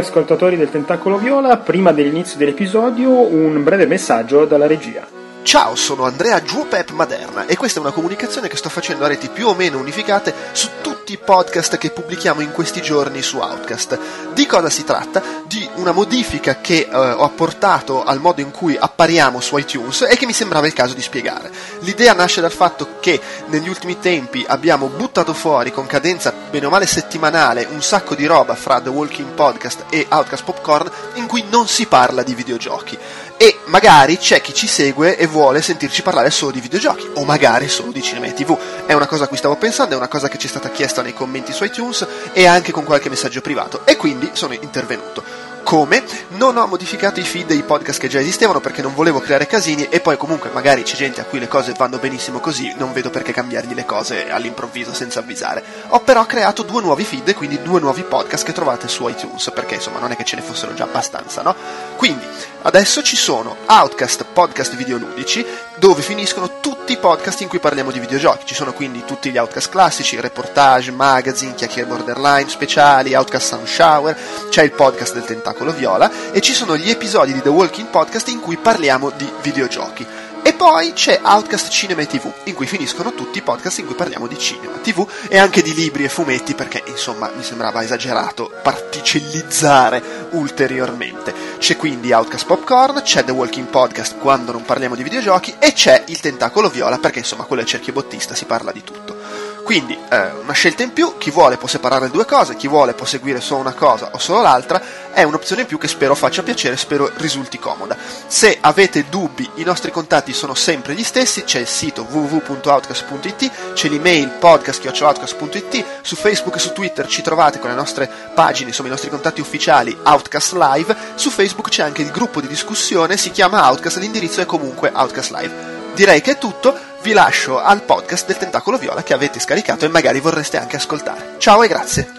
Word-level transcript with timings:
ascoltatori 0.00 0.56
del 0.56 0.70
Tentacolo 0.70 1.18
Viola, 1.18 1.56
prima 1.58 1.92
dell'inizio 1.92 2.38
dell'episodio 2.38 3.10
un 3.10 3.62
breve 3.62 3.86
messaggio 3.86 4.44
dalla 4.44 4.66
regia. 4.66 5.06
Ciao, 5.42 5.74
sono 5.74 6.04
Andrea 6.04 6.42
Giuopep 6.42 6.90
Maderna 6.90 7.46
e 7.46 7.56
questa 7.56 7.78
è 7.78 7.82
una 7.82 7.92
comunicazione 7.92 8.46
che 8.48 8.56
sto 8.56 8.68
facendo 8.68 9.04
a 9.04 9.08
reti 9.08 9.28
più 9.28 9.48
o 9.48 9.54
meno 9.54 9.78
unificate 9.78 10.32
su 10.52 10.68
tutti 10.80 11.12
i 11.12 11.18
podcast 11.18 11.78
che 11.78 11.90
pubblichiamo 11.90 12.40
in 12.40 12.52
questi 12.52 12.82
giorni 12.82 13.22
su 13.22 13.38
Outcast. 13.38 13.98
Di 14.34 14.46
cosa 14.46 14.68
si 14.68 14.84
tratta? 14.84 15.22
Di 15.46 15.59
una 15.80 15.92
modifica 15.92 16.60
che 16.60 16.88
eh, 16.90 16.94
ho 16.94 17.24
apportato 17.24 18.04
al 18.04 18.20
modo 18.20 18.40
in 18.40 18.50
cui 18.50 18.76
appariamo 18.78 19.40
su 19.40 19.56
iTunes 19.56 20.02
e 20.02 20.16
che 20.16 20.26
mi 20.26 20.32
sembrava 20.32 20.66
il 20.66 20.72
caso 20.72 20.94
di 20.94 21.00
spiegare. 21.00 21.50
L'idea 21.80 22.12
nasce 22.12 22.40
dal 22.40 22.52
fatto 22.52 22.98
che 23.00 23.20
negli 23.46 23.68
ultimi 23.68 23.98
tempi 23.98 24.44
abbiamo 24.46 24.88
buttato 24.88 25.32
fuori 25.32 25.72
con 25.72 25.86
cadenza 25.86 26.32
bene 26.50 26.66
o 26.66 26.70
male 26.70 26.86
settimanale 26.86 27.66
un 27.70 27.82
sacco 27.82 28.14
di 28.14 28.26
roba 28.26 28.54
fra 28.54 28.80
The 28.80 28.90
Walking 28.90 29.30
Podcast 29.30 29.84
e 29.88 30.06
Outcast 30.08 30.44
Popcorn 30.44 30.90
in 31.14 31.26
cui 31.26 31.44
non 31.50 31.66
si 31.66 31.86
parla 31.86 32.22
di 32.22 32.34
videogiochi 32.34 32.98
e 33.42 33.60
magari 33.66 34.18
c'è 34.18 34.42
chi 34.42 34.52
ci 34.52 34.66
segue 34.66 35.16
e 35.16 35.26
vuole 35.26 35.62
sentirci 35.62 36.02
parlare 36.02 36.30
solo 36.30 36.50
di 36.50 36.60
videogiochi 36.60 37.08
o 37.14 37.24
magari 37.24 37.70
solo 37.70 37.90
di 37.90 38.02
cinema 38.02 38.26
e 38.26 38.34
tv. 38.34 38.54
È 38.84 38.92
una 38.92 39.06
cosa 39.06 39.24
a 39.24 39.28
cui 39.28 39.38
stavo 39.38 39.56
pensando, 39.56 39.94
è 39.94 39.96
una 39.96 40.08
cosa 40.08 40.28
che 40.28 40.36
ci 40.36 40.46
è 40.46 40.50
stata 40.50 40.68
chiesta 40.68 41.00
nei 41.00 41.14
commenti 41.14 41.50
su 41.54 41.64
iTunes 41.64 42.06
e 42.34 42.46
anche 42.46 42.70
con 42.70 42.84
qualche 42.84 43.08
messaggio 43.08 43.40
privato 43.40 43.86
e 43.86 43.96
quindi 43.96 44.28
sono 44.34 44.52
intervenuto. 44.52 45.49
Come? 45.62 46.02
Non 46.30 46.56
ho 46.56 46.66
modificato 46.66 47.20
i 47.20 47.24
feed 47.24 47.46
dei 47.46 47.62
podcast 47.62 48.00
che 48.00 48.08
già 48.08 48.18
esistevano 48.18 48.60
perché 48.60 48.82
non 48.82 48.94
volevo 48.94 49.20
creare 49.20 49.46
casini 49.46 49.86
e 49.88 50.00
poi 50.00 50.16
comunque 50.16 50.50
magari 50.52 50.82
c'è 50.82 50.96
gente 50.96 51.20
a 51.20 51.24
cui 51.24 51.38
le 51.38 51.46
cose 51.46 51.74
vanno 51.76 51.98
benissimo 51.98 52.40
così, 52.40 52.74
non 52.76 52.92
vedo 52.92 53.10
perché 53.10 53.32
cambiargli 53.32 53.74
le 53.74 53.84
cose 53.84 54.30
all'improvviso 54.30 54.92
senza 54.92 55.20
avvisare. 55.20 55.62
Ho 55.88 56.00
però 56.00 56.26
creato 56.26 56.62
due 56.62 56.82
nuovi 56.82 57.04
feed, 57.04 57.34
quindi 57.34 57.62
due 57.62 57.78
nuovi 57.78 58.02
podcast 58.02 58.44
che 58.44 58.52
trovate 58.52 58.88
su 58.88 59.06
iTunes, 59.06 59.50
perché 59.54 59.74
insomma 59.74 60.00
non 60.00 60.10
è 60.10 60.16
che 60.16 60.24
ce 60.24 60.36
ne 60.36 60.42
fossero 60.42 60.74
già 60.74 60.84
abbastanza, 60.84 61.42
no? 61.42 61.54
Quindi, 61.96 62.26
adesso 62.62 63.02
ci 63.02 63.16
sono 63.16 63.56
Outcast 63.66 64.24
Podcast 64.32 64.74
Videoludici, 64.74 65.46
dove 65.76 66.02
finiscono 66.02 66.58
tutti 66.60 66.92
i 66.92 66.98
podcast 66.98 67.42
in 67.42 67.48
cui 67.48 67.58
parliamo 67.58 67.92
di 67.92 68.00
videogiochi. 68.00 68.44
Ci 68.44 68.54
sono 68.54 68.72
quindi 68.72 69.04
tutti 69.04 69.30
gli 69.30 69.38
Outcast 69.38 69.70
classici, 69.70 70.20
reportage, 70.20 70.90
magazine, 70.90 71.54
chiacchiere 71.54 71.88
borderline, 71.88 72.48
speciali, 72.48 73.14
Outcast 73.14 73.46
Sound 73.46 73.66
Shower, 73.66 74.16
c'è 74.48 74.62
il 74.62 74.72
podcast 74.72 75.14
del 75.14 75.24
Tentacolo 75.24 75.49
Viola 75.72 76.32
e 76.32 76.40
ci 76.40 76.54
sono 76.54 76.76
gli 76.76 76.90
episodi 76.90 77.32
di 77.32 77.42
The 77.42 77.48
Walking 77.48 77.88
Podcast 77.88 78.28
in 78.28 78.40
cui 78.40 78.56
parliamo 78.56 79.10
di 79.10 79.30
videogiochi. 79.42 80.06
E 80.42 80.54
poi 80.54 80.94
c'è 80.94 81.20
Outcast 81.22 81.68
Cinema 81.68 82.00
e 82.00 82.06
TV, 82.06 82.32
in 82.44 82.54
cui 82.54 82.66
finiscono 82.66 83.12
tutti 83.12 83.38
i 83.38 83.42
podcast 83.42 83.78
in 83.78 83.86
cui 83.86 83.94
parliamo 83.94 84.26
di 84.26 84.38
cinema, 84.38 84.78
TV 84.78 85.06
e 85.28 85.36
anche 85.38 85.60
di 85.60 85.74
libri 85.74 86.04
e 86.04 86.08
fumetti, 86.08 86.54
perché 86.54 86.82
insomma 86.86 87.30
mi 87.36 87.42
sembrava 87.42 87.82
esagerato 87.82 88.50
particellizzare 88.62 90.28
ulteriormente. 90.30 91.34
C'è 91.58 91.76
quindi 91.76 92.12
Outcast 92.12 92.46
Popcorn, 92.46 93.02
c'è 93.02 93.22
The 93.22 93.32
Walking 93.32 93.66
Podcast 93.66 94.16
quando 94.16 94.52
non 94.52 94.62
parliamo 94.62 94.94
di 94.94 95.02
videogiochi 95.02 95.56
e 95.58 95.74
c'è 95.74 96.04
il 96.06 96.20
Tentacolo 96.20 96.70
Viola, 96.70 96.98
perché 96.98 97.18
insomma 97.18 97.44
quello 97.44 97.60
è 97.60 97.64
il 97.64 97.70
cerchio 97.70 97.92
bottista, 97.92 98.34
si 98.34 98.46
parla 98.46 98.72
di 98.72 98.82
tutto. 98.82 99.19
Quindi 99.62 99.96
eh, 100.08 100.30
una 100.42 100.52
scelta 100.52 100.82
in 100.82 100.92
più, 100.92 101.16
chi 101.16 101.30
vuole 101.30 101.56
può 101.56 101.68
separare 101.68 102.06
le 102.06 102.10
due 102.10 102.24
cose, 102.24 102.56
chi 102.56 102.66
vuole 102.66 102.94
può 102.94 103.06
seguire 103.06 103.40
solo 103.40 103.60
una 103.60 103.72
cosa 103.72 104.10
o 104.12 104.18
solo 104.18 104.42
l'altra, 104.42 104.82
è 105.12 105.22
un'opzione 105.22 105.62
in 105.62 105.66
più 105.66 105.78
che 105.78 105.88
spero 105.88 106.14
faccia 106.14 106.42
piacere, 106.42 106.76
spero 106.76 107.10
risulti 107.16 107.58
comoda. 107.58 107.96
Se 108.26 108.58
avete 108.60 109.06
dubbi, 109.08 109.48
i 109.56 109.62
nostri 109.62 109.90
contatti 109.90 110.32
sono 110.32 110.54
sempre 110.54 110.94
gli 110.94 111.04
stessi, 111.04 111.44
c'è 111.44 111.60
il 111.60 111.68
sito 111.68 112.06
www.outcast.it, 112.08 113.72
c'è 113.74 113.88
l'email 113.88 114.28
podcast.outcast.it, 114.30 115.84
su 116.02 116.16
Facebook 116.16 116.56
e 116.56 116.60
su 116.60 116.72
Twitter 116.72 117.06
ci 117.06 117.22
trovate 117.22 117.58
con 117.58 117.70
le 117.70 117.76
nostre 117.76 118.10
pagine, 118.34 118.68
insomma 118.70 118.88
i 118.88 118.92
nostri 118.92 119.10
contatti 119.10 119.40
ufficiali 119.40 119.96
Outcast 120.02 120.52
Live, 120.54 120.96
su 121.14 121.30
Facebook 121.30 121.68
c'è 121.68 121.82
anche 121.82 122.02
il 122.02 122.10
gruppo 122.10 122.40
di 122.40 122.48
discussione, 122.48 123.16
si 123.16 123.30
chiama 123.30 123.68
Outcast, 123.68 123.98
l'indirizzo 123.98 124.40
è 124.40 124.46
comunque 124.46 124.90
Outcast 124.92 125.30
Live. 125.30 125.79
Direi 125.94 126.20
che 126.20 126.32
è 126.32 126.38
tutto, 126.38 126.78
vi 127.02 127.12
lascio 127.12 127.60
al 127.60 127.82
podcast 127.82 128.26
del 128.26 128.36
Tentacolo 128.36 128.78
Viola 128.78 129.02
che 129.02 129.14
avete 129.14 129.40
scaricato 129.40 129.84
e 129.84 129.88
magari 129.88 130.20
vorreste 130.20 130.58
anche 130.58 130.76
ascoltare. 130.76 131.34
Ciao 131.38 131.62
e 131.62 131.68
grazie! 131.68 132.18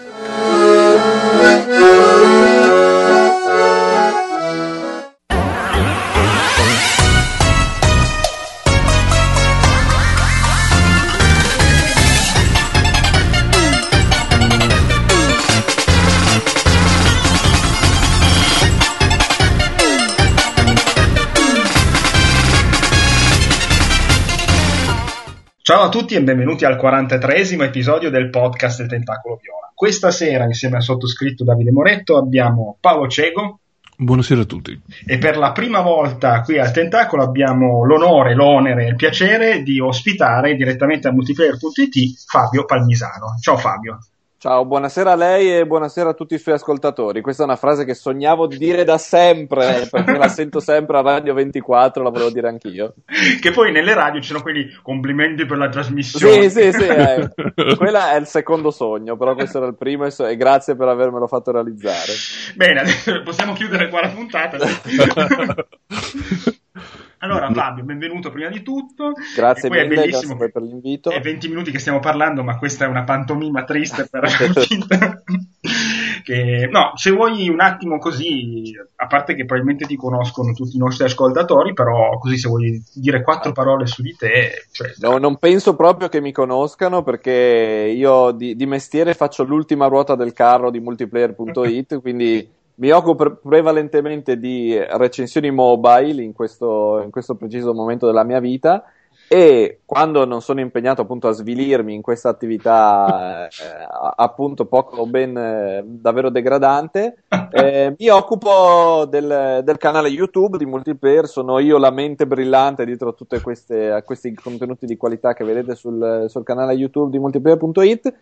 Ciao 25.72 25.84
a 25.84 25.88
tutti 25.88 26.14
e 26.14 26.22
benvenuti 26.22 26.66
al 26.66 26.76
43 26.76 27.64
episodio 27.64 28.10
del 28.10 28.28
podcast 28.28 28.80
del 28.80 28.88
Tentacolo 28.88 29.38
Viola. 29.40 29.72
Questa 29.74 30.10
sera, 30.10 30.44
insieme 30.44 30.76
al 30.76 30.82
sottoscritto 30.82 31.44
Davide 31.44 31.72
Moretto, 31.72 32.18
abbiamo 32.18 32.76
Paolo 32.78 33.08
Cego. 33.08 33.58
Buonasera 33.96 34.42
a 34.42 34.44
tutti. 34.44 34.78
E 35.06 35.16
per 35.16 35.38
la 35.38 35.52
prima 35.52 35.80
volta 35.80 36.42
qui 36.42 36.58
al 36.58 36.72
Tentacolo 36.72 37.22
abbiamo 37.22 37.86
l'onore, 37.86 38.34
l'onere 38.34 38.84
e 38.84 38.88
il 38.88 38.96
piacere 38.96 39.62
di 39.62 39.80
ospitare 39.80 40.56
direttamente 40.56 41.08
a 41.08 41.12
multiplayer.it 41.12 42.22
Fabio 42.26 42.66
Palmisano. 42.66 43.38
Ciao 43.40 43.56
Fabio. 43.56 43.98
Ciao, 44.42 44.64
buonasera 44.64 45.12
a 45.12 45.14
lei 45.14 45.56
e 45.56 45.66
buonasera 45.66 46.10
a 46.10 46.14
tutti 46.14 46.34
i 46.34 46.38
suoi 46.38 46.56
ascoltatori. 46.56 47.20
Questa 47.20 47.44
è 47.44 47.46
una 47.46 47.54
frase 47.54 47.84
che 47.84 47.94
sognavo 47.94 48.48
di 48.48 48.58
dire 48.58 48.82
da 48.82 48.98
sempre, 48.98 49.86
perché 49.88 50.18
la 50.18 50.26
sento 50.26 50.58
sempre 50.58 50.98
a 50.98 51.00
Radio 51.00 51.32
24, 51.32 52.02
la 52.02 52.10
volevo 52.10 52.32
dire 52.32 52.48
anch'io. 52.48 52.94
Che 53.40 53.50
poi 53.52 53.70
nelle 53.70 53.94
radio 53.94 54.20
ci 54.20 54.26
sono 54.26 54.42
quelli 54.42 54.68
complimenti 54.82 55.46
per 55.46 55.58
la 55.58 55.68
trasmissione. 55.68 56.50
Sì, 56.50 56.50
sì, 56.50 56.72
sì, 56.72 56.88
eh. 56.88 57.30
quello 57.78 58.00
è 58.00 58.16
il 58.16 58.26
secondo 58.26 58.72
sogno, 58.72 59.16
però 59.16 59.34
questo 59.34 59.58
era 59.58 59.68
il 59.68 59.76
primo 59.76 60.06
e 60.06 60.36
grazie 60.36 60.74
per 60.74 60.88
avermelo 60.88 61.28
fatto 61.28 61.52
realizzare. 61.52 62.12
Bene, 62.56 62.80
adesso 62.80 63.22
possiamo 63.22 63.52
chiudere 63.52 63.88
qua 63.90 64.00
la 64.00 64.08
puntata. 64.08 64.58
Allora 67.22 67.52
Fabio, 67.52 67.84
benvenuto 67.84 68.32
prima 68.32 68.48
di 68.48 68.62
tutto. 68.62 69.12
Grazie 69.36 69.70
mille, 69.70 69.82
è 69.82 69.86
bellissimo 69.86 70.34
grazie 70.34 70.50
per 70.50 70.62
l'invito. 70.62 71.10
È 71.10 71.20
20 71.20 71.48
minuti 71.48 71.70
che 71.70 71.78
stiamo 71.78 72.00
parlando, 72.00 72.42
ma 72.42 72.58
questa 72.58 72.84
è 72.84 72.88
una 72.88 73.04
pantomima 73.04 73.62
triste 73.62 74.08
per 74.10 74.26
che, 76.24 76.68
No, 76.68 76.90
se 76.96 77.12
vuoi 77.12 77.48
un 77.48 77.60
attimo 77.60 77.98
così, 77.98 78.72
a 78.96 79.06
parte 79.06 79.36
che 79.36 79.44
probabilmente 79.44 79.86
ti 79.86 79.94
conoscono 79.94 80.52
tutti 80.52 80.74
i 80.74 80.80
nostri 80.80 81.04
ascoltatori, 81.04 81.74
però 81.74 82.18
così 82.18 82.36
se 82.38 82.48
vuoi 82.48 82.82
dire 82.92 83.22
quattro 83.22 83.52
parole 83.52 83.86
su 83.86 84.02
di 84.02 84.16
te... 84.18 84.66
Cioè... 84.72 84.94
No, 84.98 85.18
non 85.18 85.36
penso 85.36 85.76
proprio 85.76 86.08
che 86.08 86.20
mi 86.20 86.32
conoscano 86.32 87.04
perché 87.04 87.92
io 87.94 88.32
di, 88.32 88.56
di 88.56 88.66
mestiere 88.66 89.14
faccio 89.14 89.44
l'ultima 89.44 89.86
ruota 89.86 90.16
del 90.16 90.32
carro 90.32 90.72
di 90.72 90.80
multiplayer.it, 90.80 92.00
quindi 92.02 92.60
mi 92.82 92.90
occupo 92.90 93.36
prevalentemente 93.36 94.36
di 94.38 94.76
recensioni 94.76 95.52
mobile 95.52 96.20
in 96.20 96.32
questo, 96.32 97.00
in 97.04 97.12
questo, 97.12 97.36
preciso 97.36 97.72
momento 97.72 98.06
della 98.06 98.24
mia 98.24 98.40
vita 98.40 98.82
e 99.28 99.82
quando 99.84 100.24
non 100.24 100.42
sono 100.42 100.58
impegnato 100.58 101.02
appunto 101.02 101.28
a 101.28 101.32
svilirmi 101.32 101.94
in 101.94 102.02
questa 102.02 102.28
attività 102.28 103.46
eh, 103.46 103.50
appunto 104.16 104.66
poco 104.66 104.96
o 104.96 105.06
ben 105.06 105.36
eh, 105.36 105.84
davvero 105.86 106.28
degradante 106.28 107.22
eh, 107.52 107.94
mi 107.96 108.08
occupo 108.08 109.06
del, 109.08 109.60
del, 109.62 109.76
canale 109.76 110.08
YouTube 110.08 110.58
di 110.58 110.66
Multiplayer. 110.66 111.28
Sono 111.28 111.60
io 111.60 111.78
la 111.78 111.92
mente 111.92 112.26
brillante 112.26 112.84
dietro 112.84 113.10
a 113.10 113.12
tutti 113.12 113.40
questi 113.40 114.34
contenuti 114.42 114.86
di 114.86 114.96
qualità 114.96 115.34
che 115.34 115.44
vedete 115.44 115.76
sul, 115.76 116.24
sul 116.26 116.42
canale 116.42 116.72
YouTube 116.72 117.10
di 117.10 117.20
multiplayer.it 117.20 118.12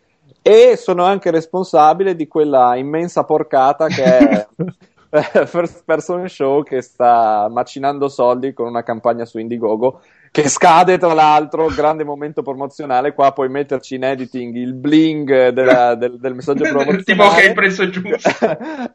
e 0.43 0.77
sono 0.77 1.05
anche 1.05 1.31
responsabile 1.31 2.15
di 2.15 2.27
quella 2.27 2.77
immensa 2.77 3.25
porcata 3.25 3.87
che 3.87 4.05
è 4.05 4.49
First 5.47 5.83
Person 5.85 6.29
Show 6.29 6.63
che 6.63 6.83
sta 6.83 7.49
macinando 7.51 8.09
soldi 8.09 8.53
con 8.53 8.69
una 8.69 8.85
campagna 8.85 9.25
su 9.25 9.39
Indiegogo 9.39 10.03
che 10.33 10.49
scade 10.49 10.97
tra 10.97 11.13
l'altro, 11.13 11.67
grande 11.67 12.05
momento 12.05 12.43
promozionale, 12.43 13.15
qua 13.15 13.33
puoi 13.33 13.49
metterci 13.49 13.97
in 13.97 14.05
editing 14.05 14.55
il 14.55 14.75
bling 14.75 15.49
della, 15.49 15.97
del, 15.97 16.21
del, 16.21 16.35
messaggio 16.35 16.63
promozionale. 16.63 17.03
tipo 17.05 17.29
che 17.31 17.47
il 17.47 17.53
prezzo 17.53 17.91
giusto. 17.91 18.31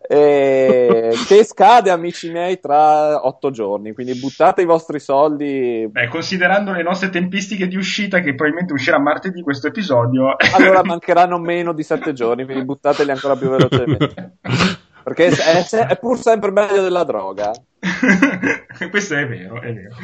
e, 0.07 1.11
che 1.27 1.43
scade, 1.43 1.89
amici 1.89 2.31
miei, 2.31 2.59
tra 2.61 3.25
otto 3.25 3.51
giorni, 3.51 3.93
quindi 3.93 4.15
buttate 4.15 4.61
i 4.61 4.65
vostri 4.65 4.99
soldi. 4.99 5.85
Beh, 5.91 6.07
considerando 6.07 6.71
le 6.71 6.83
nostre 6.83 7.09
tempistiche 7.09 7.67
di 7.67 7.75
uscita, 7.75 8.19
che 8.19 8.33
probabilmente 8.33 8.71
uscirà 8.71 8.97
martedì 8.97 9.41
questo 9.41 9.67
episodio... 9.67 10.35
allora 10.53 10.83
mancheranno 10.83 11.37
meno 11.37 11.73
di 11.73 11.83
sette 11.83 12.13
giorni, 12.13 12.45
quindi 12.45 12.63
buttateli 12.63 13.11
ancora 13.11 13.35
più 13.35 13.49
velocemente. 13.49 14.37
Perché 15.05 15.27
è, 15.27 15.63
è, 15.85 15.99
pur 15.99 16.17
sempre 16.17 16.49
meglio 16.49 16.81
della 16.81 17.03
droga. 17.03 17.51
Questo 18.89 19.13
è 19.13 19.27
vero, 19.27 19.61
è 19.61 19.71
vero. 19.71 19.95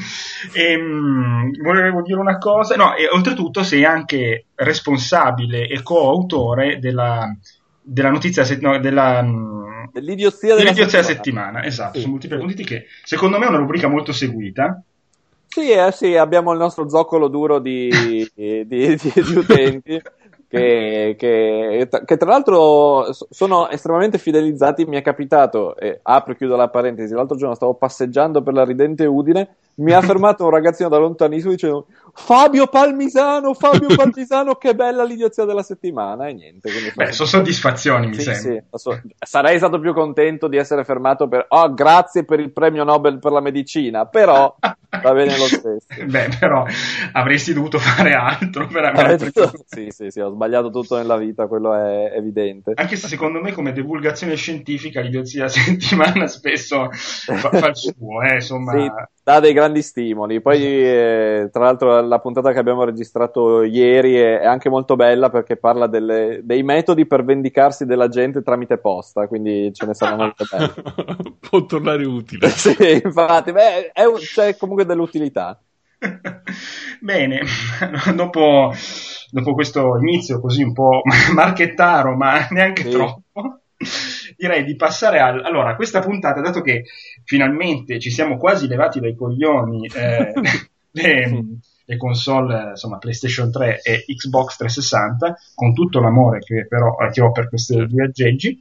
E, 0.54 0.76
um, 0.76 1.52
volevo 1.64 2.04
dire 2.04 2.20
una 2.20 2.38
cosa, 2.38 2.76
no, 2.76 2.96
e 2.96 3.10
oltretutto 3.10 3.64
sei 3.64 3.84
anche 3.84 4.46
responsabile 4.54 5.68
e 5.68 5.82
coautore 5.82 6.78
della, 6.78 7.36
della 7.82 8.12
notizia, 8.12 8.46
no, 8.60 8.78
della, 8.78 9.22
um, 9.22 9.90
dell'idiozia 9.92 10.54
della 10.54 10.72
settimana. 10.72 11.04
settimana. 11.04 11.64
Esatto, 11.64 11.96
sì, 11.96 12.02
sono 12.02 12.12
multiplayer 12.12 12.56
sì. 12.56 12.64
che 12.64 12.86
secondo 13.04 13.40
me 13.40 13.46
è 13.46 13.50
una 13.50 13.58
rubrica 13.58 13.88
molto 13.88 14.12
seguita. 14.12 14.84
Sì, 15.48 15.72
eh, 15.72 15.92
sì, 15.92 16.16
abbiamo 16.16 16.52
il 16.52 16.60
nostro 16.60 16.88
zoccolo 16.88 17.28
duro 17.28 17.58
di, 17.58 17.90
di, 18.36 18.68
di, 18.68 18.96
di 18.96 19.36
utenti. 19.36 20.00
Che, 20.52 21.16
che, 21.18 21.88
che, 22.04 22.18
tra 22.18 22.30
l'altro 22.30 23.06
sono 23.14 23.70
estremamente 23.70 24.18
fidelizzati. 24.18 24.84
Mi 24.84 24.98
è 24.98 25.02
capitato, 25.02 25.78
e 25.78 26.02
apro 26.04 26.34
e 26.34 26.36
chiudo 26.36 26.58
la 26.58 26.68
parentesi, 26.68 27.14
l'altro 27.14 27.38
giorno 27.38 27.56
stavo 27.56 27.76
passeggiando 27.76 28.44
per 28.44 28.54
la 28.54 28.66
ridente 28.66 29.06
Udine 29.06 29.56
mi 29.76 29.94
ha 29.94 30.02
fermato 30.02 30.44
un 30.44 30.50
ragazzino 30.50 30.90
da 30.90 30.98
lontanissimo 30.98 31.52
dicendo 31.52 31.86
Fabio 32.14 32.68
Palmisano, 32.68 33.54
Fabio 33.54 33.88
Palmisano, 33.96 34.56
che 34.56 34.76
bella 34.76 35.04
l'idiozia 35.04 35.46
della 35.46 35.64
settimana 35.64 36.28
e 36.28 36.34
niente. 36.34 36.70
Beh, 36.94 37.12
sono 37.12 37.28
soddisfazioni, 37.28 38.08
mi 38.08 38.14
sì, 38.16 38.34
sembra. 38.34 38.78
Sì. 38.78 39.00
Sarei 39.20 39.58
stato 39.58 39.80
più 39.80 39.94
contento 39.94 40.48
di 40.48 40.58
essere 40.58 40.84
fermato 40.84 41.28
per 41.28 41.46
oh, 41.50 41.74
grazie 41.74 42.26
per 42.26 42.40
il 42.40 42.52
premio 42.52 42.84
Nobel 42.84 43.20
per 43.20 43.32
la 43.32 43.40
medicina, 43.40 44.06
però 44.06 44.56
va 44.60 45.14
bene 45.14 45.38
lo 45.38 45.46
stesso. 45.46 45.86
Beh, 46.06 46.30
però 46.40 46.66
avresti 47.14 47.54
dovuto 47.54 47.80
fare 47.80 48.14
altro, 48.14 48.68
veramente. 48.68 49.32
Eh, 49.34 49.50
sì, 49.66 49.88
sì, 49.90 50.12
sì, 50.12 50.20
ho 50.20 50.32
sbagliato 50.32 50.70
tutto 50.70 50.98
nella 50.98 51.18
vita, 51.18 51.48
quello 51.48 51.74
è 51.74 52.12
evidente. 52.16 52.74
Anche 52.76 52.96
se 52.96 53.08
secondo 53.08 53.40
me 53.40 53.52
come 53.52 53.72
divulgazione 53.72 54.36
scientifica 54.36 55.02
l'idiozia 55.02 55.46
della 55.46 55.52
settimana 55.66 56.28
spesso 56.28 56.90
fa, 56.92 57.50
fa 57.50 57.68
il 57.68 57.76
suo, 57.76 58.22
eh, 58.22 58.36
insomma. 58.36 58.72
Sì 58.72 58.92
dà 59.24 59.40
dei 59.40 59.54
grandi 59.54 59.82
stimoli. 59.82 60.42
Poi, 60.42 60.62
eh, 60.62 61.50
tra 61.52 61.66
l'altro, 61.66 62.01
la 62.02 62.20
puntata 62.20 62.52
che 62.52 62.60
abbiamo 62.60 62.84
registrato 62.84 63.64
ieri 63.64 64.16
è, 64.16 64.40
è 64.40 64.46
anche 64.46 64.70
molto 64.70 64.96
bella 64.96 65.30
perché 65.30 65.58
parla 65.58 65.88
delle, 65.88 66.42
dei 66.44 66.64
metodi 66.64 67.06
per 67.06 67.24
vendicarsi 67.24 67.86
della 67.86 68.08
gente 68.08 68.42
tramite 68.42 68.78
posta. 68.78 69.28
Quindi 69.28 69.72
ce 69.74 69.86
ne 69.86 69.94
saranno 69.94 70.24
molte 70.24 70.46
belle. 70.52 71.36
Può 71.40 71.66
tornare 71.66 72.06
utile. 72.06 72.50
sì, 72.52 73.02
infatti, 73.04 73.52
beh, 73.52 73.92
è, 73.92 74.04
c'è 74.18 74.58
comunque 74.58 74.86
dell'utilità. 74.86 75.60
Bene, 77.00 77.42
dopo, 78.16 78.74
dopo, 79.30 79.54
questo 79.54 79.98
inizio 79.98 80.40
così 80.40 80.64
un 80.64 80.74
po' 80.74 81.02
marchettaro, 81.34 82.16
ma 82.16 82.48
neanche 82.50 82.84
sì. 82.84 82.90
troppo 82.90 83.62
direi 84.38 84.64
di 84.64 84.76
passare 84.76 85.20
al... 85.20 85.44
Allora, 85.44 85.76
questa 85.76 86.00
puntata, 86.00 86.42
dato 86.42 86.62
che 86.62 86.86
finalmente 87.24 88.00
ci 88.00 88.10
siamo 88.10 88.38
quasi 88.38 88.68
levati 88.68 89.00
dai 89.00 89.16
coglioni 89.16 89.88
eh, 89.88 90.34
le, 90.92 91.46
le, 91.86 91.98
console, 91.98 92.70
insomma, 92.70 92.98
PlayStation 92.98 93.52
3 93.52 93.82
e 93.82 94.06
Xbox 94.08 94.58
360, 94.58 95.36
con 95.56 95.74
tutto 95.74 96.00
l'amore 96.00 96.40
che 96.40 96.66
però 96.68 96.96
che 97.12 97.22
ho 97.22 97.32
per 97.32 97.50
questi 97.50 97.86
due 97.88 98.06
aggeggi, 98.06 98.60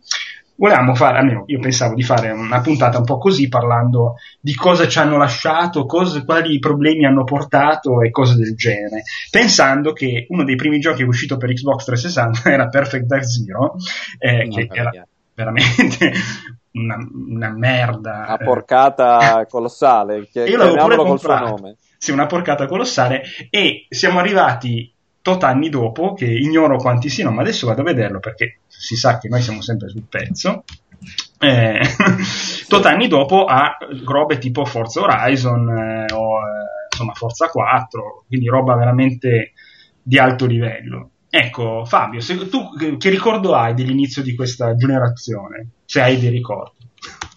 volevamo 0.61 0.95
fare, 0.95 1.19
almeno 1.19 1.45
io 1.47 1.59
pensavo 1.59 1.95
di 1.95 2.03
fare 2.03 2.31
una 2.31 2.61
puntata 2.61 2.99
un 2.99 3.05
po' 3.05 3.17
così, 3.17 3.49
parlando 3.49 4.17
di 4.39 4.55
cosa 4.55 4.87
ci 4.87 4.99
hanno 4.99 5.17
lasciato, 5.17 5.87
cose, 5.87 6.25
quali 6.25 6.59
problemi 6.59 7.07
hanno 7.07 7.25
portato 7.25 8.03
e 8.03 8.11
cose 8.11 8.37
del 8.37 8.55
genere. 8.55 9.03
Pensando 9.31 9.93
che 9.93 10.27
uno 10.29 10.45
dei 10.45 10.57
primi 10.57 10.79
giochi 10.79 11.03
uscito 11.03 11.39
per 11.39 11.53
Xbox 11.53 11.85
360 11.85 12.51
era 12.53 12.69
Perfect 12.69 13.07
Dark 13.07 13.25
Zero, 13.25 13.75
eh, 14.19 14.49
che 14.49 14.69
era 14.71 14.91
veramente 15.35 16.13
una, 16.73 16.97
una 17.11 17.51
merda. 17.51 18.25
Una 18.27 18.37
porcata 18.37 19.47
colossale, 19.49 20.29
Io 20.33 20.57
l'avevo 20.59 20.85
pure 20.85 20.97
col 20.97 21.19
suo 21.19 21.39
nome. 21.39 21.77
Sì, 22.03 22.13
una 22.13 22.25
porcata 22.25 22.65
colossale 22.65 23.23
e 23.51 23.85
siamo 23.91 24.21
arrivati 24.21 24.91
tot 25.21 25.45
anni 25.45 25.69
dopo, 25.69 26.15
che 26.15 26.25
ignoro 26.25 26.79
quanti 26.79 27.11
siano, 27.11 27.31
ma 27.31 27.43
adesso 27.43 27.67
vado 27.67 27.83
a 27.83 27.85
vederlo 27.85 28.21
perché 28.21 28.61
si 28.69 28.97
sa 28.97 29.19
che 29.19 29.29
noi 29.29 29.43
siamo 29.43 29.61
sempre 29.61 29.91
sul 29.91 30.05
pezzo. 30.09 30.65
Eh, 31.39 31.79
tot 32.69 32.87
anni 32.87 33.07
dopo 33.07 33.45
a 33.45 33.77
robe 34.03 34.39
tipo 34.39 34.65
Forza 34.65 35.03
Horizon 35.03 35.69
eh, 35.69 36.13
o 36.15 36.39
eh, 36.39 36.87
insomma 36.91 37.13
Forza 37.13 37.49
4, 37.49 38.25
quindi 38.27 38.47
roba 38.47 38.77
veramente 38.77 39.53
di 40.03 40.19
alto 40.19 40.47
livello. 40.47 41.11
Ecco, 41.29 41.85
Fabio, 41.85 42.21
se, 42.21 42.49
tu 42.49 42.71
che 42.97 43.11
ricordo 43.11 43.55
hai 43.55 43.75
dell'inizio 43.75 44.23
di 44.23 44.35
questa 44.35 44.75
generazione? 44.75 45.69
Se 45.85 46.01
hai 46.01 46.19
dei 46.19 46.31
ricordi. 46.31 46.80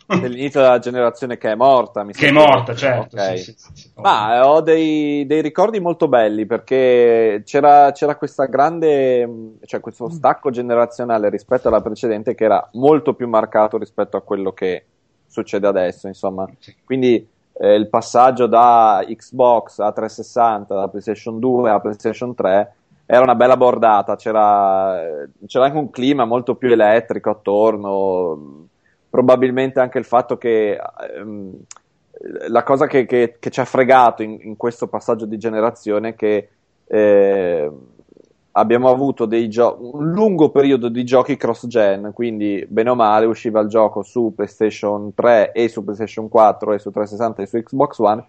Dell'inizio 0.19 0.61
della 0.61 0.79
generazione 0.79 1.37
che 1.37 1.51
è 1.51 1.55
morta, 1.55 2.03
mi 2.03 2.13
Che 2.13 2.27
è 2.27 2.31
morta, 2.31 2.75
certo. 2.75 3.15
Okay. 3.15 3.37
Sì, 3.37 3.53
sì, 3.57 3.69
sì, 3.73 3.91
Ma 3.95 4.35
eh, 4.35 4.39
ho 4.41 4.61
dei, 4.61 5.25
dei, 5.25 5.41
ricordi 5.41 5.79
molto 5.79 6.07
belli 6.07 6.45
perché 6.45 7.41
c'era, 7.45 7.91
c'era 7.91 8.15
questa 8.15 8.45
grande, 8.45 9.55
cioè 9.65 9.79
questo 9.79 10.09
stacco 10.09 10.49
generazionale 10.49 11.29
rispetto 11.29 11.69
alla 11.69 11.81
precedente 11.81 12.35
che 12.35 12.43
era 12.43 12.69
molto 12.73 13.13
più 13.13 13.27
marcato 13.27 13.77
rispetto 13.77 14.17
a 14.17 14.21
quello 14.21 14.51
che 14.51 14.85
succede 15.25 15.67
adesso, 15.67 16.07
insomma. 16.07 16.47
Quindi 16.83 17.27
eh, 17.53 17.73
il 17.75 17.87
passaggio 17.87 18.47
da 18.47 19.03
Xbox 19.07 19.79
a 19.79 19.91
360, 19.91 20.75
da 20.75 20.87
PlayStation 20.87 21.39
2 21.39 21.69
a 21.69 21.79
PlayStation 21.79 22.35
3 22.35 22.75
era 23.05 23.21
una 23.21 23.35
bella 23.35 23.57
bordata, 23.57 24.15
c'era, 24.15 24.99
c'era, 25.45 25.65
anche 25.65 25.77
un 25.77 25.89
clima 25.89 26.25
molto 26.25 26.55
più 26.55 26.71
elettrico 26.71 27.29
attorno, 27.29 28.67
probabilmente 29.13 29.79
anche 29.79 29.99
il 29.99 30.05
fatto 30.05 30.39
che 30.39 30.75
ehm, 31.15 31.53
la 32.47 32.63
cosa 32.63 32.87
che, 32.87 33.05
che, 33.05 33.35
che, 33.37 33.51
ci 33.51 33.59
ha 33.59 33.65
fregato 33.65 34.23
in, 34.23 34.39
in, 34.41 34.57
questo 34.57 34.87
passaggio 34.87 35.27
di 35.27 35.37
generazione 35.37 36.09
è 36.09 36.15
che 36.15 36.49
eh, 36.87 37.71
abbiamo 38.53 38.89
avuto 38.89 39.27
gio- 39.49 39.77
un 39.93 40.09
lungo 40.09 40.49
periodo 40.49 40.89
di 40.89 41.03
giochi 41.03 41.37
cross-gen, 41.37 42.09
quindi 42.11 42.65
bene 42.67 42.89
o 42.89 42.95
male 42.95 43.27
usciva 43.27 43.59
il 43.59 43.67
gioco 43.67 44.01
su 44.01 44.33
PlayStation 44.35 45.13
3 45.13 45.51
e 45.51 45.69
su 45.69 45.83
PlayStation 45.83 46.27
4 46.27 46.73
e 46.73 46.79
su 46.79 46.89
360 46.89 47.41
e 47.43 47.45
su 47.45 47.61
Xbox 47.61 47.99
One 47.99 48.25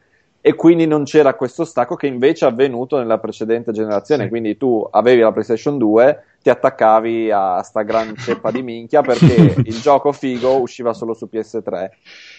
e 0.46 0.52
quindi 0.52 0.86
non 0.86 1.04
c'era 1.04 1.32
questo 1.36 1.64
stacco 1.64 1.94
che 1.94 2.06
invece 2.06 2.44
è 2.44 2.50
avvenuto 2.50 2.98
nella 2.98 3.16
precedente 3.16 3.72
generazione. 3.72 4.24
Sì. 4.24 4.28
Quindi 4.28 4.58
tu 4.58 4.86
avevi 4.90 5.22
la 5.22 5.32
PlayStation 5.32 5.78
2, 5.78 6.22
ti 6.42 6.50
attaccavi 6.50 7.30
a 7.30 7.62
sta 7.62 7.80
gran 7.80 8.12
ceppa 8.20 8.50
di 8.50 8.60
minchia 8.60 9.00
perché 9.00 9.54
il 9.64 9.80
gioco 9.80 10.12
figo 10.12 10.60
usciva 10.60 10.92
solo 10.92 11.14
su 11.14 11.30
PS3. 11.32 11.88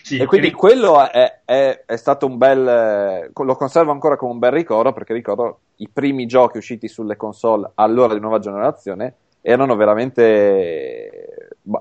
Sì, 0.04 0.18
e 0.20 0.28
quindi 0.28 0.52
quello 0.52 1.10
è, 1.10 1.40
è, 1.46 1.82
è, 1.84 1.96
stato 1.96 2.28
un 2.28 2.38
bel. 2.38 3.32
lo 3.34 3.56
conservo 3.56 3.90
ancora 3.90 4.18
come 4.18 4.34
un 4.34 4.38
bel 4.38 4.52
ricordo 4.52 4.94
perché 4.94 5.12
ricordo 5.12 5.62
i 5.78 5.90
primi 5.92 6.28
giochi 6.28 6.58
usciti 6.58 6.88
sulle 6.88 7.16
console 7.16 7.72
allora 7.74 8.14
di 8.14 8.20
nuova 8.20 8.38
generazione 8.38 9.16
erano 9.42 9.76
veramente 9.76 11.25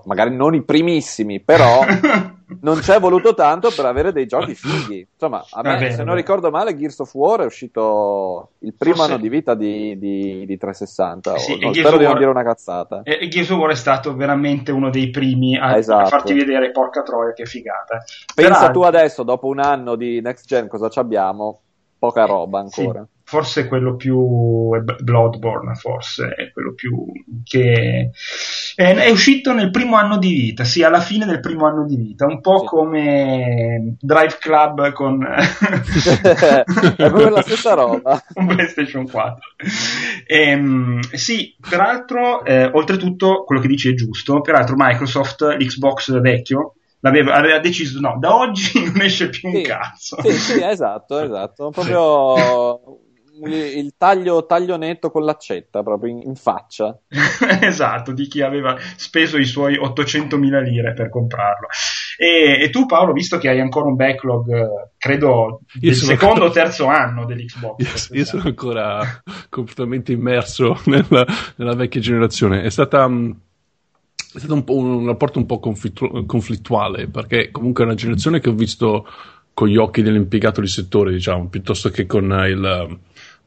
magari 0.05 0.35
non 0.35 0.55
i 0.55 0.63
primissimi, 0.63 1.41
però 1.41 1.85
non 2.61 2.79
c'è 2.79 2.99
voluto 2.99 3.35
tanto 3.35 3.71
per 3.71 3.85
avere 3.85 4.13
dei 4.13 4.27
giochi 4.27 4.55
fighi. 4.55 5.07
Insomma, 5.13 5.45
a 5.51 5.63
me, 5.63 5.77
bene, 5.77 5.93
se 5.93 6.05
non 6.05 6.15
ricordo 6.15 6.51
male, 6.51 6.77
Gears 6.77 6.99
of 7.01 7.15
War 7.15 7.41
è 7.41 7.45
uscito 7.45 8.51
il 8.61 8.75
primo 8.75 8.97
Forse... 8.97 9.13
anno 9.13 9.21
di 9.21 9.29
vita 9.29 9.55
di, 9.55 9.99
di, 9.99 10.47
di 10.47 10.57
360. 10.57 11.39
Sì, 11.39 11.59
no, 11.59 11.73
spero 11.73 11.99
di 11.99 12.05
non 12.05 12.17
dire 12.19 12.31
una 12.31 12.45
cazzata. 12.45 13.03
E, 13.03 13.29
Gears 13.29 13.51
of 13.51 13.59
War 13.59 13.71
è 13.71 13.77
stato 13.77 14.15
veramente 14.15 14.73
uno 14.73 14.91
dei 14.91 15.11
primi 15.11 15.57
a, 15.57 15.77
esatto. 15.77 16.05
a 16.05 16.07
farti 16.07 16.35
vedere, 16.35 16.71
porca 16.71 17.03
troia, 17.03 17.33
che 17.33 17.47
figata. 17.47 18.03
Pensa 18.35 18.61
Però... 18.61 18.73
tu 18.73 18.81
adesso, 18.83 19.23
dopo 19.23 19.47
un 19.49 19.59
anno 19.59 19.97
di 19.97 20.21
next 20.21 20.47
gen, 20.47 20.69
cosa 20.69 20.89
abbiamo? 20.95 21.61
Poca 21.99 22.25
roba 22.25 22.61
ancora. 22.61 23.03
Sì 23.03 23.13
forse 23.35 23.67
quello 23.67 23.97
più 23.97 24.17
Bloodborne 25.03 25.75
forse 25.75 26.29
è 26.37 26.53
quello 26.53 26.73
più 26.73 27.05
che 27.43 28.11
è, 28.77 28.95
è, 28.95 29.11
uscito 29.11 29.53
nel 29.53 29.73
primo 29.73 29.97
anno 29.97 30.19
di 30.19 30.29
vita 30.29 30.63
sì 30.63 30.85
alla 30.85 31.01
fine 31.01 31.27
del 31.27 31.41
primo 31.41 31.67
anno 31.67 31.85
di 31.85 31.97
vita 31.97 32.27
un 32.27 32.41
po' 32.41 32.61
sì. 32.61 32.67
come 32.67 33.97
Drive 33.99 34.37
Club 34.39 34.93
con 34.93 35.27
è 35.27 36.65
proprio 36.95 37.31
la 37.31 37.43
stessa 37.43 37.75
roba 37.75 38.23
un 38.35 38.47
PlayStation 38.47 39.11
4 39.11 39.41
ehm, 40.29 41.01
sì 41.01 41.57
peraltro 41.69 42.45
eh, 42.45 42.71
oltretutto 42.73 43.43
quello 43.43 43.61
che 43.61 43.67
dici 43.67 43.91
è 43.91 43.95
giusto 43.95 44.43
peraltro 44.43 44.77
Microsoft 44.79 45.43
l'Xbox 45.59 46.21
vecchio 46.21 46.75
aveva 47.07 47.59
deciso 47.59 48.01
no, 48.01 48.17
da 48.19 48.35
oggi 48.35 48.81
non 48.83 49.03
esce 49.03 49.29
più 49.29 49.51
sì, 49.51 49.57
un 49.57 49.63
cazzo. 49.63 50.23
Sì, 50.23 50.33
sì, 50.33 50.63
esatto, 50.63 51.21
esatto. 51.21 51.69
Proprio 51.69 53.03
il 53.43 53.95
taglio, 53.97 54.47
taglio, 54.47 54.77
netto 54.77 55.11
con 55.11 55.25
l'accetta 55.25 55.83
proprio 55.83 56.13
in, 56.13 56.23
in 56.23 56.35
faccia. 56.37 56.99
esatto, 57.61 58.13
di 58.13 58.27
chi 58.27 58.43
aveva 58.43 58.77
speso 58.97 59.39
i 59.39 59.45
suoi 59.45 59.75
800.000 59.75 60.63
lire 60.63 60.93
per 60.93 61.09
comprarlo. 61.09 61.69
E, 62.17 62.63
e, 62.63 62.71
tu 62.71 62.87
Paolo, 62.87 63.13
visto 63.13 63.39
che 63.39 63.49
hai 63.49 63.61
ancora 63.61 63.87
un 63.87 63.97
backlog, 63.97 64.91
credo, 64.97 65.61
del 65.73 65.95
secondo 65.95 66.43
o 66.43 66.47
ancora... 66.47 66.65
terzo 66.65 66.87
anno 66.87 67.25
dell'Xbox. 67.25 68.11
Io, 68.11 68.19
io 68.19 68.25
sono 68.25 68.43
ancora 68.45 69.23
completamente 69.49 70.13
immerso 70.13 70.81
nella, 70.87 71.27
nella 71.57 71.75
vecchia 71.75 72.01
generazione. 72.01 72.63
È 72.63 72.71
stata... 72.71 73.09
Mm, 73.09 73.31
è 74.35 74.39
stato 74.39 74.55
un, 74.55 74.65
un, 74.67 75.07
rapporto 75.07 75.39
un 75.39 75.47
po' 75.47 75.61
conflittu- 75.61 76.27
conflittuale 76.27 77.07
perché 77.07 77.53
comunque 77.53 77.85
è 77.85 77.87
una 77.87 77.95
generazione 77.95 78.41
che 78.41 78.49
ho 78.49 78.53
visto 78.53 79.07
con 79.55 79.69
gli 79.69 79.77
occhi 79.77 80.03
dell'impiegato 80.03 80.61
di 80.61 80.67
settore, 80.67 81.13
diciamo, 81.13 81.47
piuttosto 81.47 81.89
che 81.89 82.07
con 82.07 82.25
il, 82.25 82.99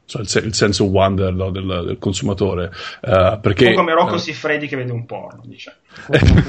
so, 0.08 0.20
il, 0.20 0.46
il 0.46 0.54
sense 0.54 0.82
of 0.82 0.90
wonder 0.90 1.34
no, 1.34 1.52
del, 1.52 1.66
del, 1.86 1.98
consumatore. 2.00 2.72
Uh, 3.02 3.40
perché, 3.40 3.68
un 3.68 3.74
po' 3.74 3.80
come 3.80 3.94
Rocco 3.94 4.16
uh, 4.16 4.18
Siffredi 4.18 4.68
che 4.68 4.78
vede 4.78 4.94
un 4.94 5.06
porno, 5.06 5.44
diciamo. 5.46 5.78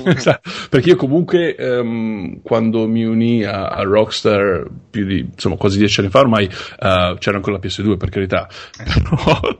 esatto, 0.04 0.50
perché 0.70 0.90
io 0.90 0.96
comunque 0.96 1.56
um, 1.58 2.40
quando 2.42 2.86
mi 2.86 3.04
unì 3.04 3.44
a, 3.44 3.68
a, 3.68 3.82
Rockstar 3.82 4.66
più 4.90 5.04
di 5.04 5.20
insomma 5.20 5.56
quasi 5.56 5.78
dieci 5.78 6.00
anni 6.00 6.10
fa 6.10 6.20
ormai 6.20 6.44
uh, 6.44 7.16
c'era 7.18 7.36
ancora 7.36 7.58
la 7.60 7.66
PS2 7.66 7.96
per 7.96 8.08
carità, 8.10 8.48
però, 9.04 9.58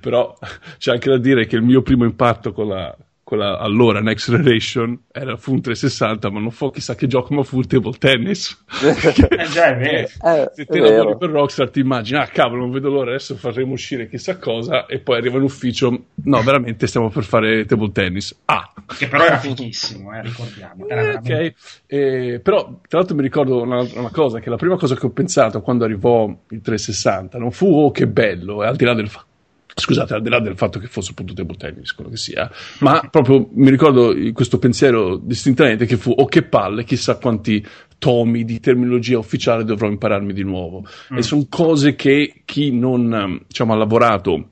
però 0.00 0.38
c'è 0.78 0.92
anche 0.92 1.10
da 1.10 1.18
dire 1.18 1.46
che 1.46 1.56
il 1.56 1.62
mio 1.62 1.82
primo 1.82 2.04
impatto 2.04 2.52
con 2.52 2.68
la, 2.68 2.96
quella 3.34 3.58
allora 3.58 4.00
Next 4.00 4.30
Generation 4.30 4.98
era 5.12 5.36
fu 5.36 5.52
un 5.52 5.60
360 5.60 6.30
ma 6.30 6.40
non 6.40 6.50
fu 6.50 6.70
chissà 6.70 6.94
che 6.94 7.06
gioco 7.06 7.34
ma 7.34 7.42
fu 7.42 7.58
il 7.58 7.66
table 7.66 7.96
tennis. 7.98 8.62
Eh, 8.84 9.46
già 9.48 9.66
è 9.66 9.76
vero. 9.78 10.08
eh, 10.24 10.50
se 10.52 10.64
te 10.66 10.78
lavori 10.78 11.16
per 11.16 11.30
Rockstar 11.30 11.70
ti 11.70 11.80
immagini 11.80 12.18
ah 12.18 12.26
cavolo 12.26 12.62
non 12.62 12.70
vedo 12.70 12.90
l'ora 12.90 13.10
adesso 13.10 13.34
faremo 13.34 13.72
uscire 13.72 14.08
chissà 14.08 14.38
cosa 14.38 14.86
e 14.86 15.00
poi 15.00 15.16
arriva 15.18 15.38
in 15.38 15.44
ufficio. 15.44 16.04
No 16.14 16.42
veramente 16.42 16.86
stiamo 16.86 17.10
per 17.10 17.24
fare 17.24 17.64
table 17.64 17.90
tennis. 17.92 18.36
Ah. 18.44 18.72
Che 18.86 19.08
però 19.08 19.24
era 19.24 19.38
fighissimo 19.38 20.14
eh, 20.14 20.22
ricordiamo 20.22 20.88
era 20.88 21.12
eh, 21.12 21.14
ok. 21.14 21.54
Eh, 21.86 22.40
però 22.42 22.80
tra 22.86 22.98
l'altro 22.98 23.16
mi 23.16 23.22
ricordo 23.22 23.62
una, 23.62 23.86
una, 23.94 24.10
cosa 24.10 24.38
che 24.40 24.50
la 24.50 24.56
prima 24.56 24.76
cosa 24.76 24.94
che 24.94 25.06
ho 25.06 25.10
pensato 25.10 25.60
quando 25.60 25.84
arrivò 25.84 26.26
il 26.26 26.60
360 26.60 27.38
non 27.38 27.50
fu 27.50 27.66
oh 27.66 27.90
che 27.90 28.06
bello 28.06 28.60
al 28.60 28.76
di 28.76 28.84
là 28.84 28.94
del 28.94 29.08
fatto 29.08 29.32
Scusate, 29.76 30.14
al 30.14 30.22
di 30.22 30.28
là 30.28 30.38
del 30.40 30.56
fatto 30.56 30.78
che 30.78 30.86
fosse 30.86 31.10
appunto 31.10 31.34
table 31.34 31.56
tennis, 31.56 31.92
quello 31.92 32.10
che 32.10 32.16
sia, 32.16 32.50
ma 32.78 33.08
proprio 33.10 33.48
mi 33.54 33.70
ricordo 33.70 34.14
questo 34.32 34.58
pensiero 34.58 35.16
distintamente 35.16 35.84
che 35.84 35.96
fu, 35.96 36.12
oh 36.16 36.26
che 36.26 36.44
palle, 36.44 36.84
chissà 36.84 37.16
quanti 37.16 37.64
tomi 37.98 38.44
di 38.44 38.60
terminologia 38.60 39.18
ufficiale 39.18 39.64
dovrò 39.64 39.88
impararmi 39.88 40.32
di 40.32 40.42
nuovo. 40.42 40.84
Mm. 41.12 41.18
E 41.18 41.22
sono 41.22 41.46
cose 41.48 41.94
che 41.94 42.42
chi 42.44 42.70
non 42.70 43.42
diciamo, 43.46 43.72
ha 43.72 43.76
lavorato 43.76 44.48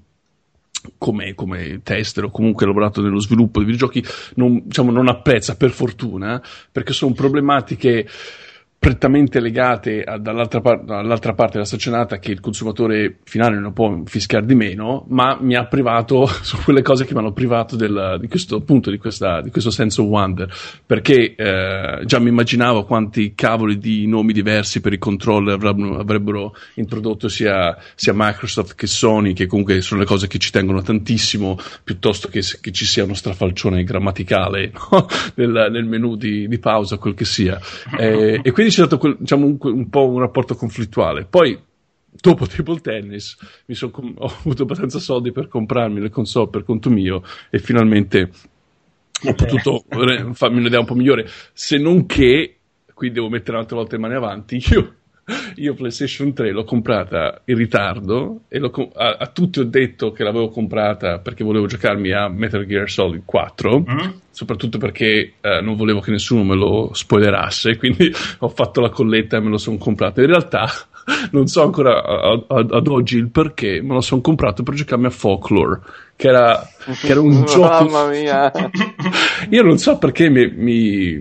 come, 0.98 1.34
come, 1.34 1.80
tester 1.82 2.24
o 2.24 2.30
comunque 2.30 2.64
ha 2.64 2.68
lavorato 2.68 3.00
nello 3.00 3.20
sviluppo 3.20 3.60
di 3.60 3.66
videogiochi 3.66 4.04
non, 4.34 4.62
diciamo, 4.64 4.90
non 4.90 5.08
apprezza 5.08 5.56
per 5.56 5.70
fortuna, 5.70 6.42
perché 6.70 6.92
sono 6.92 7.12
problematiche 7.12 8.06
prettamente 8.82 9.38
legate 9.38 10.02
a, 10.02 10.18
dall'altra, 10.18 10.60
par- 10.60 10.82
dall'altra, 10.82 11.34
parte 11.34 11.52
della 11.52 11.64
staccionata 11.64 12.18
che 12.18 12.32
il 12.32 12.40
consumatore 12.40 13.18
finale 13.22 13.60
non 13.60 13.72
può 13.72 14.02
fischiare 14.06 14.44
di 14.44 14.56
meno, 14.56 15.06
ma 15.10 15.38
mi 15.40 15.54
ha 15.54 15.66
privato 15.66 16.26
su 16.42 16.56
quelle 16.64 16.82
cose 16.82 17.04
che 17.04 17.12
mi 17.14 17.20
hanno 17.20 17.30
privato 17.30 17.76
del, 17.76 18.16
di 18.18 18.26
questo 18.26 18.56
appunto 18.56 18.90
di, 18.90 18.98
questa, 18.98 19.40
di 19.40 19.50
questo 19.52 19.70
sense 19.70 20.00
of 20.00 20.08
wonder 20.08 20.52
perché 20.84 21.36
eh, 21.36 22.04
già 22.04 22.18
mi 22.18 22.30
immaginavo 22.30 22.82
quanti 22.82 23.34
cavoli 23.36 23.78
di 23.78 24.08
nomi 24.08 24.32
diversi 24.32 24.80
per 24.80 24.92
i 24.92 24.98
controller 24.98 25.54
avrebbero, 25.54 25.98
avrebbero 25.98 26.56
introdotto 26.74 27.28
sia, 27.28 27.76
sia, 27.94 28.12
Microsoft 28.12 28.74
che 28.74 28.88
Sony, 28.88 29.32
che 29.32 29.46
comunque 29.46 29.80
sono 29.80 30.00
le 30.00 30.06
cose 30.06 30.26
che 30.26 30.38
ci 30.38 30.50
tengono 30.50 30.82
tantissimo, 30.82 31.56
piuttosto 31.84 32.26
che, 32.26 32.42
che 32.60 32.72
ci 32.72 32.84
sia 32.84 33.04
uno 33.04 33.14
strafalcione 33.14 33.84
grammaticale 33.84 34.72
no? 34.90 35.06
nel, 35.36 35.68
nel, 35.70 35.84
menu 35.84 36.16
di, 36.16 36.48
di 36.48 36.58
pausa, 36.58 36.96
quel 36.96 37.14
che 37.14 37.24
sia. 37.24 37.60
Eh, 37.96 38.40
e 38.42 38.50
quindi 38.50 38.70
c'è 38.72 38.86
stato 38.86 38.98
quel, 38.98 39.16
diciamo, 39.18 39.46
un, 39.46 39.56
un, 39.60 39.88
po' 39.88 40.08
un 40.08 40.18
rapporto 40.18 40.54
conflittuale. 40.54 41.24
Poi, 41.24 41.58
dopo 42.10 42.46
table 42.46 42.80
tennis, 42.80 43.36
son, 43.68 43.90
ho 44.16 44.26
avuto 44.26 44.62
abbastanza 44.62 44.98
soldi 44.98 45.32
per 45.32 45.48
comprarmi 45.48 46.00
le 46.00 46.10
console 46.10 46.48
per 46.48 46.64
conto 46.64 46.90
mio 46.90 47.22
e 47.50 47.58
finalmente 47.58 48.30
ho 49.24 49.34
potuto 49.34 49.84
farmi 50.32 50.58
un'idea 50.58 50.80
un 50.80 50.86
po' 50.86 50.94
migliore. 50.94 51.28
Se 51.52 51.76
non 51.78 52.06
che, 52.06 52.58
qui 52.92 53.10
devo 53.10 53.28
mettere 53.28 53.56
un'altra 53.56 53.76
volta 53.76 53.96
le 53.96 54.02
mani 54.02 54.14
avanti, 54.14 54.62
io 54.72 54.94
io 55.56 55.74
PlayStation 55.74 56.32
3 56.32 56.50
l'ho 56.50 56.64
comprata 56.64 57.42
in 57.44 57.56
ritardo 57.56 58.42
e 58.48 58.58
com- 58.70 58.90
a-, 58.94 59.16
a, 59.20 59.26
tutti 59.28 59.60
ho 59.60 59.64
detto 59.64 60.10
che 60.10 60.24
l'avevo 60.24 60.48
comprata 60.48 61.18
perché 61.18 61.44
volevo 61.44 61.66
giocarmi 61.66 62.10
a 62.12 62.28
Metal 62.28 62.66
Gear 62.66 62.90
Solid 62.90 63.22
4, 63.24 63.80
mm-hmm. 63.80 64.10
soprattutto 64.30 64.78
perché 64.78 65.34
eh, 65.40 65.60
non 65.60 65.76
volevo 65.76 66.00
che 66.00 66.10
nessuno 66.10 66.42
me 66.42 66.56
lo 66.56 66.90
spoilerasse, 66.92 67.76
quindi 67.78 68.12
ho 68.38 68.48
fatto 68.48 68.80
la 68.80 68.90
colletta 68.90 69.36
e 69.36 69.40
me 69.40 69.50
lo 69.50 69.58
sono 69.58 69.78
comprato. 69.78 70.20
In 70.20 70.26
realtà 70.26 70.68
non 71.30 71.46
so 71.46 71.62
ancora 71.62 72.02
ad 72.02 72.86
oggi 72.86 73.16
il 73.16 73.30
perché, 73.30 73.80
me 73.82 73.94
lo 73.94 74.00
sono 74.00 74.20
comprato 74.20 74.62
per 74.62 74.74
giocarmi 74.74 75.06
a 75.06 75.10
Folklore, 75.10 75.80
che 76.22 76.28
era, 76.28 76.70
che 77.00 77.10
era 77.10 77.20
un 77.20 77.42
gioco. 77.46 77.90
Mamma 77.90 78.08
mia! 78.08 78.52
io 79.50 79.62
non 79.64 79.76
so 79.78 79.98
perché 79.98 80.28
mi, 80.28 80.48
mi, 80.54 81.20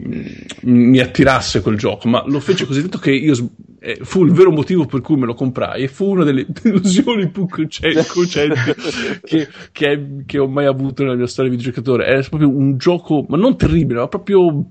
mi, 0.61 0.99
attirasse 0.99 1.61
quel 1.61 1.75
gioco, 1.75 2.07
ma 2.07 2.23
lo 2.27 2.39
fece 2.39 2.67
così 2.67 2.81
tanto 2.81 2.99
che 2.99 3.11
io 3.11 3.33
eh, 3.79 3.97
fu 4.03 4.23
il 4.23 4.31
vero 4.31 4.51
motivo 4.51 4.85
per 4.85 5.01
cui 5.01 5.15
me 5.15 5.25
lo 5.25 5.33
comprai 5.33 5.81
e 5.81 5.87
fu 5.87 6.11
una 6.11 6.23
delle 6.23 6.45
delusioni 6.61 7.29
più 7.29 7.47
cocenti 7.47 8.75
che, 9.23 9.47
che, 9.71 10.23
che, 10.23 10.37
ho 10.37 10.47
mai 10.47 10.67
avuto 10.67 11.01
nella 11.01 11.15
mia 11.15 11.25
storia 11.25 11.49
di 11.49 11.57
videogiocatore. 11.57 12.05
Era 12.05 12.21
proprio 12.21 12.49
un 12.49 12.77
gioco, 12.77 13.25
ma 13.27 13.37
non 13.37 13.57
terribile, 13.57 14.01
ma 14.01 14.07
proprio 14.07 14.67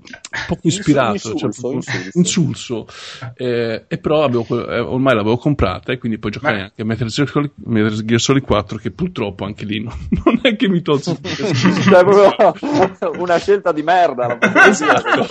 poco 0.47 0.61
ispirato, 0.61 1.13
insulso, 1.13 1.37
cioè, 1.37 1.73
insulso. 1.73 2.11
insulso. 2.13 2.87
Eh, 3.35 3.83
e 3.85 3.97
però 3.97 4.23
avevo, 4.23 4.45
eh, 4.65 4.79
ormai 4.79 5.13
l'avevo 5.13 5.35
comprata 5.35 5.91
e 5.91 5.97
quindi 5.97 6.17
poi 6.17 6.31
giocai 6.31 6.55
ma... 6.55 6.61
anche 6.63 6.81
a 6.81 6.85
Metal 6.85 7.09
Gear 7.09 8.19
Solid 8.21 8.43
4 8.43 8.77
che 8.77 8.91
purtroppo 8.91 9.43
anche 9.43 9.65
lì 9.65 9.83
non, 9.83 9.93
non 10.25 10.39
è 10.41 10.55
che 10.55 10.67
mi 10.67 10.81
tolse 10.81 11.17
cioè, 11.23 12.03
una 13.17 13.37
scelta 13.37 13.71
di 13.71 13.83
merda 13.83 14.37
esatto. 14.67 15.27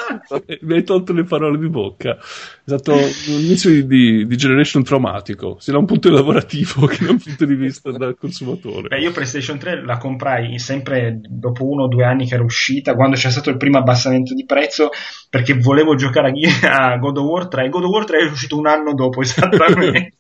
mi 0.62 0.75
hai 0.75 0.85
tolto 0.85 1.12
le 1.12 1.25
parole 1.25 1.59
di 1.59 1.68
bocca. 1.68 2.16
È 2.16 2.18
stato 2.64 2.92
un 2.92 3.40
inizio 3.40 3.70
di, 3.70 3.87
di, 3.87 4.26
di, 4.26 4.37
generation 4.37 4.82
traumatico. 4.82 5.56
Sia 5.59 5.73
da 5.73 5.78
un 5.78 5.87
punto 5.87 6.11
lavorativo 6.11 6.87
che 6.88 7.04
da 7.04 7.11
un 7.11 7.18
punto 7.18 7.44
di 7.44 7.54
vista 7.54 7.90
del 7.90 8.16
consumatore. 8.18 8.88
Beh, 8.88 8.99
io 8.99 9.12
PlayStation 9.12 9.59
3 9.59 9.85
la 9.85 9.97
comprai 9.97 10.59
sempre 10.59 11.20
dopo 11.23 11.68
uno 11.68 11.85
o 11.85 11.88
due 11.88 12.04
anni 12.04 12.26
che 12.26 12.35
era 12.35 12.44
uscita 12.44 12.94
quando 12.94 13.16
c'è 13.16 13.30
stato 13.30 13.50
il 13.50 13.56
primo 13.56 13.78
abbassamento 13.78 14.35
di 14.35 14.44
prezzo 14.44 14.90
perché 15.28 15.54
volevo 15.54 15.94
giocare 15.94 16.32
a 16.62 16.97
God 16.97 17.18
of 17.18 17.25
War 17.25 17.49
3 17.49 17.68
God 17.68 17.85
of 17.85 17.90
War 17.90 18.04
3 18.04 18.18
è 18.18 18.30
uscito 18.30 18.59
un 18.59 18.66
anno 18.66 18.94
dopo 18.94 19.20
esattamente 19.23 20.14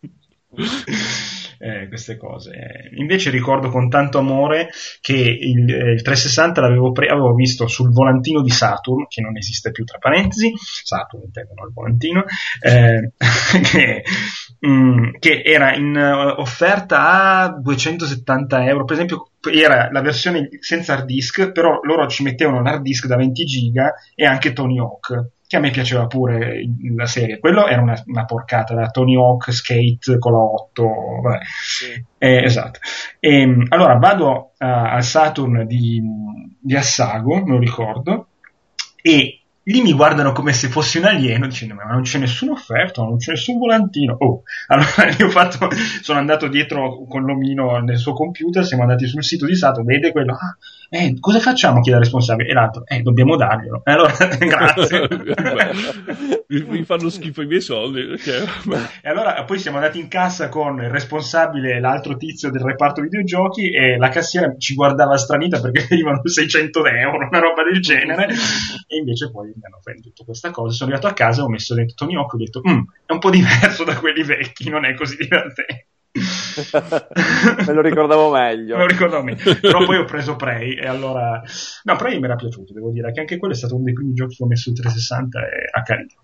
eh, 1.60 1.88
queste 1.88 2.16
cose. 2.16 2.88
Invece 2.94 3.28
ricordo 3.28 3.68
con 3.68 3.90
tanto 3.90 4.18
amore 4.18 4.70
che 5.00 5.14
il, 5.14 5.70
eh, 5.70 5.92
il 5.92 6.02
360 6.02 6.62
l'avevo 6.62 6.90
pre- 6.90 7.08
visto 7.36 7.68
sul 7.68 7.92
volantino 7.92 8.40
di 8.40 8.50
Saturn, 8.50 9.06
che 9.06 9.20
non 9.20 9.36
esiste 9.36 9.70
più 9.70 9.84
tra 9.84 9.98
parentesi, 9.98 10.52
Saturn 10.56 11.24
intendono 11.24 11.66
il 11.66 11.72
volantino, 11.72 12.24
eh, 12.60 13.12
che, 13.70 14.02
mm, 14.66 15.10
che, 15.18 15.42
era 15.44 15.74
in 15.74 15.94
uh, 15.94 16.40
offerta 16.40 17.42
a 17.42 17.48
270 17.60 18.66
euro, 18.66 18.84
per 18.84 18.96
esempio 18.96 19.30
era 19.52 19.90
la 19.90 20.00
versione 20.00 20.48
senza 20.60 20.94
hard 20.94 21.04
disk, 21.04 21.52
però 21.52 21.80
loro 21.82 22.06
ci 22.08 22.22
mettevano 22.22 22.60
un 22.60 22.66
hard 22.66 22.82
disk 22.82 23.06
da 23.06 23.16
20 23.16 23.44
giga 23.44 23.92
e 24.14 24.24
anche 24.24 24.52
Tony 24.52 24.78
Hawk 24.78 25.28
che 25.50 25.56
a 25.56 25.60
me 25.60 25.72
piaceva 25.72 26.06
pure 26.06 26.62
la 26.94 27.06
serie. 27.06 27.40
Quello 27.40 27.66
era 27.66 27.82
una, 27.82 28.00
una 28.06 28.24
porcata 28.24 28.72
da 28.72 28.86
Tony 28.86 29.16
Hawk 29.16 29.52
Skate 29.52 30.16
con 30.20 30.30
la 30.30 30.38
8. 30.38 30.90
Sì. 31.60 32.04
Eh, 32.18 32.44
esatto. 32.44 32.78
E, 33.18 33.40
ehm, 33.40 33.66
allora 33.70 33.96
vado 33.96 34.28
uh, 34.28 34.54
al 34.58 35.02
Saturn 35.02 35.66
di, 35.66 36.00
di 36.56 36.76
Assago, 36.76 37.44
me 37.44 37.54
lo 37.54 37.58
ricordo, 37.58 38.28
e 39.02 39.40
lì 39.64 39.82
mi 39.82 39.92
guardano 39.92 40.30
come 40.30 40.52
se 40.52 40.68
fossi 40.68 40.98
un 40.98 41.06
alieno 41.06 41.48
dicendo 41.48 41.74
ma 41.74 41.82
non 41.82 42.02
c'è 42.02 42.20
nessuna 42.20 42.52
offerta, 42.52 43.02
non 43.02 43.16
c'è 43.16 43.32
nessun 43.32 43.58
volantino. 43.58 44.14
Oh, 44.20 44.42
allora 44.68 45.12
io 45.18 45.26
ho 45.26 45.30
fatto, 45.30 45.66
sono 46.00 46.20
andato 46.20 46.46
dietro 46.46 47.04
con 47.08 47.24
l'omino 47.24 47.76
nel 47.78 47.98
suo 47.98 48.12
computer, 48.12 48.64
siamo 48.64 48.84
andati 48.84 49.08
sul 49.08 49.24
sito 49.24 49.46
di 49.46 49.56
Sato, 49.56 49.82
vede 49.82 50.12
quello, 50.12 50.34
ah, 50.34 50.56
eh, 50.92 51.16
cosa 51.20 51.38
facciamo 51.38 51.80
chi 51.80 51.92
è 51.92 51.96
responsabile? 51.96 52.48
E 52.48 52.52
l'altro, 52.52 52.84
eh, 52.84 53.00
dobbiamo 53.00 53.36
darglielo. 53.36 53.82
E 53.84 53.92
allora, 53.92 54.12
grazie. 54.38 55.08
mi 56.48 56.82
fanno 56.82 57.08
schifo 57.08 57.42
i 57.42 57.46
miei 57.46 57.60
soldi. 57.60 58.06
Perché... 58.06 58.44
e 59.00 59.08
allora 59.08 59.44
poi 59.44 59.60
siamo 59.60 59.76
andati 59.76 60.00
in 60.00 60.08
cassa 60.08 60.48
con 60.48 60.82
il 60.82 60.90
responsabile 60.90 61.76
e 61.76 61.80
l'altro 61.80 62.16
tizio 62.16 62.50
del 62.50 62.62
reparto 62.62 63.02
videogiochi 63.02 63.70
e 63.70 63.98
la 63.98 64.08
cassiera 64.08 64.52
ci 64.58 64.74
guardava 64.74 65.16
stranita 65.16 65.60
perché 65.60 65.86
venivano 65.90 66.22
600 66.24 66.84
euro, 66.84 67.28
una 67.28 67.38
roba 67.38 67.62
del 67.62 67.80
genere. 67.80 68.26
e 68.88 68.96
invece 68.96 69.30
poi 69.30 69.46
mi 69.46 69.62
hanno 69.62 69.80
venduto 69.84 70.24
questa 70.24 70.50
cosa. 70.50 70.74
Sono 70.74 70.90
arrivato 70.90 71.12
a 71.12 71.14
casa, 71.14 71.44
ho 71.44 71.48
messo 71.48 71.72
dentro 71.74 71.94
Tony 71.94 72.16
Hawk 72.16 72.32
e 72.32 72.34
ho 72.34 72.38
detto, 72.38 72.62
mm, 72.68 72.80
è 73.06 73.12
un 73.12 73.20
po' 73.20 73.30
diverso 73.30 73.84
da 73.84 73.96
quelli 73.96 74.24
vecchi, 74.24 74.68
non 74.68 74.84
è 74.84 74.94
così 74.94 75.16
divertente. 75.16 75.86
Me 77.66 77.72
lo 77.72 77.80
ricordavo 77.80 78.30
meglio. 78.30 78.76
Me 78.76 78.82
lo 78.82 78.88
ricordavo 78.88 79.22
meglio. 79.22 79.58
Però 79.60 79.84
poi 79.84 79.98
ho 79.98 80.04
preso 80.04 80.36
Prey 80.36 80.74
e 80.74 80.86
allora... 80.86 81.40
No, 81.84 81.96
Prey 81.96 82.18
mi 82.18 82.24
era 82.24 82.36
piaciuto, 82.36 82.72
devo 82.72 82.90
dire, 82.90 83.12
che 83.12 83.20
anche 83.20 83.38
quello 83.38 83.54
è 83.54 83.56
stato 83.56 83.74
uno 83.74 83.84
dei 83.84 83.94
primi 83.94 84.12
giochi 84.12 84.36
che 84.36 84.42
ho 84.42 84.46
messo 84.46 84.70
su 84.70 84.72
360 84.74 85.40
e 85.40 85.68
ha 85.70 85.82
carino. 85.82 86.14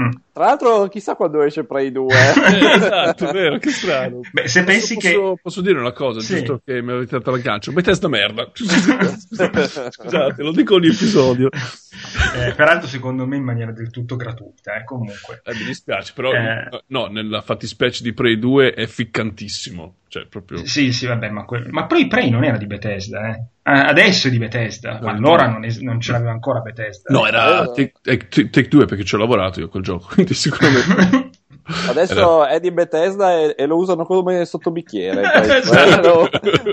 Mm. 0.00 0.10
Tra 0.32 0.46
l'altro, 0.46 0.88
chissà 0.88 1.14
quando 1.14 1.42
esce 1.42 1.64
Prey 1.64 1.92
2. 1.92 2.06
esatto, 2.74 3.30
vero, 3.30 3.58
che 3.58 3.70
strano. 3.70 4.22
Beh, 4.32 4.48
se 4.48 4.64
pensi 4.64 4.94
posso, 4.94 5.08
che. 5.08 5.40
Posso 5.40 5.60
dire 5.60 5.78
una 5.78 5.92
cosa, 5.92 6.18
sì. 6.18 6.38
giusto 6.38 6.60
che 6.64 6.82
mi 6.82 6.92
avete 6.92 7.16
dato 7.18 7.30
l'aggancio? 7.30 7.70
Bethesda 7.70 8.08
merda. 8.08 8.50
Scusate, 8.52 10.42
lo 10.42 10.50
dico 10.50 10.74
ogni 10.74 10.88
episodio. 10.88 11.48
Eh, 12.34 12.54
peraltro 12.54 12.88
secondo 12.88 13.26
me 13.26 13.36
in 13.36 13.44
maniera 13.44 13.72
del 13.72 13.90
tutto 13.90 14.16
gratuita, 14.16 14.76
eh, 14.76 14.84
comunque. 14.84 15.40
Eh, 15.44 15.54
mi 15.54 15.64
dispiace, 15.64 16.12
però 16.14 16.32
eh, 16.32 16.82
no, 16.88 17.06
nella 17.06 17.40
fattispecie 17.40 18.02
di 18.02 18.12
Prey 18.12 18.38
2 18.38 18.74
è 18.74 18.86
ficcantissimo. 18.86 19.96
Cioè, 20.08 20.26
proprio... 20.26 20.64
Sì, 20.64 20.92
sì, 20.92 21.06
vabbè, 21.06 21.28
ma, 21.30 21.44
que... 21.44 21.64
ma 21.70 21.86
poi 21.86 22.06
Prey 22.06 22.30
non 22.30 22.44
era 22.44 22.56
di 22.56 22.66
Bethesda, 22.66 23.34
eh. 23.34 23.48
adesso 23.62 24.28
è 24.28 24.30
di 24.30 24.38
Bethesda, 24.38 25.00
ma 25.02 25.10
allora 25.10 25.48
non, 25.48 25.64
es- 25.64 25.78
non 25.78 26.00
ce 26.00 26.12
l'aveva 26.12 26.30
ancora 26.30 26.60
Bethesda. 26.60 27.12
No, 27.12 27.26
era 27.26 27.66
Take 27.72 28.68
2 28.68 28.84
perché 28.84 29.04
ci 29.04 29.16
ho 29.16 29.18
lavorato 29.18 29.58
io 29.58 29.68
quel 29.68 29.82
gioco, 29.82 30.08
quindi 30.14 30.34
sicuramente... 30.34 31.30
Adesso 31.88 32.46
è 32.46 32.60
di 32.60 32.70
Bethesda 32.70 33.32
e, 33.32 33.54
e, 33.56 33.66
lo 33.66 33.76
usano 33.76 34.04
come 34.04 34.44
sottobicchiere. 34.44 35.22
esatto. 35.58 36.08
lo, 36.08 36.28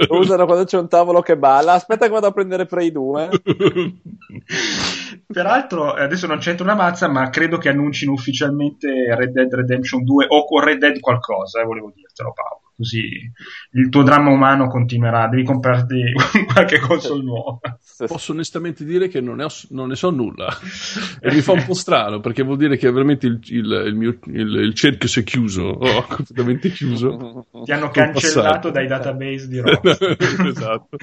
lo, 0.09 0.19
usano 0.19 0.45
quando 0.45 0.65
c'è 0.65 0.77
un 0.77 0.89
tavolo 0.89 1.21
che 1.21 1.37
balla. 1.37 1.73
Aspetta 1.73 2.05
che 2.05 2.11
vado 2.11 2.27
a 2.27 2.31
prendere 2.31 2.65
Prey 2.65 2.91
2. 2.91 3.29
Peraltro, 5.31 5.93
adesso 5.93 6.27
non 6.27 6.39
c'entra 6.39 6.65
una 6.65 6.75
mazza, 6.75 7.07
ma 7.07 7.29
credo 7.29 7.57
che 7.57 7.69
annuncino 7.69 8.11
ufficialmente 8.11 9.15
Red 9.15 9.31
Dead 9.31 9.53
Redemption 9.53 10.03
2 10.03 10.25
o 10.27 10.59
Red 10.59 10.79
Dead 10.79 10.99
qualcosa, 10.99 11.61
eh, 11.61 11.65
volevo 11.65 11.91
dirtelo 11.95 12.33
Paolo. 12.33 12.70
Così 12.81 13.31
il 13.73 13.89
tuo 13.89 14.01
dramma 14.01 14.31
umano 14.31 14.67
continuerà, 14.67 15.27
devi 15.27 15.43
comprarti 15.43 16.13
qualche 16.51 16.79
console 16.79 17.21
nuova. 17.21 17.59
Posso 18.07 18.31
onestamente 18.31 18.83
dire 18.83 19.07
che 19.07 19.21
non 19.21 19.35
ne, 19.35 19.43
ho, 19.43 19.49
non 19.69 19.89
ne 19.89 19.95
so 19.95 20.09
nulla 20.09 20.47
e 21.21 21.31
mi 21.31 21.41
fa 21.41 21.51
un 21.51 21.63
po' 21.63 21.75
strano 21.75 22.19
perché 22.19 22.41
vuol 22.41 22.57
dire 22.57 22.75
che 22.77 22.89
veramente 22.89 23.27
il, 23.27 23.39
il, 23.43 23.83
il, 23.85 23.95
mio, 23.95 24.17
il 24.25 24.73
cerchio 24.73 25.07
si 25.07 25.19
è 25.19 25.23
chiuso, 25.23 25.61
oh, 25.61 26.05
completamente 26.09 26.71
chiuso. 26.71 27.45
Ti 27.63 27.71
hanno 27.71 27.91
cancellato 27.91 28.71
dai 28.71 28.87
database 28.87 29.47
di 29.47 29.59
Rockstar. 29.59 30.15
esatto. 30.47 30.97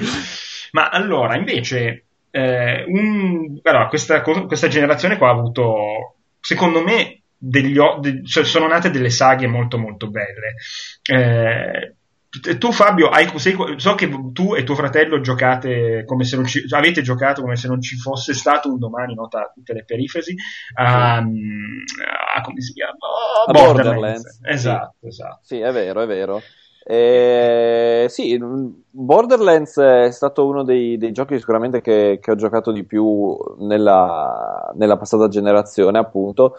Ma 0.72 0.88
allora, 0.88 1.36
invece, 1.36 2.06
eh, 2.32 2.84
un, 2.88 3.60
allora, 3.62 3.86
questa, 3.86 4.20
questa 4.22 4.66
generazione 4.66 5.16
qua 5.16 5.28
ha 5.28 5.32
avuto, 5.32 6.16
secondo 6.40 6.82
me, 6.82 7.22
degli, 7.38 7.78
de, 8.00 8.22
cioè 8.24 8.44
sono 8.44 8.66
nate 8.66 8.90
delle 8.90 9.10
saghe 9.10 9.46
molto 9.46 9.78
molto 9.78 10.10
belle. 10.10 10.54
Eh, 11.02 11.94
tu 12.58 12.72
Fabio, 12.72 13.08
hai, 13.08 13.26
sei, 13.38 13.56
so 13.76 13.94
che 13.94 14.10
tu 14.32 14.54
e 14.54 14.62
tuo 14.62 14.74
fratello 14.74 15.20
giocate 15.20 16.04
come 16.04 16.24
se 16.24 16.36
non 16.36 16.44
ci, 16.44 16.62
avete 16.70 17.00
giocato 17.00 17.40
come 17.40 17.56
se 17.56 17.68
non 17.68 17.80
ci 17.80 17.96
fosse 17.96 18.34
stato 18.34 18.68
un 18.68 18.78
domani, 18.78 19.14
nota 19.14 19.50
tutte 19.54 19.72
le 19.72 19.84
perifrasi, 19.84 20.34
a, 20.74 21.16
a, 21.16 22.40
come 22.42 22.60
si 22.60 22.72
chiama? 22.74 22.98
Oh, 22.98 23.50
Borderlands. 23.50 24.22
Borderlands. 24.22 24.40
Esatto, 24.42 24.96
sì. 25.00 25.06
esatto. 25.06 25.40
Sì, 25.42 25.58
è 25.60 25.72
vero, 25.72 26.02
è 26.02 26.06
vero. 26.06 26.42
Eh, 26.90 28.06
sì, 28.08 28.38
Borderlands 28.90 29.78
è 29.78 30.10
stato 30.10 30.46
uno 30.46 30.62
dei, 30.64 30.96
dei 30.96 31.12
giochi 31.12 31.38
sicuramente 31.38 31.80
che, 31.80 32.18
che, 32.20 32.30
ho 32.30 32.34
giocato 32.34 32.72
di 32.72 32.84
più 32.84 33.36
nella, 33.58 34.72
nella 34.74 34.96
passata 34.96 35.28
generazione, 35.28 35.98
appunto 35.98 36.56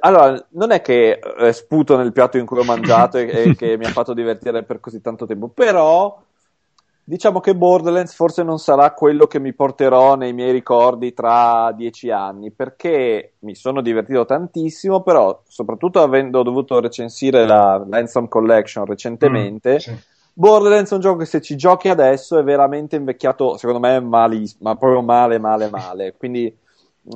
allora, 0.00 0.46
non 0.50 0.72
è 0.72 0.80
che 0.80 1.18
eh, 1.38 1.52
sputo 1.52 1.96
nel 1.96 2.12
piatto 2.12 2.38
in 2.38 2.46
cui 2.46 2.58
ho 2.58 2.64
mangiato 2.64 3.18
e, 3.18 3.28
e, 3.28 3.56
che 3.56 3.76
mi 3.76 3.84
ha 3.84 3.90
fatto 3.90 4.12
divertire 4.12 4.62
per 4.64 4.80
così 4.80 5.00
tanto 5.00 5.26
tempo, 5.26 5.48
però 5.48 6.20
diciamo 7.02 7.40
che 7.40 7.56
Borderlands 7.56 8.14
forse 8.14 8.42
non 8.42 8.58
sarà 8.58 8.92
quello 8.92 9.26
che 9.26 9.40
mi 9.40 9.52
porterò 9.52 10.14
nei 10.14 10.32
miei 10.32 10.52
ricordi 10.52 11.12
tra 11.12 11.72
dieci 11.72 12.10
anni, 12.10 12.50
perché 12.50 13.34
mi 13.40 13.54
sono 13.54 13.80
divertito 13.80 14.24
tantissimo, 14.24 15.02
però 15.02 15.42
soprattutto 15.46 16.00
avendo 16.02 16.42
dovuto 16.42 16.80
recensire 16.80 17.46
la 17.46 17.84
Ransom 17.88 18.28
Collection 18.28 18.84
recentemente, 18.84 19.74
mm, 19.74 19.76
sì. 19.76 19.98
Borderlands 20.32 20.90
è 20.90 20.94
un 20.94 21.00
gioco 21.00 21.18
che 21.18 21.26
se 21.26 21.40
ci 21.40 21.56
giochi 21.56 21.88
adesso 21.88 22.38
è 22.38 22.42
veramente 22.42 22.96
invecchiato, 22.96 23.56
secondo 23.56 23.80
me, 23.80 24.00
malissimo, 24.00 24.70
ma 24.70 24.76
proprio 24.76 25.02
male, 25.02 25.38
male, 25.38 25.68
male. 25.68 26.14
Quindi 26.16 26.56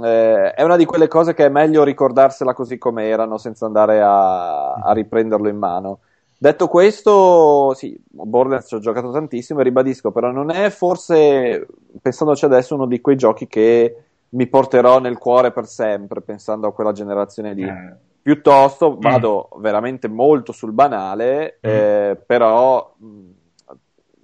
eh, 0.03 0.53
è 0.53 0.63
una 0.63 0.77
di 0.77 0.85
quelle 0.85 1.09
cose 1.09 1.35
che 1.35 1.47
è 1.47 1.49
meglio 1.49 1.85
ricordarsela 1.85 2.55
così 2.55 2.79
come 2.79 3.09
erano 3.09 3.39
senza 3.39 3.67
andare 3.67 4.01
a, 4.01 4.73
a 4.73 4.93
riprenderlo 4.93 5.49
in 5.49 5.57
mano. 5.57 5.99
Detto 6.37 6.69
questo, 6.69 7.73
sì, 7.75 7.99
Borderlands 8.11 8.67
ci 8.69 8.75
ho 8.75 8.79
giocato 8.79 9.11
tantissimo 9.11 9.61
e 9.61 9.63
ribadisco, 9.63 10.11
però 10.11 10.31
non 10.31 10.51
è 10.51 10.69
forse, 10.69 11.67
pensandoci 12.03 12.45
adesso, 12.45 12.75
uno 12.75 12.87
di 12.87 13.01
quei 13.01 13.17
giochi 13.17 13.47
che 13.47 13.97
mi 14.31 14.47
porterò 14.47 14.99
nel 14.99 15.17
cuore 15.17 15.53
per 15.53 15.67
sempre, 15.67 16.21
pensando 16.21 16.67
a 16.67 16.73
quella 16.73 16.93
generazione 16.93 17.55
lì. 17.55 17.63
Eh. 17.63 17.95
Piuttosto 18.21 18.97
vado 18.99 19.49
mm. 19.57 19.61
veramente 19.61 20.09
molto 20.09 20.53
sul 20.53 20.73
banale, 20.73 21.59
mm. 21.67 21.71
eh, 21.71 22.23
però 22.27 22.95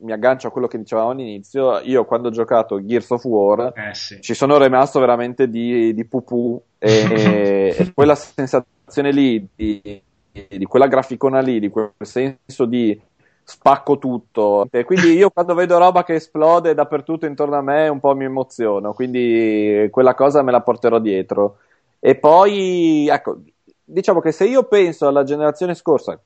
mi 0.00 0.12
aggancio 0.12 0.48
a 0.48 0.50
quello 0.50 0.66
che 0.66 0.78
dicevamo 0.78 1.10
all'inizio, 1.10 1.80
io 1.80 2.04
quando 2.04 2.28
ho 2.28 2.30
giocato 2.30 2.84
Gears 2.84 3.10
of 3.10 3.24
War 3.24 3.72
eh, 3.74 3.94
sì. 3.94 4.20
ci 4.20 4.34
sono 4.34 4.58
rimasto 4.58 5.00
veramente 5.00 5.48
di, 5.48 5.92
di 5.94 6.04
pupù 6.04 6.60
e, 6.78 7.74
e, 7.78 7.92
quella 7.94 8.14
sensazione 8.14 9.12
lì, 9.12 9.46
di, 9.54 10.02
di, 10.48 10.64
quella 10.64 10.86
graficona 10.86 11.40
lì, 11.40 11.60
di 11.60 11.68
quel 11.68 11.92
senso 11.98 12.64
di 12.64 12.98
spacco 13.42 13.98
tutto. 13.98 14.66
E 14.70 14.84
quindi 14.84 15.12
io 15.12 15.30
quando 15.30 15.54
vedo 15.54 15.78
roba 15.78 16.04
che 16.04 16.14
esplode 16.14 16.74
dappertutto 16.74 17.26
intorno 17.26 17.56
a 17.56 17.62
me 17.62 17.88
un 17.88 18.00
po' 18.00 18.14
mi 18.14 18.24
emoziono, 18.24 18.92
quindi 18.92 19.88
quella 19.90 20.14
cosa 20.14 20.42
me 20.42 20.52
la 20.52 20.62
porterò 20.62 20.98
dietro. 20.98 21.58
E 21.98 22.14
poi, 22.14 23.08
ecco, 23.08 23.40
diciamo 23.84 24.20
che 24.20 24.32
se 24.32 24.46
io 24.46 24.64
penso 24.64 25.06
alla 25.06 25.24
generazione 25.24 25.74
scorsa, 25.74 26.18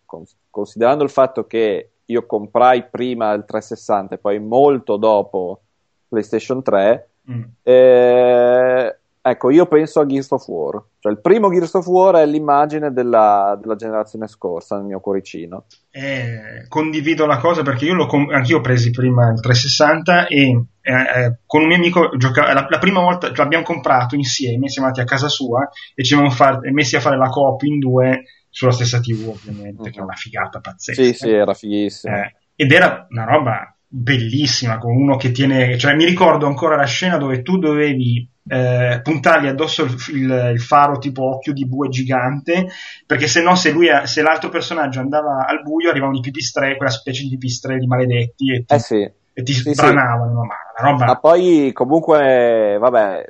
considerando 0.51 1.03
il 1.03 1.11
fatto 1.11 1.47
che 1.47 1.89
io 2.07 2.27
comprai 2.27 2.85
prima 2.91 3.33
il 3.33 3.45
360 3.47 4.15
e 4.15 4.19
poi 4.19 4.39
molto 4.39 4.97
dopo 4.97 5.61
PlayStation 6.09 6.63
3. 6.63 7.09
Mm. 7.31 7.43
Eh, 7.63 8.99
ecco, 9.21 9.51
io 9.51 9.67
penso 9.67 10.01
a 10.01 10.07
Gears 10.07 10.31
of 10.33 10.47
War. 10.49 10.83
Cioè, 10.99 11.13
il 11.13 11.21
primo 11.21 11.51
Gears 11.51 11.75
of 11.75 11.87
War 11.87 12.17
è 12.17 12.27
l'immagine 12.27 12.93
della, 12.93 13.59
della 13.61 13.77
generazione 13.77 14.29
scorsa 14.29 14.77
nel 14.77 14.85
mio 14.85 15.01
cuoricino. 15.01 15.65
Eh, 15.91 16.67
condivido 16.69 17.27
la 17.27 17.39
cosa 17.39 17.63
perché 17.63 17.87
io 17.87 17.95
l'ho 17.95 18.07
com- 18.07 18.31
anch'io 18.31 18.59
ho 18.59 18.61
presi 18.61 18.91
prima 18.91 19.31
il 19.31 19.41
360 19.41 20.27
e 20.27 20.65
eh, 20.87 20.93
eh, 20.93 21.37
con 21.47 21.63
un 21.63 21.69
mio 21.69 21.77
amico 21.77 22.11
gioca- 22.19 22.53
la, 22.53 22.67
la, 22.69 22.79
prima 22.79 23.01
volta 23.01 23.33
l'abbiamo 23.35 23.65
comprato 23.65 24.15
insieme, 24.17 24.69
siamo 24.69 24.89
andati 24.89 25.03
a 25.03 25.09
casa 25.09 25.29
sua 25.29 25.67
e 25.95 26.03
ci 26.03 26.15
siamo 26.15 26.29
far- 26.29 26.61
messi 26.73 26.95
a 26.97 27.01
fare 27.01 27.17
la 27.17 27.31
coop 27.31 27.63
in 27.63 27.79
due 27.79 28.25
sulla 28.55 28.71
stessa 28.71 29.01
TV 29.01 29.27
ovviamente, 29.27 29.83
uh-huh. 29.83 29.91
che 29.91 29.97
è 29.97 29.99
mhm. 29.99 30.05
una 30.05 30.15
figata 30.15 30.61
pazzesca. 30.61 31.03
Sì, 31.03 31.13
sì, 31.13 31.31
era 31.31 31.55
fighissimo. 31.55 32.15
Eh, 32.15 32.35
ed 32.55 32.71
era 32.71 33.05
una 33.11 33.25
roba 33.25 33.77
bellissima, 33.89 34.79
con 34.79 34.95
uno 34.95 35.17
che 35.17 35.33
tiene, 35.33 35.77
cioè 35.77 35.97
mi 35.97 36.05
ricordo 36.05 36.47
ancora 36.47 36.77
la 36.77 36.85
scena 36.85 37.17
dove 37.17 37.43
tu 37.43 37.59
dovevi 37.59 38.29
eh, 38.47 39.01
puntargli 39.03 39.49
addosso 39.49 39.83
il, 39.83 39.97
il, 40.13 40.51
il, 40.55 40.61
faro 40.61 40.99
tipo 40.99 41.35
occhio 41.35 41.53
di 41.53 41.67
bue 41.67 41.89
gigante, 41.89 42.69
perché 43.07 43.27
se 43.27 43.43
no 43.43 43.57
se, 43.57 43.73
lui, 43.73 43.89
se 44.05 44.23
l'altro 44.23 44.51
personaggio 44.51 45.01
andava 45.01 45.47
al 45.49 45.63
buio 45.63 45.91
arrivavano 45.91 46.19
i 46.19 46.23
pipistrelli, 46.23 46.77
quella 46.77 46.93
specie 46.93 47.25
di 47.25 47.31
pipistrelli 47.31 47.87
maledetti 47.89 48.53
e 48.53 48.65
ti, 48.65 48.75
eh 48.75 48.79
sì. 48.79 49.11
e 49.33 49.43
ti 49.43 49.53
sì, 49.53 49.73
sbranavano, 49.73 50.43
sì. 50.43 50.47
ma 50.47 50.55
roba... 50.77 51.05
Ma 51.05 51.17
poi 51.17 51.71
comunque, 51.73 52.77
vabbè, 52.79 53.27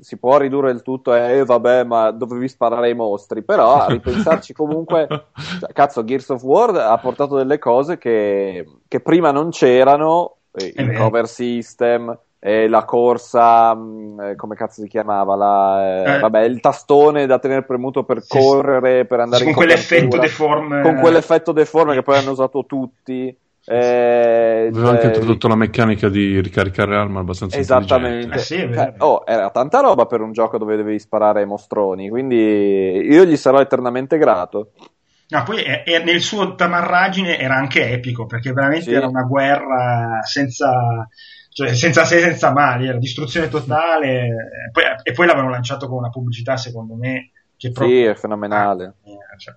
si 0.00 0.18
può 0.18 0.38
ridurre 0.38 0.70
il 0.70 0.82
tutto 0.82 1.14
e 1.14 1.38
eh, 1.38 1.44
vabbè, 1.44 1.84
ma 1.84 2.10
dovevi 2.10 2.48
sparare 2.48 2.88
ai 2.88 2.94
mostri, 2.94 3.42
però 3.42 3.82
a 3.82 3.86
ripensarci 3.86 4.52
comunque, 4.54 5.06
cioè, 5.60 5.72
cazzo, 5.72 6.04
Gears 6.04 6.28
of 6.30 6.42
War 6.42 6.74
ha 6.74 6.98
portato 6.98 7.36
delle 7.36 7.58
cose 7.58 7.98
che, 7.98 8.66
che 8.86 9.00
prima 9.00 9.30
non 9.30 9.50
c'erano, 9.50 10.36
eh, 10.52 10.72
il 10.76 10.96
cover 10.96 11.28
system, 11.28 12.16
e 12.40 12.68
la 12.68 12.84
corsa, 12.84 13.74
mm, 13.74 14.20
eh, 14.20 14.36
come 14.36 14.54
cazzo 14.54 14.82
si 14.82 14.88
chiamava? 14.88 15.34
La, 15.34 16.04
eh, 16.04 16.14
eh. 16.14 16.18
Vabbè, 16.20 16.42
il 16.42 16.60
tastone 16.60 17.26
da 17.26 17.38
tenere 17.40 17.64
premuto 17.64 18.04
per 18.04 18.22
sì, 18.22 18.38
correre, 18.38 19.06
per 19.06 19.20
andare 19.20 19.42
sì, 19.42 19.48
in 19.48 19.54
con 19.54 19.64
quell'effetto 19.64 20.18
deforme. 20.18 20.82
Con 20.82 21.00
quell'effetto 21.00 21.50
deforme 21.50 21.94
che 21.94 22.02
poi 22.02 22.16
hanno 22.16 22.30
usato 22.30 22.64
tutti. 22.64 23.36
Eh, 23.70 24.70
Aveva 24.72 24.90
anche 24.90 25.06
introdotto 25.06 25.46
la 25.46 25.54
meccanica 25.54 26.08
di 26.08 26.40
ricaricare 26.40 26.96
arma 26.96 27.20
abbastanza 27.20 27.58
Esattamente. 27.58 28.36
Eh 28.36 28.38
sì, 28.38 28.56
cioè, 28.56 28.94
oh, 28.98 29.24
era 29.26 29.50
tanta 29.50 29.80
roba 29.80 30.06
per 30.06 30.22
un 30.22 30.32
gioco 30.32 30.56
dove 30.56 30.76
dovevi 30.76 30.98
sparare 30.98 31.40
ai 31.40 31.46
mostroni, 31.46 32.08
quindi 32.08 32.36
io 32.36 33.24
gli 33.24 33.36
sarò 33.36 33.60
eternamente 33.60 34.16
grato. 34.16 34.72
No, 35.28 35.42
poi 35.42 35.62
è, 35.62 35.82
è 35.82 36.02
nel 36.02 36.22
suo 36.22 36.54
tamarragine 36.54 37.38
era 37.38 37.56
anche 37.56 37.90
epico, 37.90 38.24
perché 38.24 38.52
veramente 38.52 38.84
sì. 38.84 38.94
era 38.94 39.06
una 39.06 39.24
guerra 39.24 40.20
senza, 40.22 41.06
cioè, 41.50 41.74
senza 41.74 42.04
se 42.04 42.20
senza 42.20 42.50
mali, 42.52 42.88
era 42.88 42.96
distruzione 42.96 43.48
totale, 43.48 44.28
e 44.28 44.70
poi, 44.72 44.84
e 45.02 45.12
poi 45.12 45.26
l'avevano 45.26 45.50
lanciato 45.50 45.86
con 45.86 45.98
una 45.98 46.08
pubblicità, 46.08 46.56
secondo 46.56 46.94
me, 46.94 47.32
che. 47.58 47.72
Sì, 47.74 48.02
è 48.02 48.14
fenomenale. 48.14 48.94
Ah, 49.04 49.36
cioè, 49.36 49.54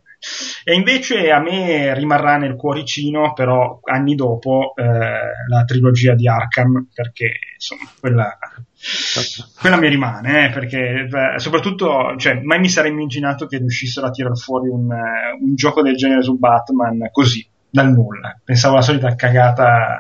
e 0.64 0.76
invece 0.76 1.32
a 1.32 1.40
me 1.40 1.96
rimarrà 1.96 2.38
nel 2.38 2.56
cuoricino, 2.56 3.34
però 3.34 3.80
anni 3.84 4.14
dopo, 4.14 4.74
eh, 4.76 4.84
la 5.48 5.64
trilogia 5.66 6.14
di 6.14 6.28
Arkham, 6.28 6.90
perché 6.94 7.32
insomma, 7.56 7.90
quella, 8.00 8.38
quella 9.60 9.78
mi 9.78 9.88
rimane, 9.88 10.46
eh, 10.46 10.50
perché 10.52 11.08
beh, 11.10 11.40
soprattutto, 11.40 12.16
cioè, 12.18 12.40
mai 12.42 12.60
mi 12.60 12.70
sarei 12.70 12.92
immaginato 12.92 13.48
che 13.48 13.58
riuscissero 13.58 14.06
a 14.06 14.12
tirare 14.12 14.36
fuori 14.36 14.70
un, 14.70 14.92
eh, 14.92 15.38
un 15.40 15.56
gioco 15.56 15.82
del 15.82 15.96
genere 15.96 16.22
su 16.22 16.38
Batman 16.38 17.10
così, 17.12 17.48
dal 17.68 17.92
nulla. 17.92 18.40
Pensavo 18.44 18.76
la 18.76 18.82
solita 18.82 19.16
cagata 19.16 19.98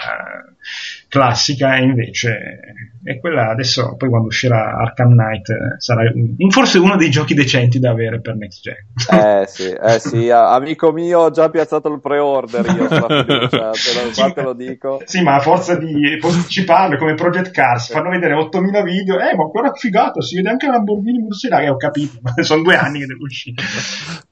classica 1.11 1.75
e 1.75 1.83
invece 1.83 2.59
è 3.03 3.19
quella 3.19 3.49
adesso 3.49 3.95
poi 3.97 4.07
quando 4.07 4.27
uscirà 4.27 4.77
Arkham 4.77 5.11
Knight 5.11 5.75
sarà 5.77 6.03
forse 6.49 6.77
uno 6.79 6.95
dei 6.95 7.09
giochi 7.09 7.33
decenti 7.33 7.79
da 7.79 7.89
avere 7.89 8.21
per 8.21 8.37
Next 8.37 8.61
Gen. 8.61 8.75
Eh 9.09 9.45
sì, 9.45 9.71
eh 9.71 9.99
sì 9.99 10.29
amico 10.29 10.93
mio 10.93 11.19
ho 11.19 11.31
già 11.31 11.49
piazzato 11.49 11.91
il 11.91 11.99
pre-order 11.99 12.65
io 12.65 12.87
fiducia, 12.87 13.71
te, 13.71 13.73
lo, 13.73 14.13
sì, 14.13 14.33
te 14.33 14.41
lo 14.41 14.53
dico. 14.53 15.01
sì 15.03 15.21
ma 15.21 15.35
a 15.35 15.39
forza 15.39 15.75
di 15.75 16.17
posticiparle 16.17 16.97
come 16.97 17.15
Project 17.15 17.51
Cars 17.51 17.91
fanno 17.91 18.09
vedere 18.09 18.33
8000 18.35 18.81
video 18.81 19.19
eh 19.19 19.35
ma 19.35 19.43
ancora 19.43 19.73
figato 19.73 20.21
si 20.21 20.35
vede 20.35 20.49
anche 20.49 20.67
Lamborghini 20.67 21.19
Murcielago 21.19 21.65
eh, 21.65 21.69
ho 21.69 21.77
capito 21.77 22.19
sono 22.41 22.61
due 22.61 22.77
anni 22.77 22.99
che 22.99 23.07
deve 23.07 23.21
uscire. 23.21 23.61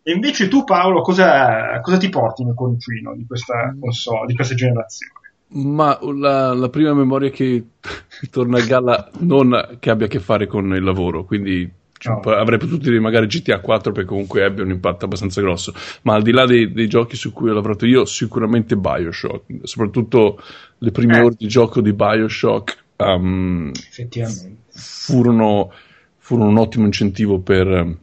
E 0.01 0.13
invece 0.13 0.47
tu 0.47 0.63
Paolo 0.63 1.01
cosa, 1.01 1.81
cosa 1.81 1.97
ti 1.97 2.07
porti 2.07 2.45
nel 2.45 2.53
cuoricino 2.53 3.15
di 3.15 3.25
questa 3.25 3.75
console 3.77 4.27
di 4.27 4.35
questa 4.35 4.55
generazione 4.55 5.28
ma 5.51 5.97
la, 6.01 6.53
la, 6.53 6.69
prima 6.69 6.93
memoria 6.93 7.29
che 7.29 7.63
torna 8.29 8.59
a 8.59 8.65
galla 8.65 9.09
non 9.19 9.77
che 9.79 9.89
abbia 9.89 10.05
a 10.05 10.09
che 10.09 10.19
fare 10.19 10.47
con 10.47 10.73
il 10.75 10.83
lavoro, 10.83 11.23
quindi 11.25 11.69
no. 12.03 12.19
avrei 12.19 12.59
potuto 12.59 12.83
dire 12.83 12.99
magari 12.99 13.27
GTA 13.27 13.59
4 13.59 13.91
perché 13.91 14.07
comunque 14.07 14.43
ebbe 14.43 14.61
un 14.61 14.69
impatto 14.69 15.05
abbastanza 15.05 15.41
grosso, 15.41 15.73
ma 16.03 16.13
al 16.13 16.21
di 16.21 16.31
là 16.31 16.45
dei, 16.45 16.71
dei 16.71 16.87
giochi 16.87 17.15
su 17.15 17.33
cui 17.33 17.49
ho 17.49 17.53
lavorato 17.53 17.85
io, 17.85 18.05
sicuramente 18.05 18.75
Bioshock, 18.75 19.61
soprattutto 19.63 20.41
le 20.77 20.91
prime 20.91 21.17
eh. 21.17 21.21
ore 21.21 21.35
di 21.37 21.47
gioco 21.47 21.81
di 21.81 21.93
Bioshock 21.93 22.83
um, 22.97 23.71
furono, 24.69 25.71
furono 26.17 26.49
un 26.49 26.57
ottimo 26.57 26.85
incentivo 26.85 27.39
per 27.39 27.97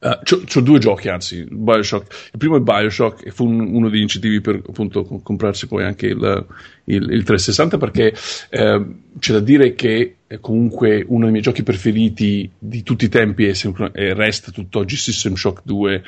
Uh, 0.00 0.18
c'ho, 0.24 0.60
due 0.60 0.78
giochi, 0.78 1.08
anzi, 1.08 1.46
Bioshock. 1.48 2.30
Il 2.32 2.38
primo 2.38 2.56
è 2.56 2.60
Bioshock 2.60 3.26
e 3.26 3.30
fu 3.30 3.46
un, 3.46 3.60
uno 3.60 3.88
degli 3.88 4.00
incentivi 4.00 4.40
per 4.40 4.56
appunto 4.56 5.04
comprarsi 5.04 5.68
poi 5.68 5.84
anche 5.84 6.06
il, 6.06 6.46
il, 6.84 7.02
il 7.10 7.22
360 7.22 7.78
perché 7.78 8.12
eh, 8.50 8.86
c'è 9.18 9.32
da 9.32 9.40
dire 9.40 9.74
che 9.74 10.16
è 10.26 10.40
comunque 10.40 11.04
uno 11.06 11.24
dei 11.24 11.30
miei 11.30 11.42
giochi 11.42 11.62
preferiti 11.62 12.50
di 12.58 12.82
tutti 12.82 13.04
i 13.04 13.08
tempi 13.08 13.46
e, 13.46 13.54
e 13.92 14.14
resta 14.14 14.50
tutt'oggi 14.50 14.96
System 14.96 15.34
Shock 15.34 15.60
2 15.64 16.02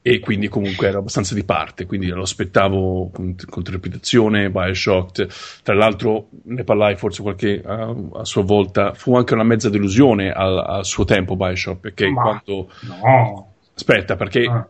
e 0.00 0.20
quindi 0.20 0.48
comunque 0.48 0.88
era 0.88 0.98
abbastanza 0.98 1.34
di 1.34 1.44
parte, 1.44 1.84
quindi 1.84 2.06
lo 2.08 2.22
aspettavo 2.22 3.10
con, 3.12 3.34
con 3.48 3.62
trepidazione, 3.62 4.50
Bioshock, 4.50 5.60
tra 5.62 5.74
l'altro 5.74 6.28
ne 6.44 6.64
parlai 6.64 6.96
forse 6.96 7.22
qualche 7.22 7.62
uh, 7.64 8.12
a 8.14 8.24
sua 8.24 8.42
volta, 8.42 8.94
fu 8.94 9.16
anche 9.16 9.34
una 9.34 9.44
mezza 9.44 9.68
delusione 9.68 10.30
al, 10.30 10.58
al 10.58 10.84
suo 10.84 11.04
tempo 11.04 11.36
Bioshock, 11.36 11.80
perché 11.80 12.08
Ma 12.08 12.22
quando... 12.22 12.70
No. 12.82 13.52
Aspetta, 13.74 14.16
perché... 14.16 14.46
Ah 14.46 14.68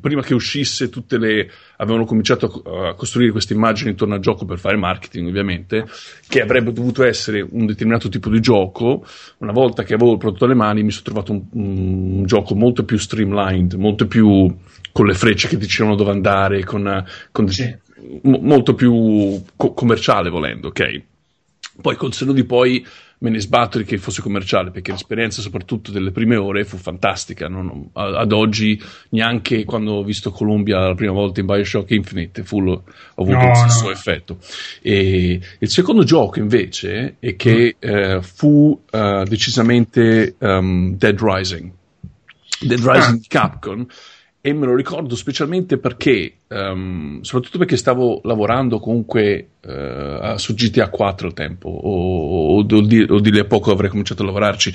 prima 0.00 0.22
che 0.22 0.34
uscisse 0.34 0.88
tutte 0.88 1.18
le 1.18 1.50
avevano 1.76 2.04
cominciato 2.04 2.62
a, 2.64 2.94
costruire 2.94 3.32
queste 3.32 3.54
immagini 3.54 3.90
intorno 3.90 4.14
al 4.14 4.20
gioco 4.20 4.44
per 4.44 4.58
fare 4.58 4.76
marketing 4.76 5.28
ovviamente 5.28 5.86
che 6.28 6.40
avrebbe 6.40 6.72
dovuto 6.72 7.04
essere 7.04 7.40
un 7.40 7.66
determinato 7.66 8.08
tipo 8.08 8.30
di 8.30 8.40
gioco 8.40 9.06
una 9.38 9.52
volta 9.52 9.82
che 9.82 9.94
avevo 9.94 10.12
il 10.12 10.18
prodotto 10.18 10.44
alle 10.44 10.54
mani 10.54 10.82
mi 10.82 10.90
sono 10.90 11.04
trovato 11.04 11.32
un, 11.32 11.42
un 11.52 12.24
gioco 12.26 12.54
molto 12.54 12.84
più 12.84 12.98
streamlined 12.98 13.74
molto 13.74 14.06
più 14.06 14.54
con 14.92 15.06
le 15.06 15.14
frecce 15.14 15.48
che 15.48 15.56
dicevano 15.56 15.96
dove 15.96 16.10
andare 16.10 16.64
con, 16.64 17.04
con 17.32 17.48
sì. 17.48 17.74
m- 18.22 18.38
molto 18.40 18.74
più 18.74 19.42
co- 19.56 19.72
commerciale 19.72 20.30
volendo 20.30 20.68
ok 20.68 21.02
poi 21.80 21.96
col 21.96 22.12
senno 22.12 22.32
di 22.32 22.44
poi 22.44 22.86
me 23.18 23.30
ne 23.30 23.40
sbatto 23.40 23.78
di 23.78 23.84
che 23.84 23.98
fosse 23.98 24.22
commerciale 24.22 24.70
perché 24.70 24.92
l'esperienza 24.92 25.40
soprattutto 25.40 25.90
delle 25.90 26.10
prime 26.10 26.36
ore 26.36 26.64
fu 26.64 26.76
fantastica 26.76 27.48
non, 27.48 27.90
ad 27.92 28.32
oggi 28.32 28.80
neanche 29.10 29.64
quando 29.64 29.92
ho 29.92 30.04
visto 30.04 30.30
Columbia 30.30 30.78
la 30.78 30.94
prima 30.94 31.12
volta 31.12 31.40
in 31.40 31.46
Bioshock 31.46 31.90
Infinite 31.90 32.42
fu 32.42 32.60
ho 32.60 32.82
avuto 33.14 33.36
no, 33.36 33.48
lo 33.48 33.54
stesso 33.54 33.84
no. 33.84 33.90
effetto 33.90 34.38
e 34.82 35.40
il 35.58 35.68
secondo 35.68 36.04
gioco 36.04 36.38
invece 36.38 37.16
è 37.18 37.36
che 37.36 37.76
mm. 37.76 37.88
eh, 37.88 38.22
fu 38.22 38.80
uh, 38.90 39.22
decisamente 39.24 40.34
um, 40.38 40.96
Dead 40.96 41.18
Rising 41.20 41.70
Dead 42.60 42.80
Rising 42.80 43.20
ah. 43.22 43.26
Capcom 43.28 43.86
e 44.46 44.52
me 44.52 44.66
lo 44.66 44.76
ricordo 44.76 45.16
specialmente 45.16 45.78
perché, 45.78 46.40
um, 46.48 47.22
soprattutto 47.22 47.56
perché 47.56 47.78
stavo 47.78 48.20
lavorando 48.24 48.78
comunque 48.78 49.52
uh, 49.62 50.36
su 50.36 50.52
GTA 50.52 50.90
4 50.90 51.28
al 51.28 51.32
tempo, 51.32 51.70
o, 51.70 52.58
o, 52.58 52.58
o, 52.58 52.62
di, 52.62 53.06
o, 53.08 53.20
di, 53.20 53.30
lì 53.30 53.38
a 53.38 53.46
poco 53.46 53.72
avrei 53.72 53.88
cominciato 53.88 54.22
a 54.22 54.26
lavorarci. 54.26 54.68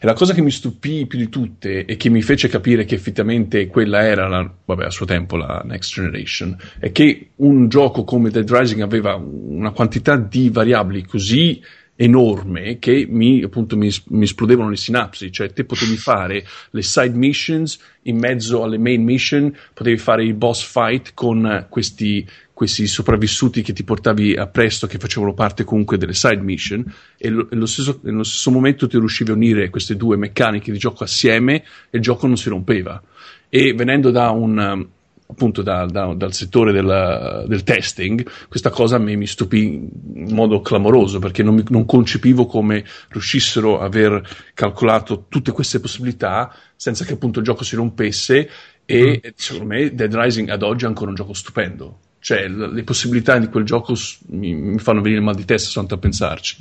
E 0.00 0.06
la 0.06 0.14
cosa 0.14 0.32
che 0.32 0.40
mi 0.40 0.50
stupì 0.50 1.04
più 1.04 1.18
di 1.18 1.28
tutte 1.28 1.84
e 1.84 1.96
che 1.98 2.08
mi 2.08 2.22
fece 2.22 2.48
capire 2.48 2.86
che 2.86 2.94
effettivamente 2.94 3.66
quella 3.66 4.06
era, 4.06 4.26
la, 4.26 4.50
vabbè, 4.64 4.86
a 4.86 4.90
suo 4.90 5.04
tempo 5.04 5.36
la 5.36 5.60
Next 5.66 5.92
Generation, 5.92 6.56
è 6.78 6.90
che 6.90 7.32
un 7.36 7.68
gioco 7.68 8.04
come 8.04 8.30
Dead 8.30 8.50
Rising 8.50 8.80
aveva 8.80 9.16
una 9.16 9.72
quantità 9.72 10.16
di 10.16 10.48
variabili 10.48 11.04
così 11.04 11.60
enorme 12.02 12.78
che 12.78 13.06
mi, 13.06 13.42
appunto, 13.42 13.76
mi, 13.76 13.90
mi, 14.08 14.24
esplodevano 14.24 14.70
le 14.70 14.76
sinapsi, 14.76 15.30
cioè 15.30 15.52
te 15.52 15.64
potevi 15.64 15.96
fare 15.98 16.46
le 16.70 16.80
side 16.80 17.14
missions 17.14 17.78
in 18.04 18.16
mezzo 18.16 18.62
alle 18.62 18.78
main 18.78 19.04
mission, 19.04 19.54
potevi 19.74 19.98
fare 19.98 20.24
i 20.24 20.32
boss 20.32 20.64
fight 20.64 21.12
con 21.12 21.66
questi, 21.68 22.26
questi 22.54 22.86
sopravvissuti 22.86 23.60
che 23.60 23.74
ti 23.74 23.84
portavi 23.84 24.34
appresso, 24.34 24.86
che 24.86 24.96
facevano 24.96 25.34
parte 25.34 25.64
comunque 25.64 25.98
delle 25.98 26.14
side 26.14 26.40
mission, 26.40 26.82
e, 27.18 27.28
lo, 27.28 27.50
e 27.50 27.56
lo 27.56 27.66
stesso, 27.66 28.00
nello 28.02 28.24
stesso 28.24 28.50
momento 28.50 28.88
ti 28.88 28.98
riuscivi 28.98 29.32
a 29.32 29.34
unire 29.34 29.68
queste 29.68 29.94
due 29.94 30.16
meccaniche 30.16 30.72
di 30.72 30.78
gioco 30.78 31.04
assieme 31.04 31.56
e 31.90 31.98
il 31.98 32.00
gioco 32.00 32.26
non 32.26 32.38
si 32.38 32.48
rompeva. 32.48 33.02
E 33.50 33.74
venendo 33.74 34.10
da 34.10 34.30
un 34.30 34.88
appunto 35.30 35.62
da, 35.62 35.86
da, 35.86 36.12
dal 36.14 36.34
settore 36.34 36.72
del, 36.72 37.44
del, 37.46 37.62
testing, 37.62 38.28
questa 38.48 38.70
cosa 38.70 38.96
a 38.96 38.98
me 38.98 39.16
mi 39.16 39.26
stupì 39.26 39.64
in 39.64 40.34
modo 40.34 40.60
clamoroso 40.60 41.18
perché 41.18 41.42
non, 41.42 41.54
mi, 41.54 41.64
non 41.68 41.86
concepivo 41.86 42.46
come 42.46 42.84
riuscissero 43.08 43.80
a 43.80 43.84
aver 43.84 44.22
calcolato 44.54 45.26
tutte 45.28 45.52
queste 45.52 45.80
possibilità 45.80 46.54
senza 46.76 47.04
che 47.04 47.14
appunto 47.14 47.38
il 47.38 47.44
gioco 47.44 47.64
si 47.64 47.76
rompesse 47.76 48.48
e 48.84 49.22
mm. 49.24 49.30
secondo 49.34 49.74
me 49.74 49.94
Dead 49.94 50.14
Rising 50.14 50.48
ad 50.48 50.62
oggi 50.62 50.84
è 50.84 50.88
ancora 50.88 51.10
un 51.10 51.16
gioco 51.16 51.32
stupendo. 51.32 51.98
Cioè, 52.22 52.48
le 52.48 52.82
possibilità 52.82 53.38
di 53.38 53.48
quel 53.48 53.64
gioco 53.64 53.94
mi, 54.28 54.54
mi 54.54 54.78
fanno 54.78 55.00
venire 55.00 55.20
mal 55.20 55.34
di 55.34 55.46
testa 55.46 55.70
soltanto 55.70 55.94
a 55.94 55.98
pensarci. 55.98 56.56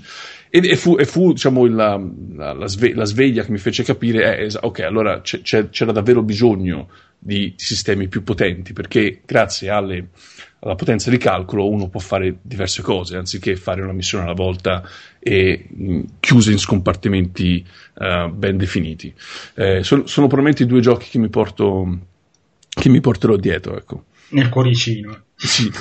E, 0.50 0.62
e, 0.63 0.76
fu, 0.78 0.95
e 0.98 1.06
fu 1.06 1.34
diciamo, 1.34 1.67
la, 1.67 2.02
la, 2.34 2.54
la, 2.54 3.06
sveglia 3.06 3.43
che 3.43 3.52
mi 3.52 3.58
fece 3.58 3.84
capire, 3.84 4.39
eh, 4.39 4.58
ok, 4.60 4.80
allora 4.80 5.22
c'era 5.22 5.91
davvero 5.91 6.24
bisogno 6.24 6.88
di 7.19 7.54
sistemi 7.58 8.08
più 8.08 8.24
potenti, 8.24 8.72
perché 8.74 9.22
grazie 9.26 9.69
alle, 9.69 10.08
alla 10.62 10.76
potenza 10.76 11.10
di 11.10 11.17
calcolo 11.17 11.69
uno 11.69 11.89
può 11.89 12.00
fare 12.00 12.38
diverse 12.41 12.82
cose, 12.82 13.17
anziché 13.17 13.58
fare 13.58 13.82
una 13.82 13.93
missione 13.93 14.24
alla 14.24 14.34
volta 14.34 14.82
e 15.19 15.67
mh, 15.69 16.02
chiuse 16.19 16.52
in 16.52 16.58
scompartimenti 16.58 17.63
uh, 17.95 18.30
ben 18.30 18.58
definiti. 18.58 19.13
Eh, 19.56 19.84
sono, 19.84 20.08
sono, 20.08 20.28
probabilmente 20.28 20.63
i 20.63 20.67
due 20.67 20.80
giochi 20.82 21.10
che 21.10 21.19
mi, 21.19 21.30
porto, 21.30 22.00
che 22.69 22.89
mi 22.89 23.02
porterò 23.02 23.36
dietro. 23.36 23.78
Ecco. 23.78 24.06
Nel 24.30 24.50
cuoricino. 24.50 25.24
Sì. 25.39 25.71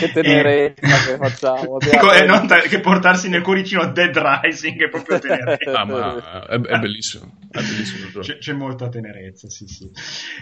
che 0.00 0.12
tenerezza 0.12 0.80
eh. 0.80 1.06
che 1.06 1.16
facciamo 1.16 1.80
ecco, 1.80 2.12
eh, 2.12 2.24
non 2.24 2.46
t- 2.46 2.68
che 2.68 2.80
portarsi 2.80 3.28
nel 3.28 3.42
cuoricino 3.42 3.90
Dead 3.92 4.16
Rising 4.16 4.82
è 4.82 4.88
proprio 4.88 5.18
tenerezza 5.18 5.80
ah, 5.80 5.84
ma 5.84 6.46
è, 6.46 6.54
è, 6.54 6.78
bellissimo, 6.78 7.36
è 7.50 7.60
bellissimo 7.60 8.20
c'è, 8.20 8.38
c'è, 8.38 8.52
molta 8.52 8.88
tenerezza 8.88 9.48
sì 9.48 9.66
sì 9.66 9.90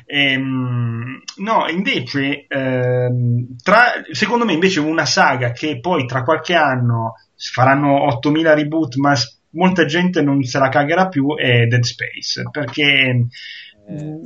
ehm, 0.07 1.23
no 1.37 1.67
invece 1.69 2.47
ehm, 2.47 3.57
tra, 3.63 3.85
secondo 4.11 4.45
me 4.45 4.53
invece 4.53 4.81
una 4.81 5.07
saga 5.07 5.51
che 5.53 5.81
poi 5.81 6.07
tra 6.07 6.23
qualche 6.23 6.55
anno 6.55 7.15
faranno 7.35 8.05
8000 8.07 8.55
reboot 8.55 8.97
ma 8.97 9.15
molta 9.51 9.85
gente 9.85 10.23
non 10.23 10.43
se 10.43 10.59
la 10.59 10.69
cagherà 10.69 11.09
più 11.09 11.35
è 11.37 11.67
Dead 11.67 11.83
Space 11.83 12.43
perché 12.51 13.27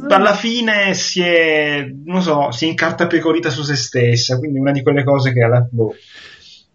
alla 0.09 0.35
fine 0.35 0.95
si 0.95 1.21
è, 1.21 1.87
non 2.05 2.23
so, 2.23 2.51
si 2.51 2.67
è 2.67 2.69
incartapecorita 2.69 3.51
su 3.51 3.63
se 3.63 3.77
stessa, 3.77 4.39
quindi 4.39 4.59
una 4.59 4.73
di 4.73 4.83
quelle 4.83 5.05
cose 5.05 5.33
che 5.33 5.43
alla 5.43 5.67
boh. 5.69 5.95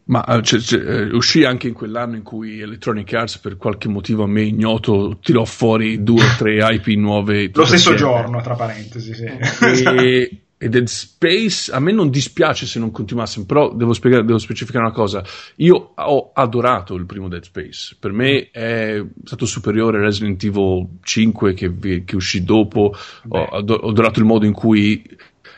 Ma 0.05 0.23
uh, 0.27 0.41
c- 0.41 0.57
c- 0.57 0.73
uh, 0.73 1.15
uscì 1.15 1.45
anche 1.45 1.67
in 1.69 1.73
quell'anno 1.73 2.17
in 2.17 2.23
cui 2.23 2.59
Electronic 2.59 3.13
Arts, 3.13 3.37
per 3.37 3.55
qualche 3.55 3.87
motivo 3.87 4.23
a 4.23 4.27
me 4.27 4.41
ignoto, 4.41 5.17
tirò 5.21 5.45
fuori 5.45 6.03
due 6.03 6.21
o 6.21 6.35
tre 6.37 6.57
IP 6.75 6.87
nuove. 6.97 7.49
Lo 7.53 7.65
stesso 7.65 7.93
assieme. 7.93 7.97
giorno, 7.97 8.41
tra 8.41 8.55
parentesi, 8.55 9.13
sì. 9.13 9.23
E, 9.23 10.41
e 10.63 10.69
Dead 10.69 10.87
Space 10.87 11.69
a 11.73 11.79
me 11.81 11.91
non 11.91 12.09
dispiace 12.09 12.65
se 12.65 12.79
non 12.79 12.89
continuassero, 12.89 13.45
però 13.45 13.73
devo, 13.73 13.91
spiegare, 13.91 14.23
devo 14.23 14.37
specificare 14.37 14.85
una 14.85 14.93
cosa. 14.93 15.21
Io 15.57 15.91
ho 15.93 16.31
adorato 16.33 16.95
il 16.95 17.05
primo 17.05 17.27
Dead 17.27 17.43
Space, 17.43 17.97
per 17.99 18.13
me 18.13 18.49
è 18.49 19.03
stato 19.25 19.45
superiore 19.45 19.97
a 19.97 20.03
Resident 20.03 20.41
Evil 20.41 20.87
5 21.01 21.53
che, 21.53 22.03
che 22.05 22.15
uscì 22.15 22.45
dopo. 22.45 22.95
Ho, 23.27 23.37
ho, 23.37 23.89
adorato 23.89 24.19
il 24.19 24.25
modo 24.25 24.45
in 24.45 24.53
cui 24.53 25.03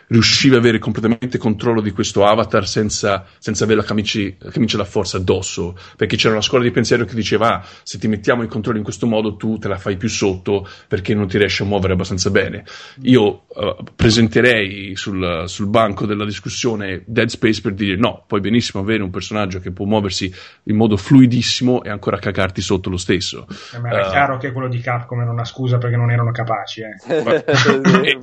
riuscivi 0.07 0.55
ad 0.55 0.61
avere 0.61 0.79
completamente 0.79 1.37
controllo 1.37 1.81
di 1.81 1.91
questo 1.91 2.25
avatar 2.25 2.67
senza, 2.67 3.25
senza 3.39 3.63
avere 3.63 3.79
la 3.79 3.85
camicia, 3.85 4.19
la 4.39 4.51
camicia 4.51 4.77
da 4.77 4.85
forza 4.85 5.17
addosso, 5.17 5.77
perché 5.95 6.15
c'era 6.15 6.33
una 6.33 6.41
scuola 6.41 6.63
di 6.63 6.71
pensiero 6.71 7.05
che 7.05 7.15
diceva 7.15 7.55
ah, 7.55 7.65
se 7.83 7.97
ti 7.97 8.07
mettiamo 8.07 8.43
in 8.43 8.49
controllo 8.49 8.77
in 8.77 8.83
questo 8.83 9.07
modo 9.07 9.35
tu 9.35 9.57
te 9.57 9.67
la 9.67 9.77
fai 9.77 9.97
più 9.97 10.09
sotto 10.09 10.67
perché 10.87 11.13
non 11.13 11.27
ti 11.27 11.37
riesci 11.37 11.63
a 11.63 11.65
muovere 11.65 11.93
abbastanza 11.93 12.29
bene. 12.29 12.63
Io 13.01 13.45
uh, 13.47 13.75
presenterei 13.95 14.95
sul, 14.95 15.43
sul, 15.47 15.67
banco 15.67 16.05
della 16.05 16.25
discussione 16.25 17.03
Dead 17.05 17.27
Space 17.27 17.61
per 17.61 17.73
dire 17.73 17.95
no, 17.95 18.23
puoi 18.27 18.39
benissimo 18.39 18.83
avere 18.83 19.01
un 19.03 19.09
personaggio 19.09 19.59
che 19.59 19.71
può 19.71 19.85
muoversi 19.85 20.33
in 20.63 20.75
modo 20.75 20.95
fluidissimo 20.97 21.83
e 21.83 21.89
ancora 21.89 22.17
cagarti 22.17 22.61
sotto 22.61 22.89
lo 22.89 22.97
stesso. 22.97 23.47
Eh, 23.73 23.79
ma 23.79 23.89
era 23.89 24.07
uh, 24.07 24.11
chiaro 24.11 24.37
che 24.37 24.51
quello 24.51 24.67
di 24.67 24.79
Capcom 24.79 25.21
era 25.21 25.31
una 25.31 25.45
scusa 25.45 25.77
perché 25.77 25.95
non 25.97 26.11
erano 26.11 26.31
capaci. 26.31 26.81
Eh. 26.81 26.95
e, 28.05 28.17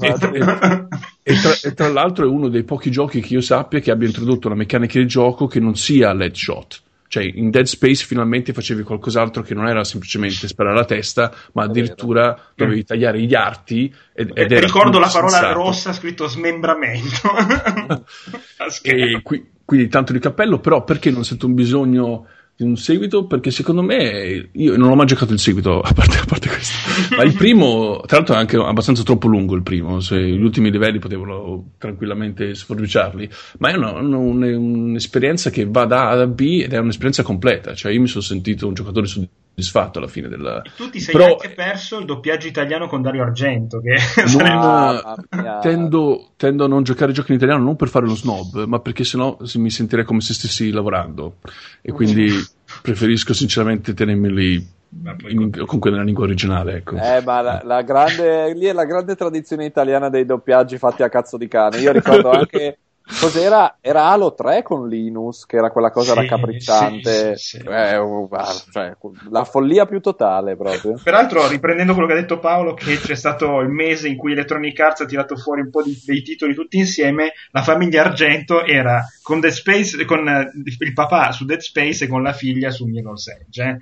e, 1.22 1.34
e, 1.34 1.34
tra, 1.34 1.52
e, 1.72 1.74
tra, 1.76 1.88
l'altro 1.88 2.24
è 2.24 2.28
uno 2.28 2.48
dei 2.48 2.64
pochi 2.64 2.90
giochi 2.90 3.20
che 3.20 3.34
io 3.34 3.40
sappia 3.40 3.80
che 3.80 3.90
abbia 3.90 4.06
introdotto 4.06 4.46
una 4.46 4.56
meccanica 4.56 4.98
di 4.98 5.06
gioco 5.06 5.46
che 5.46 5.60
non 5.60 5.74
sia 5.74 6.12
LED 6.12 6.34
shot 6.34 6.82
cioè 7.12 7.24
in 7.24 7.50
Dead 7.50 7.66
Space 7.66 8.06
finalmente 8.06 8.54
facevi 8.54 8.84
qualcos'altro 8.84 9.42
che 9.42 9.52
non 9.52 9.68
era 9.68 9.84
semplicemente 9.84 10.48
sparare 10.48 10.76
la 10.76 10.86
testa, 10.86 11.30
ma 11.52 11.64
addirittura 11.64 12.34
dovevi 12.54 12.84
tagliare 12.84 13.20
gli 13.20 13.34
arti. 13.34 13.94
Ed, 14.14 14.30
ed 14.32 14.50
Ricordo 14.54 14.98
la 14.98 15.10
parola 15.12 15.38
pensato. 15.38 15.52
rossa 15.52 15.92
scritto 15.92 16.26
smembramento. 16.26 17.28
qui, 19.22 19.50
quindi 19.62 19.88
tanto 19.88 20.14
di 20.14 20.20
cappello, 20.20 20.58
però 20.58 20.84
perché 20.84 21.10
non 21.10 21.22
sento 21.22 21.44
un 21.44 21.52
bisogno 21.52 22.28
di 22.62 22.68
un 22.68 22.76
seguito 22.76 23.26
perché 23.26 23.50
secondo 23.50 23.82
me 23.82 24.48
io 24.52 24.76
non 24.76 24.90
ho 24.90 24.94
mai 24.94 25.06
giocato 25.06 25.32
il 25.32 25.38
seguito 25.38 25.80
a 25.82 25.92
parte, 25.92 26.18
a 26.18 26.24
parte 26.24 26.48
questo. 26.48 27.16
Ma 27.16 27.22
il 27.22 27.34
primo 27.34 28.02
tra 28.06 28.18
l'altro 28.18 28.34
è 28.34 28.38
anche 28.38 28.56
abbastanza 28.56 29.02
troppo 29.02 29.28
lungo 29.28 29.54
il 29.54 29.62
primo. 29.62 30.00
Se 30.00 30.18
gli 30.18 30.42
ultimi 30.42 30.70
livelli 30.70 30.98
potevano 30.98 31.72
tranquillamente 31.78 32.54
sforbiciarli. 32.54 33.28
Ma 33.58 33.70
è 33.70 33.76
una, 33.76 33.92
una, 33.92 34.56
un'esperienza 34.56 35.50
che 35.50 35.66
va 35.66 35.84
da 35.84 36.10
A 36.10 36.20
a 36.20 36.26
B 36.26 36.62
ed 36.62 36.72
è 36.72 36.78
un'esperienza 36.78 37.22
completa. 37.22 37.74
Cioè 37.74 37.92
io 37.92 38.00
mi 38.00 38.08
sono 38.08 38.22
sentito 38.22 38.66
un 38.66 38.74
giocatore 38.74 39.06
soddisfatto 39.06 39.41
alla 39.54 40.08
fine 40.08 40.28
della 40.28 40.62
e 40.62 40.70
tu 40.76 40.90
ti 40.90 40.98
sei 40.98 41.14
Però... 41.14 41.32
anche 41.32 41.50
perso 41.50 41.98
il 41.98 42.04
doppiaggio 42.04 42.46
italiano 42.46 42.88
con 42.88 43.02
Dario 43.02 43.22
Argento 43.22 43.80
che 43.80 43.96
non, 44.36 44.46
ah, 44.46 45.58
tendo, 45.60 46.30
tendo, 46.36 46.64
a 46.64 46.68
non 46.68 46.82
giocare 46.82 47.12
giochi 47.12 47.32
in 47.32 47.36
italiano 47.36 47.62
non 47.62 47.76
per 47.76 47.88
fare 47.88 48.06
lo 48.06 48.14
snob 48.14 48.64
ma 48.64 48.80
perché 48.80 49.04
sennò 49.04 49.36
mi 49.54 49.70
sentirei 49.70 50.04
come 50.04 50.20
se 50.20 50.34
stessi 50.34 50.70
lavorando 50.70 51.36
e 51.80 51.92
quindi 51.92 52.28
preferisco 52.82 53.34
sinceramente 53.34 53.94
tenermeli 53.94 54.80
in, 55.28 55.50
comunque 55.50 55.90
nella 55.90 56.02
lingua 56.02 56.24
originale. 56.24 56.76
Ecco. 56.76 56.96
Eh, 56.96 57.22
ma 57.24 57.40
la, 57.40 57.62
la 57.64 57.82
grande, 57.82 58.52
lì 58.54 58.66
è 58.66 58.72
la 58.72 58.84
grande 58.84 59.16
tradizione 59.16 59.64
italiana 59.64 60.08
dei 60.08 60.26
doppiaggi 60.26 60.76
fatti 60.78 61.02
a 61.02 61.08
cazzo 61.08 61.36
di 61.36 61.48
cane. 61.48 61.78
Io 61.78 61.92
ricordo 61.92 62.30
anche. 62.30 62.78
Cos'era? 63.20 63.78
Era 63.80 64.06
Halo 64.06 64.34
3 64.34 64.62
con 64.62 64.88
Linus, 64.88 65.44
che 65.46 65.56
era 65.56 65.70
quella 65.70 65.90
cosa 65.90 66.12
sì, 66.12 66.18
raccapricciante. 66.18 67.36
Sì, 67.36 67.58
sì, 67.58 67.64
eh, 67.66 68.00
cioè, 68.70 68.96
la 69.30 69.44
follia 69.44 69.86
più 69.86 70.00
totale 70.00 70.56
proprio. 70.56 71.00
Peraltro, 71.02 71.46
riprendendo 71.48 71.92
quello 71.92 72.08
che 72.08 72.14
ha 72.14 72.20
detto 72.20 72.38
Paolo, 72.38 72.74
che 72.74 72.98
c'è 72.98 73.14
stato 73.14 73.60
il 73.60 73.68
mese 73.68 74.08
in 74.08 74.16
cui 74.16 74.32
Electronic 74.32 74.78
Arts 74.78 75.00
ha 75.00 75.06
tirato 75.06 75.36
fuori 75.36 75.60
un 75.60 75.70
po' 75.70 75.82
di, 75.82 76.00
dei 76.04 76.22
titoli 76.22 76.54
tutti 76.54 76.78
insieme, 76.78 77.32
la 77.50 77.62
famiglia 77.62 78.04
Argento 78.04 78.64
era 78.64 79.04
con, 79.22 79.40
Dead 79.40 79.52
Space, 79.52 80.04
con 80.04 80.52
il 80.64 80.92
papà 80.92 81.32
su 81.32 81.44
Dead 81.44 81.60
Space 81.60 82.04
e 82.04 82.08
con 82.08 82.22
la 82.22 82.32
figlia 82.32 82.70
su 82.70 82.86
Mirror's 82.86 83.28
Edge. 83.28 83.62
Eh 83.62 83.76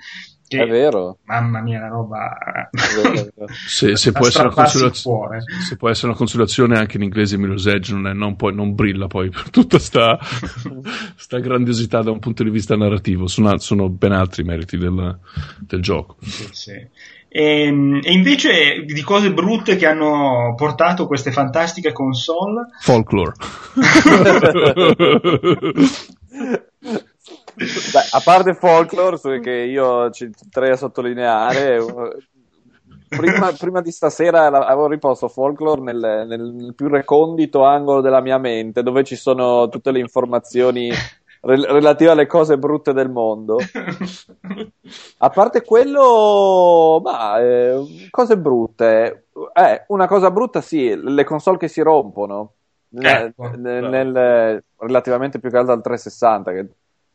che, 0.57 0.65
è 0.65 0.67
vero. 0.67 1.19
Mamma 1.27 1.61
mia, 1.61 1.79
la 1.79 1.87
roba. 1.87 2.37
se, 3.69 3.97
se, 3.97 4.11
può 4.11 4.25
se, 4.25 5.77
può 5.77 5.89
essere 5.89 6.09
una 6.09 6.17
consolazione 6.17 6.77
anche 6.77 6.97
in 6.97 7.05
inglese 7.05 7.39
Mirror's 7.39 7.67
Edge 7.67 7.93
non, 7.93 8.09
è, 8.09 8.13
non, 8.13 8.35
poi, 8.35 8.53
non 8.53 8.75
brilla 8.75 9.07
poi 9.07 9.31
per 9.31 9.49
tutta 9.51 9.79
sta, 9.79 10.19
sta, 11.15 11.39
grandiosità 11.39 12.03
da 12.03 12.11
un 12.11 12.19
punto 12.19 12.43
di 12.43 12.51
vista 12.51 12.75
narrativo. 12.75 13.29
Sono, 13.29 13.57
sono 13.59 13.89
ben 13.89 14.11
altri 14.11 14.43
i 14.43 14.47
meriti 14.47 14.77
del, 14.77 15.17
del 15.61 15.81
gioco. 15.81 16.17
Sì, 16.21 16.49
sì. 16.51 16.73
E, 16.73 16.89
ehm, 17.29 18.01
e, 18.03 18.13
invece 18.13 18.83
di 18.85 19.03
cose 19.03 19.33
brutte 19.33 19.77
che 19.77 19.87
hanno 19.87 20.55
portato 20.57 21.07
queste 21.07 21.31
fantastiche 21.31 21.93
console, 21.93 22.67
folklore. 22.81 23.35
Beh, 27.61 28.09
a 28.13 28.21
parte 28.25 28.55
folklore, 28.55 29.41
che 29.41 29.51
io 29.51 30.11
ci 30.11 30.31
terrei 30.51 30.71
a 30.71 30.77
sottolineare, 30.77 31.79
prima, 33.07 33.53
prima, 33.53 33.83
di 33.83 33.91
stasera 33.91 34.47
avevo 34.47 34.87
riposto 34.87 35.29
folklore 35.29 35.83
nel, 35.83 36.25
nel, 36.27 36.73
più 36.75 36.89
recondito 36.89 37.63
angolo 37.65 38.01
della 38.01 38.23
mia 38.23 38.39
mente, 38.39 38.83
dove 38.83 39.05
ci 39.05 39.15
sono 39.15 39.69
tutte 39.69 39.91
le 39.91 39.99
informazioni 39.99 40.91
re- 41.43 41.73
relative 41.73 42.13
alle 42.13 42.27
cose 42.27 42.57
brutte 42.57 42.95
del 42.95 43.11
mondo. 43.11 43.59
A 45.19 45.29
parte 45.29 45.63
quello, 45.63 46.99
ma, 47.05 47.39
eh, 47.41 48.09
cose 48.09 48.39
brutte. 48.39 49.27
Eh, 49.53 49.85
una 49.89 50.07
cosa 50.07 50.31
brutta 50.31 50.63
sì, 50.63 50.99
le 50.99 51.25
console 51.25 51.59
che 51.59 51.69
si 51.69 51.83
rompono. 51.83 52.55
Eh, 52.93 53.33
nel, 53.57 53.89
nel, 53.89 54.65
relativamente 54.79 55.39
più 55.39 55.49
che 55.49 55.59
altro 55.59 55.75
al 55.75 55.83
360 55.83 56.53
che 56.53 56.69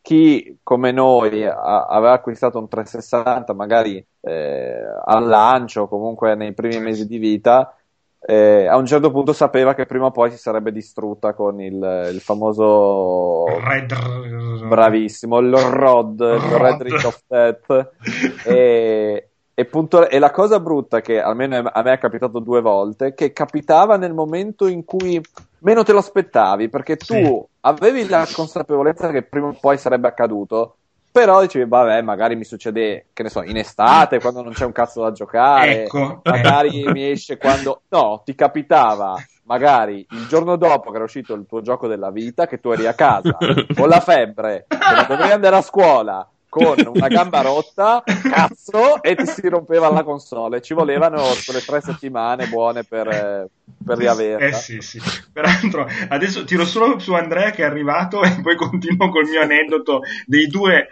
chi 0.06 0.60
come 0.62 0.92
noi 0.92 1.44
a, 1.44 1.88
aveva 1.88 2.14
acquistato 2.14 2.60
un 2.60 2.68
360 2.68 3.54
magari 3.56 4.06
eh, 4.22 4.78
al 5.04 5.26
lancio 5.26 5.88
comunque 5.88 6.36
nei 6.36 6.54
primi 6.54 6.80
mesi 6.80 7.08
di 7.08 7.18
vita 7.18 7.76
eh, 8.20 8.68
a 8.68 8.78
un 8.78 8.86
certo 8.86 9.10
punto 9.10 9.34
sapeva 9.34 9.74
che 9.74 9.88
prima 9.88 10.06
o 10.06 10.12
poi 10.12 10.30
si 10.30 10.38
sarebbe 10.38 10.72
distrutta 10.72 11.34
con 11.34 11.60
il, 11.60 12.10
il 12.14 12.20
famoso 12.22 13.46
Red... 13.46 14.68
bravissimo 14.68 15.40
il 15.40 15.56
ROD, 15.56 16.22
Rod. 16.22 16.44
il 16.44 16.56
Red 16.56 16.82
Ring 16.84 17.04
of 17.04 17.22
Death 17.28 17.92
e, 18.46 19.30
e, 19.56 19.66
punto, 19.66 20.08
e 20.08 20.20
la 20.20 20.30
cosa 20.30 20.60
brutta 20.60 21.02
che 21.02 21.20
almeno 21.20 21.68
a 21.68 21.82
me 21.82 21.94
è 21.94 21.98
capitato 21.98 22.38
due 22.38 22.62
volte 22.62 23.16
che 23.16 23.34
capitava 23.34 23.98
nel 23.98 24.14
momento 24.14 24.68
in 24.68 24.86
cui 24.86 25.20
meno 25.66 25.84
te 25.84 25.92
lo 25.92 26.00
aspettavi 26.00 26.70
perché 26.70 26.96
tu 26.96 27.14
sì. 27.14 27.44
avevi 27.62 28.08
la 28.08 28.28
consapevolezza 28.32 29.10
che 29.10 29.24
prima 29.24 29.48
o 29.48 29.58
poi 29.60 29.78
sarebbe 29.78 30.08
accaduto. 30.08 30.78
Però 31.12 31.42
dicevi, 31.42 31.68
vabbè, 31.68 32.02
magari 32.02 32.36
mi 32.36 32.44
succede, 32.44 33.08
che 33.14 33.24
ne 33.24 33.30
so, 33.30 33.42
in 33.42 33.58
estate, 33.58 34.20
quando 34.20 34.42
non 34.42 34.52
c'è 34.52 34.66
un 34.66 34.74
cazzo 34.74 35.02
da 35.02 35.12
giocare. 35.12 35.84
Ecco, 35.84 36.20
magari 36.24 36.84
mi 36.92 37.10
esce 37.10 37.38
quando. 37.38 37.84
No, 37.88 38.22
ti 38.24 38.36
capitava 38.36 39.16
magari 39.44 40.06
il 40.10 40.28
giorno 40.28 40.56
dopo 40.56 40.90
che 40.90 40.96
era 40.96 41.06
uscito 41.06 41.34
il 41.34 41.46
tuo 41.48 41.62
gioco 41.62 41.88
della 41.88 42.12
vita, 42.12 42.48
che 42.48 42.60
tu 42.60 42.70
eri 42.72 42.86
a 42.86 42.94
casa 42.94 43.38
con 43.76 43.88
la 43.88 44.02
febbre, 44.02 44.66
che 44.68 44.78
non 44.78 45.06
dovevi 45.08 45.32
andare 45.32 45.56
a 45.56 45.62
scuola, 45.62 46.30
con 46.56 46.76
una 46.96 47.08
gamba 47.10 47.42
rotta, 47.42 48.02
cazzo, 48.06 49.04
e 49.04 49.14
ti 49.16 49.26
si 49.26 49.50
rompeva 49.50 49.90
la 49.90 50.04
console. 50.04 50.62
Ci 50.62 50.74
volevano 50.74 51.22
quelle 51.44 51.60
tre 51.60 51.82
settimane 51.82 52.48
buone 52.48 52.86
per, 52.86 53.08
eh, 53.10 53.50
per 53.86 53.98
riaverla. 53.98 54.48
Eh 54.48 54.54
sì, 54.54 54.80
sì. 54.80 55.02
Peraltro, 55.34 55.86
adesso 56.08 56.46
tiro 56.46 56.66
solo 56.66 56.98
su 57.00 57.12
Andrea 57.12 57.52
che 57.52 57.64
è 57.64 57.66
arrivato 57.66 58.24
e 58.24 58.40
poi 58.42 58.56
continuo 58.56 59.10
col 59.10 59.28
mio 59.28 59.42
aneddoto 59.42 60.04
dei 60.26 60.48
due 60.48 60.88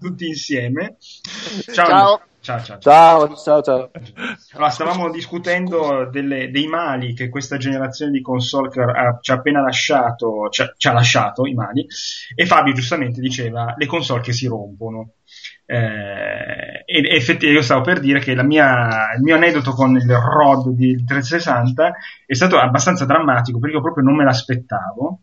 tutti 0.00 0.26
insieme. 0.26 0.96
Ciao. 1.70 1.86
Ciao. 1.86 2.20
Ciao, 2.48 2.62
ciao, 2.62 2.78
ciao. 2.78 3.36
ciao, 3.36 3.62
ciao. 3.62 3.90
Allora, 4.52 4.70
stavamo 4.70 5.10
discutendo 5.10 6.08
delle, 6.10 6.50
dei 6.50 6.66
mali 6.66 7.12
che 7.12 7.28
questa 7.28 7.58
generazione 7.58 8.10
di 8.10 8.22
console 8.22 8.70
ha, 8.84 9.18
ci 9.20 9.32
ha 9.32 9.34
appena 9.34 9.60
lasciato, 9.60 10.48
ci 10.48 10.62
ha, 10.62 10.72
ci 10.74 10.88
ha, 10.88 10.92
lasciato 10.94 11.44
i 11.44 11.52
mali, 11.52 11.86
e 12.34 12.46
Fabio 12.46 12.72
giustamente 12.72 13.20
diceva 13.20 13.74
le 13.76 13.84
console 13.84 14.22
che 14.22 14.32
si 14.32 14.46
rompono. 14.46 15.12
Eh, 15.66 16.84
e 16.86 17.14
effettivamente 17.14 17.46
io 17.48 17.60
stavo 17.60 17.82
per 17.82 18.00
dire 18.00 18.20
che 18.20 18.34
mia, 18.42 19.12
il 19.14 19.22
mio 19.22 19.34
aneddoto 19.34 19.72
con 19.72 19.94
il 19.96 20.10
ROD 20.10 20.70
di 20.70 21.04
360 21.04 21.92
è 22.24 22.32
stato 22.32 22.56
abbastanza 22.56 23.04
drammatico 23.04 23.58
perché 23.58 23.76
io 23.76 23.82
proprio 23.82 24.04
non 24.04 24.16
me 24.16 24.24
l'aspettavo 24.24 25.20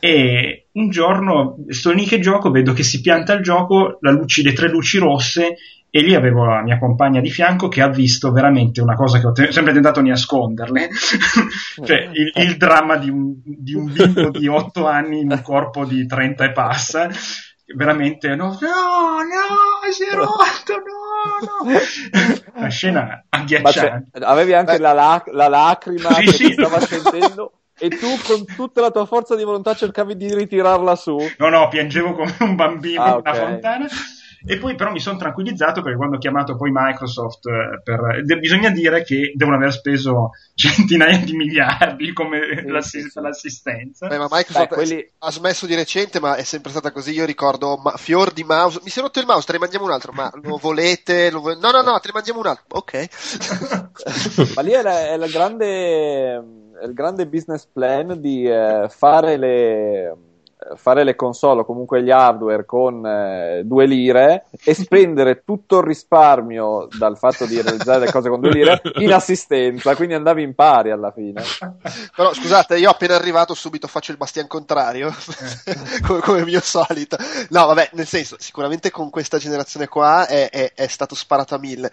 e 0.00 0.68
un 0.72 0.88
giorno 0.88 1.58
sto 1.68 1.92
lì 1.92 2.06
che 2.06 2.20
gioco 2.20 2.50
vedo 2.50 2.72
che 2.72 2.82
si 2.82 3.02
pianta 3.02 3.34
il 3.34 3.42
gioco 3.42 3.98
la 4.00 4.12
luci, 4.12 4.42
le 4.42 4.54
tre 4.54 4.70
luci 4.70 4.96
rosse 4.96 5.56
e 5.96 6.00
lì 6.00 6.16
avevo 6.16 6.44
la 6.44 6.60
mia 6.60 6.76
compagna 6.76 7.20
di 7.20 7.30
fianco 7.30 7.68
che 7.68 7.80
ha 7.80 7.86
visto 7.86 8.32
veramente 8.32 8.80
una 8.80 8.96
cosa 8.96 9.20
che 9.20 9.28
ho 9.28 9.30
te- 9.30 9.52
sempre 9.52 9.72
tentato 9.72 10.00
di 10.00 10.08
nasconderle, 10.08 10.88
cioè 11.86 12.10
il, 12.12 12.32
il 12.34 12.56
dramma 12.56 12.96
di 12.96 13.10
un, 13.10 13.34
di 13.44 13.74
un, 13.74 13.92
bimbo 13.92 14.30
di 14.30 14.48
8 14.48 14.88
anni 14.88 15.20
in 15.20 15.30
un 15.30 15.40
corpo 15.40 15.84
di 15.84 16.04
30 16.04 16.46
e 16.46 16.50
passa, 16.50 17.08
veramente 17.76 18.34
no, 18.34 18.58
no, 18.60 19.18
no, 19.22 19.92
si 19.92 20.02
è 20.02 20.12
rotto, 20.16 20.82
no, 20.82 21.70
no. 21.70 21.78
La 22.60 22.68
scena 22.70 23.26
agghiacciante. 23.28 24.18
Avevi 24.18 24.52
anche 24.52 24.78
la, 24.78 24.94
lac- 24.94 25.30
la, 25.30 25.46
lacrima 25.46 26.12
sì, 26.14 26.24
che 26.24 26.32
sì. 26.32 26.52
stava 26.54 26.80
scendendo 26.80 27.52
e 27.78 27.88
tu 27.90 28.08
con 28.26 28.44
tutta 28.56 28.80
la 28.80 28.90
tua 28.90 29.06
forza 29.06 29.36
di 29.36 29.44
volontà 29.44 29.74
cercavi 29.74 30.16
di 30.16 30.34
ritirarla 30.34 30.96
su. 30.96 31.16
No, 31.38 31.48
no, 31.50 31.68
piangevo 31.68 32.14
come 32.14 32.34
un 32.40 32.56
bambino 32.56 33.00
ah, 33.00 33.16
okay. 33.18 33.32
in 33.32 33.40
una 33.40 33.48
fontana 33.48 33.86
E 34.46 34.58
poi 34.58 34.74
però 34.74 34.90
mi 34.90 35.00
sono 35.00 35.16
tranquillizzato 35.16 35.80
perché 35.80 35.96
quando 35.96 36.16
ho 36.16 36.18
chiamato 36.18 36.54
poi 36.56 36.70
Microsoft 36.72 37.46
eh, 37.46 37.80
per, 37.82 38.22
de, 38.24 38.38
bisogna 38.38 38.68
dire 38.70 39.02
che 39.02 39.32
devono 39.34 39.56
aver 39.56 39.72
speso 39.72 40.30
centinaia 40.54 41.16
di 41.18 41.32
miliardi 41.34 42.12
come 42.12 42.40
Sì, 42.58 42.66
l'assi- 42.68 43.00
sì, 43.08 43.20
l'assistenza. 43.20 44.06
Beh, 44.06 44.18
ma 44.18 44.28
Microsoft 44.30 44.68
Beh, 44.68 44.74
quelli- 44.74 45.10
ha 45.18 45.30
smesso 45.30 45.66
di 45.66 45.74
recente, 45.74 46.20
ma 46.20 46.34
è 46.36 46.42
sempre 46.42 46.70
stata 46.70 46.90
così. 46.92 47.12
Io 47.12 47.24
ricordo 47.24 47.76
ma- 47.76 47.96
fior 47.96 48.32
di 48.32 48.44
mouse. 48.44 48.80
Mi 48.84 48.90
si 48.90 48.98
è 48.98 49.02
rotto 49.02 49.18
il 49.20 49.26
mouse, 49.26 49.46
te 49.46 49.52
ne 49.52 49.58
mandiamo 49.60 49.86
un 49.86 49.92
altro. 49.92 50.12
Ma 50.12 50.30
lo 50.42 50.58
volete? 50.60 51.30
Lo 51.30 51.40
vo- 51.40 51.58
no, 51.58 51.70
no, 51.70 51.80
no, 51.80 51.98
te 52.00 52.08
ne 52.08 52.12
mandiamo 52.12 52.40
un 52.40 52.46
altro. 52.46 52.64
Ok. 52.68 53.08
Ma 54.56 54.62
lì 54.62 54.72
è, 54.72 54.82
la- 54.82 55.06
è 55.08 55.16
la 55.16 55.26
grande, 55.28 56.34
è 56.80 56.84
il 56.84 56.92
grande 56.92 57.26
business 57.26 57.66
plan 57.72 58.20
di 58.20 58.46
eh, 58.46 58.88
fare, 58.90 59.36
le, 59.36 60.16
fare 60.76 61.04
le 61.04 61.14
console 61.14 61.60
o 61.60 61.64
comunque 61.64 62.02
gli 62.02 62.10
hardware 62.10 62.64
con 62.64 63.04
eh, 63.06 63.62
due 63.64 63.86
lire 63.86 64.46
e 64.64 64.72
spendere 64.74 65.42
tutto 65.44 65.78
il 65.78 65.84
risparmio 65.84 66.88
dal 66.96 67.16
fatto 67.18 67.46
di 67.46 67.60
realizzare 67.60 68.06
le 68.06 68.10
cose 68.10 68.28
con 68.28 68.40
due 68.40 68.50
lire 68.50 68.80
in 68.96 69.12
assistenza, 69.12 69.94
quindi 69.94 70.14
andavi 70.14 70.42
in 70.42 70.54
pari 70.54 70.90
alla 70.90 71.10
fine. 71.10 71.42
Però 72.14 72.32
scusate, 72.32 72.78
io 72.78 72.90
appena 72.90 73.14
arrivato 73.14 73.54
subito 73.54 73.86
faccio 73.86 74.12
il 74.12 74.16
bastian 74.16 74.46
contrario, 74.46 75.12
come, 76.06 76.20
come 76.20 76.44
mio 76.44 76.60
solito. 76.60 77.16
No, 77.50 77.66
vabbè, 77.66 77.90
nel 77.92 78.06
senso, 78.06 78.36
sicuramente 78.38 78.90
con 78.90 79.10
questa 79.10 79.38
generazione 79.38 79.88
qua 79.88 80.26
è, 80.26 80.48
è- 80.50 80.72
è 80.74 80.86
stato 80.86 81.14
sparato 81.14 81.54
a 81.54 81.58
mille. 81.58 81.90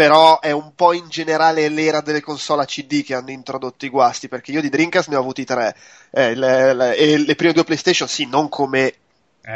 Però 0.00 0.40
è 0.40 0.50
un 0.50 0.74
po' 0.74 0.94
in 0.94 1.10
generale 1.10 1.68
l'era 1.68 2.00
delle 2.00 2.22
console 2.22 2.62
a 2.62 2.64
CD 2.64 3.02
che 3.04 3.14
hanno 3.14 3.32
introdotto 3.32 3.84
i 3.84 3.90
guasti, 3.90 4.28
perché 4.28 4.50
io 4.50 4.62
di 4.62 4.70
Dreamcast 4.70 5.08
ne 5.10 5.16
ho 5.16 5.20
avuti 5.20 5.44
tre. 5.44 5.76
Eh, 6.10 6.34
le, 6.34 6.72
le- 6.72 6.96
e 6.96 7.18
le 7.18 7.34
prime 7.34 7.52
due 7.52 7.64
PlayStation, 7.64 8.08
sì, 8.08 8.24
non 8.26 8.48
come 8.48 8.94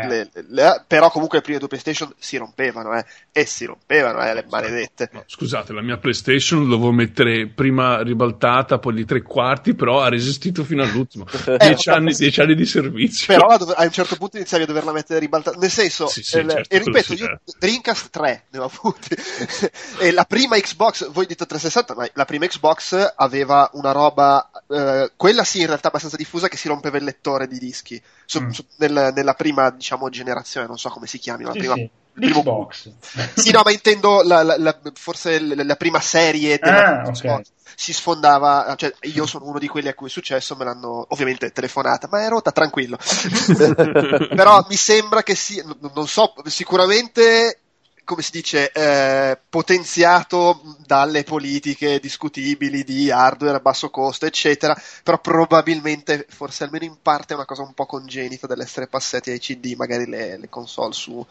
Eh. 0.03 0.07
le- 0.07 0.31
le- 0.49 0.85
però 0.87 1.11
comunque 1.11 1.39
le 1.39 1.45
prime 1.45 1.59
due 1.59 1.69
PlayStation 1.69 2.13
si 2.19 2.37
rompevano, 2.37 2.97
eh, 2.97 3.05
e 3.33 3.45
si 3.47 3.65
rompevano, 3.65 4.21
eh, 4.23 4.35
le 4.35 4.45
maledette. 4.49 5.11
No, 5.13 5.23
scusate, 5.27 5.73
la 5.73 5.83
mia 5.83 5.97
PlayStation 5.97 6.69
dovevo 6.69 6.93
mettere 6.93 7.47
prima 7.49 8.03
ribaltata, 8.03 8.79
poi 8.79 8.95
di 8.95 9.05
tre 9.05 9.23
quarti, 9.23 9.75
però 9.75 10.01
ha 10.03 10.09
resistito 10.09 10.65
fino 10.65 10.83
all'ultimo. 10.83 11.25
dieci, 11.59 11.89
vabbè, 11.89 11.99
anni, 12.01 12.15
dieci 12.15 12.41
anni 12.41 12.55
di 12.55 12.67
servizio. 12.67 13.27
Però 13.27 13.47
a, 13.47 13.85
un 13.85 13.91
certo 13.91 14.17
punto 14.17 14.37
iniziavi 14.37 14.65
a 14.65 14.67
doverla 14.67 14.93
mettere 14.93 15.19
ribaltata. 15.21 15.59
Nel 15.59 15.71
senso, 15.71 16.07
Sì, 16.07 16.23
sì, 16.23 16.39
eh, 16.39 16.49
certo, 16.49 16.75
e 16.75 16.79
ripeto, 16.79 17.13
io 17.15 17.41
Dreamcast 17.59 18.11
3 18.11 18.45
ne 18.51 18.59
ho 18.59 18.65
avuti. 18.65 19.15
e 20.01 20.11
la 20.13 20.25
prima 20.25 20.57
Xbox, 20.57 21.11
voi 21.11 21.27
dite 21.27 21.47
360, 21.47 21.95
ma 21.95 22.09
la 22.13 22.25
prima 22.25 22.47
Xbox 22.47 23.13
aveva 23.17 23.69
una 23.75 23.93
roba, 23.93 24.51
eh, 24.69 25.13
quella 25.17 25.45
sì 25.45 25.61
in 25.61 25.67
realtà 25.67 25.89
abbastanza 25.89 26.17
diffusa, 26.17 26.49
che 26.49 26.57
si 26.57 26.69
rompeva 26.69 26.97
il 26.99 27.05
lettore 27.05 27.47
di 27.47 27.59
dischi. 27.59 28.01
Su- 28.27 28.41
Mm. 28.43 28.49
su- 28.51 28.65
nel- 28.77 29.13
nella 29.15 29.35
prima, 29.35 29.71
diciamo, 29.71 30.09
generazione, 30.09 30.67
non 30.67 30.79
so 30.79 30.89
come 30.89 31.07
si 31.07 31.19
chiami, 31.19 31.45
la 31.45 31.53
Sì, 31.53 31.59
prima. 31.59 31.75
sì. 31.75 31.91
L'Xbox. 32.17 32.91
Sì, 33.35 33.51
no, 33.51 33.63
ma 33.65 33.73
intendo 33.73 34.23
la- 34.23 34.43
la- 34.45 34.57
la- 34.57 34.79
forse 34.95 35.41
la 35.41 35.75
prima 35.77 36.01
serie 36.01 36.59
della 36.63 37.01
Ah, 37.01 37.11
Xbox. 37.11 37.25
ok. 37.25 37.43
Si 37.77 37.93
sfondava, 37.93 38.73
cioè 38.77 38.95
io 39.03 39.27
sono 39.27 39.47
uno 39.47 39.59
di 39.59 39.67
quelli 39.67 39.89
a 39.89 39.95
cui 39.95 40.07
è 40.07 40.11
successo, 40.11 40.55
me 40.55 40.65
l'hanno 40.65 41.07
ovviamente 41.09 41.51
telefonata, 41.51 42.07
ma 42.09 42.25
è 42.25 42.29
rotta, 42.29 42.53
tranquillo. 42.53 42.97
Però 44.35 44.65
mi 44.69 44.77
sembra 44.77 45.23
che 45.25 45.35
sia, 45.35 45.65
non 45.93 46.07
so, 46.07 46.35
sicuramente, 46.47 47.61
come 48.05 48.23
si 48.23 48.31
dice, 48.31 48.71
eh, 48.73 49.39
potenziato 49.49 50.61
dalle 50.87 51.25
politiche 51.25 51.99
discutibili 52.01 52.85
di 52.85 53.11
hardware 53.11 53.57
a 53.57 53.61
basso 53.61 53.91
costo, 53.91 54.27
eccetera, 54.27 54.77
però 55.03 55.19
probabilmente, 55.19 56.27
forse 56.29 56.65
almeno 56.65 56.85
in 56.85 56.97
parte, 57.01 57.33
è 57.33 57.37
una 57.37 57.47
cosa 57.47 57.63
un 57.63 57.73
po' 57.73 57.87
congenita 57.87 58.47
dell'essere 58.47 58.87
passati 58.87 59.31
ai 59.31 59.39
CD, 59.39 59.75
magari 59.77 60.07
le, 60.07 60.39
le 60.39 60.49
console 60.49 60.93
su, 60.93 61.25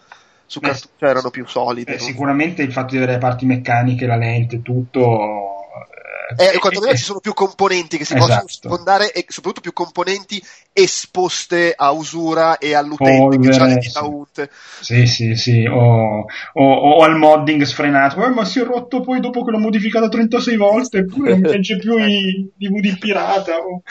su 0.45 0.59
Beh, 0.59 0.67
cartuccio 0.69 1.05
erano 1.05 1.29
più 1.29 1.45
solide. 1.47 1.95
Eh, 1.95 1.99
sicuramente 1.99 2.61
il 2.61 2.71
fatto 2.71 2.91
di 2.91 2.97
avere 2.97 3.13
le 3.13 3.19
parti 3.19 3.45
meccaniche, 3.45 4.05
la 4.05 4.17
lente, 4.17 4.61
tutto. 4.61 5.51
Eh, 6.37 6.57
quantomeno 6.59 6.95
ci 6.95 7.03
sono 7.03 7.19
più 7.19 7.33
componenti 7.33 7.97
che 7.97 8.05
si 8.05 8.13
possono 8.15 8.45
Esatto. 8.47 8.69
sfondare 8.69 9.11
e 9.11 9.25
soprattutto 9.27 9.61
più 9.61 9.73
componenti 9.73 10.41
esposte 10.71 11.73
a 11.75 11.91
usura 11.91 12.57
e 12.57 12.73
all'utente 12.73 13.37
che 13.37 13.49
ha 13.49 13.57
Polvere, 13.59 13.81
sì. 13.81 13.99
unte. 13.99 14.49
Sì, 14.81 15.05
sì, 15.05 15.35
sì, 15.35 15.65
o, 15.65 16.25
o- 16.53 16.73
o 16.75 17.03
al 17.03 17.17
modding 17.17 17.61
sfrenato, 17.63 18.23
eh, 18.23 18.29
ma 18.29 18.45
si 18.45 18.59
è 18.59 18.63
rotto 18.63 19.01
poi 19.01 19.19
dopo 19.19 19.43
che 19.43 19.51
l'ho 19.51 19.59
modificato 19.59 20.09
36 20.09 20.57
volte, 20.57 20.97
eppure 20.99 21.31
non 21.37 21.51
legge 21.51 21.77
più 21.77 21.97
i 21.97 22.49
DVD 22.55 22.97
pirata. 22.97 23.57
o- 23.57 23.81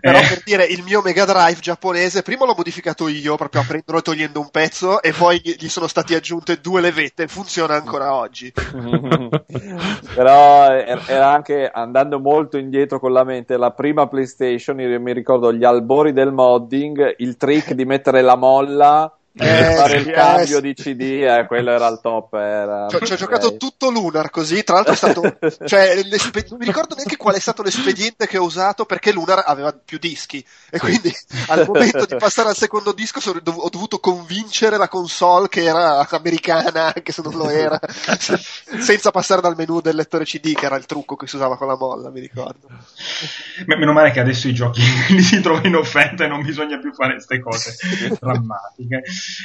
Però 0.00 0.18
Eh, 0.18 0.26
per 0.26 0.42
dire 0.44 0.64
il 0.64 0.82
mio 0.82 1.00
Mega 1.02 1.24
Drive 1.24 1.60
giapponese, 1.60 2.22
prima 2.22 2.44
l'ho 2.44 2.54
modificato 2.56 3.08
io 3.08 3.36
proprio 3.36 3.60
aprendolo 3.62 3.98
e 3.98 4.02
togliendo 4.02 4.40
un 4.40 4.50
pezzo 4.50 5.02
e 5.02 5.12
poi 5.12 5.40
gli 5.42 5.68
sono 5.68 5.86
state 5.86 6.14
aggiunte 6.14 6.60
due 6.60 6.80
levette, 6.80 7.28
funziona 7.28 7.74
ancora 7.74 8.14
oggi. 8.14 8.52
Però 10.14 10.70
er- 10.70 11.04
era 11.06 11.30
anche 11.32 11.68
andando 11.72 12.20
molto 12.20 12.58
indietro 12.58 12.98
con 12.98 13.12
la 13.12 13.24
mente 13.24 13.56
la 13.56 13.72
prima 13.72 14.06
PlayStation. 14.08 14.80
Io 14.80 15.00
mi 15.00 15.12
ricordo 15.12 15.52
gli 15.52 15.64
albori 15.64 16.12
del 16.12 16.32
modding, 16.32 17.14
il 17.18 17.36
trick 17.36 17.72
di 17.72 17.84
mettere 17.84 18.20
la 18.22 18.36
molla 18.36 19.12
Eh, 19.40 19.46
per 19.46 19.74
fare 19.74 19.90
sì, 19.90 19.96
il 19.96 20.08
eh, 20.08 20.12
cambio 20.12 20.56
sì. 20.56 20.60
di 20.60 20.74
CD, 20.74 21.00
eh, 21.00 21.46
quello 21.46 21.70
era 21.70 21.86
il 21.86 22.00
top. 22.02 22.34
Era... 22.34 22.88
Ci 22.88 23.12
ho, 23.12 23.16
giocato 23.16 23.56
tutto 23.56 23.90
Lunar 23.90 24.30
così, 24.30 24.64
tra 24.64 24.76
l'altro 24.76 24.94
è 24.94 24.96
stato, 24.96 25.38
cioè, 25.66 25.94
non 26.48 26.58
mi 26.58 26.66
ricordo 26.66 26.94
neanche 26.96 27.16
qual 27.16 27.34
è 27.34 27.38
stato 27.38 27.62
l'espediente 27.62 28.26
che 28.26 28.38
ho 28.38 28.44
usato 28.44 28.84
perché 28.84 29.12
Lunar 29.12 29.44
aveva 29.46 29.72
più 29.72 29.98
dischi 29.98 30.44
e 30.70 30.78
quindi 30.78 31.14
al 31.48 31.66
momento 31.66 32.04
di 32.04 32.16
passare 32.16 32.48
al 32.48 32.56
secondo 32.56 32.92
disco 32.92 33.20
sono 33.20 33.38
dov- 33.40 33.60
ho 33.60 33.68
dovuto 33.68 33.98
convincere 34.00 34.76
la 34.76 34.88
console 34.88 35.48
che 35.48 35.62
era 35.62 36.06
americana 36.08 36.92
anche 36.94 37.12
se 37.12 37.22
non 37.22 37.34
lo 37.34 37.48
era, 37.48 37.78
senza 38.80 39.10
passare 39.10 39.40
dal 39.40 39.54
menu 39.56 39.80
del 39.80 39.94
lettore 39.94 40.24
CD 40.24 40.52
che 40.52 40.66
era 40.66 40.76
il 40.76 40.86
trucco 40.86 41.14
che 41.16 41.28
si 41.28 41.36
usava 41.36 41.56
con 41.56 41.68
la 41.68 41.76
molla, 41.76 42.10
mi 42.10 42.20
ricordo. 42.20 42.66
me- 43.66 43.76
meno 43.76 43.92
male 43.92 44.10
che 44.10 44.20
adesso 44.20 44.48
i 44.48 44.54
giochi 44.54 44.82
li 45.10 45.22
si 45.22 45.40
trovano 45.40 45.66
in 45.66 45.76
offerta 45.76 46.24
e 46.24 46.28
non 46.28 46.42
bisogna 46.42 46.78
più 46.78 46.92
fare 46.92 47.12
queste 47.14 47.40
cose 47.40 47.76
drammatiche. 48.18 49.02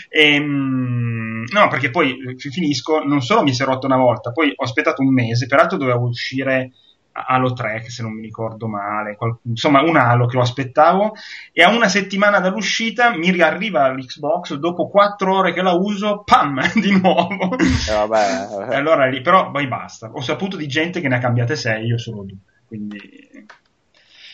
Ehm, 0.10 1.44
no, 1.52 1.68
perché 1.68 1.90
poi 1.90 2.12
eh, 2.12 2.38
fi- 2.38 2.50
finisco, 2.52 3.04
non 3.04 3.22
solo 3.22 3.44
mi 3.44 3.54
si 3.54 3.62
è 3.62 3.66
rotto 3.66 3.86
una 3.86 3.98
volta, 3.98 4.32
poi 4.32 4.52
ho 4.56 4.64
aspettato 4.64 5.02
un 5.02 5.14
mese, 5.14 5.46
peraltro 5.46 5.78
doveva 5.78 6.00
uscire 6.00 6.72
Halo 7.16 7.54
3, 7.54 7.82
che 7.82 7.90
se 7.92 8.02
non 8.02 8.14
mi 8.14 8.22
ricordo 8.22 8.68
male, 8.68 9.16
qual- 9.16 9.38
insomma 9.44 9.82
un 9.84 9.96
Halo 9.96 10.26
che 10.26 10.36
lo 10.36 10.42
aspettavo, 10.42 11.14
e 11.52 11.62
a 11.62 11.70
una 11.70 11.88
settimana 11.88 12.40
dall'uscita 12.40 13.16
mi 13.16 13.32
riarriva 13.32 13.92
l'Xbox, 13.92 14.56
dopo 14.56 14.90
quattro 14.90 15.38
ore 15.38 15.54
che 15.54 15.62
la 15.62 15.74
uso, 15.74 16.24
pam, 16.24 16.60
di 16.74 17.00
nuovo. 17.00 17.56
Eh, 17.58 18.08
vabbè, 18.08 18.72
E 18.72 18.76
allora 18.76 19.08
lì, 19.08 19.22
però 19.22 19.52
poi 19.52 19.68
basta. 19.68 20.10
Ho 20.12 20.22
saputo 20.22 20.58
di 20.58 20.68
gente 20.68 21.02
che 21.02 21.08
ne 21.08 21.16
ha 21.16 21.20
cambiate 21.20 21.56
sei, 21.56 21.86
io 21.86 21.98
solo 22.00 22.24
due. 22.24 22.38
Quindi 22.66 22.98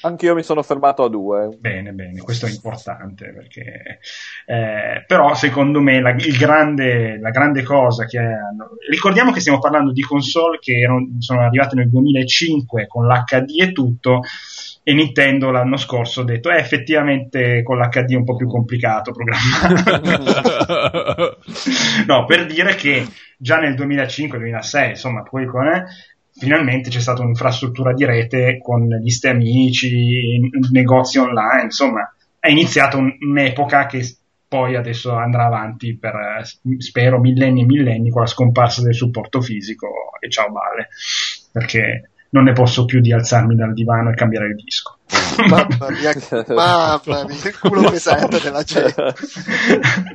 Anch'io 0.02 0.36
mi 0.36 0.44
sono 0.44 0.64
fermato 0.64 1.04
a 1.04 1.10
due. 1.10 1.50
bene, 1.60 1.92
bene, 1.92 2.22
questo 2.22 2.46
è 2.46 2.50
importante 2.50 3.32
perché 3.34 4.00
eh, 4.46 5.04
però 5.06 5.34
secondo 5.34 5.82
me 5.82 6.02
la, 6.02 6.12
il 6.12 6.38
grande, 6.38 7.18
la 7.20 7.30
grande 7.30 7.64
cosa 7.64 8.06
che 8.06 8.18
hanno, 8.18 8.70
ricordiamo 8.90 9.32
che 9.32 9.40
stiamo 9.40 9.60
parlando 9.60 9.92
di 9.92 10.02
console 10.02 10.60
che 10.60 10.80
erano- 10.80 11.08
sono 11.20 11.42
arrivate 11.42 11.76
nel 11.76 11.90
2005 11.90 12.88
con 12.88 13.08
l'HD 13.08 13.60
e 13.60 13.72
tutto 13.72 14.22
e 14.84 14.94
Nintendo 14.94 15.52
l'anno 15.52 15.78
scorso 15.78 16.22
ha 16.22 16.26
detto 16.26 16.50
eh, 16.50 16.58
effettivamente 16.58 17.62
con 17.64 17.78
l'HD 17.78 18.12
è 18.12 18.16
un 18.16 18.24
po' 18.24 18.36
più 18.36 18.48
complicato 18.48 19.12
programmare 19.12 21.38
no, 22.08 22.26
per 22.26 22.46
dire 22.46 22.76
che 22.76 23.06
già 23.38 23.58
nel 23.58 23.74
2005-2006, 23.74 24.90
insomma, 24.90 25.24
poi 25.24 25.46
con, 25.46 25.68
eh, 25.68 25.86
finalmente 26.40 26.90
c'è 26.90 27.00
stata 27.00 27.22
un'infrastruttura 27.22 27.94
di 27.94 28.06
rete 28.06 28.60
con 28.62 28.88
liste 28.88 29.30
amici, 29.30 30.40
negozi 30.72 31.20
online, 31.20 31.64
insomma, 31.64 32.12
è 32.40 32.50
iniziata 32.50 32.98
un- 32.98 33.16
un'epoca 33.20 33.86
che 33.86 34.02
poi 34.48 34.76
adesso 34.76 35.14
andrà 35.14 35.46
avanti 35.46 35.96
per, 35.96 36.16
eh, 36.16 36.80
spero, 36.80 37.20
millenni 37.20 37.62
e 37.62 37.66
millenni 37.66 38.10
con 38.10 38.22
la 38.22 38.28
scomparsa 38.28 38.82
del 38.82 38.96
supporto 38.96 39.42
fisico 39.42 39.88
e 40.20 40.30
ciao 40.30 40.50
balle, 40.50 40.88
perché 41.52 42.10
non 42.32 42.44
ne 42.44 42.54
posso 42.54 42.86
più 42.86 43.02
di 43.02 43.12
alzarmi 43.12 43.56
dal 43.56 43.74
divano 43.74 44.12
e 44.12 44.14
cambiare 44.14 44.48
il 44.48 44.56
disco. 44.56 44.98
Mamma 45.48 45.88
mia, 45.90 46.14
mamma 46.48 47.26
mia, 47.26 47.50
il 47.50 47.58
culo 47.60 47.82
pesante 47.90 48.40
della 48.42 48.62
gente. 48.62 49.16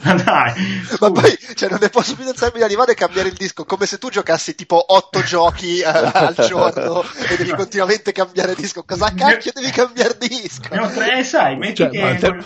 Ma 0.03 0.15
dai, 0.15 0.53
Ma 1.01 1.11
poi, 1.11 1.37
cioè, 1.55 1.71
non 1.71 1.79
ne 1.81 1.89
posso 1.89 2.15
più 2.15 2.25
alzarmi 2.29 2.61
da 2.61 2.69
divano 2.69 2.91
e 2.91 2.95
cambiare 2.95 3.29
il 3.29 3.35
disco, 3.35 3.65
come 3.65 3.87
se 3.87 3.99
tu 3.99 4.11
giocassi 4.11 4.55
tipo 4.55 4.93
8 4.95 5.23
giochi 5.23 5.81
eh, 5.81 5.85
al 5.89 6.35
giorno 6.47 7.03
e 7.03 7.37
devi 7.37 7.51
continuamente 7.51 8.13
cambiare 8.13 8.55
disco. 8.55 8.85
Cosa 8.85 9.13
cacchio 9.15 9.51
devi 9.55 9.71
cambiare 9.71 10.17
disco? 10.19 10.69
Ne 10.71 10.81
ho 10.81 10.91
tre, 10.91 11.25
sai, 11.25 11.57
metti 11.57 11.77
Cioè, 11.77 11.89
che 11.89 12.01
ma 12.01 12.15
te- 12.15 12.29
quel- 12.29 12.45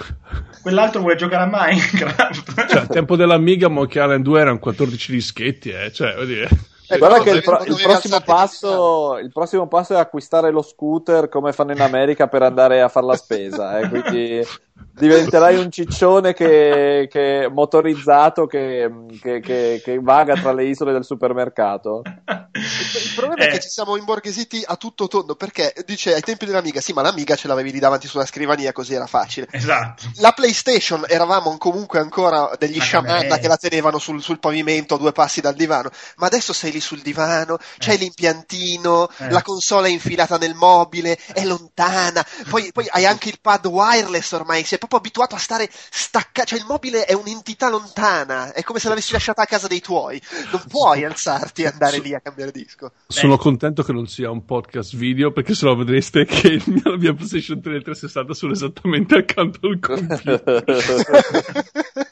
quell'altro 0.63 1.01
vuole 1.01 1.17
giocare 1.17 1.43
a 1.43 1.51
Minecraft. 1.53 2.67
Cioè, 2.69 2.81
al 2.81 2.89
tempo 2.89 3.17
dell'Amiga 3.17 3.69
Monkey 3.69 4.03
Island 4.03 4.25
2 4.25 4.41
erano 4.41 4.59
14 4.59 5.13
dischetti, 5.13 5.71
eh. 5.71 5.93
Cioè, 5.93 6.15
vuol 6.15 6.27
dire... 6.27 6.49
Eh, 6.91 6.99
guarda 6.99 7.21
che 7.21 7.31
il, 7.31 7.43
pro- 7.43 7.63
il, 7.65 7.79
prossimo 7.83 8.21
passo, 8.21 9.19
il, 9.19 9.31
prossimo 9.31 9.69
passo, 9.69 9.95
è 9.95 9.99
acquistare 9.99 10.51
lo 10.51 10.63
scooter 10.63 11.29
come 11.29 11.53
fanno 11.53 11.73
in 11.73 11.81
America 11.83 12.29
per 12.29 12.43
andare 12.43 12.81
a 12.81 12.89
fare 12.89 13.07
la 13.07 13.17
spesa. 13.17 13.79
Eh? 13.79 13.89
Quindi 13.89 14.43
diventerai 14.99 15.57
un 15.57 15.71
ciccione 15.71 16.35
che, 16.35 17.09
che 17.11 17.49
motorizzato 17.51 18.47
che, 18.47 18.91
che, 19.21 19.81
che, 19.83 19.99
vaga 20.01 20.35
tra 20.35 20.53
le 20.53 20.65
isole 20.65 20.93
del 20.93 21.05
supermercato. 21.05 22.03
Il, 22.05 23.13
problema 23.15 23.45
eh. 23.45 23.49
è 23.49 23.53
che 23.53 23.61
ci 23.61 23.69
siamo 23.69 23.97
imborghesiti 23.97 24.63
a 24.67 24.77
tutto 24.77 25.07
tondo 25.07 25.37
perché 25.37 25.73
dice 25.87 26.15
ai 26.15 26.21
tempi 26.21 26.47
dell'Amiga, 26.47 26.81
sì, 26.81 26.93
ma 26.93 27.03
l'Amiga 27.03 27.37
ce 27.37 27.49
l'avevi 27.49 27.73
lì 27.73 27.79
davanti 27.79 28.09
sulla 28.09 28.27
scrivania, 28.27 28.73
così 28.73 28.95
era 28.95 29.07
facile. 29.07 29.47
Esatto. 29.51 30.05
La 30.17 30.33
PlayStation 30.33 31.05
eravamo 31.07 31.57
comunque 31.59 32.01
ancora 32.01 32.51
degli 32.59 32.81
sciamanda 32.81 33.39
che 33.39 33.49
la 33.49 33.57
tenevano 33.57 33.99
sul, 33.99 34.23
sul, 34.23 34.39
pavimento 34.41 34.95
a 34.95 34.99
due 34.99 35.13
passi 35.13 35.41
dal 35.41 35.55
divano, 35.55 35.91
ma 36.17 36.27
adesso 36.27 36.53
sei 36.53 36.73
lì 36.73 36.81
sul 36.81 37.01
divano, 37.01 37.59
c'hai 37.79 37.95
eh. 37.95 37.99
l'impiantino, 37.99 39.09
eh. 39.19 39.31
la 39.31 39.43
console 39.43 39.89
è 39.89 39.93
infilata 39.93 40.37
nel 40.37 40.55
mobile, 40.55 41.17
è 41.33 41.45
lontana, 41.45 42.25
poi, 42.49 42.71
poi 42.73 42.87
hai 42.91 43.07
anche 43.07 43.29
il 43.29 43.39
pad 43.41 43.67
wireless 43.67 44.33
ormai, 44.33 44.65
sei 44.69 44.79
proprio 44.79 44.99
abituato 44.99 45.35
a 45.35 45.39
stare 45.39 45.69
staccato, 45.71 46.49
cioè 46.49 46.59
il 46.59 46.67
mobile 46.69 47.05
è 47.05 47.15
un'entità 47.15 47.71
lontana, 47.71 48.53
è 48.53 48.63
come 48.63 48.79
se 48.79 48.89
l'avessi 48.89 49.13
lasciata 49.13 49.43
a 49.43 49.47
casa 49.47 49.67
dei 49.67 49.81
tuoi, 49.81 50.21
non 50.53 50.63
puoi 50.69 51.05
alzarti 51.05 51.63
e 51.63 51.69
andare 51.69 51.97
so, 51.97 52.03
lì 52.03 52.15
a 52.15 52.21
cambiare 52.21 52.51
disco. 52.51 52.93
Sono 53.07 53.37
Beh. 53.37 53.43
contento 53.43 53.83
che 53.83 53.93
non 53.93 54.07
sia 54.07 54.31
un 54.31 54.45
podcast 54.45 54.95
video, 54.95 55.33
perché 55.33 55.55
sennò 55.55 55.75
vedreste 55.75 56.27
che 56.27 56.61
la 56.85 56.97
mia 56.97 57.15
PlayStation 57.15 57.61
3 57.61 57.77
e 57.77 57.83
360 57.83 58.35
sono 58.35 58.53
esattamente 58.53 59.17
accanto 59.17 59.67
al 59.67 59.79
computer. 59.79 60.65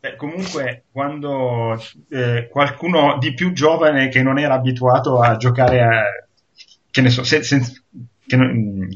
Beh, 0.00 0.16
comunque, 0.16 0.84
quando 0.90 1.80
eh, 2.08 2.48
qualcuno 2.50 3.18
di 3.18 3.34
più 3.34 3.52
giovane 3.52 4.08
che 4.08 4.22
non 4.22 4.38
era 4.38 4.54
abituato 4.54 5.20
a 5.20 5.36
giocare 5.36 5.82
a, 5.82 6.02
che 6.90 7.00
ne 7.00 7.10
so, 7.10 7.24
se, 7.24 7.42
se, 7.42 7.81
che, 8.26 8.36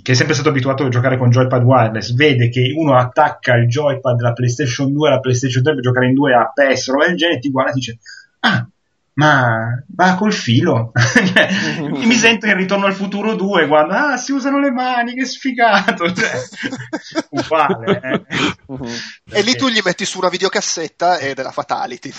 che, 0.03 0.13
è 0.13 0.15
sempre 0.15 0.35
stato 0.35 0.49
abituato 0.51 0.85
a 0.85 0.89
giocare 0.89 1.19
con 1.19 1.31
joypad 1.31 1.63
wireless, 1.63 2.15
vede 2.15 2.49
che 2.49 2.73
uno 2.77 2.97
attacca 2.97 3.55
il 3.55 3.69
joypad 3.69 4.17
della 4.17 4.33
PlayStation 4.33 4.93
2 4.93 5.09
alla 5.09 5.21
PlayStation 5.21 5.63
3 5.63 5.75
per 5.75 5.83
giocare 5.83 6.07
in 6.07 6.15
due 6.15 6.35
a 6.35 6.51
PES 6.53 6.89
o 6.89 7.05
del 7.05 7.17
genere, 7.17 7.41
ti 7.41 7.51
guarda 7.51 7.71
e 7.71 7.75
dice: 7.75 7.99
Ah, 8.41 8.69
ma 9.15 9.83
va 9.89 10.15
col 10.15 10.33
filo. 10.33 10.93
Mi 11.81 12.15
sento 12.15 12.47
in 12.47 12.57
Ritorno 12.57 12.87
al 12.87 12.95
futuro 12.95 13.35
2 13.35 13.67
quando 13.67 13.95
ah, 13.95 14.17
si 14.17 14.33
usano 14.33 14.59
le 14.59 14.71
mani, 14.71 15.15
che 15.15 15.25
sfigato. 15.25 16.13
Cioè, 16.17 16.31
uguale. 17.31 18.01
Eh. 18.03 18.25
E 19.39 19.43
lì 19.43 19.55
tu 19.57 19.69
gli 19.69 19.81
metti 19.85 20.05
su 20.05 20.19
una 20.19 20.29
videocassetta 20.29 21.19
e 21.19 21.35
della 21.35 21.51
Fatality. 21.51 22.13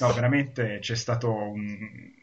no, 0.00 0.12
veramente 0.12 0.78
c'è 0.80 0.94
stato 0.94 1.32
un, 1.32 1.76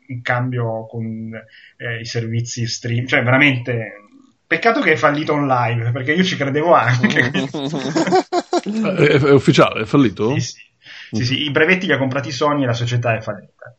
un 0.08 0.22
cambio 0.22 0.86
con 0.88 1.32
eh, 1.78 2.00
i 2.00 2.06
servizi 2.06 2.68
stream, 2.68 3.06
cioè 3.08 3.24
veramente 3.24 4.02
Peccato 4.48 4.80
che 4.80 4.94
è 4.94 4.96
fallito 4.96 5.34
on 5.34 5.46
live, 5.46 5.92
perché 5.92 6.14
io 6.14 6.24
ci 6.24 6.38
credevo 6.38 6.74
anche. 6.74 7.20
è, 8.72 9.20
è, 9.20 9.32
ufficiale, 9.34 9.82
è 9.82 9.86
fallito? 9.86 10.34
Sì, 10.36 10.40
sì. 10.40 10.62
sì, 11.12 11.26
sì. 11.26 11.42
I 11.44 11.52
brevetti 11.52 11.86
li 11.86 11.92
ha 11.92 11.98
comprati 11.98 12.32
Sony 12.32 12.64
e 12.64 12.66
la 12.66 12.72
società 12.72 13.18
è 13.18 13.20
fallita. 13.20 13.76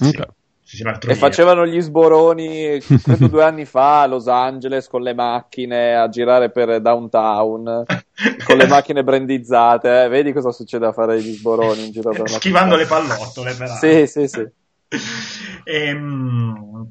Okay. 0.00 0.26
Sì, 0.62 0.82
e 0.82 1.14
facevano 1.16 1.66
gli 1.66 1.80
sboroni 1.80 2.78
credo 3.02 3.26
due 3.26 3.42
anni 3.42 3.64
fa 3.64 4.02
a 4.02 4.06
Los 4.06 4.28
Angeles 4.28 4.86
con 4.86 5.02
le 5.02 5.14
macchine 5.14 5.96
a 5.96 6.08
girare 6.08 6.50
per 6.50 6.80
downtown 6.80 7.84
con 8.46 8.56
le 8.56 8.66
macchine 8.68 9.02
brandizzate. 9.02 10.04
Eh. 10.04 10.08
Vedi 10.08 10.32
cosa 10.32 10.50
succede 10.50 10.86
a 10.86 10.92
fare 10.92 11.20
gli 11.20 11.32
sboroni 11.34 11.86
in 11.86 11.92
giro 11.92 12.10
per 12.10 12.28
Schivando 12.28 12.74
le 12.74 12.86
pallottole, 12.86 13.54
però. 13.54 13.74
Sì, 13.76 14.06
sì, 14.08 14.26
sì. 14.26 14.48
Ehm, 15.64 16.86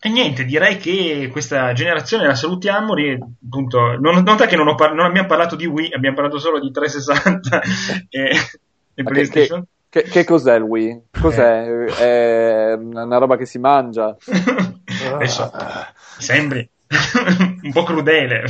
e 0.00 0.08
niente, 0.08 0.44
direi 0.44 0.78
che 0.78 1.28
questa 1.30 1.72
generazione 1.72 2.26
la 2.26 2.34
salutiamo. 2.34 2.94
Appunto, 3.44 3.96
non, 3.98 4.22
nota 4.22 4.46
che 4.46 4.56
non, 4.56 4.74
par- 4.74 4.94
non, 4.94 5.06
abbiamo 5.06 5.28
parlato 5.28 5.54
di 5.54 5.66
Wii, 5.66 5.92
abbiamo 5.92 6.16
parlato 6.16 6.38
solo 6.38 6.58
di 6.58 6.72
360 6.72 7.62
e, 8.10 8.30
e 8.94 9.02
PlayStation. 9.02 9.64
Che, 9.88 10.02
che, 10.02 10.10
che, 10.10 10.24
cos'è 10.24 10.56
il 10.56 10.62
Wii? 10.62 11.02
Cos'è? 11.20 11.86
Eh. 11.86 11.94
È 11.94 12.72
una 12.72 13.18
roba 13.18 13.36
che 13.36 13.46
si 13.46 13.58
mangia? 13.58 14.16
Adesso 15.14 15.52
sembri 16.18 16.68
un 17.62 17.72
po' 17.72 17.82
crudele. 17.84 18.44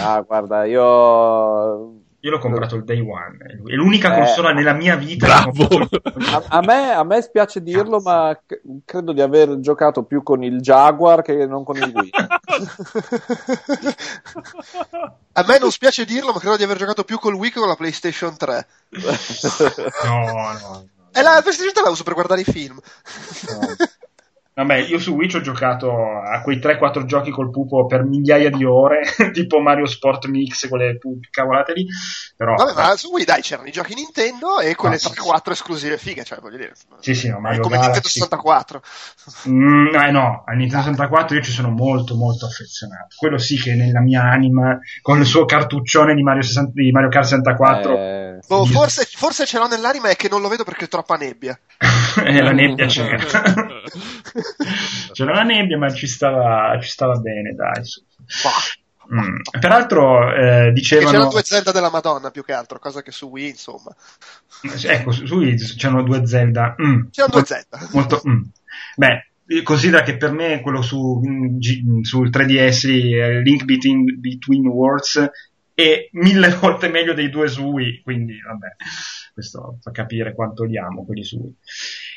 ah, 0.00 0.20
guarda, 0.20 0.64
io 0.64 2.01
io 2.24 2.30
l'ho 2.30 2.38
comprato 2.38 2.76
il 2.76 2.84
day 2.84 3.00
one, 3.00 3.36
è 3.66 3.74
l'unica 3.74 4.14
eh, 4.14 4.18
console 4.20 4.54
nella 4.54 4.74
mia 4.74 4.94
vita. 4.94 5.26
Bravo. 5.26 5.88
A, 6.30 6.44
a, 6.50 6.60
me, 6.60 6.92
a 6.92 7.02
me 7.02 7.20
spiace 7.20 7.60
dirlo, 7.60 8.00
Cazzo. 8.00 8.08
ma 8.08 8.40
c- 8.46 8.60
credo 8.84 9.12
di 9.12 9.20
aver 9.20 9.58
giocato 9.58 10.04
più 10.04 10.22
con 10.22 10.44
il 10.44 10.60
Jaguar 10.60 11.22
che 11.22 11.46
non 11.46 11.64
con 11.64 11.78
il 11.78 11.90
Wii. 11.92 12.10
a 15.32 15.44
me 15.48 15.58
non 15.58 15.72
spiace 15.72 16.04
dirlo, 16.04 16.32
ma 16.32 16.38
credo 16.38 16.56
di 16.56 16.62
aver 16.62 16.76
giocato 16.76 17.02
più 17.02 17.18
col 17.18 17.34
Wii 17.34 17.50
che 17.50 17.58
con 17.58 17.68
la 17.68 17.74
PlayStation 17.74 18.36
3. 18.36 18.66
no, 20.04 20.24
no. 20.24 20.32
no. 20.60 20.86
E 21.12 21.22
la 21.22 21.40
PlayStation 21.42 21.72
3 21.72 21.82
la 21.82 21.90
uso 21.90 22.04
per 22.04 22.14
guardare 22.14 22.42
i 22.42 22.44
film. 22.44 22.78
No. 23.50 23.74
Vabbè, 24.54 24.76
io 24.80 24.98
su 24.98 25.14
Wii 25.14 25.36
ho 25.36 25.40
giocato 25.40 25.90
a 26.20 26.42
quei 26.42 26.58
3-4 26.58 27.04
giochi 27.06 27.30
col 27.30 27.50
pupo 27.50 27.86
per 27.86 28.04
migliaia 28.04 28.50
di 28.50 28.66
ore, 28.66 29.00
tipo 29.32 29.60
Mario 29.60 29.86
Sport 29.86 30.26
Mix, 30.26 30.68
quelle 30.68 30.98
cavolate 31.30 31.72
lì. 31.72 31.86
Però, 32.36 32.54
Vabbè, 32.54 32.74
ma 32.74 32.94
su 32.96 33.10
Wii 33.12 33.24
dai, 33.24 33.40
c'erano 33.40 33.68
i 33.68 33.72
giochi 33.72 33.94
Nintendo 33.94 34.60
e 34.60 34.74
quelle 34.74 34.98
no, 35.02 35.10
3-4 35.10 35.50
esclusive 35.52 35.96
fighe, 35.96 36.22
cioè 36.24 36.38
voglio 36.40 36.58
dire. 36.58 36.74
Sì, 37.00 37.14
sì, 37.14 37.30
no, 37.30 37.40
Mario 37.40 37.62
come 37.62 37.76
Nintendo 37.76 38.06
64. 38.06 38.82
Mm, 39.48 39.94
eh, 39.94 40.10
no, 40.10 40.42
al 40.44 40.56
Nintendo 40.56 40.84
64 40.84 41.36
io 41.36 41.42
ci 41.42 41.52
sono 41.52 41.70
molto, 41.70 42.14
molto 42.14 42.44
affezionato. 42.44 43.16
Quello 43.16 43.38
sì 43.38 43.56
che 43.56 43.74
nella 43.74 44.00
mia 44.00 44.22
anima, 44.22 44.78
con 45.00 45.18
il 45.18 45.24
suo 45.24 45.46
cartuccione 45.46 46.14
di 46.14 46.22
Mario, 46.22 46.42
60, 46.42 46.72
di 46.74 46.90
Mario 46.90 47.08
Kart 47.08 47.24
64. 47.24 47.96
Eh... 47.96 48.40
Boh, 48.46 48.66
forse, 48.66 49.08
forse 49.10 49.46
ce 49.46 49.56
l'ho 49.56 49.66
nell'anima 49.66 50.10
e 50.10 50.16
che 50.16 50.28
non 50.28 50.42
lo 50.42 50.48
vedo 50.48 50.64
perché 50.64 50.84
è 50.84 50.88
troppa 50.88 51.16
nebbia. 51.16 51.58
eh, 52.22 52.42
la 52.42 52.52
nebbia 52.52 52.84
c'è. 52.84 53.16
C'era 55.12 55.34
la 55.34 55.42
nebbia, 55.42 55.78
ma 55.78 55.92
ci 55.92 56.06
stava, 56.06 56.78
ci 56.80 56.88
stava 56.88 57.14
bene, 57.18 57.52
dai. 57.54 57.82
Mm. 59.14 59.58
Peraltro, 59.60 60.32
eh, 60.32 60.72
dicevano. 60.72 61.10
c'erano 61.10 61.30
due 61.30 61.42
Zelda 61.42 61.72
della 61.72 61.90
Madonna 61.90 62.30
più 62.30 62.44
che 62.44 62.52
altro, 62.52 62.78
cosa 62.78 63.02
che 63.02 63.10
su 63.10 63.26
Wii, 63.26 63.48
insomma. 63.48 63.94
Ecco, 64.84 65.10
su 65.10 65.36
Wii 65.36 65.56
c'erano 65.76 66.02
due 66.02 66.26
Zelda. 66.26 66.74
Mm. 66.80 67.08
C'erano 67.10 67.32
due 67.34 67.44
Zelda. 67.44 67.88
Molto, 67.92 68.22
mm. 68.26 68.42
Beh, 68.96 69.62
considera 69.62 70.02
che 70.02 70.16
per 70.16 70.32
me 70.32 70.60
quello 70.60 70.82
su, 70.82 71.20
sul 72.02 72.30
3DS, 72.30 73.42
Link 73.42 73.64
Between, 73.64 74.20
Between 74.20 74.66
Worlds, 74.66 75.30
è 75.74 76.08
mille 76.12 76.48
volte 76.60 76.88
meglio 76.88 77.12
dei 77.12 77.28
due 77.28 77.48
su 77.48 77.64
Wii, 77.64 78.02
quindi 78.02 78.40
vabbè, 78.40 78.68
questo 79.34 79.78
fa 79.80 79.90
capire 79.90 80.34
quanto 80.34 80.64
li 80.64 80.78
amo 80.78 81.04
quelli 81.04 81.24
su 81.24 81.36
Wii. 81.36 81.56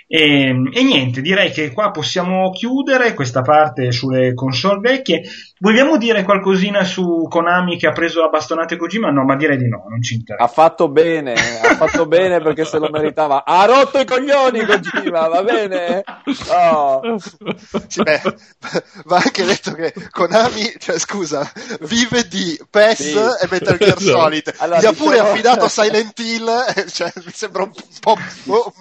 E, 0.08 0.50
e, 0.72 0.84
niente, 0.84 1.22
direi 1.22 1.52
che 1.52 1.72
qua 1.72 1.90
possiamo 1.92 2.52
chiudere 2.52 3.14
questa 3.14 3.42
parte 3.42 3.92
sulle 3.92 4.34
console 4.34 4.80
vecchie. 4.80 5.24
Vogliamo 5.60 5.98
dire 5.98 6.24
qualcosina 6.24 6.84
su 6.84 7.28
Konami 7.30 7.78
che 7.78 7.88
ha 7.88 7.92
preso 7.92 8.22
la 8.22 8.28
bastonata 8.28 8.76
Kojima? 8.76 9.10
No, 9.10 9.24
ma 9.24 9.36
direi 9.36 9.58
di 9.58 9.68
no, 9.68 9.86
non 9.90 10.02
ci 10.02 10.16
interessa. 10.16 10.44
Ha 10.44 10.48
fatto 10.52 10.90
bene, 10.90 11.34
ha 11.34 11.76
fatto 11.76 12.06
bene 12.06 12.42
perché 12.42 12.66
se 12.66 12.78
lo 12.78 12.90
meritava. 12.90 13.46
Ha 13.46 13.66
rotto 13.66 14.00
i 14.00 14.06
coglioni 14.06 14.66
Kojima, 14.66 15.28
va 15.28 15.44
bene? 15.44 16.04
Oh. 16.50 17.18
Sì, 17.88 18.04
beh, 18.04 18.22
va 19.06 19.16
anche 19.18 19.46
detto 19.46 19.74
che 19.74 19.94
Konami, 20.12 20.74
cioè 20.78 21.00
scusa, 21.00 21.50
vive 21.82 22.28
di 22.28 22.60
PES 22.70 22.96
sì. 22.96 23.18
e 23.18 23.48
Metal 23.50 23.78
Gear 23.78 24.00
Solid. 24.02 24.54
Allora, 24.58 24.80
Gli 24.80 24.86
ha 24.86 24.94
pure 24.94 25.12
diciamo... 25.12 25.30
affidato 25.30 25.68
Silent 25.70 26.20
Hill, 26.20 26.86
cioè, 26.90 27.12
mi 27.16 27.32
sembra 27.32 27.64
un 27.64 27.72
po'... 28.02 28.18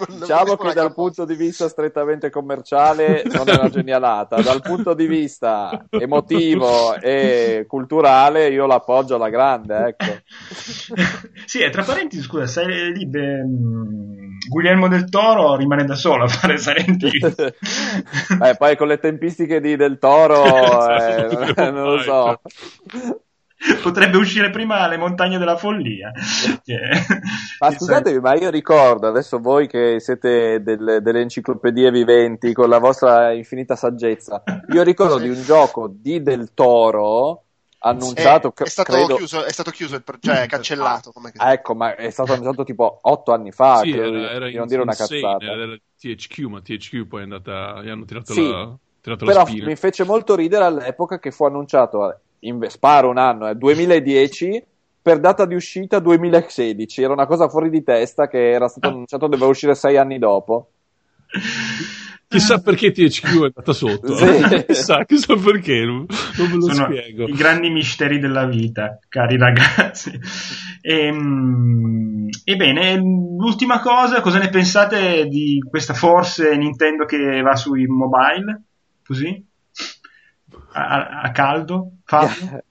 Diciamo 0.08 0.56
che 0.56 0.72
dal 0.72 0.92
punto 0.92 1.14
punto 1.14 1.24
di 1.24 1.34
vista 1.36 1.68
strettamente 1.68 2.30
commerciale 2.30 3.22
non 3.26 3.48
è 3.48 3.54
una 3.54 3.68
genialata, 3.68 4.40
dal 4.40 4.60
punto 4.62 4.94
di 4.94 5.06
vista 5.06 5.86
emotivo 5.90 6.63
e 7.00 7.64
culturale 7.68 8.48
io 8.48 8.66
l'appoggio 8.66 9.16
alla 9.16 9.28
grande, 9.28 9.76
ecco. 9.88 10.04
sì, 11.44 11.60
e 11.60 11.70
tra 11.70 11.82
parentesi, 11.82 12.22
scusa, 12.22 12.46
sei 12.46 12.92
lì, 12.92 13.06
beh, 13.06 13.42
mm, 13.42 14.38
Guglielmo 14.48 14.88
del 14.88 15.08
Toro 15.08 15.56
rimane 15.56 15.84
da 15.84 15.94
solo 15.94 16.24
a 16.24 16.28
fare 16.28 16.58
Silent 16.58 17.02
Hill. 17.02 17.34
eh, 18.42 18.56
poi 18.56 18.76
con 18.76 18.88
le 18.88 18.98
tempistiche 18.98 19.60
di 19.60 19.76
Del 19.76 19.98
Toro, 19.98 20.44
eh, 20.96 21.70
non 21.70 21.94
lo 21.94 21.98
so 21.98 22.40
potrebbe 23.82 24.16
uscire 24.16 24.50
prima 24.50 24.86
le 24.86 24.96
montagne 24.96 25.38
della 25.38 25.56
follia. 25.56 26.12
ma 27.60 27.70
scusatemi, 27.70 28.20
ma 28.20 28.34
io 28.34 28.50
ricordo 28.50 29.08
adesso 29.08 29.38
voi 29.38 29.66
che 29.66 30.00
siete 30.00 30.62
delle, 30.62 31.00
delle, 31.00 31.20
enciclopedie 31.20 31.90
viventi 31.90 32.52
con 32.52 32.68
la 32.68 32.78
vostra 32.78 33.32
infinita 33.32 33.76
saggezza, 33.76 34.42
io 34.72 34.82
ricordo 34.82 35.18
di 35.18 35.28
un 35.28 35.40
gioco 35.44 35.88
di 35.90 36.22
Del 36.22 36.52
Toro 36.54 37.42
annunciato. 37.78 38.52
È, 38.54 38.62
è, 38.62 38.68
stato, 38.68 38.92
credo... 38.92 39.16
chiuso, 39.16 39.44
è 39.44 39.52
stato 39.52 39.70
chiuso, 39.70 40.02
cioè 40.20 40.46
cancellato. 40.46 41.12
Come 41.12 41.32
ah, 41.36 41.52
ecco, 41.52 41.74
ma 41.74 41.94
è 41.94 42.10
stato 42.10 42.32
annunciato 42.32 42.64
tipo 42.64 42.98
otto 43.02 43.32
anni 43.32 43.52
fa. 43.52 43.78
Sì, 43.78 43.92
credo, 43.92 44.16
era, 44.16 44.30
era 44.30 44.48
di 44.48 44.56
non 44.56 44.66
dire 44.66 44.82
una 44.82 44.94
cazzata. 44.94 45.44
Era 45.44 45.76
THQ, 45.98 46.38
ma 46.44 46.60
THQ 46.60 47.06
poi 47.06 47.20
è 47.20 47.22
andata. 47.22 47.82
gli 47.82 47.88
hanno 47.88 48.04
tirato 48.04 48.32
sì, 48.32 48.48
la. 48.48 48.76
Tirato 49.00 49.26
però 49.26 49.44
mi 49.46 49.76
fece 49.76 50.04
molto 50.04 50.34
ridere 50.34 50.64
all'epoca 50.64 51.18
che 51.18 51.30
fu 51.30 51.44
annunciato 51.44 52.20
in, 52.46 52.64
sparo 52.68 53.10
un 53.10 53.18
anno, 53.18 53.48
eh, 53.48 53.54
2010 53.54 54.64
per 55.02 55.20
data 55.20 55.44
di 55.44 55.54
uscita 55.54 55.98
2016. 55.98 57.02
Era 57.02 57.12
una 57.12 57.26
cosa 57.26 57.48
fuori 57.48 57.68
di 57.68 57.82
testa 57.82 58.26
che 58.26 58.50
era 58.50 58.68
stato 58.68 58.88
annunciato 58.88 59.26
doveva 59.26 59.50
uscire 59.50 59.74
sei 59.74 59.96
anni 59.96 60.18
dopo. 60.18 60.70
Chissà 62.26 62.58
perché 62.58 62.90
THQ 62.90 63.26
è 63.26 63.44
andata 63.44 63.72
sotto. 63.72 64.16
Sì. 64.16 64.64
chissà, 64.66 65.04
chissà 65.04 65.36
perché, 65.36 65.84
non, 65.84 66.06
non 66.36 66.48
ve 66.48 66.54
lo 66.54 66.72
Sono 66.72 66.86
spiego. 66.86 67.28
I 67.28 67.32
grandi 67.32 67.70
misteri 67.70 68.18
della 68.18 68.46
vita, 68.46 68.98
cari 69.08 69.36
ragazzi. 69.36 70.18
Ehm, 70.80 72.28
ebbene, 72.44 72.96
l'ultima 72.96 73.80
cosa, 73.80 74.20
cosa 74.20 74.38
ne 74.38 74.48
pensate 74.48 75.26
di 75.26 75.62
questa 75.68 75.94
forse 75.94 76.56
Nintendo 76.56 77.04
che 77.04 77.40
va 77.40 77.54
sui 77.54 77.86
mobile? 77.86 78.62
Così? 79.04 79.44
A, 80.72 81.20
a 81.22 81.30
caldo? 81.30 81.90
Fabio? 82.20 82.62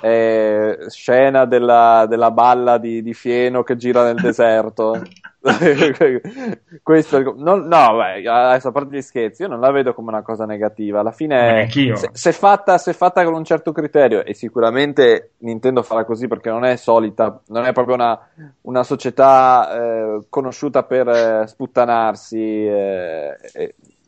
eh, 0.00 0.78
scena 0.88 1.44
della, 1.44 2.06
della 2.08 2.30
balla 2.30 2.78
di, 2.78 3.02
di, 3.02 3.14
fieno 3.14 3.62
che 3.62 3.76
gira 3.76 4.04
nel 4.04 4.20
deserto. 4.20 5.02
Questo, 6.82 7.34
non, 7.36 7.66
no, 7.66 7.96
beh, 7.96 8.28
adesso 8.28 8.68
a 8.68 8.72
parte 8.72 8.96
gli 8.96 9.00
scherzi, 9.00 9.42
io 9.42 9.48
non 9.48 9.60
la 9.60 9.70
vedo 9.70 9.94
come 9.94 10.08
una 10.08 10.22
cosa 10.22 10.44
negativa. 10.44 11.00
Alla 11.00 11.12
fine, 11.12 11.68
se, 11.70 12.10
se, 12.12 12.32
fatta, 12.32 12.78
se 12.78 12.92
fatta 12.92 13.22
con 13.24 13.34
un 13.34 13.44
certo 13.44 13.70
criterio, 13.72 14.24
e 14.24 14.34
sicuramente 14.34 15.32
Nintendo 15.38 15.82
farà 15.82 16.04
così 16.04 16.26
perché 16.26 16.50
non 16.50 16.64
è 16.64 16.76
solita, 16.76 17.40
non 17.46 17.64
è 17.64 17.72
proprio 17.72 17.94
una, 17.94 18.18
una 18.62 18.82
società 18.82 19.70
eh, 19.72 20.24
conosciuta 20.28 20.82
per 20.82 21.08
eh, 21.08 21.46
sputtanarsi, 21.46 22.66
eh, 22.66 23.36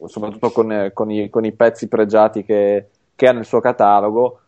soprattutto 0.06 0.50
con, 0.50 0.90
con, 0.92 1.10
i, 1.10 1.30
con, 1.30 1.44
i, 1.44 1.52
pezzi 1.52 1.86
pregiati 1.86 2.44
che, 2.44 2.88
che 3.14 3.28
ha 3.28 3.32
nel 3.32 3.44
suo 3.44 3.60
catalogo. 3.60 4.40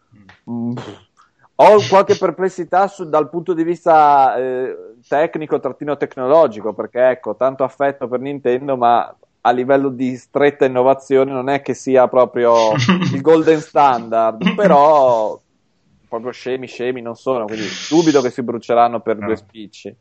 Mm. 0.50 0.76
Ho 1.62 1.76
qualche 1.88 2.16
perplessità 2.16 2.88
su, 2.88 3.06
dal 3.08 3.28
punto 3.28 3.52
di 3.52 3.62
vista 3.62 4.34
eh, 4.38 4.74
tecnico, 5.06 5.60
trattino 5.60 5.96
tecnologico, 5.96 6.72
perché 6.72 7.10
ecco, 7.10 7.36
tanto 7.36 7.64
affetto 7.64 8.08
per 8.08 8.20
Nintendo, 8.20 8.78
ma 8.78 9.14
a 9.42 9.50
livello 9.52 9.90
di 9.90 10.16
stretta 10.16 10.64
innovazione 10.64 11.32
non 11.32 11.50
è 11.50 11.60
che 11.60 11.74
sia 11.74 12.08
proprio 12.08 12.72
il 13.12 13.20
golden 13.20 13.60
standard, 13.60 14.54
però 14.54 15.38
proprio 16.08 16.32
scemi 16.32 16.66
scemi 16.66 17.02
non 17.02 17.14
sono, 17.14 17.44
quindi 17.44 17.66
dubito 17.88 18.22
che 18.22 18.30
si 18.30 18.42
bruceranno 18.42 19.00
per 19.00 19.18
no. 19.18 19.26
due 19.26 19.36
spicci. 19.36 19.94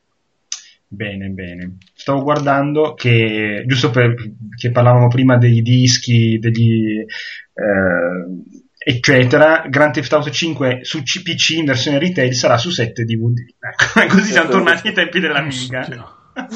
Bene, 0.92 1.28
bene. 1.28 1.78
Stavo 1.94 2.24
guardando 2.24 2.96
che, 2.96 3.64
giusto 3.68 3.92
perché 3.92 4.72
parlavamo 4.72 5.08
prima 5.10 5.38
dei 5.38 5.62
dischi, 5.62 6.40
degli... 6.40 6.98
Eh, 7.00 8.58
eccetera, 8.82 9.64
Grand 9.68 9.94
Theft 9.94 10.14
Auto 10.14 10.32
5 10.32 10.80
su 10.84 11.04
PC 11.04 11.50
in 11.50 11.66
versione 11.66 12.00
retail 12.00 12.34
sarà 12.34 12.58
su 12.58 12.70
7 12.70 13.04
DVD. 13.04 13.40
Ecco, 13.60 14.16
così 14.16 14.32
siamo 14.32 14.50
tornati 14.50 14.88
ai 14.88 14.94
tempi 14.94 15.20
dell'Amiga. 15.20 16.16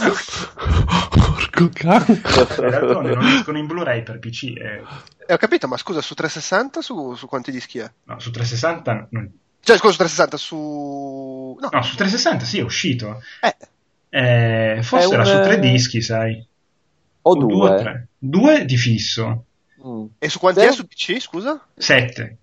Porco 1.10 1.70
cazzo. 1.74 2.48
non 3.02 3.28
escono 3.28 3.58
in 3.58 3.68
Blu-ray 3.68 4.04
per 4.04 4.20
PC. 4.20 4.44
Eh. 4.44 4.84
Eh, 5.28 5.34
ho 5.34 5.38
capito, 5.38 5.68
ma 5.68 5.78
scusa, 5.78 6.02
su 6.02 6.14
360 6.14 6.82
su, 6.82 7.16
su 7.16 7.28
quanti 7.28 7.52
dischi 7.52 7.80
è? 7.80 7.92
No, 8.06 8.20
su 8.20 8.32
360 8.32 9.08
non... 9.12 9.32
Cioè, 9.60 9.78
scusa, 9.78 9.92
su 9.92 9.98
360 9.98 10.38
su... 10.38 11.58
No, 11.60 11.70
no 11.72 11.82
su 11.82 11.96
360 11.96 12.46
sì, 12.46 12.60
è 12.60 12.64
uscito. 12.64 13.22
Eh. 13.42 13.56
Eh, 14.10 14.84
forse 14.84 15.08
un... 15.08 15.14
era 15.14 15.26
su 15.26 15.42
tre 15.42 15.60
dischi, 15.60 16.02
sai. 16.02 16.46
O, 17.22 17.32
o 17.32 17.36
due. 17.36 17.70
Due, 17.70 18.08
due 18.18 18.66
di 18.66 18.78
fisso. 18.78 19.46
Mm. 19.86 20.06
E 20.18 20.30
su 20.30 20.40
quanti 20.40 20.62
Beh. 20.62 20.68
è 20.68 20.72
su 20.72 20.88
PC, 20.88 21.20
scusa? 21.20 21.60
7. 21.76 22.40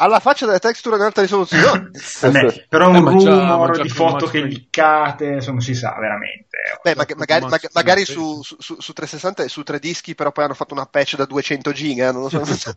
Alla 0.00 0.20
faccia 0.20 0.46
delle 0.46 0.60
texture 0.60 0.96
in 0.96 1.02
alta 1.02 1.20
risoluzione. 1.20 1.90
Vabbè, 2.20 2.66
però 2.68 2.88
un 2.88 2.96
eh, 2.96 2.98
rumore 3.00 3.76
già, 3.76 3.82
di 3.82 3.88
foto 3.88 4.26
che 4.26 4.40
liccate, 4.40 5.26
insomma, 5.26 5.60
si 5.60 5.74
sa 5.74 5.96
veramente. 5.98 6.56
Beh, 6.82 6.94
ma, 6.94 7.04
magari, 7.16 7.46
ma, 7.46 7.58
magari 7.72 8.04
su, 8.04 8.40
su, 8.42 8.56
su, 8.58 8.92
360 8.92 9.42
e 9.42 9.48
su 9.48 9.62
tre 9.64 9.80
dischi, 9.80 10.14
però 10.14 10.30
poi 10.30 10.44
hanno 10.44 10.54
fatto 10.54 10.74
una 10.74 10.86
patch 10.86 11.16
da 11.16 11.24
200 11.24 11.72
giga, 11.72 12.12
non 12.12 12.22
lo 12.22 12.28
so. 12.28 12.42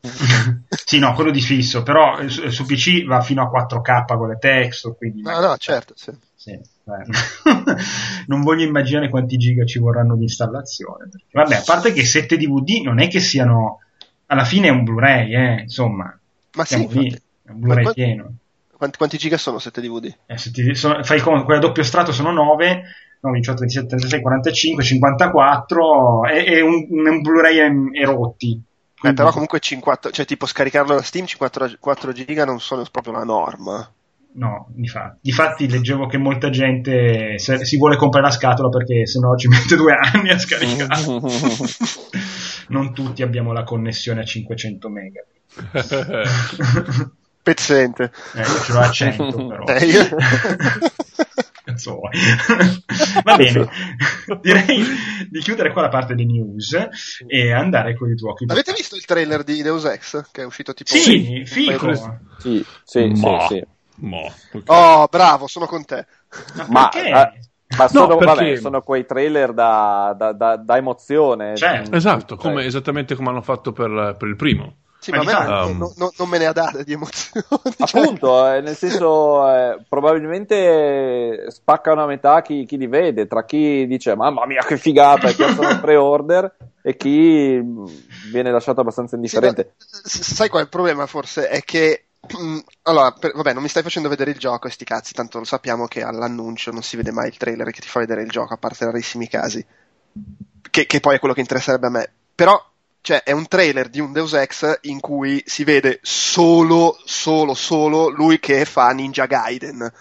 sì, 0.85 0.97
no, 0.97 1.13
quello 1.13 1.31
di 1.31 1.41
fisso, 1.41 1.83
però 1.83 2.27
su, 2.27 2.49
su, 2.49 2.65
PC 2.65 3.05
va 3.05 3.21
fino 3.21 3.43
a 3.43 3.65
4K 3.65 4.17
con 4.17 4.27
le 4.27 4.37
texture, 4.39 4.95
quindi... 4.95 5.21
No, 5.21 5.39
no, 5.39 5.57
certo, 5.57 5.93
sì. 5.95 6.11
Sì 6.41 6.59
non 8.25 8.41
voglio 8.41 8.65
immaginare 8.65 9.09
quanti 9.09 9.37
giga 9.37 9.63
ci 9.63 9.77
vorranno 9.79 10.15
di 10.15 10.23
installazione. 10.23 11.09
Vabbè, 11.31 11.57
a 11.57 11.63
parte 11.63 11.93
che 11.93 12.03
7 12.03 12.35
DVD 12.35 12.81
non 12.83 12.99
è 12.99 13.07
che 13.07 13.19
siano 13.19 13.79
alla 14.25 14.43
fine 14.43 14.67
è 14.67 14.71
un 14.71 14.83
Blu-ray, 14.83 15.35
eh, 15.35 15.61
insomma. 15.61 16.17
Ma 16.53 16.65
sì, 16.65 16.87
lì, 16.89 17.11
è 17.11 17.51
un 17.51 17.59
Blu-ray 17.59 17.83
quanti, 17.83 18.01
pieno. 18.01 18.33
Quanti, 18.75 18.97
quanti, 18.97 19.17
giga 19.17 19.37
sono 19.37 19.59
7 19.59 19.81
DVD? 19.81 20.15
Eh, 20.25 20.37
7, 20.37 20.73
sono, 20.73 21.03
fai 21.03 21.19
conto, 21.19 21.45
quello 21.45 21.59
a 21.59 21.63
doppio 21.63 21.83
strato 21.83 22.11
sono 22.11 22.31
9, 22.31 22.83
9 23.19 23.37
18, 23.37 23.59
27, 23.59 23.87
36, 23.87 24.21
45, 24.21 24.83
54 24.83 26.23
e, 26.25 26.45
e 26.45 26.61
un, 26.61 26.87
un 26.89 27.21
Blu-ray 27.21 27.93
erotti. 27.93 28.59
Eh, 29.03 29.13
però 29.13 29.31
comunque 29.31 29.59
50, 29.59 30.11
cioè 30.11 30.25
tipo 30.25 30.45
scaricarlo 30.45 30.95
da 30.95 31.01
Steam 31.01 31.25
54 31.25 32.11
giga 32.11 32.45
non 32.45 32.59
sono 32.59 32.83
proprio 32.91 33.13
la 33.13 33.23
norma. 33.23 33.91
No, 34.33 34.67
difatti. 34.69 35.19
difatti 35.21 35.69
leggevo 35.69 36.07
che 36.07 36.17
molta 36.17 36.49
gente 36.49 37.37
si 37.37 37.77
vuole 37.77 37.97
comprare 37.97 38.27
la 38.27 38.31
scatola 38.31 38.69
perché 38.69 39.05
sennò 39.05 39.35
ci 39.35 39.47
mette 39.49 39.75
due 39.75 39.93
anni 39.93 40.29
a 40.29 40.39
scaricare. 40.39 41.03
non 42.69 42.93
tutti 42.93 43.21
abbiamo 43.23 43.51
la 43.51 43.63
connessione 43.63 44.21
a 44.21 44.25
500 44.25 44.89
mega. 44.89 45.23
Pezzente. 47.43 48.11
Eh, 48.35 48.39
io 48.39 48.61
ce 48.61 48.71
l'ho 48.71 48.79
a 48.79 48.89
100 48.89 49.47
però. 49.47 49.63
Eh, 49.65 49.85
io... 49.85 50.07
Va 53.23 53.35
bene, 53.37 53.69
direi 54.41 54.83
di 55.29 55.39
chiudere 55.39 55.71
qua 55.71 55.83
la 55.83 55.89
parte 55.89 56.15
di 56.15 56.25
news 56.25 56.75
e 57.27 57.51
andare 57.51 57.95
con 57.95 58.11
i 58.11 58.15
giochi. 58.15 58.45
Avete 58.47 58.73
visto 58.75 58.95
il 58.95 59.05
trailer 59.05 59.43
di 59.43 59.61
Deus 59.61 59.85
Ex 59.85 60.31
che 60.31 60.41
è 60.41 60.45
uscito 60.45 60.73
tipo 60.73 60.93
Sì, 60.95 61.43
fico. 61.45 61.93
Sì, 62.39 62.65
sì, 62.83 63.11
sì, 63.15 63.37
sì. 63.47 63.65
Mo, 64.01 64.31
okay. 64.51 64.63
Oh, 64.65 65.07
bravo, 65.07 65.47
sono 65.47 65.67
con 65.67 65.85
te. 65.85 66.05
Ma, 66.69 66.89
eh, 66.89 67.39
ma 67.77 67.87
sono, 67.87 68.07
no, 68.07 68.17
vabbè, 68.17 68.55
sono, 68.57 68.81
quei 68.81 69.05
trailer 69.05 69.53
da, 69.53 70.15
da, 70.17 70.31
da, 70.31 70.55
da 70.57 70.77
emozione. 70.77 71.55
Certo. 71.55 71.95
Esatto, 71.95 72.35
come, 72.35 72.65
esattamente 72.65 73.15
come 73.15 73.29
hanno 73.29 73.41
fatto 73.41 73.71
per, 73.71 74.15
per 74.17 74.27
il 74.27 74.35
primo. 74.35 74.75
Sì, 75.01 75.11
ma, 75.11 75.23
ma 75.23 75.65
um... 75.65 75.77
non, 75.77 76.09
non, 76.15 76.29
me 76.29 76.37
ne 76.37 76.45
ha 76.45 76.51
date 76.51 76.83
di 76.83 76.93
emozioni. 76.93 77.45
Cioè. 77.85 78.01
Appunto, 78.01 78.51
eh, 78.51 78.61
nel 78.61 78.75
senso, 78.75 79.51
eh, 79.51 79.79
probabilmente 79.87 81.45
spaccano 81.49 82.03
a 82.03 82.05
metà 82.05 82.41
chi, 82.41 82.65
chi, 82.65 82.77
li 82.77 82.87
vede, 82.87 83.27
tra 83.27 83.43
chi 83.43 83.87
dice 83.87 84.15
mamma 84.15 84.45
mia 84.45 84.63
che 84.63 84.77
figata, 84.77 85.27
e 85.27 85.31
il 85.31 85.79
pre-order, 85.81 86.55
e 86.83 86.95
chi 86.95 87.63
viene 88.31 88.51
lasciato 88.51 88.81
abbastanza 88.81 89.15
indifferente. 89.15 89.73
Sì, 89.77 90.23
sai 90.23 90.49
qual 90.49 90.61
è 90.61 90.65
il 90.65 90.71
problema 90.71 91.07
forse? 91.07 91.47
È 91.47 91.61
che 91.61 92.05
allora, 92.83 93.11
per, 93.13 93.33
vabbè, 93.33 93.53
non 93.53 93.63
mi 93.63 93.69
stai 93.69 93.83
facendo 93.83 94.07
vedere 94.07 94.31
il 94.31 94.37
gioco, 94.37 94.69
sti 94.69 94.85
cazzi, 94.85 95.13
tanto 95.13 95.39
lo 95.39 95.43
sappiamo 95.43 95.87
che 95.87 96.03
all'annuncio 96.03 96.71
non 96.71 96.83
si 96.83 96.95
vede 96.95 97.11
mai 97.11 97.27
il 97.29 97.37
trailer 97.37 97.71
che 97.71 97.81
ti 97.81 97.87
fa 97.87 97.99
vedere 97.99 98.21
il 98.21 98.29
gioco, 98.29 98.53
a 98.53 98.57
parte 98.57 98.85
rarissimi 98.85 99.27
casi. 99.27 99.65
Che, 100.69 100.85
che 100.85 100.99
poi 100.99 101.15
è 101.15 101.19
quello 101.19 101.33
che 101.33 101.41
interesserebbe 101.41 101.87
a 101.87 101.89
me. 101.89 102.11
Però, 102.35 102.63
cioè, 103.01 103.23
è 103.23 103.31
un 103.31 103.47
trailer 103.47 103.89
di 103.89 103.99
un 103.99 104.11
Deus 104.11 104.33
Ex 104.33 104.79
in 104.81 104.99
cui 104.99 105.41
si 105.45 105.63
vede 105.63 105.99
solo, 106.03 106.97
solo, 107.05 107.55
solo 107.55 108.09
lui 108.09 108.39
che 108.39 108.65
fa 108.65 108.91
Ninja 108.91 109.25
Gaiden. 109.25 109.91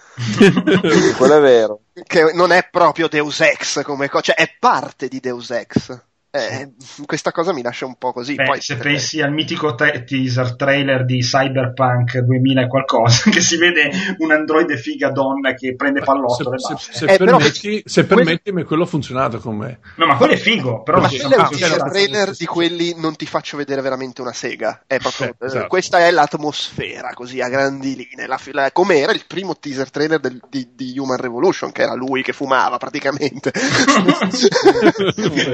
quello 1.16 1.36
è 1.36 1.40
vero. 1.40 1.80
Che 1.94 2.32
non 2.34 2.52
è 2.52 2.68
proprio 2.70 3.08
Deus 3.08 3.40
Ex 3.40 3.82
come 3.82 4.08
cosa, 4.08 4.32
cioè 4.32 4.36
è 4.36 4.56
parte 4.58 5.08
di 5.08 5.20
Deus 5.20 5.50
Ex. 5.50 6.08
Eh, 6.32 6.70
questa 7.06 7.32
cosa 7.32 7.52
mi 7.52 7.62
lascia 7.62 7.86
un 7.86 7.96
po' 7.96 8.12
così. 8.12 8.34
Beh, 8.34 8.44
Poi, 8.44 8.60
se 8.60 8.74
perché... 8.76 8.90
pensi 8.90 9.20
al 9.20 9.32
mitico 9.32 9.74
te- 9.74 10.04
teaser 10.04 10.54
trailer 10.54 11.04
di 11.04 11.20
Cyberpunk 11.20 12.18
2000 12.18 12.62
e 12.62 12.68
qualcosa, 12.68 13.30
che 13.34 13.40
si 13.40 13.56
vede 13.56 13.90
un 14.18 14.30
androide 14.30 14.76
figa 14.76 15.10
donna 15.10 15.54
che 15.54 15.74
prende 15.74 16.00
pallottole. 16.00 16.58
Se, 16.58 16.76
se, 16.78 16.92
se, 16.92 17.04
eh, 17.06 17.16
permetti, 17.16 17.82
se 17.84 18.04
permetti, 18.04 18.50
quello... 18.50 18.66
quello 18.66 18.82
ha 18.84 18.86
funzionato 18.86 19.38
con 19.38 19.56
me. 19.56 19.80
No, 19.96 20.06
ma 20.06 20.16
quello 20.16 20.34
è 20.34 20.36
figo. 20.36 20.82
Però 20.82 21.00
ma 21.00 21.08
quello 21.08 21.34
è 21.34 21.38
un 21.38 21.48
teaser 21.48 21.82
trailer 21.82 22.36
di 22.36 22.46
quelli 22.46 22.94
non 22.96 23.16
ti 23.16 23.26
faccio 23.26 23.56
vedere 23.56 23.80
veramente 23.80 24.20
una 24.20 24.32
sega. 24.32 24.82
È 24.86 24.98
proprio, 24.98 25.34
eh, 25.40 25.46
esatto. 25.46 25.66
Questa 25.66 25.98
è 25.98 26.10
l'atmosfera, 26.10 27.12
così 27.14 27.40
a 27.40 27.48
grandi 27.48 27.96
linee. 27.96 28.26
La, 28.26 28.38
la, 28.52 28.70
come 28.70 28.98
era 28.98 29.10
il 29.12 29.24
primo 29.26 29.56
teaser 29.56 29.90
trailer 29.90 30.20
del, 30.20 30.40
di, 30.48 30.68
di, 30.74 30.96
Human 30.96 31.16
Revolution, 31.16 31.72
che 31.72 31.82
era 31.82 31.94
lui 31.94 32.22
che 32.22 32.32
fumava 32.32 32.76
praticamente. 32.76 33.50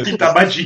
I 0.04 0.16
tabaggi 0.16 0.65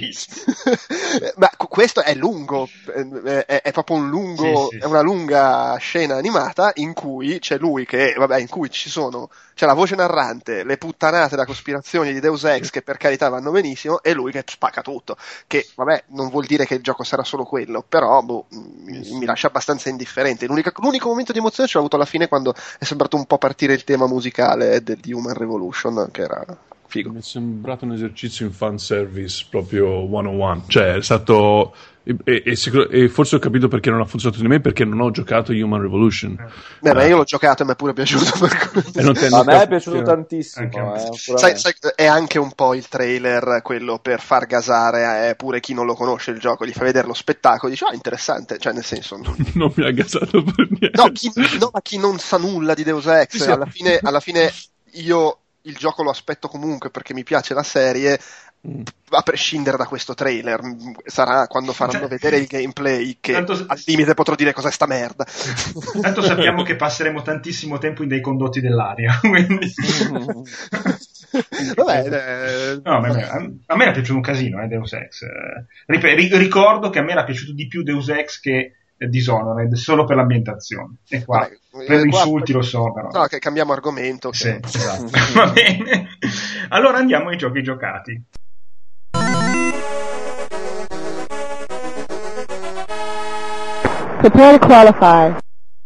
Ma 1.36 1.50
questo 1.68 2.02
è 2.02 2.14
lungo, 2.14 2.68
è, 2.86 3.44
è, 3.46 3.62
è 3.62 3.72
proprio 3.72 3.96
un 3.96 4.08
lungo, 4.08 4.68
sì, 4.70 4.76
sì, 4.76 4.82
è 4.82 4.84
una 4.84 5.02
lunga 5.02 5.76
scena 5.76 6.16
animata 6.16 6.72
in 6.76 6.94
cui 6.94 7.38
c'è 7.38 7.58
lui 7.58 7.86
che, 7.86 8.14
vabbè, 8.16 8.38
in 8.38 8.48
cui 8.48 8.70
ci 8.70 8.88
sono, 8.88 9.30
c'è 9.54 9.66
la 9.66 9.74
voce 9.74 9.94
narrante, 9.94 10.64
le 10.64 10.78
puttanate 10.78 11.36
da 11.36 11.44
cospirazioni 11.44 12.12
di 12.12 12.20
Deus 12.20 12.44
Ex 12.44 12.70
che 12.70 12.82
per 12.82 12.96
carità 12.96 13.28
vanno 13.28 13.50
benissimo 13.50 14.02
e 14.02 14.12
lui 14.12 14.32
che 14.32 14.44
spacca 14.46 14.82
tutto, 14.82 15.16
che 15.46 15.68
vabbè, 15.74 16.04
non 16.08 16.28
vuol 16.28 16.46
dire 16.46 16.66
che 16.66 16.74
il 16.74 16.82
gioco 16.82 17.04
sarà 17.04 17.24
solo 17.24 17.44
quello, 17.44 17.84
però 17.86 18.22
boh, 18.22 18.46
mi, 18.50 19.18
mi, 19.18 19.24
lascia 19.24 19.48
abbastanza 19.48 19.88
indifferente. 19.88 20.46
L'unico, 20.46 20.70
l'unico 20.76 21.08
momento 21.08 21.32
di 21.32 21.38
emozione 21.38 21.68
ce 21.68 21.74
l'ho 21.74 21.80
avuto 21.80 21.96
alla 21.96 22.06
fine 22.06 22.28
quando 22.28 22.54
è 22.78 22.84
sembrato 22.84 23.16
un 23.16 23.26
po' 23.26 23.38
partire 23.38 23.74
il 23.74 23.84
tema 23.84 24.06
musicale 24.06 24.82
del, 24.82 24.98
di 24.98 25.12
Human 25.12 25.34
Revolution, 25.34 26.08
che 26.10 26.22
era 26.22 26.44
Figo. 26.90 27.12
Mi 27.12 27.20
è 27.20 27.22
sembrato 27.22 27.84
un 27.84 27.92
esercizio 27.92 28.44
in 28.44 28.52
fan 28.52 28.76
service 28.76 29.46
proprio 29.48 30.00
101. 30.00 30.64
Cioè, 30.66 30.94
è 30.94 31.02
stato. 31.02 31.72
E, 32.02 32.16
e, 32.24 32.42
e, 32.90 33.08
forse 33.08 33.36
ho 33.36 33.38
capito 33.38 33.68
perché 33.68 33.90
non 33.90 34.00
ha 34.00 34.04
funzionato 34.04 34.40
di 34.42 34.48
me 34.48 34.60
perché 34.60 34.84
non 34.84 35.00
ho 35.00 35.10
giocato 35.12 35.52
Human 35.52 35.80
Revolution. 35.80 36.36
Beh, 36.80 36.94
ma 36.94 37.04
io 37.04 37.18
l'ho 37.18 37.24
giocato 37.24 37.62
e 37.62 37.66
mi 37.66 37.72
è 37.72 37.76
pure 37.76 37.92
piaciuto. 37.92 38.44
a 39.36 39.44
me 39.44 39.62
è 39.62 39.68
piaciuto 39.68 40.02
tantissimo. 40.02 40.94
Eh, 40.96 41.10
sai, 41.12 41.56
sai, 41.56 41.74
è 41.94 42.06
anche 42.06 42.40
un 42.40 42.52
po' 42.52 42.74
il 42.74 42.88
trailer 42.88 43.60
quello 43.62 43.98
per 44.00 44.20
far 44.20 44.46
gasare 44.46 45.28
eh, 45.28 45.34
pure 45.36 45.60
chi 45.60 45.74
non 45.74 45.86
lo 45.86 45.94
conosce 45.94 46.32
il 46.32 46.40
gioco, 46.40 46.66
gli 46.66 46.72
fa 46.72 46.82
vedere 46.82 47.06
lo 47.06 47.14
spettacolo, 47.14 47.70
dice 47.70 47.84
ah 47.84 47.94
interessante, 47.94 48.58
cioè 48.58 48.72
nel 48.72 48.84
senso. 48.84 49.16
Non, 49.16 49.36
non 49.54 49.72
mi 49.76 49.86
ha 49.86 49.92
gasato 49.92 50.42
per 50.42 50.68
niente. 50.68 50.90
No, 50.94 51.12
chi, 51.12 51.30
no, 51.60 51.70
ma 51.72 51.80
chi 51.82 51.98
non 51.98 52.18
sa 52.18 52.38
nulla 52.38 52.74
di 52.74 52.82
Deus 52.82 53.06
Ex, 53.06 53.36
sì, 53.36 53.48
alla, 53.48 53.66
fine, 53.66 54.00
alla 54.02 54.20
fine 54.20 54.50
io 54.94 55.38
il 55.62 55.76
gioco 55.76 56.02
lo 56.02 56.10
aspetto 56.10 56.48
comunque 56.48 56.90
perché 56.90 57.14
mi 57.14 57.24
piace 57.24 57.54
la 57.54 57.62
serie, 57.62 58.18
mm. 58.66 58.82
a 59.10 59.22
prescindere 59.22 59.76
da 59.76 59.86
questo 59.86 60.14
trailer. 60.14 60.60
Sarà 61.04 61.46
quando 61.46 61.72
faranno 61.72 62.00
cioè, 62.00 62.08
vedere 62.08 62.38
il 62.38 62.46
gameplay 62.46 63.18
che 63.20 63.32
tanto, 63.32 63.64
al 63.66 63.82
limite 63.86 64.14
potrò 64.14 64.34
dire 64.34 64.52
cos'è 64.52 64.70
sta 64.70 64.86
merda. 64.86 65.24
Tanto 66.00 66.22
sappiamo 66.22 66.62
che 66.62 66.76
passeremo 66.76 67.22
tantissimo 67.22 67.78
tempo 67.78 68.02
in 68.02 68.08
dei 68.08 68.20
condotti 68.20 68.60
dell'aria. 68.60 69.18
Quindi... 69.20 69.72
Vabbè, 71.76 72.06
eh, 72.08 72.80
no, 72.82 72.96
a, 72.96 73.00
me, 73.00 73.62
a, 73.66 73.76
me, 73.76 73.82
era 73.84 73.92
piaciuto 73.92 74.16
un 74.16 74.20
casino 74.20 74.60
eh, 74.62 74.66
Deus 74.66 74.92
Ex. 74.94 75.22
Eh, 75.22 76.36
ricordo 76.36 76.90
che 76.90 76.98
a 76.98 77.02
me 77.02 77.12
era 77.12 77.24
piaciuto 77.24 77.52
di 77.52 77.68
più 77.68 77.82
Deus 77.82 78.08
Ex 78.08 78.40
che 78.40 78.79
Dishonored 79.08 79.74
solo 79.74 80.04
per 80.04 80.16
l'ambientazione. 80.16 80.96
E 81.08 81.24
qua 81.24 81.40
Vabbè, 81.40 81.86
prendo 81.86 82.10
qua, 82.10 82.18
insulti, 82.20 82.52
lo 82.52 82.62
so, 82.62 82.92
però. 82.92 83.08
No, 83.10 83.26
che 83.26 83.38
cambiamo 83.38 83.72
argomento. 83.72 84.32
Sì, 84.32 84.58
esatto. 84.62 85.10
Va 85.34 85.50
bene. 85.50 86.08
Allora 86.68 86.98
andiamo 86.98 87.30
ai 87.30 87.36
giochi 87.36 87.62
giocati. 87.62 88.24
Prepare 94.20 94.58
to 94.58 94.66
qualify. 94.66 95.34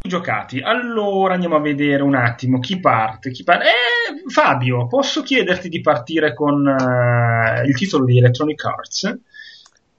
Giocati. 0.07 0.61
Allora 0.61 1.35
andiamo 1.35 1.55
a 1.55 1.61
vedere 1.61 2.03
un 2.03 2.17
attimo 2.17 2.59
chi 2.59 2.81
parte. 2.81 3.31
Chi 3.31 3.45
parte. 3.45 3.67
Eh, 3.67 4.29
Fabio, 4.29 4.89
posso 4.89 5.23
chiederti 5.23 5.69
di 5.69 5.81
partire 5.81 6.35
con 6.35 6.67
uh, 6.67 7.65
il 7.65 7.77
titolo 7.77 8.05
di 8.05 8.19
Electronic 8.19 8.65
Arts? 8.65 9.19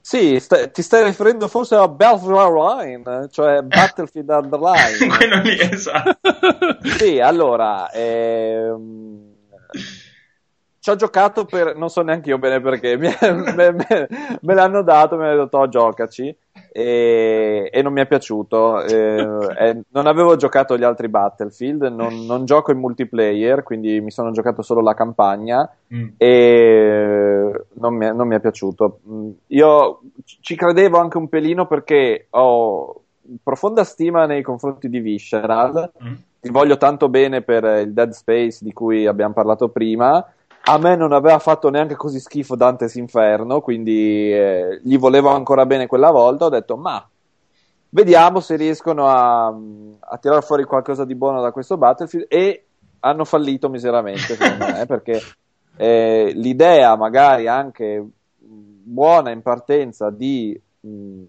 Sì, 0.08 0.39
st- 0.39 0.70
ti 0.70 0.84
stai 0.84 1.03
riferendo 1.03 1.47
forse 1.47 1.74
a 1.74 1.88
Battlefield 1.88 2.53
Line, 2.53 3.28
cioè 3.32 3.64
Battlefield 3.66 4.30
Underline. 4.30 5.08
Quello 5.18 5.41
lì, 5.41 5.60
esatto. 5.60 6.20
sì, 6.99 7.20
allora, 7.20 7.89
ehm, 7.89 9.34
ci 10.80 10.89
ho 10.91 10.95
giocato 10.95 11.45
per, 11.45 11.76
non 11.76 11.89
so 11.89 12.03
neanche 12.03 12.30
io 12.30 12.38
bene 12.38 12.62
perché, 12.62 12.95
me, 12.97 13.18
me, 13.56 13.72
me, 13.72 14.08
me 14.41 14.53
l'hanno 14.53 14.84
dato, 14.84 15.18
mi 15.18 15.24
hanno 15.24 15.45
detto, 15.45 15.58
oh, 15.58 15.70
giocaci 15.70 16.38
e, 16.78 17.69
e 17.71 17.82
non 17.82 17.93
mi 17.93 18.01
è 18.01 18.07
piaciuto. 18.07 18.84
Eh, 19.55 19.82
non 19.91 20.07
avevo 20.07 20.36
giocato 20.36 20.78
gli 20.78 20.84
altri 20.84 21.07
Battlefield, 21.07 21.84
non, 21.84 22.26
non, 22.26 22.45
gioco 22.45 22.71
in 22.71 22.80
multiplayer, 22.80 23.63
quindi 23.63 24.01
mi 24.01 24.11
sono 24.11 24.32
giocato 24.32 24.61
solo 24.61 24.82
la 24.82 24.93
campagna 24.93 25.69
mm. 25.93 26.07
e 26.17 27.65
non 27.73 27.95
mi, 27.95 28.13
non 28.13 28.28
mi, 28.28 28.36
è 28.36 28.39
piaciuto. 28.39 28.99
Io 29.47 30.01
ci 30.41 30.55
credevo 30.55 30.97
anche 30.97 31.17
un 31.17 31.30
pelino 31.30 31.67
perché 31.67 32.28
ho 32.32 33.01
profonda 33.41 33.84
stima 33.84 34.26
nei 34.26 34.41
confronti 34.41 34.89
di 34.89 34.99
Visceral. 34.99 35.91
Mm. 36.03 36.13
Ti 36.41 36.49
voglio 36.49 36.78
tanto 36.78 37.07
bene 37.07 37.41
per 37.41 37.63
il 37.86 37.93
Dead 37.93 38.11
Space 38.11 38.63
di 38.63 38.73
cui 38.73 39.05
abbiamo 39.07 39.34
parlato 39.34 39.69
prima 39.69 40.26
a 40.68 40.78
me 40.80 40.95
non 40.95 41.11
aveva 41.11 41.38
fatto 41.39 41.70
neanche 41.70 41.95
così 41.95 42.20
schifo 42.20 42.55
Dante's 42.55 42.95
Inferno, 42.95 43.61
quindi 43.61 44.32
eh, 44.34 44.80
gli 44.84 44.97
volevo 44.97 45.30
ancora 45.30 45.66
bene 45.66 45.86
quella 45.86 46.09
volta. 46.09 46.45
Ho 46.45 46.49
detto, 46.49 46.76
ma 46.76 47.07
vediamo 47.89 48.39
se 48.39 48.55
riescono 48.55 49.07
a, 49.07 49.47
a 49.47 50.18
tirare 50.18 50.41
fuori 50.41 50.63
qualcosa 50.63 51.05
di 51.05 51.16
buono 51.16 51.41
da 51.41 51.51
questo 51.51 51.78
Battlefield. 51.78 52.26
E 52.30 52.66
hanno 53.01 53.26
fallito 53.26 53.70
miseramente, 53.70 54.36
secondo 54.36 54.66
me, 54.66 54.86
perché 54.88 55.22
eh, 55.78 56.32
l'idea, 56.34 56.95
magari 56.95 57.47
anche 57.47 58.03
buona 58.39 59.30
in 59.30 59.43
partenza, 59.43 60.09
di 60.09 60.59
mh, 60.80 61.22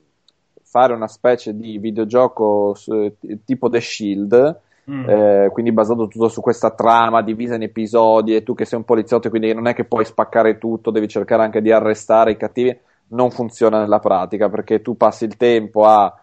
fare 0.62 0.95
una 0.95 1.09
specie 1.09 1.55
di 1.55 1.76
videogioco 1.76 2.72
su, 2.74 3.12
tipo 3.45 3.68
The 3.68 3.80
Shield 3.80 4.61
Mm. 4.89 5.09
Eh, 5.09 5.49
quindi 5.53 5.72
basato 5.72 6.07
tutto 6.07 6.28
su 6.28 6.41
questa 6.41 6.70
trama 6.70 7.20
divisa 7.20 7.57
in 7.57 7.62
episodi 7.62 8.37
e 8.37 8.45
tu 8.45 8.55
che 8.55 8.64
sei 8.64 8.78
un 8.78 8.84
poliziotto 8.84 9.28
quindi 9.30 9.53
non 9.53 9.66
è 9.66 9.74
che 9.74 9.84
puoi 9.84 10.05
spaccare 10.05 10.59
tutto, 10.59 10.93
devi 10.93 11.09
cercare 11.09 11.43
anche 11.43 11.61
di 11.61 11.72
arrestare 11.72 12.30
i 12.30 12.37
cattivi, 12.37 12.78
non 13.09 13.32
funziona 13.32 13.80
nella 13.80 13.99
pratica 13.99 14.49
perché 14.49 14.82
tu 14.82 14.97
passi 14.97 15.24
il 15.24 15.37
tempo 15.37 15.87
a 15.87 16.14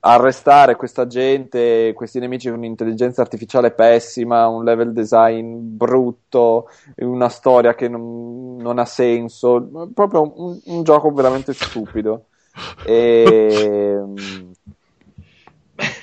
arrestare 0.00 0.76
questa 0.76 1.06
gente, 1.06 1.92
questi 1.94 2.18
nemici 2.18 2.48
con 2.48 2.58
un'intelligenza 2.58 3.22
artificiale 3.22 3.70
pessima, 3.70 4.48
un 4.48 4.64
level 4.64 4.92
design 4.92 5.76
brutto, 5.76 6.68
una 6.96 7.28
storia 7.28 7.74
che 7.74 7.88
non, 7.88 8.56
non 8.56 8.78
ha 8.78 8.84
senso, 8.84 9.88
proprio 9.94 10.32
un, 10.34 10.58
un 10.64 10.82
gioco 10.82 11.10
veramente 11.12 11.52
stupido. 11.52 12.26
E, 12.86 14.00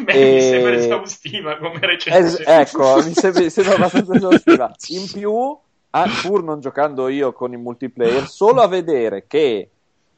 Beh, 0.03 0.13
e... 0.13 0.33
mi 0.33 0.41
sembra 0.41 0.73
esaustiva 0.73 1.57
come 1.57 1.79
recensione. 1.79 2.27
Es- 2.27 2.71
ecco, 2.73 2.95
mi 3.03 3.13
sembra, 3.13 3.49
sembra 3.49 3.75
abbastanza 3.75 4.15
esaustiva. 4.15 4.75
In 4.89 5.11
più, 5.11 5.57
ah, 5.89 6.09
pur 6.21 6.43
non 6.43 6.59
giocando 6.59 7.07
io 7.07 7.33
con 7.33 7.53
i 7.53 7.57
multiplayer, 7.57 8.27
solo 8.27 8.61
a 8.61 8.67
vedere 8.67 9.25
che 9.27 9.69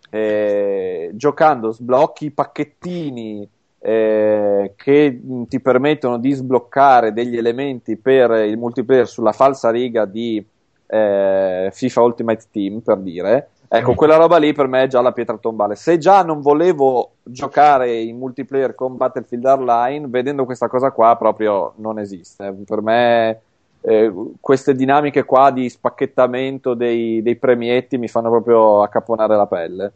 eh, 0.10 1.10
giocando 1.14 1.72
sblocchi 1.72 2.26
i 2.26 2.32
pacchettini 2.32 3.48
eh, 3.80 4.74
che 4.76 5.22
ti 5.48 5.60
permettono 5.60 6.18
di 6.18 6.32
sbloccare 6.32 7.14
degli 7.14 7.38
elementi 7.38 7.98
per 7.98 8.32
il 8.32 8.58
multiplayer 8.58 9.08
sulla 9.08 9.32
falsa 9.32 9.70
riga 9.70 10.06
di 10.06 10.44
eh, 10.88 11.70
FIFA 11.72 12.02
Ultimate 12.02 12.46
Team, 12.52 12.80
per 12.80 12.98
dire, 12.98 13.50
Ecco, 13.68 13.92
mm. 13.92 13.96
quella 13.96 14.16
roba 14.16 14.38
lì 14.38 14.54
per 14.54 14.68
me 14.68 14.84
è 14.84 14.88
già 14.88 15.02
la 15.02 15.12
pietra 15.12 15.38
tombale. 15.38 15.76
Se 15.76 15.98
già 15.98 16.24
non 16.24 16.42
volevo 16.42 17.16
giocare 17.24 18.00
in 18.00 18.18
multiplayer 18.18 18.76
con 18.76 18.98
Battlefield 18.98 19.46
Hardline, 19.46 20.08
vedendo 20.08 20.46
questa 20.46 20.68
cosa 20.68 20.92
qua 20.92 21.16
proprio 21.18 21.74
non 21.78 22.00
esiste. 22.00 22.56
Per 22.66 22.82
me 22.82 23.42
eh, 23.82 24.14
queste 24.40 24.76
dinamiche 24.76 25.24
qua 25.24 25.52
di 25.52 25.70
spacchettamento 25.70 26.74
dei, 26.74 27.22
dei, 27.22 27.36
premietti 27.36 27.98
mi 27.98 28.08
fanno 28.08 28.30
proprio 28.30 28.82
accaponare 28.84 29.36
la 29.36 29.48
pelle. 29.48 29.94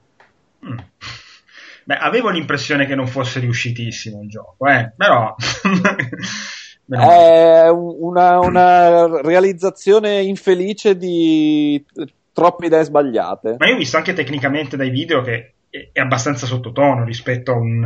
Mm. 0.65 0.77
Beh, 1.85 1.97
avevo 1.97 2.29
l'impressione 2.29 2.85
che 2.85 2.93
non 2.93 3.07
fosse 3.07 3.39
riuscitissimo 3.39 4.21
il 4.21 4.29
gioco, 4.29 4.65
eh? 4.67 4.91
però... 4.95 5.35
è 6.89 7.67
una, 7.69 8.39
una 8.39 9.21
realizzazione 9.21 10.21
infelice 10.21 10.97
di 10.97 11.83
troppe 12.33 12.67
idee 12.67 12.83
sbagliate. 12.83 13.55
Ma 13.57 13.67
io 13.67 13.75
ho 13.75 13.77
visto 13.77 13.97
anche 13.97 14.13
tecnicamente 14.13 14.77
dai 14.77 14.89
video 14.89 15.21
che 15.21 15.53
è 15.69 15.99
abbastanza 15.99 16.45
sottotono 16.45 17.03
rispetto 17.03 17.51
a 17.51 17.55
un, 17.55 17.83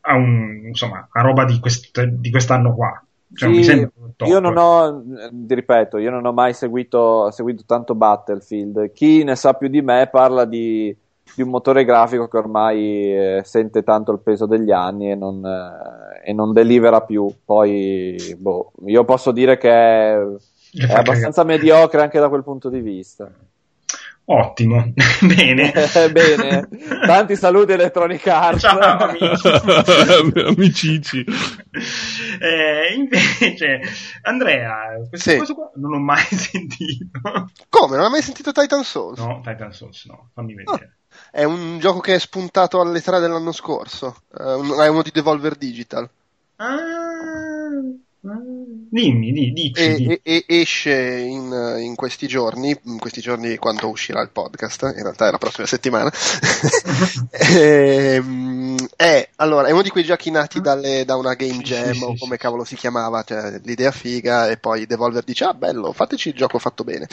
a 0.00 0.14
un 0.14 0.62
insomma, 0.66 1.08
a 1.10 1.20
roba 1.20 1.44
di, 1.44 1.58
quest, 1.60 2.02
di 2.02 2.30
quest'anno 2.30 2.74
qua. 2.74 3.02
Cioè, 3.34 3.62
sì, 3.62 3.88
io 4.24 4.40
non 4.40 4.56
ho, 4.56 5.02
ti 5.30 5.54
ripeto, 5.54 5.98
io 5.98 6.10
non 6.10 6.24
ho 6.24 6.32
mai 6.32 6.54
seguito, 6.54 7.30
seguito, 7.30 7.62
tanto 7.66 7.94
Battlefield. 7.94 8.90
Chi 8.92 9.22
ne 9.22 9.36
sa 9.36 9.52
più 9.52 9.68
di 9.68 9.82
me 9.82 10.08
parla 10.10 10.46
di, 10.46 10.96
di 11.34 11.42
un 11.42 11.50
motore 11.50 11.84
grafico 11.84 12.26
che 12.26 12.38
ormai 12.38 13.14
eh, 13.14 13.42
sente 13.44 13.82
tanto 13.82 14.12
il 14.12 14.20
peso 14.20 14.46
degli 14.46 14.70
anni 14.70 15.10
e 15.10 15.14
non, 15.14 15.44
eh, 15.44 16.30
e 16.30 16.32
non 16.32 16.54
delivera 16.54 17.02
più. 17.02 17.30
Poi, 17.44 18.16
boh, 18.38 18.72
io 18.86 19.04
posso 19.04 19.30
dire 19.30 19.58
che 19.58 19.70
è, 19.70 20.16
è 20.88 20.94
abbastanza 20.94 21.44
mediocre 21.44 22.00
anche 22.00 22.18
da 22.18 22.30
quel 22.30 22.42
punto 22.42 22.70
di 22.70 22.80
vista. 22.80 23.30
Ottimo, 24.30 24.92
bene. 25.24 25.72
bene, 26.12 26.68
tanti 27.06 27.34
saluti 27.34 27.72
Electronic 27.72 28.26
Arts. 28.26 28.60
Ciao 28.60 28.78
amici. 28.98 29.48
Amicici. 30.48 31.24
Eh, 32.38 32.94
invece, 32.94 33.80
Andrea, 34.22 34.96
questo, 35.08 35.30
Sì. 35.30 35.36
questo 35.36 35.54
qua 35.54 35.70
non 35.76 35.94
ho 35.94 35.98
mai 35.98 36.22
sentito. 36.28 37.20
Come? 37.70 37.96
Non 37.96 38.04
hai 38.04 38.10
mai 38.10 38.22
sentito 38.22 38.52
Titan 38.52 38.84
Souls? 38.84 39.18
No, 39.18 39.40
Titan 39.42 39.72
Souls, 39.72 40.04
no, 40.04 40.28
fammi 40.34 40.54
vedere. 40.54 40.98
È 41.30 41.44
un 41.44 41.78
gioco 41.78 42.00
che 42.00 42.14
è 42.14 42.18
spuntato 42.18 42.82
alle 42.82 43.00
3 43.00 43.20
dell'anno 43.20 43.52
scorso. 43.52 44.24
Eh, 44.38 44.82
è 44.82 44.88
uno 44.88 45.00
di 45.00 45.10
Devolver 45.10 45.54
Digital. 45.56 46.06
Ah, 46.56 47.37
dimmi, 48.20 49.32
di, 49.32 49.52
dici. 49.52 49.80
E, 49.80 49.94
dici. 49.94 50.20
e- 50.22 50.44
e 50.46 50.60
esce 50.60 50.92
in, 50.92 51.76
in 51.80 51.94
questi 51.94 52.26
giorni, 52.26 52.76
in 52.84 52.98
questi 52.98 53.20
giorni 53.20 53.56
quando 53.56 53.88
uscirà 53.88 54.20
il 54.22 54.30
podcast, 54.30 54.82
in 54.96 55.02
realtà 55.02 55.28
è 55.28 55.30
la 55.30 55.38
prossima 55.38 55.66
settimana. 55.66 56.10
Ehm, 57.30 58.76
è, 58.96 59.28
allora, 59.36 59.68
è 59.68 59.70
uno 59.70 59.82
di 59.82 59.90
quei 59.90 60.04
giochi 60.04 60.30
nati 60.30 60.60
dalle- 60.60 61.04
da 61.04 61.16
una 61.16 61.34
game 61.34 61.58
jam 61.58 61.92
sì, 61.92 62.02
o 62.04 62.12
sì, 62.12 62.18
come 62.18 62.34
sì. 62.34 62.40
cavolo 62.40 62.64
si 62.64 62.74
chiamava, 62.74 63.22
cioè 63.22 63.60
l'idea 63.64 63.90
figa 63.90 64.48
e 64.48 64.56
poi 64.56 64.86
Devolver 64.86 65.22
dice 65.24 65.44
ah 65.44 65.54
bello, 65.54 65.92
fateci 65.92 66.28
il 66.30 66.34
gioco 66.34 66.58
fatto 66.58 66.84
bene. 66.84 67.06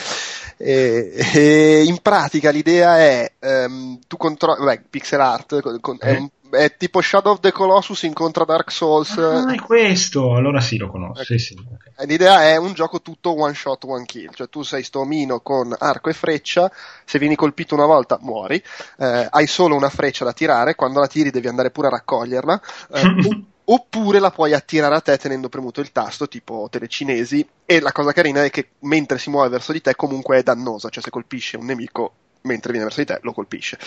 E, 0.56 1.12
e 1.34 1.84
in 1.84 1.98
pratica 2.02 2.50
l'idea 2.50 2.98
è 2.98 3.32
ehm, 3.38 3.98
tu 4.06 4.16
controlli, 4.16 4.80
pixel 4.88 5.20
art, 5.20 5.60
con- 5.60 5.80
con- 5.80 5.96
è, 6.00 6.12
Eh. 6.12 6.16
un- 6.16 6.28
è 6.50 6.76
tipo 6.76 7.00
Shadow 7.00 7.32
of 7.32 7.40
the 7.40 7.52
Colossus 7.52 8.02
incontra 8.02 8.44
Dark 8.44 8.70
Souls. 8.70 9.16
Ah, 9.18 9.52
è 9.52 9.56
questo, 9.56 10.34
allora 10.34 10.60
sì, 10.60 10.76
lo 10.76 10.88
conosco. 10.88 11.24
Sì, 11.24 11.38
sì, 11.38 11.54
ok. 11.54 12.00
Eh, 12.00 12.06
L'idea 12.06 12.44
è 12.44 12.56
un 12.56 12.72
gioco 12.72 13.00
tutto 13.02 13.38
one 13.38 13.54
shot, 13.54 13.84
one 13.84 14.04
kill, 14.04 14.30
cioè 14.34 14.48
tu 14.48 14.62
sei 14.62 14.82
sto 14.82 15.00
omino 15.00 15.40
con 15.40 15.74
arco 15.78 16.10
e 16.10 16.12
freccia, 16.12 16.70
se 17.04 17.18
vieni 17.18 17.36
colpito 17.36 17.74
una 17.74 17.86
volta 17.86 18.18
muori, 18.20 18.62
eh, 18.98 19.28
hai 19.30 19.46
solo 19.46 19.74
una 19.74 19.90
freccia 19.90 20.24
da 20.24 20.32
tirare, 20.32 20.74
quando 20.74 21.00
la 21.00 21.06
tiri 21.06 21.30
devi 21.30 21.48
andare 21.48 21.70
pure 21.70 21.88
a 21.88 21.90
raccoglierla, 21.90 22.60
eh, 22.92 23.44
oppure 23.68 24.18
la 24.20 24.30
puoi 24.30 24.52
attirare 24.52 24.94
a 24.94 25.00
te 25.00 25.16
tenendo 25.18 25.48
premuto 25.48 25.80
il 25.80 25.92
tasto, 25.92 26.28
tipo 26.28 26.68
telecinesi, 26.70 27.46
e 27.64 27.80
la 27.80 27.92
cosa 27.92 28.12
carina 28.12 28.44
è 28.44 28.50
che 28.50 28.70
mentre 28.80 29.18
si 29.18 29.30
muove 29.30 29.48
verso 29.48 29.72
di 29.72 29.80
te 29.80 29.94
comunque 29.94 30.38
è 30.38 30.42
dannosa, 30.42 30.88
cioè 30.88 31.02
se 31.02 31.10
colpisce 31.10 31.56
un 31.56 31.66
nemico 31.66 32.12
mentre 32.42 32.70
viene 32.70 32.86
verso 32.86 33.00
di 33.00 33.06
te 33.06 33.18
lo 33.22 33.32
colpisce. 33.32 33.78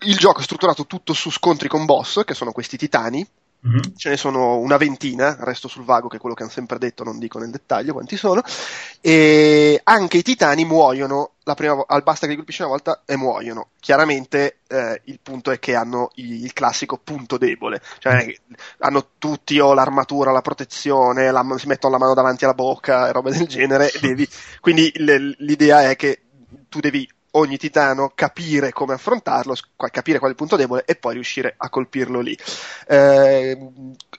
Il 0.00 0.16
gioco 0.16 0.40
è 0.40 0.42
strutturato 0.42 0.86
tutto 0.86 1.12
su 1.14 1.30
scontri 1.30 1.68
con 1.68 1.84
boss, 1.84 2.24
che 2.24 2.34
sono 2.34 2.52
questi 2.52 2.76
titani, 2.76 3.26
Mhm. 3.58 3.96
ce 3.96 4.10
ne 4.10 4.16
sono 4.16 4.58
una 4.58 4.76
ventina, 4.76 5.36
resto 5.40 5.66
sul 5.66 5.84
vago 5.84 6.06
che 6.06 6.18
è 6.18 6.20
quello 6.20 6.34
che 6.36 6.42
hanno 6.44 6.52
sempre 6.52 6.78
detto, 6.78 7.02
non 7.02 7.18
dico 7.18 7.38
nel 7.40 7.50
dettaglio 7.50 7.94
quanti 7.94 8.16
sono, 8.16 8.42
e 9.00 9.80
anche 9.82 10.18
i 10.18 10.22
titani 10.22 10.64
muoiono, 10.64 11.32
la 11.42 11.54
prima 11.54 11.82
al 11.86 12.02
basta 12.02 12.26
che 12.26 12.32
li 12.32 12.36
colpisci 12.36 12.60
una 12.62 12.70
volta 12.70 13.02
e 13.04 13.16
muoiono. 13.16 13.70
Chiaramente 13.80 14.58
eh, 14.68 15.00
il 15.04 15.18
punto 15.20 15.50
è 15.50 15.58
che 15.58 15.74
hanno 15.74 16.10
i- 16.16 16.42
il 16.44 16.52
classico 16.52 16.98
punto 17.02 17.38
debole, 17.38 17.80
cioè 17.98 18.32
hanno 18.80 19.06
tutti 19.18 19.58
o 19.58 19.72
l'armatura, 19.74 20.30
la 20.32 20.42
protezione, 20.42 21.30
la- 21.32 21.44
si 21.56 21.66
mettono 21.66 21.94
la 21.94 21.98
mano 22.00 22.14
davanti 22.14 22.44
alla 22.44 22.54
bocca 22.54 23.08
e 23.08 23.12
robe 23.12 23.32
del 23.32 23.46
genere, 23.48 23.90
devi, 24.00 24.28
quindi 24.60 24.92
l- 24.96 25.34
l'idea 25.38 25.88
è 25.88 25.96
che 25.96 26.20
tu 26.68 26.78
devi 26.80 27.08
ogni 27.38 27.56
titano 27.56 28.12
capire 28.14 28.72
come 28.72 28.94
affrontarlo, 28.94 29.54
capire 29.90 30.18
qual 30.18 30.30
è 30.30 30.34
il 30.34 30.38
punto 30.38 30.56
debole 30.56 30.84
e 30.84 30.96
poi 30.96 31.14
riuscire 31.14 31.54
a 31.56 31.68
colpirlo 31.68 32.20
lì. 32.20 32.36
Eh, 32.88 33.56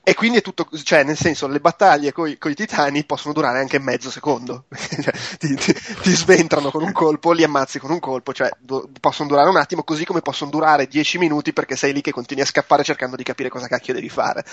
e 0.04 0.14
quindi 0.14 0.38
è 0.38 0.42
tutto, 0.42 0.68
cioè 0.84 1.04
nel 1.04 1.18
senso 1.18 1.48
le 1.48 1.60
battaglie 1.60 2.14
con 2.14 2.30
i 2.30 2.56
titani 2.56 3.04
possono 3.06 3.34
durare 3.34 3.60
anche 3.60 3.80
mezzo 3.80 4.10
secondo, 4.10 4.66
Cioè, 4.72 5.14
ti, 5.38 5.56
ti- 5.56 5.74
ti 6.02 6.12
sventrano 6.12 6.72
con 6.72 6.84
un 6.84 6.92
colpo, 6.94 7.32
li 7.34 7.44
ammazzi 7.44 7.80
con 7.80 7.92
un 7.92 8.00
colpo, 8.00 8.34
cioè 8.34 8.50
du- 8.60 8.90
possono 9.00 9.28
durare 9.28 9.50
un 9.50 9.58
attimo 9.58 9.84
così 9.84 10.06
come 10.06 10.22
possono 10.22 10.50
durare 10.50 10.88
10 10.88 11.18
minuti 11.18 11.52
perché 11.54 11.76
sei 11.76 11.92
lì 11.94 12.02
che 12.02 12.12
continui 12.12 12.44
a 12.44 12.46
scappare 12.48 12.84
cercando 12.84 13.16
di 13.18 13.24
capire 13.24 13.50
cosa 13.50 13.68
cacchio 13.68 13.94
devi 13.94 14.10
fare. 14.10 14.46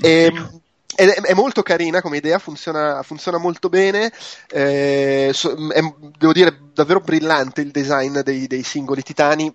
E, 0.00 0.30
ed 0.30 0.34
è, 0.94 1.04
è 1.06 1.34
molto 1.34 1.62
carina 1.62 2.00
come 2.02 2.18
idea, 2.18 2.38
funziona, 2.38 3.02
funziona 3.02 3.38
molto 3.38 3.68
bene. 3.68 4.12
eh, 4.48 5.30
so- 5.32 5.54
è, 5.72 5.80
devo 6.18 6.32
dire, 6.32 6.58
davvero 6.72 7.00
brillante 7.00 7.60
il 7.60 7.70
design 7.70 8.18
dei, 8.20 8.46
dei 8.46 8.62
singoli 8.62 9.02
titani. 9.02 9.52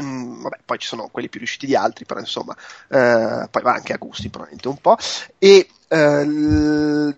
Mm, 0.00 0.42
vabbè, 0.42 0.58
poi 0.64 0.78
ci 0.78 0.86
sono 0.88 1.08
quelli 1.10 1.28
più 1.28 1.38
riusciti 1.38 1.66
di 1.66 1.74
altri, 1.76 2.04
però 2.06 2.20
insomma, 2.20 2.54
eh, 2.88 3.48
poi 3.50 3.62
va 3.62 3.72
anche 3.72 3.92
a 3.92 3.96
gusti, 3.98 4.28
probabilmente 4.30 4.68
un 4.68 4.78
po'. 4.78 4.96
E 5.38 5.68
eh, 5.88 6.24
l- 6.24 7.16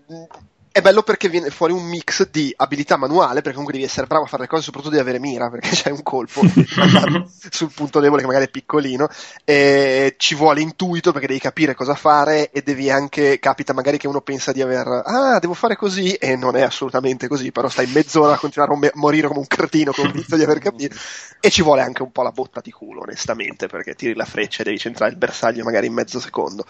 è 0.79 0.81
bello 0.81 1.03
perché 1.03 1.29
viene 1.29 1.49
fuori 1.49 1.73
un 1.73 1.83
mix 1.83 2.27
di 2.29 2.53
abilità 2.55 2.97
manuale, 2.97 3.35
perché 3.35 3.51
comunque 3.51 3.73
devi 3.73 3.85
essere 3.85 4.07
bravo 4.07 4.23
a 4.25 4.27
fare 4.27 4.43
le 4.43 4.47
cose, 4.47 4.63
soprattutto 4.63 4.91
devi 4.95 5.07
avere 5.07 5.19
mira, 5.19 5.49
perché 5.51 5.69
c'è 5.69 5.91
un 5.91 6.01
colpo 6.03 6.41
sul 7.49 7.71
punto 7.73 7.99
debole 7.99 8.21
che 8.21 8.27
magari 8.27 8.45
è 8.45 8.49
piccolino, 8.49 9.07
e 9.43 10.15
ci 10.17 10.35
vuole 10.35 10.61
intuito 10.61 11.11
perché 11.11 11.27
devi 11.27 11.39
capire 11.39 11.75
cosa 11.75 11.95
fare 11.95 12.49
e 12.51 12.61
devi 12.61 12.89
anche, 12.89 13.39
capita 13.39 13.73
magari 13.73 13.97
che 13.97 14.07
uno 14.07 14.21
pensa 14.21 14.51
di 14.51 14.61
aver, 14.61 14.87
ah, 15.05 15.39
devo 15.39 15.53
fare 15.53 15.75
così, 15.75 16.13
e 16.13 16.35
non 16.35 16.55
è 16.55 16.61
assolutamente 16.61 17.27
così, 17.27 17.51
però 17.51 17.69
stai 17.69 17.87
mezz'ora 17.87 18.33
a 18.33 18.37
continuare 18.37 18.73
a 18.73 18.77
me- 18.77 18.91
morire 18.95 19.27
come 19.27 19.39
un 19.39 19.47
cretino 19.47 19.91
convinto 19.91 20.35
di 20.35 20.43
aver 20.43 20.59
capito, 20.59 20.95
e 21.39 21.49
ci 21.49 21.61
vuole 21.61 21.81
anche 21.81 22.01
un 22.01 22.11
po' 22.11 22.23
la 22.23 22.31
botta 22.31 22.61
di 22.61 22.71
culo, 22.71 23.01
onestamente, 23.01 23.67
perché 23.67 23.95
tiri 23.95 24.15
la 24.15 24.25
freccia 24.25 24.61
e 24.61 24.65
devi 24.65 24.79
centrare 24.79 25.11
il 25.11 25.17
bersaglio 25.17 25.63
magari 25.63 25.87
in 25.87 25.93
mezzo 25.93 26.19
secondo. 26.19 26.65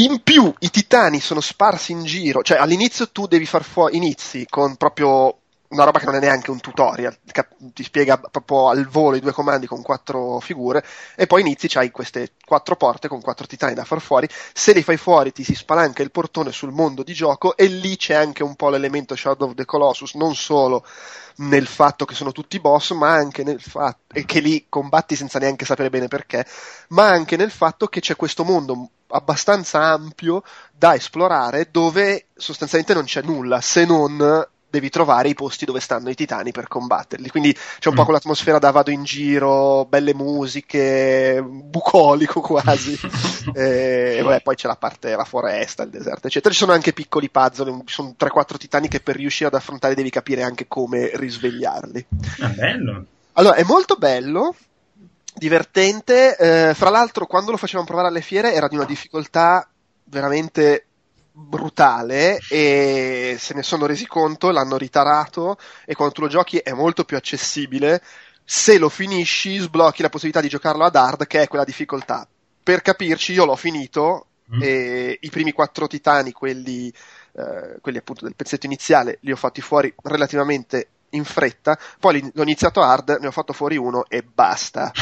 In 0.00 0.22
più 0.22 0.54
i 0.60 0.70
titani 0.70 1.18
sono 1.18 1.40
sparsi 1.40 1.90
in 1.90 2.04
giro, 2.04 2.42
cioè 2.42 2.56
all'inizio 2.56 3.08
tu 3.10 3.26
devi 3.26 3.46
far 3.46 3.64
fuori, 3.64 3.96
inizi 3.96 4.46
con 4.48 4.76
proprio 4.76 5.40
una 5.70 5.82
roba 5.82 5.98
che 5.98 6.04
non 6.04 6.14
è 6.14 6.20
neanche 6.20 6.52
un 6.52 6.60
tutorial, 6.60 7.18
ti 7.58 7.82
spiega 7.82 8.16
proprio 8.16 8.68
al 8.68 8.86
volo 8.86 9.16
i 9.16 9.20
due 9.20 9.32
comandi 9.32 9.66
con 9.66 9.82
quattro 9.82 10.38
figure 10.38 10.84
e 11.16 11.26
poi 11.26 11.40
inizi, 11.40 11.66
c'hai 11.66 11.90
queste 11.90 12.34
quattro 12.46 12.76
porte 12.76 13.08
con 13.08 13.20
quattro 13.20 13.48
titani 13.48 13.74
da 13.74 13.84
far 13.84 14.00
fuori, 14.00 14.28
se 14.52 14.72
li 14.72 14.84
fai 14.84 14.96
fuori 14.96 15.32
ti 15.32 15.42
si 15.42 15.56
spalanca 15.56 16.00
il 16.02 16.12
portone 16.12 16.52
sul 16.52 16.70
mondo 16.70 17.02
di 17.02 17.12
gioco 17.12 17.56
e 17.56 17.66
lì 17.66 17.96
c'è 17.96 18.14
anche 18.14 18.44
un 18.44 18.54
po' 18.54 18.68
l'elemento 18.68 19.16
Shadow 19.16 19.48
of 19.48 19.54
the 19.54 19.64
Colossus, 19.64 20.14
non 20.14 20.36
solo 20.36 20.86
nel 21.38 21.66
fatto 21.66 22.04
che 22.04 22.14
sono 22.14 22.30
tutti 22.30 22.60
boss, 22.60 22.92
ma 22.92 23.10
anche 23.10 23.42
nel 23.42 23.60
fatto 23.60 24.14
che 24.24 24.38
li 24.38 24.66
combatti 24.68 25.16
senza 25.16 25.40
neanche 25.40 25.64
sapere 25.64 25.90
bene 25.90 26.06
perché, 26.06 26.46
ma 26.90 27.08
anche 27.08 27.36
nel 27.36 27.50
fatto 27.50 27.88
che 27.88 27.98
c'è 27.98 28.14
questo 28.14 28.44
mondo 28.44 28.90
abbastanza 29.08 29.80
ampio 29.82 30.42
da 30.76 30.94
esplorare 30.94 31.68
dove 31.70 32.26
sostanzialmente 32.36 32.94
non 32.94 33.04
c'è 33.04 33.22
nulla 33.22 33.60
se 33.60 33.84
non 33.84 34.46
devi 34.70 34.90
trovare 34.90 35.30
i 35.30 35.34
posti 35.34 35.64
dove 35.64 35.80
stanno 35.80 36.10
i 36.10 36.14
titani 36.14 36.52
per 36.52 36.68
combatterli. 36.68 37.30
Quindi 37.30 37.54
c'è 37.78 37.88
un 37.88 37.94
po' 37.94 38.02
Mm. 38.02 38.04
quell'atmosfera 38.04 38.58
da 38.58 38.70
vado 38.70 38.90
in 38.90 39.02
giro, 39.02 39.86
belle 39.86 40.12
musiche, 40.14 41.42
bucolico 41.42 42.42
quasi. 42.42 42.94
e 43.54 44.20
vabbè, 44.22 44.42
poi 44.42 44.56
c'è 44.56 44.66
la 44.66 44.76
parte, 44.76 45.16
la 45.16 45.24
foresta, 45.24 45.84
il 45.84 45.88
deserto, 45.88 46.26
eccetera. 46.26 46.52
Ci 46.52 46.60
sono 46.60 46.72
anche 46.72 46.92
piccoli 46.92 47.30
puzzle, 47.30 47.82
ci 47.86 47.94
sono 47.94 48.14
3-4 48.18 48.56
titani 48.58 48.88
che 48.88 49.00
per 49.00 49.16
riuscire 49.16 49.48
ad 49.48 49.54
affrontare 49.54 49.94
devi 49.94 50.10
capire 50.10 50.42
anche 50.42 50.66
come 50.68 51.10
risvegliarli. 51.14 52.06
Ah, 52.40 52.48
bello. 52.48 53.04
Allora, 53.32 53.54
è 53.54 53.62
molto 53.62 53.94
bello, 53.96 54.54
divertente. 55.38 56.36
eh, 56.36 56.74
fra 56.74 56.90
l'altro, 56.90 57.26
quando 57.26 57.50
lo 57.50 57.56
facevamo 57.56 57.86
provare 57.86 58.08
alle 58.08 58.20
fiere 58.20 58.52
era 58.52 58.68
di 58.68 58.76
una 58.76 58.84
difficoltà 58.84 59.68
veramente 60.04 60.86
brutale 61.32 62.40
e 62.50 63.36
se 63.38 63.54
ne 63.54 63.62
sono 63.62 63.86
resi 63.86 64.06
conto, 64.06 64.50
l'hanno 64.50 64.76
ritarato 64.76 65.56
e 65.84 65.94
quando 65.94 66.14
tu 66.14 66.20
lo 66.22 66.28
giochi 66.28 66.58
è 66.58 66.72
molto 66.72 67.04
più 67.04 67.16
accessibile. 67.16 68.02
Se 68.44 68.78
lo 68.78 68.88
finisci, 68.88 69.58
sblocchi 69.58 70.02
la 70.02 70.08
possibilità 70.08 70.40
di 70.40 70.48
giocarlo 70.48 70.84
ad 70.84 70.96
hard, 70.96 71.26
che 71.26 71.42
è 71.42 71.48
quella 71.48 71.64
difficoltà. 71.64 72.26
Per 72.62 72.82
capirci, 72.82 73.32
io 73.32 73.44
l'ho 73.44 73.56
finito 73.56 74.28
Mm. 74.54 74.62
e 74.62 75.18
i 75.20 75.30
primi 75.30 75.52
quattro 75.52 75.86
titani, 75.86 76.32
quelli, 76.32 76.92
eh, 77.34 77.78
quelli 77.80 77.98
appunto 77.98 78.24
del 78.24 78.34
pezzetto 78.34 78.66
iniziale, 78.66 79.18
li 79.20 79.32
ho 79.32 79.36
fatti 79.36 79.60
fuori 79.60 79.92
relativamente 80.04 80.88
in 81.10 81.24
fretta, 81.24 81.78
poi 81.98 82.30
l'ho 82.32 82.42
iniziato 82.42 82.82
hard, 82.82 83.18
ne 83.20 83.26
ho 83.28 83.32
fatto 83.32 83.52
fuori 83.52 83.76
uno 83.76 84.04
e 84.08 84.22
basta. 84.22 84.92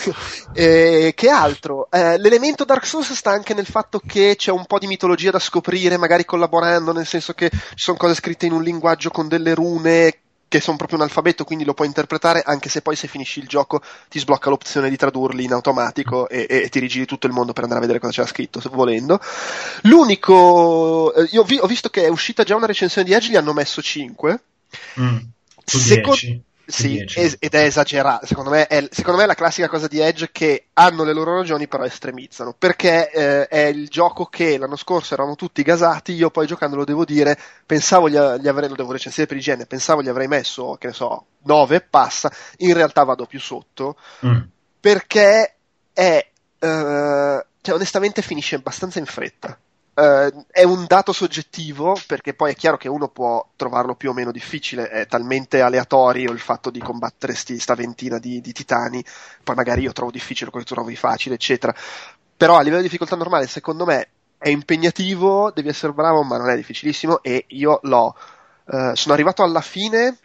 E 0.52 1.12
che 1.14 1.28
altro? 1.28 1.88
Eh, 1.90 2.18
l'elemento 2.18 2.64
Dark 2.64 2.84
Souls 2.84 3.12
sta 3.12 3.30
anche 3.30 3.54
nel 3.54 3.66
fatto 3.66 4.00
che 4.04 4.34
c'è 4.36 4.50
un 4.50 4.66
po' 4.66 4.78
di 4.78 4.86
mitologia 4.86 5.30
da 5.30 5.38
scoprire, 5.38 5.96
magari 5.96 6.24
collaborando, 6.24 6.92
nel 6.92 7.06
senso 7.06 7.34
che 7.34 7.50
ci 7.50 7.58
sono 7.76 7.96
cose 7.96 8.14
scritte 8.14 8.46
in 8.46 8.52
un 8.52 8.62
linguaggio 8.62 9.10
con 9.10 9.28
delle 9.28 9.54
rune 9.54 10.14
che 10.50 10.60
sono 10.60 10.76
proprio 10.76 10.98
un 10.98 11.04
alfabeto, 11.04 11.44
quindi 11.44 11.64
lo 11.64 11.74
puoi 11.74 11.86
interpretare, 11.86 12.42
anche 12.44 12.68
se 12.68 12.82
poi 12.82 12.96
se 12.96 13.06
finisci 13.06 13.38
il 13.38 13.46
gioco 13.46 13.80
ti 14.08 14.18
sblocca 14.18 14.50
l'opzione 14.50 14.90
di 14.90 14.96
tradurli 14.96 15.44
in 15.44 15.52
automatico 15.52 16.28
e, 16.28 16.44
e 16.48 16.68
ti 16.68 16.80
rigiri 16.80 17.06
tutto 17.06 17.28
il 17.28 17.32
mondo 17.32 17.52
per 17.52 17.62
andare 17.62 17.78
a 17.78 17.82
vedere 17.86 18.00
cosa 18.00 18.12
c'era 18.14 18.26
scritto, 18.26 18.60
volendo. 18.72 19.20
L'unico... 19.82 21.14
eh, 21.14 21.28
io 21.30 21.44
vi- 21.44 21.58
ho 21.60 21.66
visto 21.66 21.88
che 21.88 22.02
è 22.04 22.08
uscita 22.08 22.42
già 22.42 22.56
una 22.56 22.66
recensione 22.66 23.06
di 23.06 23.14
Edge, 23.14 23.30
gli 23.30 23.36
hanno 23.36 23.52
messo 23.52 23.80
5. 23.80 24.42
Mm. 24.98 25.18
Su 25.64 25.78
Seco- 25.78 26.10
10. 26.10 26.42
Sì, 26.70 27.04
es- 27.14 27.36
ed 27.38 27.54
è 27.54 27.64
esagerato. 27.64 28.26
Secondo 28.26 28.50
me 28.50 28.66
è, 28.66 28.86
secondo 28.90 29.18
me 29.18 29.24
è 29.24 29.26
la 29.26 29.34
classica 29.34 29.68
cosa 29.68 29.86
di 29.86 30.00
Edge 30.00 30.30
che 30.32 30.66
hanno 30.74 31.04
le 31.04 31.12
loro 31.12 31.36
ragioni, 31.36 31.68
però 31.68 31.84
estremizzano. 31.84 32.54
Perché 32.56 33.10
eh, 33.10 33.48
è 33.48 33.66
il 33.66 33.88
gioco 33.88 34.26
che 34.26 34.58
l'anno 34.58 34.76
scorso 34.76 35.14
eravamo 35.14 35.36
tutti 35.36 35.62
gasati. 35.62 36.12
Io 36.12 36.30
poi 36.30 36.46
giocandolo 36.46 36.84
devo 36.84 37.04
dire, 37.04 37.38
pensavo 37.66 38.08
gli, 38.08 38.16
gli 38.16 38.48
avrei, 38.48 38.68
lo 38.68 38.74
devo 38.74 38.92
recensire 38.92 39.26
per 39.26 39.36
igiene, 39.36 39.66
pensavo 39.66 40.02
gli 40.02 40.08
avrei 40.08 40.28
messo, 40.28 40.76
che 40.78 40.88
ne 40.88 40.92
so, 40.92 41.26
9 41.44 41.76
e 41.76 41.80
passa. 41.80 42.30
In 42.58 42.74
realtà 42.74 43.04
vado 43.04 43.26
più 43.26 43.40
sotto. 43.40 43.96
Mm. 44.24 44.40
Perché 44.80 45.54
è. 45.92 46.26
Uh, 46.60 47.40
cioè, 47.62 47.74
onestamente 47.74 48.22
finisce 48.22 48.56
abbastanza 48.56 48.98
in 48.98 49.06
fretta. 49.06 49.58
Uh, 50.00 50.46
è 50.50 50.62
un 50.62 50.86
dato 50.86 51.12
soggettivo 51.12 51.94
perché 52.06 52.32
poi 52.32 52.52
è 52.52 52.54
chiaro 52.54 52.78
che 52.78 52.88
uno 52.88 53.08
può 53.08 53.46
trovarlo 53.54 53.94
più 53.94 54.08
o 54.08 54.12
meno 54.14 54.32
difficile, 54.32 54.88
è 54.88 55.06
talmente 55.06 55.60
aleatorio 55.60 56.32
il 56.32 56.38
fatto 56.38 56.70
di 56.70 56.78
combattere 56.78 57.34
sti, 57.34 57.58
sta 57.58 57.74
ventina 57.74 58.18
di, 58.18 58.40
di, 58.40 58.52
titani, 58.52 59.04
poi 59.44 59.54
magari 59.56 59.82
io 59.82 59.92
trovo 59.92 60.10
difficile, 60.10 60.50
quello 60.50 60.64
che 60.64 60.72
trovi 60.72 60.96
facile, 60.96 61.34
eccetera. 61.34 61.74
Però 62.34 62.56
a 62.56 62.60
livello 62.62 62.78
di 62.78 62.84
difficoltà 62.84 63.14
normale, 63.14 63.46
secondo 63.46 63.84
me 63.84 64.08
è 64.38 64.48
impegnativo, 64.48 65.50
devi 65.50 65.68
essere 65.68 65.92
bravo, 65.92 66.22
ma 66.22 66.38
non 66.38 66.48
è 66.48 66.56
difficilissimo 66.56 67.22
e 67.22 67.44
io 67.48 67.80
l'ho. 67.82 68.16
Uh, 68.64 68.94
sono 68.94 69.12
arrivato 69.12 69.42
alla 69.42 69.60
fine 69.60 70.16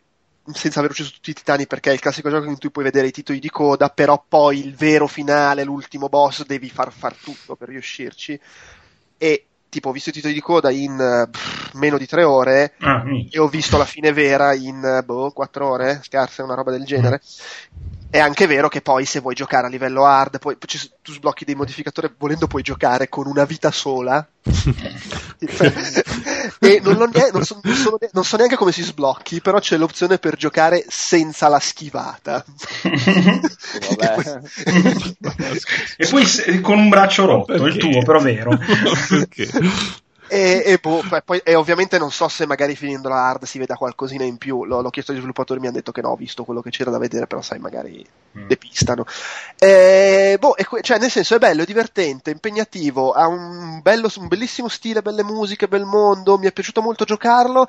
senza 0.54 0.80
aver 0.80 0.92
ucciso 0.92 1.12
tutti 1.12 1.32
i 1.32 1.34
titani 1.34 1.68
perché 1.68 1.90
è 1.90 1.94
il 1.94 2.00
classico 2.00 2.30
gioco 2.30 2.46
in 2.46 2.58
cui 2.58 2.70
puoi 2.70 2.86
vedere 2.86 3.08
i 3.08 3.12
titoli 3.12 3.40
di 3.40 3.50
coda, 3.50 3.90
però 3.90 4.24
poi 4.26 4.60
il 4.66 4.74
vero 4.74 5.08
finale, 5.08 5.66
l'ultimo 5.66 6.08
boss, 6.08 6.46
devi 6.46 6.70
far 6.70 6.94
far 6.94 7.16
tutto 7.16 7.58
per 7.58 7.68
riuscirci. 7.68 8.40
E 9.18 9.45
tipo 9.76 9.90
ho 9.90 9.92
visto 9.92 10.08
i 10.08 10.14
titoli 10.14 10.34
di 10.34 10.40
coda 10.40 10.72
in 10.72 11.28
pff, 11.30 11.74
meno 11.74 11.98
di 11.98 12.06
tre 12.06 12.24
ore 12.24 12.76
ah, 12.80 13.04
e 13.30 13.40
ho 13.40 13.50
visto 13.50 13.78
la 13.78 13.84
fine 13.84 14.14
vera 14.14 14.54
in 14.54 15.02
boh, 15.04 15.32
quattro 15.32 15.68
ore, 15.68 16.00
scarse, 16.02 16.44
una 16.44 16.56
roba 16.56 16.72
del 16.72 16.86
genere. 16.86 17.22
È 18.16 18.20
anche 18.20 18.48
vero 18.48 18.70
che 18.70 18.80
poi 18.80 19.04
se 19.04 19.20
vuoi 19.20 19.36
giocare 19.36 19.68
a 19.68 19.70
livello 19.70 20.06
hard, 20.06 20.40
poi, 20.40 20.56
tu 20.58 21.12
sblocchi 21.12 21.44
dei 21.44 21.54
modificatori, 21.54 22.10
volendo 22.18 22.48
puoi 22.48 22.64
giocare 22.64 23.10
con 23.10 23.28
una 23.28 23.44
vita 23.44 23.72
sola. 23.72 24.26
e 26.60 26.80
non, 26.82 26.96
non, 26.96 27.12
non, 27.34 27.44
so, 27.44 27.60
non, 28.14 28.24
so, 28.24 28.38
neanche 28.38 28.56
come 28.56 28.72
si 28.72 28.84
sblocchi, 28.84 29.42
però 29.42 29.60
c'è 29.60 29.76
l'opzione 29.76 30.18
per 30.18 30.38
giocare 30.38 30.86
senza 30.88 31.50
la 31.50 31.60
schivata. 31.60 32.42
e 35.98 36.08
poi 36.10 36.26
con 36.62 36.78
un 36.80 36.88
braccio 36.88 37.26
rotto, 37.26 37.52
Perché? 37.52 37.68
il 37.68 37.76
tuo, 37.76 38.02
però 38.02 38.22
vero. 38.22 38.52
Perché? 39.10 39.50
E, 40.28 40.64
e, 40.66 40.78
boh, 40.82 41.04
poi, 41.24 41.42
e, 41.44 41.56
ovviamente 41.56 41.98
non 41.98 42.12
so 42.12 42.28
se 42.28 42.46
magari 42.46 42.76
finendo 42.76 43.10
la 43.10 43.28
hard 43.28 43.44
si 43.44 43.60
veda 43.60 43.76
qualcosina 43.76 44.24
in 44.24 44.38
più. 44.38 44.66
L'ho, 44.66 44.82
l'ho 44.82 44.90
chiesto 44.90 45.12
agli 45.12 45.18
sviluppatori, 45.18 45.60
mi 45.60 45.68
hanno 45.68 45.76
detto 45.76 45.92
che 45.92 46.02
no, 46.02 46.10
ho 46.10 46.16
visto 46.16 46.44
quello 46.44 46.62
che 46.62 46.70
c'era 46.70 46.92
da 46.92 46.98
vedere, 46.98 47.28
però 47.28 47.42
sai, 47.42 47.60
magari 47.60 48.06
mm. 48.38 48.48
depistano. 48.48 49.06
E, 49.58 50.38
boh, 50.40 50.56
que- 50.68 50.82
cioè, 50.82 50.98
nel 50.98 51.12
senso 51.12 51.36
è 51.36 51.40
bello, 51.40 51.64
è 51.64 51.66
divertente, 51.66 52.32
impegnativo, 52.32 53.12
ha 53.12 53.28
un, 53.28 53.82
bello, 53.82 54.10
un 54.18 54.28
bellissimo 54.28 54.68
stile, 54.68 55.02
belle 55.02 55.24
musiche, 55.24 55.68
bel 55.68 55.86
mondo. 55.86 56.38
Mi 56.38 56.48
è 56.48 56.52
piaciuto 56.52 56.82
molto 56.82 57.06
giocarlo 57.06 57.68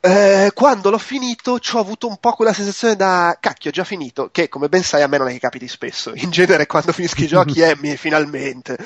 eh, 0.00 0.52
quando 0.54 0.90
l'ho 0.90 0.98
finito 0.98 1.58
ho 1.60 1.78
avuto 1.78 2.06
un 2.06 2.18
po' 2.18 2.32
quella 2.32 2.52
sensazione 2.52 2.94
da 2.94 3.36
cacchio, 3.40 3.70
ho 3.70 3.72
già 3.72 3.84
finito, 3.84 4.30
che 4.30 4.48
come 4.48 4.68
ben 4.68 4.82
sai 4.82 5.02
a 5.02 5.08
me 5.08 5.18
non 5.18 5.28
è 5.28 5.32
che 5.32 5.40
capiti 5.40 5.66
spesso, 5.66 6.12
in 6.14 6.30
genere 6.30 6.66
quando 6.66 6.92
finisco 6.92 7.22
i 7.22 7.26
giochi 7.28 7.60
è 7.60 7.74
mi, 7.80 7.96
finalmente. 7.96 8.78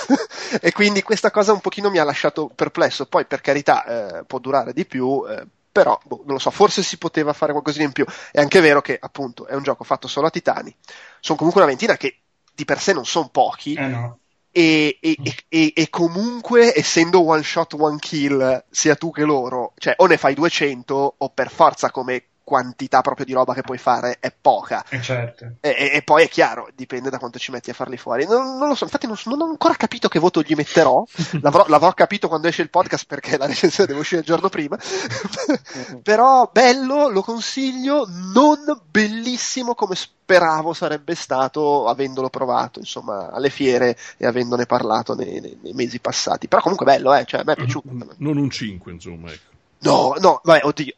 e 0.60 0.72
quindi 0.72 1.02
questa 1.02 1.30
cosa 1.30 1.52
un 1.52 1.60
pochino 1.60 1.90
mi 1.90 1.98
ha 1.98 2.04
lasciato 2.04 2.48
perplesso, 2.48 3.06
poi 3.06 3.26
per 3.26 3.40
carità 3.42 4.18
eh, 4.18 4.24
può 4.24 4.38
durare 4.38 4.72
di 4.72 4.86
più, 4.86 5.24
eh, 5.28 5.46
però 5.70 5.98
boh, 6.02 6.22
non 6.24 6.34
lo 6.34 6.40
so, 6.40 6.50
forse 6.50 6.82
si 6.82 6.96
poteva 6.96 7.34
fare 7.34 7.52
qualcosina 7.52 7.84
in 7.84 7.92
più. 7.92 8.06
È 8.32 8.40
anche 8.40 8.60
vero 8.60 8.80
che 8.80 8.96
appunto 8.98 9.46
è 9.46 9.54
un 9.54 9.62
gioco 9.62 9.84
fatto 9.84 10.08
solo 10.08 10.28
a 10.28 10.30
titani, 10.30 10.74
sono 11.20 11.36
comunque 11.36 11.60
una 11.60 11.70
ventina 11.70 11.96
che 11.96 12.20
di 12.54 12.64
per 12.64 12.80
sé 12.80 12.94
non 12.94 13.04
sono 13.04 13.28
pochi. 13.28 13.74
Eh 13.74 13.86
no 13.86 14.18
e, 14.58 14.96
e, 15.02 15.18
e, 15.50 15.72
e, 15.76 15.90
comunque 15.90 16.72
essendo 16.74 17.22
one 17.22 17.42
shot 17.42 17.74
one 17.74 17.98
kill 17.98 18.64
sia 18.70 18.96
tu 18.96 19.10
che 19.10 19.22
loro 19.22 19.74
cioè 19.76 19.92
o 19.98 20.06
ne 20.06 20.16
fai 20.16 20.32
200 20.32 21.14
o 21.18 21.28
per 21.28 21.50
forza 21.50 21.90
come 21.90 22.24
quantità 22.46 23.00
proprio 23.00 23.26
di 23.26 23.32
roba 23.32 23.54
che 23.54 23.62
puoi 23.62 23.76
fare 23.76 24.18
è 24.20 24.32
poca. 24.32 24.84
Eh 24.88 25.02
certo. 25.02 25.54
e, 25.60 25.90
e, 25.94 26.02
poi 26.02 26.22
è 26.22 26.28
chiaro, 26.28 26.68
dipende 26.76 27.10
da 27.10 27.18
quanto 27.18 27.40
ci 27.40 27.50
metti 27.50 27.70
a 27.70 27.74
farli 27.74 27.96
fuori. 27.96 28.24
Non, 28.24 28.56
non 28.56 28.68
lo 28.68 28.76
so, 28.76 28.84
infatti 28.84 29.08
non, 29.08 29.16
non, 29.24 29.40
ho 29.40 29.46
ancora 29.46 29.74
capito 29.74 30.06
che 30.06 30.20
voto 30.20 30.42
gli 30.42 30.54
metterò. 30.54 31.04
l'avrò, 31.42 31.64
l'avrò, 31.66 31.92
capito 31.92 32.28
quando 32.28 32.46
esce 32.46 32.62
il 32.62 32.70
podcast 32.70 33.06
perché 33.08 33.36
la 33.36 33.46
recensione 33.46 33.88
deve 33.88 33.98
uscire 33.98 34.20
il 34.20 34.26
giorno 34.28 34.48
prima. 34.48 34.78
Però 36.04 36.48
bello, 36.52 37.08
lo 37.08 37.22
consiglio, 37.22 38.06
non 38.32 38.58
bellissimo 38.88 39.74
come 39.74 39.96
speravo 39.96 40.72
sarebbe 40.72 41.16
stato 41.16 41.88
avendolo 41.88 42.28
provato, 42.28 42.78
insomma, 42.78 43.32
alle 43.32 43.50
fiere 43.50 43.96
e 44.18 44.24
avendone 44.24 44.66
parlato 44.66 45.16
nei, 45.16 45.40
nei, 45.40 45.58
nei 45.60 45.72
mesi 45.72 45.98
passati. 45.98 46.46
Però 46.46 46.62
comunque 46.62 46.86
bello, 46.86 47.12
eh, 47.12 47.24
cioè 47.24 47.40
a 47.40 47.42
me 47.44 47.54
è 47.54 47.56
piaciuto. 47.56 47.88
Non 48.18 48.36
un 48.36 48.50
5, 48.50 48.92
insomma, 48.92 49.32
ecco. 49.32 49.54
No, 49.78 50.14
no, 50.20 50.40
vai, 50.44 50.60
oddio 50.62 50.94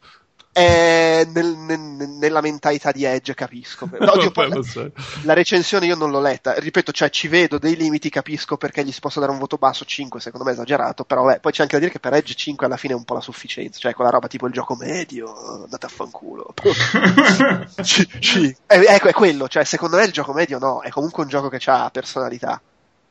è 0.59 1.25
nel, 1.25 1.55
nel, 1.55 1.79
nella 1.79 2.41
mentalità 2.41 2.91
di 2.91 3.03
Edge, 3.03 3.33
capisco. 3.33 3.89
No, 3.99 4.13
Dio, 4.17 4.31
la, 4.33 4.91
la, 5.23 5.33
recensione 5.33 5.85
io 5.85 5.95
non 5.95 6.09
l'ho 6.09 6.21
letta, 6.21 6.53
ripeto, 6.57 6.91
cioè 6.91 7.09
ci 7.09 7.27
vedo 7.27 7.59
dei 7.59 7.75
limiti, 7.75 8.09
capisco 8.09 8.57
perché 8.57 8.83
gli 8.83 8.91
si 8.91 8.99
possa 8.99 9.19
dare 9.19 9.31
un 9.31 9.37
voto 9.37 9.57
basso, 9.57 9.85
5 9.85 10.19
secondo 10.19 10.45
me 10.45 10.51
è 10.51 10.55
esagerato, 10.55 11.03
però 11.03 11.25
beh, 11.25 11.39
poi 11.39 11.51
c'è 11.51 11.61
anche 11.61 11.75
da 11.75 11.79
dire 11.79 11.91
che 11.91 11.99
per 11.99 12.13
Edge 12.13 12.33
5 12.33 12.65
alla 12.65 12.77
fine 12.77 12.93
è 12.93 12.95
un 12.95 13.03
po' 13.03 13.13
la 13.13 13.21
sufficienza, 13.21 13.79
cioè 13.79 13.93
quella 13.93 14.09
roba 14.09 14.27
tipo 14.27 14.47
il 14.47 14.53
gioco 14.53 14.75
medio, 14.75 15.63
andate 15.63 15.85
a 15.85 15.89
fanculo. 15.89 16.53
c- 16.55 18.19
c- 18.19 18.55
eh, 18.67 18.85
ecco, 18.87 19.07
è 19.07 19.13
quello, 19.13 19.47
cioè 19.47 19.63
secondo 19.63 19.97
me 19.97 20.05
il 20.05 20.11
gioco 20.11 20.33
medio 20.33 20.57
no, 20.59 20.81
è 20.81 20.89
comunque 20.89 21.23
un 21.23 21.29
gioco 21.29 21.49
che 21.49 21.59
ha 21.65 21.89
personalità. 21.91 22.59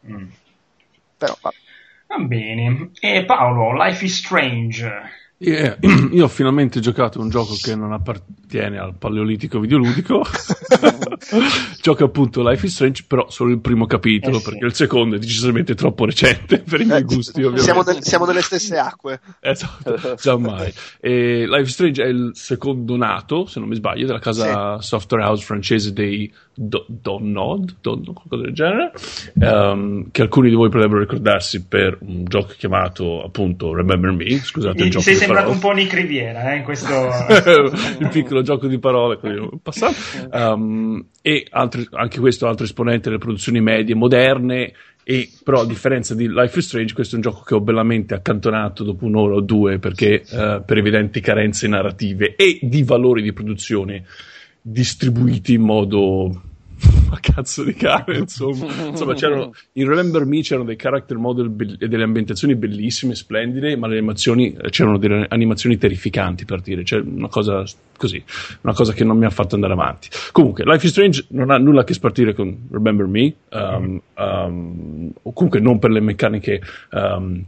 Mm. 0.07 0.29
Però 1.17 1.37
va. 1.41 1.53
va 2.07 2.19
bene. 2.19 2.91
E 3.01 3.25
Paolo, 3.25 3.73
Life 3.73 4.05
is 4.05 4.17
Strange. 4.17 5.27
Yeah, 5.41 5.79
io 6.11 6.25
ho 6.25 6.29
finalmente 6.29 6.81
giocato 6.81 7.21
un 7.21 7.29
gioco 7.29 7.55
che 7.55 7.77
non 7.77 7.93
appartiene 8.49 8.79
al 8.79 8.95
paleolitico 8.95 9.61
videoludico. 9.61 10.25
Gioco 11.81 12.05
appunto 12.05 12.49
Life 12.49 12.67
is 12.67 12.75
Strange, 12.75 13.05
però 13.07 13.29
solo 13.29 13.51
il 13.51 13.61
primo 13.61 13.87
capitolo, 13.87 14.37
eh 14.37 14.41
sì. 14.41 14.51
perché 14.51 14.65
il 14.65 14.75
secondo 14.75 15.17
è 15.17 15.19
decisamente 15.19 15.75
troppo 15.75 16.07
recente 16.07 16.61
per 16.69 16.81
i 16.81 16.85
miei 16.87 17.01
eh, 17.01 17.05
gusti. 17.05 17.43
Siamo, 17.57 17.83
nel, 17.83 18.03
siamo, 18.03 18.25
nelle 18.25 18.41
stesse 18.41 18.79
acque. 18.79 19.21
Esatto, 19.41 20.15
giammai. 20.21 20.73
E 21.01 21.47
Life 21.47 21.63
is 21.63 21.73
Strange 21.73 22.03
è 22.03 22.07
il 22.07 22.31
secondo 22.33 22.97
nato, 22.97 23.45
se 23.47 23.61
non 23.61 23.69
mi 23.69 23.75
sbaglio, 23.75 24.07
della 24.07 24.19
casa 24.19 24.81
sì. 24.81 24.87
software 24.89 25.25
house 25.25 25.45
francese 25.45 25.93
dei 25.93 26.33
Do- 26.55 26.87
Donnod, 26.89 27.77
Don, 27.81 28.03
qualcosa 28.03 28.43
del 28.43 28.53
genere, 28.53 28.93
um, 29.35 30.11
che 30.11 30.23
alcuni 30.23 30.49
di 30.49 30.57
voi 30.57 30.71
potrebbero 30.71 31.01
ricordarsi 31.01 31.65
per 31.65 31.99
un 32.01 32.25
gioco 32.25 32.55
chiamato 32.57 33.23
appunto 33.23 33.75
Remember 33.75 34.11
Me. 34.11 34.39
Scusate, 34.39 34.83
il 34.83 34.91
gioco 34.91 35.05
sei 35.05 35.15
sembrato 35.15 35.51
un 35.51 35.59
po' 35.59 35.71
Nick 35.71 35.95
Riviera 35.95 36.53
eh, 36.53 36.57
in 36.57 36.63
questo 36.65 36.89
il 38.01 38.09
piccolo 38.11 38.38
gioco 38.43 38.67
di 38.67 38.79
parole. 38.79 39.19
Um, 40.31 41.07
e 41.23 41.47
altri, 41.51 41.87
anche 41.93 42.21
questo 42.21 42.47
altro 42.47 42.65
esponente 42.65 43.09
delle 43.09 43.21
produzioni 43.21 43.61
medie 43.61 43.95
moderne. 43.95 44.73
E 45.05 45.31
però 45.43 45.63
a 45.63 45.67
differenza 45.67 46.15
di 46.15 46.29
Life 46.29 46.59
is 46.59 46.67
Strange, 46.67 46.93
questo 46.93 47.15
è 47.15 47.17
un 47.17 47.23
gioco 47.23 47.43
che 47.43 47.55
ho 47.55 47.61
bellamente 47.61 48.13
accantonato 48.13 48.85
dopo 48.85 49.07
un'ora 49.07 49.37
o 49.37 49.41
due 49.41 49.79
perché 49.79 50.23
uh, 50.23 50.63
per 50.63 50.77
evidenti 50.77 51.21
carenze 51.21 51.67
narrative 51.67 52.37
e 52.37 52.59
di 52.61 52.83
valori 52.83 53.23
di 53.23 53.33
produzione 53.33 54.05
distribuiti 54.61 55.55
in 55.55 55.63
modo 55.63 56.43
a 57.11 57.19
cazzo 57.21 57.65
di 57.65 57.75
cane, 57.75 58.19
insomma. 58.19 58.87
insomma 58.87 59.15
in 59.73 59.89
Remember 59.89 60.25
Me 60.25 60.41
c'erano 60.43 60.67
dei 60.67 60.77
character 60.77 61.17
model 61.17 61.49
be- 61.51 61.77
e 61.79 61.89
delle 61.89 62.05
ambientazioni 62.05 62.55
bellissime, 62.55 63.15
splendide, 63.15 63.77
ma 63.77 63.87
le 63.87 63.97
animazioni, 63.97 64.55
eh, 64.55 64.71
c'erano 64.71 64.99
delle 64.99 65.27
animazioni 65.29 65.77
terrificanti 65.77 66.45
per 66.45 66.61
dire, 66.61 66.85
cioè 66.85 67.01
una 67.01 67.29
cosa 67.29 67.65
così, 67.97 68.23
una 68.61 68.75
cosa 68.75 68.93
che 68.93 69.05
non 69.05 69.19
mi 69.19 69.25
ha 69.25 69.31
fatto 69.31 69.57
andare 69.57 69.73
avanti. 69.73 70.09
Comunque, 70.33 70.65
Life 70.65 70.87
is 70.87 70.93
Strange 70.93 71.25
non 71.31 71.51
ha 71.51 71.59
nulla 71.59 71.81
a 71.81 71.85
che 71.85 71.95
spartire 71.95 72.35
con 72.35 72.69
Remember 72.71 73.07
Me, 73.07 73.35
um, 73.51 74.01
um, 74.15 75.11
o 75.23 75.33
comunque 75.33 75.61
non 75.61 75.79
per 75.79 75.91
le 75.91 76.01
meccaniche 76.01 76.61
um, 76.93 77.45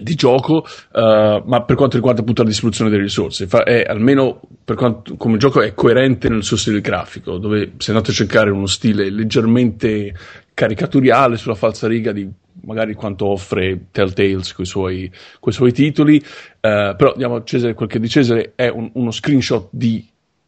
di 0.00 0.14
gioco, 0.14 0.66
uh, 0.92 1.42
ma 1.44 1.62
per 1.64 1.76
quanto 1.76 1.96
riguarda 1.96 2.20
appunto 2.20 2.42
la 2.42 2.48
distribuzione 2.48 2.90
delle 2.90 3.02
risorse, 3.02 3.46
fa, 3.46 3.64
è 3.64 3.84
almeno 3.86 4.40
per 4.64 4.76
quanto 4.76 5.16
come 5.16 5.38
gioco 5.38 5.60
è 5.60 5.74
coerente 5.74 6.28
nel 6.28 6.42
suo 6.42 6.56
stile 6.56 6.80
grafico, 6.80 7.38
dove 7.38 7.72
si 7.78 7.90
è 7.90 7.92
andato 7.92 8.10
a 8.10 8.14
cercare 8.14 8.50
uno 8.50 8.66
stile 8.66 9.10
leggermente 9.10 10.14
caricatoriale 10.54 11.36
sulla 11.36 11.54
falsa 11.54 11.86
riga 11.88 12.12
di 12.12 12.28
magari 12.64 12.94
quanto 12.94 13.26
offre 13.26 13.86
Telltales 13.90 14.52
con 14.52 14.64
i 14.64 14.68
suoi, 14.68 15.10
suoi 15.48 15.72
titoli, 15.72 16.16
uh, 16.16 16.94
però 16.96 17.14
diamo 17.16 17.36
a 17.36 17.44
Cesare 17.44 17.74
quel 17.74 17.88
che 17.88 17.98
di 17.98 18.08
Cesare 18.08 18.52
è 18.54 18.68
un, 18.68 18.90
uno 18.94 19.10
screenshot 19.10 19.68
di 19.70 20.06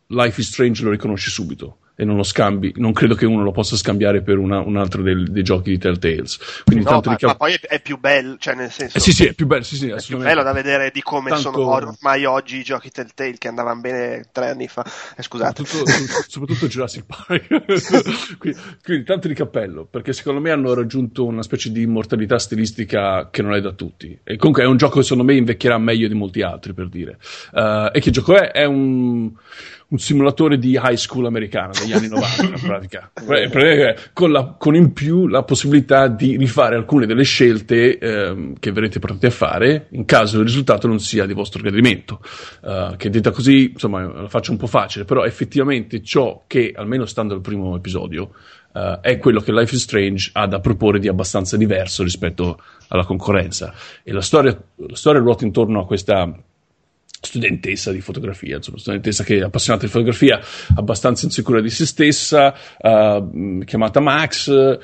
Life 0.09 0.41
is 0.41 0.49
Strange 0.49 0.85
lo 0.85 0.91
riconosci 0.91 1.31
subito 1.31 1.79
e 1.97 2.05
non 2.05 2.17
lo 2.17 2.25
scambi, 2.25 2.73
non 2.77 2.93
credo 2.93 3.15
che 3.15 3.25
uno 3.25 3.43
lo 3.43 3.53
possa 3.53 3.77
scambiare 3.77 4.23
per 4.23 4.39
una, 4.39 4.59
un 4.59 4.77
altro 4.77 5.03
del, 5.03 5.31
dei 5.31 5.45
giochi 5.45 5.71
di 5.71 5.79
Telltales. 5.79 6.63
Quindi 6.65 6.85
no, 6.85 6.91
tanto 6.91 7.11
ma, 7.11 7.15
di 7.15 7.21
cap- 7.21 7.33
ma 7.33 7.37
poi 7.37 7.55
è, 7.55 7.61
è, 7.61 7.81
più 7.81 7.99
bello, 7.99 8.37
cioè 8.39 8.55
nel 8.55 8.71
senso... 8.71 8.99
Eh, 8.99 9.01
sì, 9.01 9.13
sì, 9.13 9.27
è 9.27 9.33
più 9.33 9.47
bello, 9.47 9.63
sì, 9.63 9.77
sì, 9.77 9.89
è 9.89 10.03
più 10.03 10.19
bello 10.19 10.43
da 10.43 10.53
vedere 10.53 10.91
di 10.93 11.03
come 11.03 11.31
tanto... 11.31 11.53
sono 11.53 11.71
ormai 11.71 12.25
oggi 12.25 12.59
i 12.59 12.63
giochi 12.65 12.91
Telltale 12.91 13.37
che 13.39 13.49
andavano 13.49 13.81
bene 13.81 14.25
tre 14.33 14.49
anni 14.49 14.67
fa. 14.67 14.85
Eh, 15.17 15.23
scusate. 15.23 15.65
Soprattutto, 15.65 16.23
soprattutto 16.27 16.67
Jurassic 16.67 17.05
Park. 17.07 18.37
quindi, 18.39 18.59
quindi, 18.83 19.05
tanto 19.05 19.29
di 19.29 19.35
cappello, 19.35 19.87
perché 19.89 20.13
secondo 20.13 20.41
me 20.41 20.51
hanno 20.51 20.75
raggiunto 20.75 21.25
una 21.25 21.43
specie 21.43 21.71
di 21.71 21.83
immortalità 21.83 22.39
stilistica 22.39 23.29
che 23.31 23.43
non 23.43 23.55
è 23.55 23.61
da 23.61 23.71
tutti. 23.71 24.19
E 24.25 24.37
comunque 24.37 24.65
è 24.65 24.67
un 24.67 24.77
gioco 24.77 24.99
che 24.99 25.05
secondo 25.05 25.25
me 25.25 25.37
invecchierà 25.37 25.79
meglio 25.79 26.09
di 26.09 26.15
molti 26.15 26.43
altri, 26.43 26.73
per 26.73 26.89
dire. 26.89 27.19
Uh, 27.53 27.91
e 27.93 28.01
che 28.01 28.11
gioco 28.11 28.37
è? 28.37 28.51
È 28.51 28.65
un 28.65 29.33
un 29.95 29.99
simulatore 30.01 30.59
di 30.59 30.73
high 30.73 30.97
school 30.97 31.25
americana 31.27 31.71
degli 31.73 31.93
anni 31.93 32.09
90 32.09 32.43
in 32.43 32.61
pratica, 32.61 33.11
con, 34.13 34.33
la, 34.33 34.57
con, 34.59 34.75
in 34.75 34.93
più 34.93 35.29
la 35.29 35.45
possibilità 35.45 36.09
di 36.09 36.37
rifare 36.37 36.75
alcune 36.75 37.07
delle 37.07 37.23
scelte 37.23 37.97
ehm, 37.99 38.55
che 38.59 38.73
verrete 38.73 38.99
portati 38.99 39.27
a 39.27 39.31
fare 39.31 39.87
in 39.91 40.05
caso 40.05 40.39
il 40.39 40.45
risultato 40.45 40.89
non 40.89 40.99
sia 40.99 41.27
di 41.27 41.33
vostro 41.33 41.63
gradimento. 41.63 42.21
Uh, 42.61 42.97
che 42.97 43.09
detta 43.09 43.31
così, 43.31 43.71
insomma, 43.73 44.03
la 44.05 44.29
faccio 44.29 44.51
un 44.51 44.57
po' 44.57 44.67
facile, 44.67 45.05
però 45.05 45.25
effettivamente 45.25 46.03
ciò 46.03 46.43
che, 46.49 46.73
almeno 46.75 47.05
stando 47.05 47.35
al 47.35 47.41
primo 47.41 47.77
episodio, 47.77 48.31
uh, 48.73 48.99
è 49.01 49.17
quello 49.19 49.41
che 49.41 49.53
Life 49.53 49.75
is 49.75 49.83
Strange 49.83 50.31
ha 50.33 50.47
da 50.49 50.59
proporre 50.59 50.99
di 50.99 51.07
abbastanza 51.07 51.57
diverso 51.57 52.03
rispetto 52.03 52.61
alla 52.89 53.05
concorrenza. 53.05 53.73
E 54.03 54.13
la 54.13 54.23
storia, 54.23 54.59
la 54.75 54.97
storia 54.97 55.21
ruota 55.21 55.45
intorno 55.45 55.81
a 55.81 55.87
questa 55.87 56.35
studentessa 57.25 57.91
di 57.91 58.01
fotografia, 58.01 58.57
insomma, 58.57 58.79
studentessa 58.79 59.25
che 59.25 59.39
è 59.39 59.43
appassionata 59.43 59.85
di 59.85 59.91
fotografia, 59.91 60.41
abbastanza 60.77 61.25
insicura 61.25 61.61
di 61.61 61.70
se 61.70 61.87
stessa, 61.87 62.55
uh, 62.79 63.64
chiamata 63.64 64.01
Max. 64.01 64.79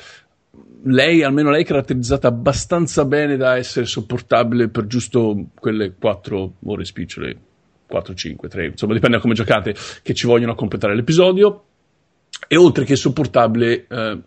Lei, 0.83 1.23
almeno 1.23 1.51
lei, 1.51 1.63
è 1.63 1.67
caratterizzata 1.67 2.29
abbastanza 2.29 3.05
bene 3.05 3.37
da 3.37 3.57
essere 3.57 3.85
sopportabile 3.85 4.69
per 4.69 4.87
giusto 4.87 5.49
quelle 5.55 5.95
quattro 5.99 6.55
ore 6.65 6.85
spicciole, 6.85 7.37
4, 7.87 8.15
5, 8.15 8.49
3, 8.49 8.67
insomma, 8.67 8.95
dipende 8.95 9.17
da 9.17 9.23
come 9.23 9.35
giocate, 9.35 9.75
che 10.03 10.15
ci 10.15 10.27
vogliono 10.27 10.55
completare 10.55 10.95
l'episodio. 10.95 11.65
E 12.49 12.57
oltre 12.57 12.85
che 12.85 12.97
sopportabile, 12.97 13.87
uh, 13.89 14.23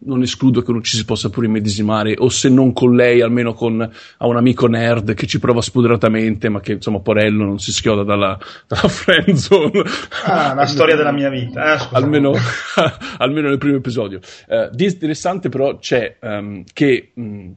non 0.00 0.22
escludo 0.22 0.62
che 0.62 0.70
uno 0.70 0.80
ci 0.80 0.96
si 0.96 1.04
possa 1.04 1.28
pure 1.30 1.46
immedesimare, 1.46 2.14
o 2.18 2.28
se 2.28 2.48
non 2.48 2.72
con 2.72 2.94
lei, 2.94 3.20
almeno 3.20 3.54
con 3.54 3.80
a 3.80 4.26
un 4.26 4.36
amico 4.36 4.66
nerd 4.66 5.14
che 5.14 5.26
ci 5.26 5.38
prova 5.38 5.60
spudoratamente, 5.60 6.48
ma 6.48 6.60
che 6.60 6.72
insomma, 6.72 7.00
Porello 7.00 7.44
non 7.44 7.58
si 7.58 7.72
schioda 7.72 8.04
dalla, 8.04 8.38
dalla 8.66 8.86
friendzone. 8.88 9.82
Ah, 10.24 10.54
la 10.54 10.66
storia 10.66 10.96
della 10.96 11.12
mia 11.12 11.30
vita. 11.30 11.74
Eh, 11.74 11.88
almeno, 11.92 12.32
almeno, 13.18 13.48
nel 13.48 13.58
primo 13.58 13.76
episodio. 13.76 14.20
Uh, 14.46 14.68
di 14.72 14.84
interessante 14.84 15.48
però 15.48 15.76
c'è 15.78 16.16
um, 16.20 16.64
che. 16.72 17.10
Um, 17.14 17.54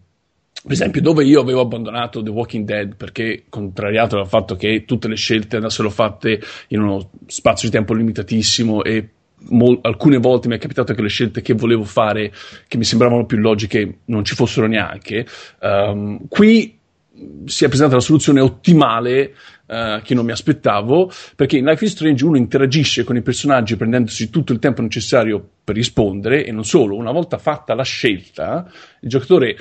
per 0.64 0.74
esempio, 0.74 1.02
dove 1.02 1.24
io 1.24 1.42
avevo 1.42 1.62
abbandonato 1.62 2.22
The 2.22 2.30
Walking 2.30 2.66
Dead 2.66 2.96
perché, 2.96 3.46
contrariato 3.50 4.18
dal 4.18 4.28
fatto 4.28 4.56
che 4.56 4.84
tutte 4.86 5.08
le 5.08 5.16
scelte 5.16 5.56
andassero 5.56 5.90
fatte 5.90 6.40
in 6.68 6.82
uno 6.82 7.10
spazio 7.26 7.68
di 7.68 7.74
tempo 7.74 7.96
limitatissimo 7.96 8.84
e 8.84 9.10
Mol- 9.50 9.80
alcune 9.82 10.18
volte 10.18 10.48
mi 10.48 10.56
è 10.56 10.60
capitato 10.60 10.94
che 10.94 11.02
le 11.02 11.10
scelte 11.10 11.42
che 11.42 11.54
volevo 11.54 11.84
fare, 11.84 12.32
che 12.68 12.78
mi 12.78 12.84
sembravano 12.84 13.26
più 13.26 13.38
logiche, 13.38 14.00
non 14.06 14.24
ci 14.24 14.36
fossero 14.36 14.68
neanche. 14.68 15.26
Um, 15.60 16.28
qui 16.28 16.78
si 17.46 17.66
è 17.66 17.68
presentata 17.68 17.98
la 17.98 18.02
soluzione 18.02 18.40
ottimale 18.40 19.34
uh, 19.68 20.02
che 20.02 20.14
non 20.14 20.26
mi 20.26 20.32
aspettavo, 20.32 21.12
perché 21.36 21.58
in 21.58 21.66
Life 21.66 21.84
is 21.84 21.92
Strange 21.92 22.26
uno 22.26 22.38
interagisce 22.38 23.04
con 23.04 23.16
i 23.16 23.22
personaggi 23.22 23.76
prendendosi 23.76 24.30
tutto 24.30 24.54
il 24.54 24.60
tempo 24.60 24.82
necessario 24.82 25.46
per 25.64 25.76
rispondere 25.76 26.46
e 26.46 26.52
non 26.52 26.64
solo, 26.64 26.96
una 26.96 27.12
volta 27.12 27.38
fatta 27.38 27.74
la 27.76 27.84
scelta, 27.84 28.70
il 29.02 29.10
giocatore 29.10 29.58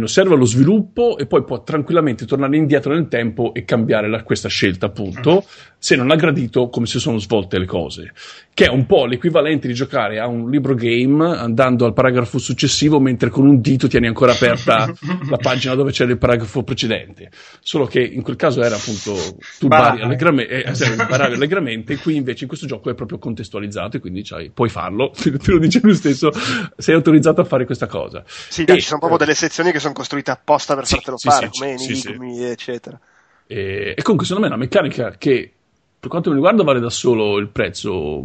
osserva 0.00 0.36
lo 0.36 0.44
sviluppo 0.44 1.18
e 1.18 1.26
poi 1.26 1.42
può 1.44 1.62
tranquillamente 1.64 2.24
tornare 2.24 2.56
indietro 2.56 2.94
nel 2.94 3.08
tempo 3.08 3.52
e 3.52 3.64
cambiare 3.64 4.08
la, 4.08 4.22
questa 4.22 4.48
scelta, 4.48 4.86
appunto, 4.86 5.44
se 5.82 5.96
non 5.96 6.12
ha 6.12 6.14
gradito 6.14 6.68
come 6.68 6.86
si 6.86 7.00
sono 7.00 7.18
svolte 7.18 7.58
le 7.58 7.66
cose. 7.66 8.12
Che 8.54 8.66
è 8.66 8.68
un 8.68 8.86
po' 8.86 9.04
l'equivalente 9.04 9.66
di 9.66 9.74
giocare 9.74 10.20
a 10.20 10.28
un 10.28 10.48
libro 10.48 10.76
game 10.76 11.36
andando 11.36 11.84
al 11.86 11.92
paragrafo 11.92 12.38
successivo 12.38 13.00
mentre 13.00 13.30
con 13.30 13.48
un 13.48 13.60
dito 13.60 13.88
tieni 13.88 14.06
ancora 14.06 14.30
aperta 14.30 14.86
la 15.28 15.38
pagina 15.38 15.74
dove 15.74 15.90
c'era 15.90 16.12
il 16.12 16.18
paragrafo 16.18 16.62
precedente. 16.62 17.32
Solo 17.58 17.86
che 17.86 18.00
in 18.00 18.22
quel 18.22 18.36
caso 18.36 18.62
era 18.62 18.76
appunto 18.76 19.16
tu 19.58 19.66
bari 19.66 20.02
allegramente, 20.02 20.62
eh, 20.62 20.72
cioè, 20.72 20.94
allegramente, 21.08 21.98
qui 21.98 22.14
invece 22.14 22.42
in 22.42 22.48
questo 22.48 22.68
gioco 22.68 22.88
è 22.88 22.94
proprio 22.94 23.18
contestualizzato 23.18 23.96
e 23.96 24.00
quindi 24.00 24.22
cioè, 24.22 24.50
puoi 24.50 24.68
farlo, 24.68 25.10
te 25.20 25.32
lo 25.46 25.58
dice 25.58 25.80
lui 25.82 25.96
stesso, 25.96 26.30
sei 26.76 26.94
autorizzato 26.94 27.40
a 27.40 27.44
fare 27.44 27.64
questa 27.64 27.88
cosa. 27.88 28.22
Sì, 28.24 28.62
dai, 28.62 28.76
e, 28.76 28.80
ci 28.80 28.86
sono 28.86 29.00
proprio 29.00 29.18
delle 29.18 29.34
sezioni 29.34 29.72
che 29.72 29.80
sono 29.80 29.94
costruite 29.94 30.30
apposta 30.30 30.76
per 30.76 30.86
sì, 30.86 30.94
fartelo 30.94 31.16
sì, 31.16 31.28
fare, 31.28 31.48
sì, 31.50 31.58
come 31.58 31.72
enigmi, 31.72 32.44
eccetera. 32.44 33.00
E, 33.48 33.94
e 33.96 34.02
comunque 34.02 34.26
secondo 34.26 34.46
me 34.46 34.52
è 34.52 34.56
una 34.56 34.64
meccanica 34.64 35.16
che 35.18 35.54
per 36.02 36.10
quanto 36.10 36.30
mi 36.30 36.34
riguarda 36.34 36.64
vale 36.64 36.80
da 36.80 36.90
solo 36.90 37.38
il 37.38 37.46
prezzo 37.46 38.24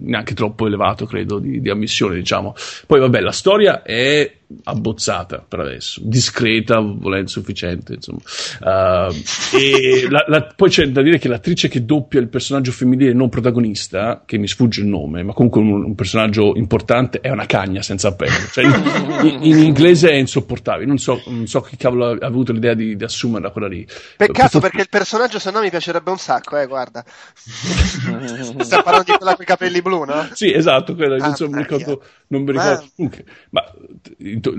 neanche 0.00 0.34
troppo 0.34 0.66
elevato 0.66 1.06
credo 1.06 1.38
di, 1.38 1.58
di 1.58 1.70
ammissione 1.70 2.14
diciamo. 2.16 2.54
Poi 2.86 3.00
vabbè 3.00 3.20
la 3.20 3.32
storia 3.32 3.80
è 3.80 4.30
abbozzata 4.64 5.44
per 5.46 5.60
adesso, 5.60 6.00
discreta, 6.02 6.80
volendo 6.80 7.28
sufficiente, 7.28 7.94
insomma. 7.94 8.20
Uh, 8.60 9.14
e 9.54 10.08
la, 10.08 10.24
la, 10.26 10.52
poi 10.56 10.70
c'è 10.70 10.88
da 10.88 11.02
dire 11.02 11.18
che 11.18 11.28
l'attrice 11.28 11.68
che 11.68 11.84
doppia 11.84 12.18
il 12.20 12.28
personaggio 12.28 12.72
femminile 12.72 13.12
non 13.12 13.28
protagonista, 13.28 14.22
che 14.24 14.38
mi 14.38 14.48
sfugge 14.48 14.80
il 14.80 14.86
nome, 14.86 15.22
ma 15.22 15.34
comunque 15.34 15.60
un, 15.60 15.84
un 15.84 15.94
personaggio 15.94 16.54
importante, 16.56 17.20
è 17.20 17.30
una 17.30 17.44
cagna 17.44 17.82
senza 17.82 18.08
appello. 18.08 18.46
Cioè, 18.50 18.64
in, 18.64 19.38
in, 19.42 19.58
inglese 19.58 20.10
è 20.10 20.14
insopportabile. 20.14 20.86
Non 20.86 20.98
so, 20.98 21.20
non 21.26 21.46
so 21.46 21.60
chi 21.60 21.76
cavolo 21.76 22.12
ha 22.12 22.26
avuto 22.26 22.52
l'idea 22.52 22.74
di, 22.74 22.96
di 22.96 23.04
assumerla 23.04 23.50
quella 23.50 23.68
lì. 23.68 23.86
Peccato 24.16 24.60
perché 24.60 24.80
il 24.80 24.88
personaggio, 24.88 25.38
se 25.38 25.50
no, 25.50 25.60
mi 25.60 25.70
piacerebbe 25.70 26.10
un 26.10 26.18
sacco, 26.18 26.56
eh, 26.56 26.66
guarda. 26.66 27.04
Stiamo 27.34 28.82
parlando 28.82 29.12
di 29.12 29.16
quella 29.18 29.34
con 29.34 29.42
i 29.42 29.46
capelli 29.46 29.82
blu, 29.82 30.04
no? 30.04 30.26
Sì, 30.32 30.52
esatto, 30.52 30.94
quella, 30.94 31.16
ah, 31.16 31.26
non, 31.26 31.36
so, 31.36 31.50
mi 31.50 31.58
ricordo, 31.58 32.02
non 32.28 32.42
mi 32.42 32.52
ricordo. 32.52 32.84
Ma... 32.96 33.08
ma 33.50 33.72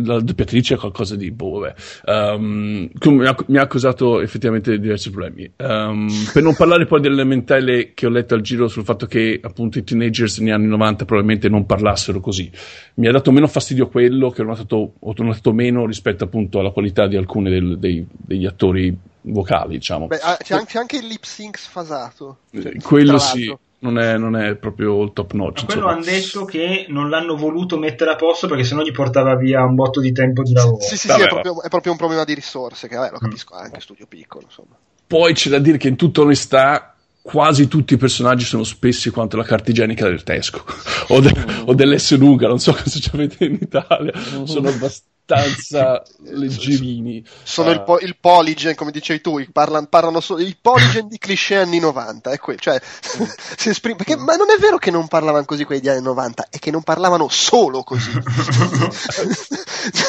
la 0.04 0.20
doppiatrice 0.20 0.76
è 0.76 0.78
qualcosa 0.78 1.16
di 1.16 1.32
boh, 1.32 1.60
vabbè. 1.60 1.74
Um, 2.06 2.90
mi, 3.06 3.28
ha, 3.28 3.36
mi, 3.48 3.58
ha, 3.58 3.68
causato 3.68 4.22
effettivamente 4.22 4.78
diversi 4.80 5.10
problemi. 5.10 5.52
Um, 5.58 6.08
per 6.34 6.44
non 6.44 6.56
parlare 6.56 6.86
poi 6.86 7.02
dell'elementale 7.02 7.94
che 7.94 8.06
ho 8.06 8.10
letto 8.10 8.36
al 8.36 8.42
giro 8.42 8.68
sul 8.68 8.84
fatto 8.84 9.06
che 9.06 9.40
appunto 9.42 9.78
i 9.78 9.84
teenagers 9.84 10.40
negli 10.40 10.52
anni 10.52 10.68
90 10.68 11.06
probabilmente 11.06 11.50
non 11.50 11.66
parlassero 11.66 12.20
così. 12.20 12.50
Mi 12.96 13.08
ha 13.08 13.12
dato 13.12 13.32
meno 13.32 13.48
fastidio 13.48 13.88
quello 13.88 14.30
che 14.30 14.42
ho 14.42 14.46
notato, 14.46 14.94
ho 15.00 15.14
notato 15.18 15.54
meno 15.54 15.86
rispetto 15.86 16.24
appunto 16.24 16.60
alla 16.60 16.72
qualità 16.72 17.08
di 17.08 17.16
alcuni 17.16 17.50
del, 17.50 17.80
dei, 17.80 18.06
degli 18.10 18.46
attori 18.46 18.96
vocali, 19.22 19.74
diciamo. 19.74 20.08
Beh, 20.08 20.20
ah, 20.20 20.38
c'è, 20.38 20.56
anche, 20.56 20.72
c'è 20.74 20.80
anche 20.80 20.98
il 20.98 21.08
lip 21.08 21.24
sync 21.24 21.58
sfasato. 21.58 22.40
Quello 22.82 23.18
sì 23.18 23.54
non 23.80 23.98
è, 23.98 24.18
non 24.18 24.36
è 24.36 24.56
proprio 24.56 25.02
il 25.04 25.14
top 25.14 25.34
notch. 25.34 25.62
Ma 25.62 25.74
quello 25.74 25.88
hanno 25.88 26.04
detto 26.04 26.46
che 26.46 26.86
non 26.90 27.10
l'hanno 27.10 27.36
voluto 27.36 27.78
mettere 27.78 28.12
a 28.12 28.16
posto 28.16 28.48
perché 28.48 28.64
sennò 28.64 28.82
gli 28.82 28.92
portava 28.92 29.36
via 29.36 29.64
un 29.64 29.76
botto 29.76 30.00
di 30.00 30.12
tempo 30.12 30.44
di 30.44 30.54
lavoro. 30.54 30.82
Sì, 30.82 30.98
sì, 30.98 31.08
sì, 31.08 31.22
è 31.22 31.28
proprio, 31.28 31.62
è 31.62 31.70
proprio, 31.70 31.92
un 31.92 31.98
problema 31.98 32.24
di 32.24 32.34
risorse, 32.34 32.88
che 32.88 32.96
vabbè, 32.96 33.12
lo 33.12 33.20
capisco 33.20 33.56
mm. 33.56 33.60
anche, 33.60 33.80
studio 33.80 34.06
piccolo, 34.08 34.46
insomma. 34.46 34.76
Poi 35.08 35.34
c'è 35.34 35.50
da 35.50 35.60
dire 35.60 35.78
che 35.78 35.88
in 35.88 35.96
tutta 35.96 36.22
onestà 36.22 36.94
quasi 37.22 37.68
tutti 37.68 37.94
i 37.94 37.98
personaggi 37.98 38.44
sono 38.44 38.64
spessi 38.64 39.10
quanto 39.12 39.38
la 39.38 39.44
carta 39.44 39.72
igienica 39.72 40.08
del 40.08 40.24
Tesco 40.24 40.64
o, 41.10 41.20
de- 41.20 41.34
mm. 41.36 41.68
o 41.68 41.74
dell'S 41.74 42.18
Luga, 42.18 42.48
non 42.48 42.60
so 42.60 42.74
cosa 42.74 43.00
ci 43.00 43.10
avete 43.14 43.46
in 43.46 43.58
Italia, 43.62 44.14
mm. 44.16 44.44
sono 44.44 44.70
abbastanza 44.70 45.09
abbastanza 45.36 46.04
leggerini. 46.32 47.24
Sono 47.44 47.70
uh, 47.70 47.74
il, 47.74 47.84
po- 47.84 48.00
il, 48.00 48.18
polygen, 48.20 48.76
come 48.76 48.92
dicevi 48.92 49.22
tu, 49.22 49.44
parlano, 49.52 49.88
parlano 49.88 50.20
solo 50.20 50.42
il 50.42 50.58
polygen 50.60 51.08
di 51.08 51.18
cliché 51.18 51.56
anni 51.56 51.80
90, 51.80 52.32
è 52.32 52.40
quello, 52.40 52.60
cioè, 52.60 52.80
si 53.58 53.70
esprime, 53.70 53.96
perché, 53.96 54.16
ma 54.16 54.36
non 54.36 54.50
è 54.50 54.58
vero 54.60 54.78
che 54.78 54.92
non 54.92 55.08
parlavano 55.08 55.46
così 55.46 55.64
quelli 55.64 55.82
di 55.82 55.90
anni 55.90 56.02
90, 56.02 56.48
è 56.50 56.60
che 56.60 56.72
non 56.72 56.84
parlavano 56.84 57.28
solo 57.30 57.84
così. 57.84 58.12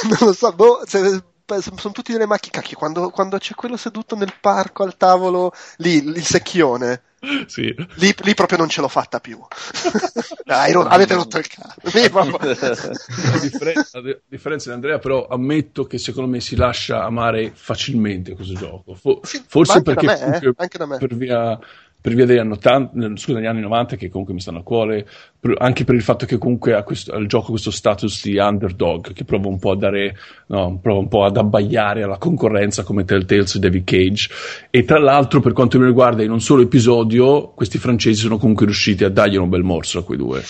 non 0.09 0.19
lo 0.21 0.33
so, 0.33 0.53
boh, 0.53 0.83
cioè, 0.87 1.23
sono 1.59 1.93
tutti 1.93 2.13
delle 2.13 2.27
macchine, 2.27 2.53
cacchio, 2.53 2.77
quando, 2.77 3.11
quando 3.11 3.39
c'è 3.39 3.55
quello 3.55 3.77
seduto 3.77 4.15
nel 4.17 4.35
parco 4.41 4.83
al 4.83 4.97
tavolo, 4.97 5.53
lì, 5.79 5.97
il 5.97 6.25
secchione, 6.25 7.03
sì. 7.47 7.75
Lì, 7.97 8.15
lì, 8.23 8.35
proprio 8.35 8.57
non 8.57 8.69
ce 8.69 8.81
l'ho 8.81 8.89
fatta 8.89 9.21
più. 9.21 9.39
Dai, 10.45 10.73
ro- 10.73 10.87
avete 10.87 11.15
rotto 11.15 11.37
il 11.37 11.47
cazzo. 11.47 11.81
a, 13.35 13.39
differenza, 13.39 13.99
a 13.99 14.17
differenza 14.27 14.69
di 14.71 14.75
Andrea, 14.75 14.99
però, 14.99 15.27
ammetto 15.27 15.85
che 15.85 15.99
secondo 15.99 16.31
me 16.31 16.41
si 16.41 16.57
lascia 16.57 17.05
amare 17.05 17.53
facilmente 17.55 18.35
questo 18.35 18.55
gioco. 18.55 18.95
Fo- 18.95 19.21
sì, 19.23 19.43
forse 19.47 19.83
perché 19.83 20.07
me, 20.07 20.37
eh? 20.37 20.53
per, 20.55 20.99
per, 20.99 21.15
via 21.15 21.59
per 22.01 22.15
via 22.15 22.25
degli 22.25 22.39
anni, 22.39 22.53
80, 22.53 23.17
scusa, 23.17 23.39
degli 23.39 23.47
anni 23.47 23.61
90 23.61 23.97
che 23.97 24.09
comunque 24.09 24.33
mi 24.33 24.41
stanno 24.41 24.61
a 24.61 24.63
cuore, 24.63 25.07
per, 25.39 25.55
anche 25.59 25.85
per 25.85 25.95
il 25.95 26.03
fatto 26.03 26.25
che 26.25 26.39
comunque 26.39 26.75
ha 26.75 26.83
questo, 26.83 27.15
il 27.17 27.27
gioco 27.27 27.51
questo 27.51 27.71
status 27.71 28.25
di 28.25 28.39
underdog 28.39 29.13
che 29.13 29.25
prova 29.25 29.49
un 29.49 29.59
po' 29.59 29.73
a 29.73 29.77
dare, 29.77 30.17
no, 30.47 30.79
prova 30.81 31.01
un 31.01 31.09
po' 31.09 31.25
ad 31.25 31.37
abbagliare 31.37 32.03
alla 32.03 32.17
concorrenza 32.17 32.85
come 32.85 33.05
Telltales 33.05 33.55
e 33.55 33.59
David 33.59 33.85
Cage. 33.85 34.29
E 34.71 34.85
tra 34.85 34.99
l'altro, 34.99 35.41
per 35.41 35.53
quanto 35.53 35.79
mi 35.79 35.87
riguarda, 35.87 36.23
in 36.23 36.31
un 36.31 36.41
solo 36.41 36.63
episodio, 36.63 37.49
questi 37.51 37.79
francesi 37.79 38.21
sono 38.21 38.39
comunque 38.39 38.65
riusciti 38.65 39.05
a 39.05 39.11
dargli 39.11 39.37
un 39.37 39.49
bel 39.49 39.63
morso 39.63 39.99
a 39.99 40.05
quei 40.05 40.19
due. 40.19 40.43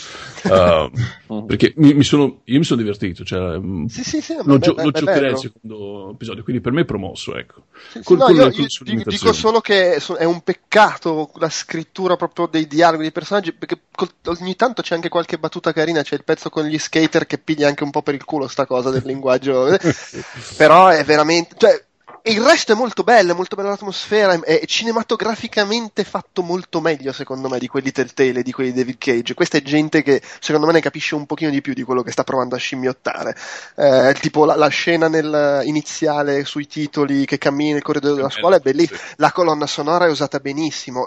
Uh, 0.42 0.90
perché 1.46 1.72
mi, 1.76 1.94
mi 1.94 2.04
sono, 2.04 2.40
io 2.44 2.58
mi 2.58 2.64
sono 2.64 2.80
divertito, 2.80 3.24
cioè, 3.24 3.58
mm, 3.58 3.86
sì, 3.86 4.02
sì, 4.02 4.20
sì, 4.20 4.34
lo, 4.34 4.42
beh, 4.44 4.58
gio- 4.58 4.74
beh, 4.74 4.84
lo 4.84 4.90
beh, 4.90 4.98
giocherei 5.00 5.30
il 5.32 5.38
secondo 5.38 6.10
episodio, 6.12 6.42
quindi 6.42 6.62
per 6.62 6.72
me 6.72 6.82
è 6.82 6.84
promosso, 6.84 7.36
ecco. 7.36 7.64
Sì, 7.90 8.00
sì, 8.02 8.16
no, 8.16 8.28
io, 8.28 8.48
io 8.48 9.02
dico 9.04 9.32
solo 9.32 9.60
che 9.60 9.96
è 9.96 10.24
un 10.24 10.40
peccato 10.42 11.30
la 11.40 11.48
scrittura 11.48 12.16
proprio 12.16 12.46
dei 12.46 12.66
dialoghi 12.66 13.02
dei 13.02 13.12
personaggi, 13.12 13.52
perché 13.52 13.80
ogni 14.26 14.54
tanto 14.54 14.82
c'è 14.82 14.94
anche 14.94 15.08
qualche 15.08 15.38
battuta 15.38 15.72
carina, 15.72 16.02
c'è 16.02 16.14
il 16.14 16.24
pezzo 16.24 16.50
con 16.50 16.64
gli 16.64 16.78
skater 16.78 17.26
che 17.26 17.38
piglia 17.38 17.66
anche 17.66 17.82
un 17.82 17.90
po' 17.90 18.02
per 18.02 18.14
il 18.14 18.24
culo 18.24 18.46
sta 18.46 18.66
cosa 18.66 18.90
del 18.90 19.02
linguaggio, 19.04 19.76
però 20.56 20.88
è 20.88 21.02
veramente... 21.04 21.56
Cioè, 21.58 21.84
il 22.24 22.40
resto 22.42 22.72
è 22.72 22.74
molto 22.74 23.02
bello, 23.02 23.32
è 23.32 23.34
molto 23.34 23.56
bella 23.56 23.70
l'atmosfera, 23.70 24.38
è, 24.40 24.64
cinematograficamente 24.66 26.04
fatto 26.04 26.42
molto 26.42 26.80
meglio 26.80 27.12
secondo 27.12 27.48
me 27.48 27.58
di 27.58 27.66
quelli 27.66 27.92
Telltale 27.92 28.40
e 28.40 28.42
di 28.42 28.52
quelli 28.52 28.72
di 28.72 28.78
David 28.78 28.98
Cage. 28.98 29.34
Questa 29.34 29.58
è 29.58 29.62
gente 29.62 30.02
che 30.02 30.20
secondo 30.40 30.66
me 30.66 30.72
ne 30.72 30.80
capisce 30.80 31.14
un 31.14 31.26
pochino 31.26 31.50
di 31.50 31.60
più 31.60 31.72
di 31.72 31.82
quello 31.82 32.02
che 32.02 32.12
sta 32.12 32.24
provando 32.24 32.54
a 32.54 32.58
scimmiottare. 32.58 33.36
Eh, 33.76 34.14
tipo 34.20 34.44
la, 34.44 34.56
la 34.56 34.68
scena 34.68 35.08
nel, 35.08 35.62
iniziale 35.64 36.44
sui 36.44 36.66
titoli 36.66 37.24
che 37.24 37.38
cammini 37.38 37.72
nel 37.72 37.82
corridoio 37.82 38.14
della 38.14 38.30
scuola 38.30 38.56
è 38.56 38.60
bellissima, 38.60 38.98
la 39.16 39.32
colonna 39.32 39.66
sonora 39.66 40.06
è 40.06 40.10
usata 40.10 40.38
benissimo. 40.38 41.06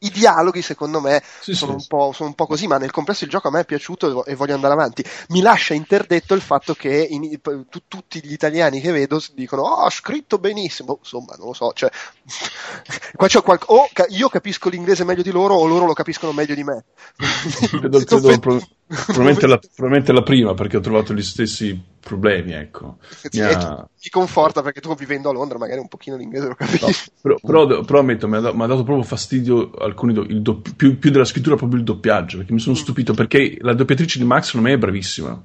I 0.00 0.10
dialoghi, 0.10 0.62
secondo 0.62 1.00
me, 1.00 1.22
Sì, 1.40 1.54
sono, 1.54 1.72
sì, 1.78 1.86
un 1.96 2.12
sono 2.12 2.28
un 2.28 2.34
po' 2.34 2.46
così, 2.46 2.66
ma 2.66 2.76
nel 2.78 2.90
complesso 2.90 3.24
il 3.24 3.30
gioco 3.30 3.48
a 3.48 3.50
me 3.50 3.60
è 3.60 3.64
piaciuto 3.64 4.08
e 4.08 4.12
vo- 4.12 4.24
voglio 4.36 4.54
andare 4.54 4.74
avanti. 4.74 5.04
Mi 5.28 5.40
lascia 5.40 5.74
interdetto 5.74 6.34
il 6.34 6.40
fatto 6.42 6.74
che 6.74 7.06
in- 7.08 7.40
tu- 7.40 7.82
tutti 7.88 8.20
gli 8.22 8.32
italiani 8.32 8.80
che 8.80 8.92
vedo 8.92 9.20
dicono: 9.34 9.62
Oh, 9.62 9.84
ha 9.84 9.90
scritto 9.90 10.38
benissimo. 10.38 10.94
Boh, 10.94 10.98
Insomma, 11.00 11.34
non 11.38 11.48
lo 11.48 11.52
so. 11.54 11.72
Cioè, 11.72 11.90
qua 13.16 13.26
c'è 13.26 13.42
qual- 13.42 13.58
o 13.66 13.88
ca- 13.92 14.06
io 14.08 14.28
capisco 14.28 14.68
l'inglese 14.68 15.04
meglio 15.04 15.22
di 15.22 15.30
loro, 15.30 15.54
o 15.54 15.66
loro 15.66 15.86
lo 15.86 15.92
capiscono 15.94 16.32
meglio 16.32 16.54
di 16.54 16.64
me. 16.64 16.84
Credo, 17.78 18.04
credo 18.04 18.38
pro- 18.38 18.60
probabilmente, 18.86 19.46
la, 19.46 19.58
probabilmente 19.58 20.12
la 20.12 20.22
prima 20.22 20.54
perché 20.54 20.76
ho 20.76 20.80
trovato 20.80 21.14
gli 21.14 21.22
stessi 21.22 21.78
problemi, 22.00 22.52
ecco. 22.52 22.98
Sì, 23.08 23.28
Mi 23.32 23.40
ha- 23.42 23.88
Mi 24.02 24.10
conforta 24.10 24.62
perché 24.62 24.80
tu 24.80 24.94
vivendo 24.94 25.30
a 25.30 25.32
Londra 25.32 25.58
magari 25.58 25.80
un 25.80 25.88
pochino 25.88 26.16
l'inglese 26.16 26.46
lo 26.48 26.54
No, 26.78 26.88
capisci. 26.88 27.10
però, 27.20 27.36
però, 27.40 27.80
però 27.84 27.98
ammetto, 28.00 28.28
mi 28.28 28.36
ha, 28.36 28.40
da- 28.40 28.52
mi 28.54 28.62
ha 28.62 28.66
dato 28.66 28.82
proprio 28.82 29.04
fastidio 29.04 29.70
alcuni 29.86 30.12
do- 30.12 30.26
dopp- 30.28 30.68
più, 30.76 30.98
più 30.98 31.10
della 31.10 31.24
scrittura 31.24 31.56
proprio 31.56 31.78
il 31.78 31.84
doppiaggio, 31.84 32.38
perché 32.38 32.52
mi 32.52 32.60
sono 32.60 32.74
stupito, 32.76 33.14
perché 33.14 33.56
la 33.60 33.74
doppiatrice 33.74 34.18
di 34.18 34.24
Max 34.24 34.46
secondo 34.46 34.68
me 34.68 34.74
è 34.74 34.78
bravissima. 34.78 35.30
Mi 35.30 35.42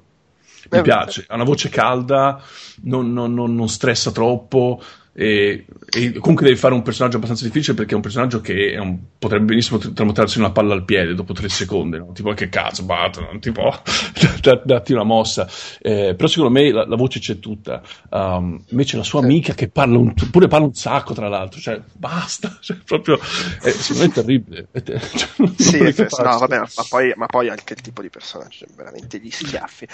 piace, 0.82 1.24
ha 1.28 1.34
una 1.34 1.44
voce 1.44 1.68
calda, 1.68 2.40
non, 2.82 3.12
non- 3.12 3.34
non- 3.34 3.54
non 3.54 3.68
stressa 3.68 4.10
troppo. 4.12 4.82
E, 5.14 5.66
e 5.90 6.12
comunque 6.20 6.46
devi 6.46 6.56
fare 6.58 6.72
un 6.72 6.80
personaggio 6.80 7.16
abbastanza 7.16 7.44
difficile 7.44 7.76
perché 7.76 7.92
è 7.92 7.96
un 7.96 8.00
personaggio 8.00 8.40
che 8.40 8.72
è 8.72 8.78
un- 8.78 8.98
potrebbe 9.18 9.44
benissimo 9.44 9.78
tr- 9.78 9.92
tramutarsi 9.92 10.38
in 10.38 10.44
una 10.44 10.52
palla 10.52 10.72
al 10.72 10.84
piede 10.86 11.14
dopo 11.14 11.34
tre 11.34 11.50
secondi, 11.50 11.98
no? 11.98 12.12
tipo 12.12 12.32
che 12.32 12.48
cazzo, 12.48 12.84
Batman, 12.84 13.38
tipo 13.38 13.62
da- 14.40 14.62
datti 14.64 14.92
una 14.94 15.04
mossa. 15.04 15.46
Eh, 15.80 16.14
però 16.16 16.26
secondo 16.28 16.50
me 16.58 16.70
la, 16.72 16.86
la 16.86 16.96
voce 16.96 17.18
c'è 17.20 17.38
tutta. 17.38 17.82
Um, 18.10 18.62
invece 18.68 18.96
la 18.96 19.02
sua 19.02 19.20
Sì. 19.20 19.26
amica 19.26 19.52
che 19.54 19.68
parla 19.68 19.98
un, 19.98 20.14
pure 20.30 20.48
parla 20.48 20.66
un 20.66 20.74
sacco, 20.74 21.12
tra 21.12 21.28
l'altro, 21.28 21.60
cioè 21.60 21.80
basta, 21.92 22.56
cioè, 22.62 22.78
proprio 22.84 23.18
è, 23.60 23.68
secondo 23.70 24.02
me 24.04 24.08
è 24.08 24.12
terribile. 24.12 24.68
Cioè, 24.82 25.28
non 25.36 25.54
Sì, 25.56 25.76
vorrei 25.78 25.92
è 25.94 26.06
no, 26.22 26.38
vabbè, 26.38 26.58
ma 26.58 26.66
poi, 26.88 27.12
ma 27.16 27.26
poi 27.26 27.48
anche 27.48 27.74
il 27.74 27.80
tipo 27.80 28.00
di 28.02 28.08
personaggio, 28.10 28.66
veramente 28.76 29.18
gli 29.18 29.30
schiaffi. 29.30 29.86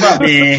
Vabbè. 0.00 0.58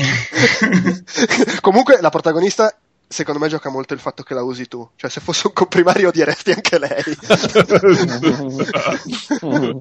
Comunque 1.62 2.00
la 2.02 2.10
protagonista 2.10 2.74
secondo 3.10 3.40
me 3.40 3.48
gioca 3.50 3.70
molto 3.70 3.94
il 3.96 4.00
fatto 4.00 4.22
che 4.24 4.34
la 4.36 4.44
usi 4.44 4.68
tu. 4.68 4.88
Cioè 4.96 5.10
se 5.10 5.20
fosse 5.20 5.48
un 5.48 5.54
comprimario 5.54 6.10
odieresti 6.10 6.52
anche 6.52 6.78
lei. 6.80 7.04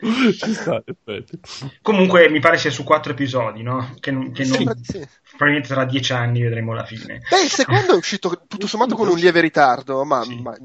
Ci 0.00 0.54
sta, 0.54 0.80
effetti. 0.84 1.40
Comunque 1.82 2.30
mi 2.30 2.38
pare 2.38 2.56
sia 2.56 2.70
su 2.70 2.84
quattro 2.84 3.12
episodi, 3.12 3.62
no? 3.62 3.96
Che, 3.98 4.12
non- 4.12 4.30
che 4.30 4.44
non- 4.44 4.80
sì. 4.82 5.04
probabilmente 5.30 5.74
tra 5.74 5.84
dieci 5.84 6.12
anni 6.12 6.40
vedremo 6.40 6.72
la 6.72 6.84
fine. 6.84 7.20
Beh, 7.28 7.42
il 7.42 7.50
secondo 7.50 7.94
è 7.94 7.96
uscito 7.96 8.44
tutto 8.46 8.68
sommato 8.68 8.94
con 8.94 9.08
un 9.08 9.18
lieve 9.18 9.40
ritardo, 9.40 10.04
ma, 10.04 10.22
Sì. 10.22 10.40
ma 10.40 10.56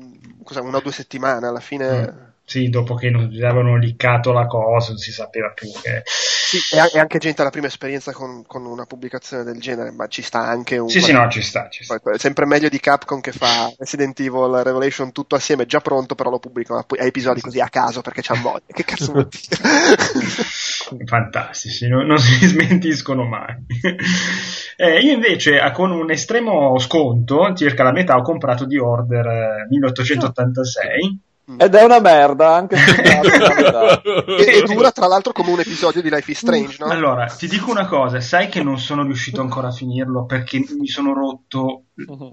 cos'è, 0.43 0.59
una 0.59 0.77
o 0.77 0.81
due 0.81 0.91
settimane 0.91 1.47
alla 1.47 1.59
fine. 1.59 2.32
Sì, 2.45 2.69
dopo 2.69 2.95
che 2.95 3.09
non 3.09 3.23
avevano 3.23 3.77
liccato 3.77 4.31
la 4.31 4.45
cosa, 4.47 4.89
non 4.89 4.97
si 4.97 5.11
sapeva 5.11 5.49
più 5.49 5.69
che... 5.81 6.03
Sì, 6.53 6.75
è, 6.75 6.99
anche 6.99 7.17
gente 7.17 7.41
alla 7.41 7.49
prima 7.49 7.65
esperienza 7.65 8.11
con, 8.11 8.43
con 8.45 8.65
una 8.65 8.85
pubblicazione 8.85 9.43
del 9.43 9.59
genere, 9.59 9.91
ma 9.91 10.05
ci 10.05 10.21
sta 10.21 10.45
anche 10.45 10.77
un. 10.77 10.87
Sì, 10.87 11.01
sì, 11.01 11.11
no, 11.11 11.27
ci 11.27 11.41
sta, 11.41 11.67
ci 11.69 11.83
sta. 11.83 11.97
Poi, 11.97 12.19
sempre 12.19 12.45
meglio 12.45 12.69
di 12.69 12.79
Capcom 12.79 13.21
che 13.21 13.31
fa 13.31 13.73
Resident 13.75 14.19
Evil 14.19 14.61
Revelation 14.63 15.11
tutto 15.11 15.35
assieme, 15.35 15.65
già 15.65 15.79
pronto, 15.79 16.13
però 16.13 16.29
lo 16.29 16.37
pubblicano 16.37 16.79
a, 16.79 16.85
episodi 17.03 17.41
così 17.41 17.59
a 17.59 17.69
caso 17.69 18.01
perché 18.01 18.21
c'ha 18.21 18.35
voglia. 18.35 18.61
Che 18.67 18.83
cazzo 18.83 19.13
vuol 19.13 19.29
dire? 19.29 19.61
Fantastici, 21.05 21.87
non, 21.87 22.05
non 22.05 22.19
si 22.19 22.45
smentiscono 22.45 23.23
mai. 23.23 23.55
Eh, 24.75 25.01
io 25.01 25.13
invece 25.13 25.61
eh, 25.61 25.71
con 25.71 25.91
un 25.91 26.09
estremo 26.09 26.79
sconto, 26.79 27.53
circa 27.53 27.83
la 27.83 27.91
metà, 27.91 28.15
ho 28.15 28.23
comprato 28.23 28.65
di 28.65 28.79
Order 28.79 29.25
eh, 29.27 29.67
1886. 29.69 31.19
Ed 31.57 31.75
è 31.75 31.83
una 31.83 31.99
merda, 31.99 32.55
anche 32.55 32.77
se 32.77 33.01
e, 34.37 34.57
e 34.57 34.63
dura 34.63 34.91
tra 34.91 35.07
l'altro 35.07 35.33
come 35.33 35.51
un 35.51 35.59
episodio 35.59 36.01
di 36.01 36.09
Life 36.09 36.31
is 36.31 36.37
Strange, 36.37 36.77
no? 36.79 36.85
Allora, 36.85 37.25
ti 37.25 37.49
dico 37.49 37.69
una 37.69 37.85
cosa, 37.85 38.21
sai 38.21 38.47
che 38.47 38.63
non 38.63 38.79
sono 38.79 39.03
riuscito 39.03 39.41
ancora 39.41 39.67
a 39.67 39.71
finirlo 39.71 40.25
perché 40.25 40.59
mi 40.79 40.87
sono 40.87 41.13
rotto 41.13 41.87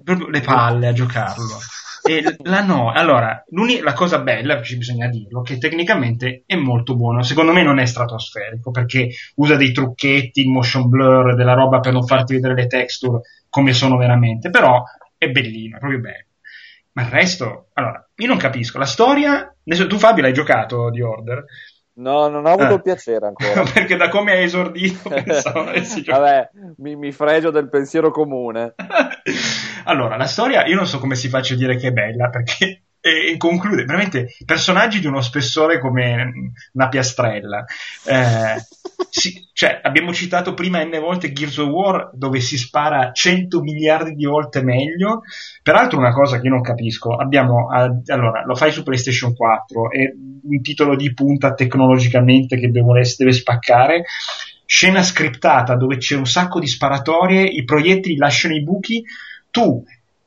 proprio 0.04 0.28
le 0.28 0.40
palle 0.40 0.86
a 0.86 0.92
giocarlo. 0.92 1.58
E 2.02 2.36
la 2.44 2.62
no, 2.62 2.92
allora, 2.92 3.44
la 3.82 3.92
cosa 3.92 4.20
bella, 4.20 4.62
ci 4.62 4.76
bisogna 4.76 5.08
dirlo, 5.08 5.42
che 5.42 5.58
tecnicamente 5.58 6.44
è 6.46 6.54
molto 6.54 6.96
buono. 6.96 7.22
Secondo 7.22 7.52
me 7.52 7.62
non 7.62 7.78
è 7.78 7.86
stratosferico 7.86 8.70
perché 8.70 9.10
usa 9.36 9.56
dei 9.56 9.72
trucchetti, 9.72 10.40
il 10.40 10.50
motion 10.50 10.88
blur, 10.88 11.34
della 11.34 11.54
roba 11.54 11.80
per 11.80 11.92
non 11.92 12.06
farti 12.06 12.34
vedere 12.34 12.54
le 12.54 12.66
texture 12.68 13.20
come 13.48 13.72
sono 13.72 13.96
veramente, 13.96 14.50
però 14.50 14.82
è 15.18 15.28
bellino, 15.28 15.76
è 15.76 15.78
proprio 15.80 16.00
bello. 16.00 16.29
Ma 16.92 17.02
il 17.02 17.08
resto, 17.08 17.68
allora, 17.74 18.04
io 18.16 18.26
non 18.26 18.36
capisco. 18.36 18.78
La 18.78 18.84
storia, 18.86 19.54
adesso 19.64 19.86
tu 19.86 19.98
Fabio 19.98 20.22
l'hai 20.22 20.32
giocato 20.32 20.90
di 20.90 21.00
Order? 21.02 21.44
No, 21.92 22.28
non 22.28 22.46
ho 22.46 22.50
avuto 22.52 22.72
Ah. 22.72 22.76
il 22.76 22.82
piacere 22.82 23.26
ancora. 23.26 23.62
perché 23.72 23.96
da 23.96 24.08
come 24.08 24.32
hai 24.32 24.44
esordito 24.44 25.08
pensavo 25.22 25.60
avessi 25.68 26.02
giocato. 26.02 26.22
Vabbè, 26.24 26.50
mi, 26.78 26.96
mi 26.96 27.12
fregio 27.12 27.50
del 27.50 27.68
pensiero 27.68 28.10
comune. 28.10 28.74
allora, 29.84 30.16
la 30.16 30.26
storia, 30.26 30.64
io 30.66 30.76
non 30.76 30.86
so 30.86 30.98
come 30.98 31.14
si 31.14 31.28
faccia 31.28 31.54
a 31.54 31.56
dire 31.56 31.76
che 31.76 31.88
è 31.88 31.92
bella, 31.92 32.28
perché 32.28 32.84
eh, 33.00 33.36
conclude 33.36 33.84
veramente 33.84 34.34
personaggi 34.44 35.00
di 35.00 35.06
uno 35.06 35.20
spessore 35.20 35.78
come 35.78 36.32
una 36.72 36.88
piastrella. 36.88 37.64
Eh, 38.04 38.56
sì, 39.08 39.48
cioè, 39.52 39.80
abbiamo 39.82 40.12
citato 40.12 40.54
prima 40.54 40.82
n 40.84 40.90
volte 41.00 41.32
Gears 41.32 41.58
of 41.58 41.68
War, 41.68 42.10
dove 42.12 42.40
si 42.40 42.58
spara 42.58 43.12
100 43.12 43.60
miliardi 43.60 44.14
di 44.14 44.24
volte 44.24 44.62
meglio. 44.62 45.22
Peraltro, 45.62 45.98
una 45.98 46.12
cosa 46.12 46.38
che 46.38 46.46
io 46.46 46.52
non 46.52 46.62
capisco: 46.62 47.14
abbiamo 47.14 47.68
allora, 47.68 48.44
lo 48.44 48.54
fai 48.54 48.72
su 48.72 48.82
PlayStation 48.82 49.34
4, 49.34 49.90
è 49.90 50.12
un 50.42 50.60
titolo 50.62 50.96
di 50.96 51.12
punta 51.14 51.54
tecnologicamente 51.54 52.58
che 52.58 52.70
deve, 52.70 53.02
deve 53.16 53.32
spaccare 53.32 54.04
scena 54.70 55.02
scriptata 55.02 55.74
dove 55.74 55.96
c'è 55.96 56.16
un 56.16 56.26
sacco 56.26 56.60
di 56.60 56.68
sparatorie, 56.68 57.42
i 57.42 57.64
proiettili 57.64 58.16
lasciano 58.16 58.54
i 58.54 58.62
buchi, 58.62 59.02
tu, 59.50 59.84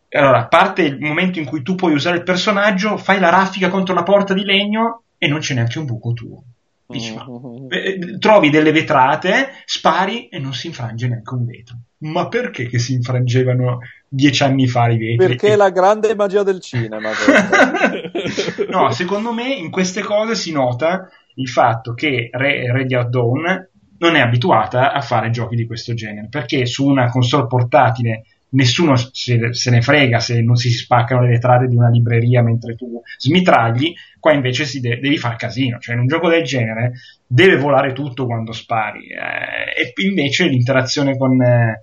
allora, 0.10 0.40
a 0.40 0.48
parte 0.48 0.82
il 0.82 1.00
momento 1.00 1.40
in 1.40 1.46
cui 1.46 1.62
tu 1.64 1.76
puoi 1.76 1.94
usare 1.94 2.18
il 2.18 2.24
personaggio, 2.24 2.98
fai 2.98 3.20
la 3.20 3.30
raffica 3.30 3.70
contro 3.70 3.94
una 3.94 4.04
porta 4.04 4.34
di 4.34 4.44
legno 4.44 5.04
e 5.18 5.28
non 5.28 5.40
c'è 5.40 5.54
neanche 5.54 5.80
un 5.80 5.86
buco 5.86 6.12
tuo. 6.12 6.44
Dici, 6.86 7.14
ma- 7.14 7.26
eh, 7.70 8.18
trovi 8.20 8.50
delle 8.50 8.72
vetrate, 8.72 9.50
spari 9.66 10.28
e 10.28 10.40
non 10.40 10.54
si 10.54 10.68
infrange 10.68 11.08
neanche 11.08 11.34
un 11.34 11.46
vetro. 11.46 11.78
Ma 12.00 12.28
perché 12.28 12.68
che 12.68 12.80
si 12.80 12.94
infrangevano 12.94 13.80
dieci 14.08 14.44
anni 14.44 14.68
fa 14.68 14.90
i 14.90 14.98
vetri? 14.98 15.28
Perché 15.28 15.54
è 15.54 15.56
la 15.56 15.70
grande 15.70 16.14
magia 16.16 16.44
del 16.44 16.60
cinema. 16.60 17.10
no, 18.70 18.92
secondo 18.92 19.32
me 19.32 19.54
in 19.54 19.72
queste 19.72 20.02
cose 20.02 20.36
si 20.36 20.52
nota 20.52 21.10
il 21.36 21.48
fatto 21.48 21.94
che 21.94 22.30
Re- 22.32 22.72
Radiant 22.72 23.10
Dawn 23.10 23.70
non 24.00 24.16
è 24.16 24.20
abituata 24.20 24.92
a 24.92 25.00
fare 25.00 25.30
giochi 25.30 25.56
di 25.56 25.66
questo 25.66 25.94
genere, 25.94 26.28
perché 26.30 26.66
su 26.66 26.86
una 26.86 27.10
console 27.10 27.48
portatile 27.48 28.24
nessuno 28.54 28.96
se, 28.96 29.54
se 29.54 29.70
ne 29.72 29.82
frega 29.82 30.20
se 30.20 30.42
non 30.42 30.56
si 30.56 30.72
spaccano 30.72 31.22
le 31.22 31.30
vetrate 31.30 31.68
di 31.68 31.76
una 31.76 31.90
libreria 31.90 32.42
mentre 32.42 32.76
tu 32.76 33.02
smitragli, 33.18 33.94
qua 34.20 34.34
invece 34.34 34.66
de- 34.80 35.00
devi 35.00 35.18
fare 35.18 35.36
casino, 35.36 35.80
cioè 35.80 35.96
in 35.96 36.02
un 36.02 36.08
gioco 36.08 36.30
del 36.30 36.44
genere 36.44 36.94
deve 37.26 37.58
volare 37.58 37.94
tutto 37.94 38.26
quando 38.26 38.52
spari, 38.52 39.08
eh, 39.08 39.82
e 39.82 40.06
invece 40.06 40.48
l'interazione 40.48 41.18
con, 41.18 41.42
eh, 41.42 41.80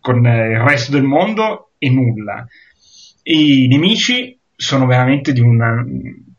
con 0.00 0.26
eh, 0.26 0.52
il 0.52 0.60
resto 0.60 0.92
del 0.92 1.04
mondo 1.04 1.70
è 1.78 1.88
nulla. 1.88 2.46
I 3.22 3.66
nemici 3.68 4.38
sono 4.54 4.86
veramente 4.86 5.32
di 5.32 5.40
una 5.40 5.84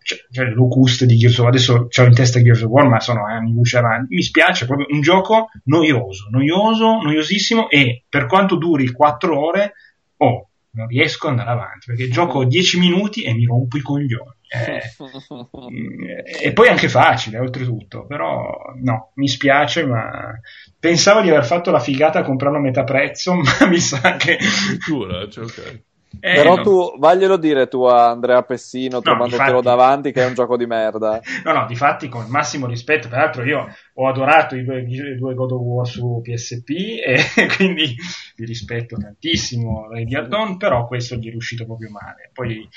cioè, 0.07 0.19
cioè 0.31 0.45
locuste 0.45 1.05
di 1.05 1.17
Gears 1.17 1.37
of 1.37 1.39
War, 1.39 1.49
adesso 1.49 1.89
ho 1.91 2.03
in 2.03 2.13
testa 2.13 2.41
Gears 2.41 2.61
of 2.61 2.69
War, 2.69 2.87
ma 2.87 3.01
sono 3.01 3.25
anni 3.25 3.51
luce 3.51 3.77
avanti. 3.77 4.15
Mi 4.15 4.23
spiace, 4.23 4.63
è 4.63 4.67
proprio 4.67 4.87
un 4.89 5.01
gioco 5.01 5.49
noioso, 5.65 6.29
noioso, 6.31 7.01
noiosissimo 7.01 7.69
e 7.69 8.05
per 8.07 8.25
quanto 8.25 8.55
duri 8.55 8.89
4 8.89 9.37
ore, 9.37 9.73
oh, 10.17 10.49
non 10.71 10.87
riesco 10.87 11.27
ad 11.27 11.39
andare 11.39 11.49
avanti 11.49 11.87
perché 11.87 12.07
gioco 12.07 12.45
10 12.45 12.79
minuti 12.79 13.23
e 13.23 13.33
mi 13.33 13.43
rompo 13.43 13.75
i 13.75 13.81
coglioni. 13.81 14.35
Eh, 14.47 14.81
e 16.45 16.53
poi 16.53 16.69
anche 16.69 16.87
facile, 16.87 17.39
oltretutto, 17.39 18.05
però 18.05 18.49
no, 18.81 19.11
mi 19.15 19.27
spiace, 19.27 19.85
ma 19.85 20.39
pensavo 20.79 21.19
di 21.19 21.29
aver 21.29 21.43
fatto 21.43 21.69
la 21.69 21.81
figata 21.81 22.19
a 22.19 22.23
comprarlo 22.23 22.59
a 22.59 22.61
metà 22.61 22.85
prezzo, 22.85 23.33
ma 23.59 23.67
mi 23.67 23.79
sa 23.79 24.15
che... 24.15 24.37
Addirittura, 24.37 25.27
cioè, 25.27 25.43
ok. 25.43 25.83
Eh, 26.19 26.33
Però 26.35 26.55
no. 26.55 26.63
tu 26.63 26.97
vaglielo 26.97 27.37
dire 27.37 27.67
tu 27.67 27.83
a 27.83 28.09
Andrea 28.09 28.41
Pessino 28.41 29.01
trovandotelo 29.01 29.51
no, 29.53 29.61
davanti 29.61 30.11
che 30.11 30.23
è 30.23 30.27
un 30.27 30.33
gioco 30.33 30.57
di 30.57 30.65
merda. 30.65 31.19
No, 31.43 31.53
no, 31.53 31.65
difatti 31.65 32.09
con 32.09 32.23
il 32.23 32.29
massimo 32.29 32.65
rispetto, 32.65 33.07
peraltro 33.07 33.43
io 33.43 33.67
ho 33.93 34.07
adorato 34.07 34.55
i 34.55 34.63
due, 34.63 34.81
i 34.81 35.15
due 35.15 35.33
God 35.33 35.51
of 35.51 35.61
War 35.61 35.87
su 35.87 36.21
PSP 36.21 36.69
e 36.69 37.17
quindi 37.55 37.95
vi 38.35 38.45
rispetto 38.45 38.97
tantissimo 38.97 39.87
Radiant 39.89 40.27
Dawn, 40.27 40.57
però 40.57 40.87
questo 40.87 41.15
gli 41.15 41.27
è 41.27 41.31
riuscito 41.31 41.65
proprio 41.65 41.89
male. 41.91 42.31
Poi 42.33 42.67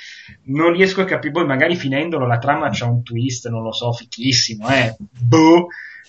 non 0.44 0.72
riesco 0.72 1.00
a 1.00 1.04
capire, 1.04 1.32
poi 1.32 1.46
magari 1.46 1.74
finendolo 1.74 2.26
la 2.26 2.38
trama 2.38 2.68
c'ha 2.70 2.86
un 2.86 3.02
twist, 3.02 3.48
non 3.48 3.62
lo 3.62 3.72
so, 3.72 3.92
fichissimo, 3.92 4.68
eh. 4.68 4.96
Boh 4.98 5.66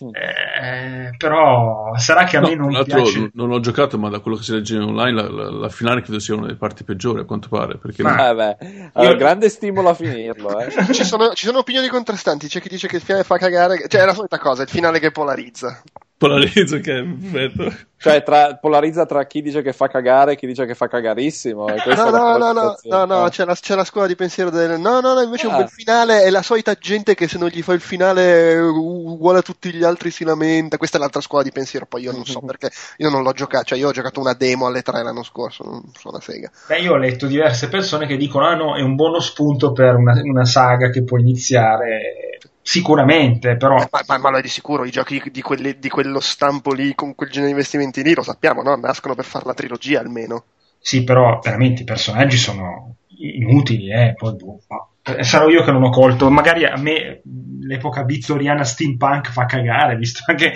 eh, 0.10 1.16
però 1.18 1.94
sarà 1.98 2.24
che 2.24 2.38
a 2.38 2.40
no, 2.40 2.48
me 2.48 2.56
non 2.56 2.84
piace. 2.84 3.30
Non 3.34 3.52
ho 3.52 3.60
giocato, 3.60 3.98
ma 3.98 4.10
da 4.10 4.20
quello 4.20 4.38
che 4.38 4.44
si 4.44 4.54
legge 4.54 4.78
online, 4.78 5.22
la, 5.22 5.30
la, 5.30 5.50
la 5.52 5.70
finale 5.70 6.02
credo 6.02 6.20
sia 6.20 6.34
una 6.34 6.46
delle 6.46 6.58
parti 6.58 6.84
peggiori, 6.84 7.22
a 7.22 7.26
quanto 7.26 7.48
pare. 7.50 7.78
Perché 7.78 8.04
ma, 8.04 8.32
non... 8.32 8.40
eh 8.40 8.90
allora, 8.94 9.12
io... 9.12 9.18
grande 9.18 9.50
stimolo 9.50 9.90
a 9.90 9.94
finirlo. 9.94 10.60
Eh. 10.60 10.72
ci, 10.94 11.04
sono, 11.04 11.34
ci 11.34 11.46
sono 11.46 11.60
opinioni 11.60 11.88
contrastanti. 11.88 12.48
C'è 12.48 12.62
chi 12.62 12.70
dice 12.70 12.88
che 12.88 12.98
il 12.98 13.02
finale 13.02 13.24
fa 13.24 13.38
cagare, 13.38 13.88
cioè 13.88 14.02
è 14.02 14.06
la 14.06 14.14
solita 14.14 14.40
cosa, 14.40 14.64
il 14.64 14.70
finale 14.70 15.00
che 15.00 15.12
polarizza. 15.12 15.82
Polarizza 16.22 16.78
che 16.78 17.00
è 17.00 17.04
perfetto. 17.04 17.76
Cioè, 17.98 18.22
tra, 18.22 18.56
polarizza 18.56 19.08
tra 19.08 19.26
chi 19.26 19.42
dice 19.42 19.64
che 19.64 19.74
fa 19.74 19.88
cagare 19.88 20.34
e 20.34 20.36
chi 20.36 20.46
dice 20.46 20.68
che 20.68 20.76
fa 20.76 20.88
cagarissimo. 20.88 21.66
No, 21.68 22.10
no, 22.10 22.38
no, 22.38 22.52
no, 22.52 22.78
no, 22.84 23.06
no, 23.06 23.30
c'è 23.30 23.44
la, 23.44 23.56
c'è 23.56 23.74
la 23.74 23.84
scuola 23.84 24.06
di 24.06 24.16
pensiero 24.16 24.52
del 24.52 24.80
no, 24.80 25.00
no, 25.00 25.16
no, 25.16 25.22
invece 25.22 25.48
ah. 25.48 25.50
un 25.50 25.58
bel 25.58 25.70
finale 25.70 26.22
è 26.22 26.30
la 26.30 26.44
solita 26.44 26.76
gente 26.76 27.16
che 27.16 27.28
se 27.28 27.40
non 27.40 27.48
gli 27.48 27.64
fa 27.64 27.74
il 27.74 27.80
finale 27.80 28.56
uguale 28.60 29.40
a 29.40 29.42
tutti 29.42 29.74
gli 29.74 29.84
altri 29.84 30.12
si 30.12 30.24
lamenta. 30.24 30.78
Questa 30.78 30.98
è 30.98 31.00
l'altra 31.00 31.22
scuola 31.22 31.44
di 31.44 31.52
pensiero, 31.52 31.88
poi 31.88 32.04
io 32.04 32.12
non 32.12 32.24
so 32.24 32.40
perché 32.46 32.70
io 32.98 33.10
non 33.10 33.24
l'ho 33.24 33.34
giocato, 33.34 33.66
cioè 33.66 33.80
io 33.80 33.88
ho 33.88 33.92
giocato 33.92 34.20
una 34.20 34.36
demo 34.36 34.68
alle 34.68 34.84
tre 34.84 35.02
l'anno 35.02 35.24
scorso, 35.24 35.64
non 35.64 35.90
so 35.98 36.10
una 36.10 36.22
sega. 36.22 36.52
Beh, 36.68 36.82
io 36.82 36.94
ho 36.94 36.98
letto 36.98 37.26
diverse 37.26 37.68
persone 37.68 38.06
che 38.06 38.18
dicono 38.18 38.46
ah 38.46 38.54
no, 38.54 38.78
è 38.78 38.84
un 38.84 38.94
buono 38.94 39.20
spunto 39.20 39.72
per 39.72 39.96
una, 39.96 40.14
una 40.24 40.46
saga 40.46 40.92
che 40.92 41.04
può 41.04 41.18
iniziare 41.18 42.38
Sicuramente, 42.64 43.58
però. 43.58 43.76
Ma, 43.76 43.88
ma, 44.08 44.18
ma, 44.18 44.30
lo 44.30 44.38
è 44.38 44.42
di 44.42 44.48
sicuro, 44.48 44.86
i 44.86 44.92
giochi 44.92 45.22
di, 45.32 45.42
quelli, 45.42 45.80
di, 45.80 45.90
quello 45.90 46.20
stampo 46.20 46.74
lì, 46.74 46.94
con 46.94 47.16
quel 47.16 47.30
genere 47.30 47.52
di 47.52 47.58
investimenti 47.58 48.04
lì, 48.04 48.14
lo 48.14 48.24
sappiamo, 48.24 48.62
no? 48.62 48.76
Nascono 48.76 49.16
per 49.16 49.26
fare 49.26 49.46
la 49.46 49.54
trilogia 49.54 50.00
almeno. 50.00 50.44
Sì, 50.80 51.04
però 51.04 51.40
veramente 51.44 51.82
i 51.82 51.86
personaggi 51.86 52.38
sono 52.38 52.96
inutili, 53.18 53.92
eh. 53.92 54.14
Poi, 54.16 54.36
boh, 54.36 54.60
eh, 55.04 55.24
sarò 55.24 55.48
io 55.50 55.64
che 55.64 55.72
non 55.72 55.84
ho 55.84 55.90
colto. 55.90 56.30
Magari 56.30 56.66
a 56.66 56.78
me 56.78 57.22
l'epoca 57.62 58.04
vittoriana 58.04 58.64
steampunk 58.64 59.32
fa 59.32 59.46
cagare, 59.46 59.96
visto 59.96 60.22
che 60.36 60.54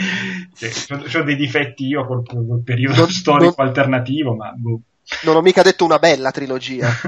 cioè, 0.54 1.22
ho 1.22 1.24
dei 1.24 1.36
difetti 1.36 1.86
io 1.86 2.06
col, 2.06 2.24
col 2.26 2.62
periodo 2.64 3.02
non, 3.02 3.10
storico 3.10 3.56
non... 3.58 3.68
alternativo, 3.68 4.36
ma. 4.36 4.52
Boh. 4.52 4.80
Non 5.24 5.36
ho 5.36 5.42
mica 5.42 5.62
detto 5.62 5.86
una 5.86 6.00
bella 6.00 6.32
trilogia. 6.32 6.90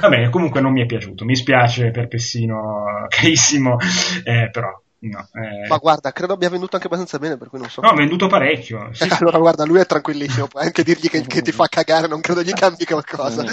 Va 0.00 0.08
bene, 0.08 0.28
comunque 0.30 0.60
non 0.60 0.72
mi 0.72 0.82
è 0.82 0.86
piaciuto. 0.86 1.24
Mi 1.24 1.36
spiace 1.36 1.90
per 1.90 2.08
Pessino, 2.08 2.84
carissimo, 3.08 3.78
eh, 4.22 4.50
però 4.50 4.70
No, 5.04 5.28
eh... 5.34 5.68
Ma 5.68 5.76
guarda, 5.76 6.12
credo 6.12 6.32
abbia 6.32 6.48
venduto 6.48 6.76
anche 6.76 6.86
abbastanza 6.86 7.18
bene, 7.18 7.36
per 7.36 7.48
cui 7.48 7.58
non 7.58 7.68
so. 7.68 7.82
No, 7.82 7.88
ha 7.88 7.94
venduto 7.94 8.26
parecchio. 8.26 8.90
Sì, 8.94 9.08
allora, 9.10 9.38
guarda, 9.38 9.64
lui 9.64 9.80
è 9.80 9.86
tranquillissimo. 9.86 10.46
Puoi 10.46 10.64
anche 10.64 10.82
dirgli 10.82 11.08
che, 11.08 11.20
che, 11.22 11.42
ti 11.42 11.52
fa 11.52 11.66
cagare, 11.66 12.06
non 12.06 12.20
credo 12.20 12.42
gli 12.42 12.52
cambi 12.52 12.84
qualcosa. 12.84 13.44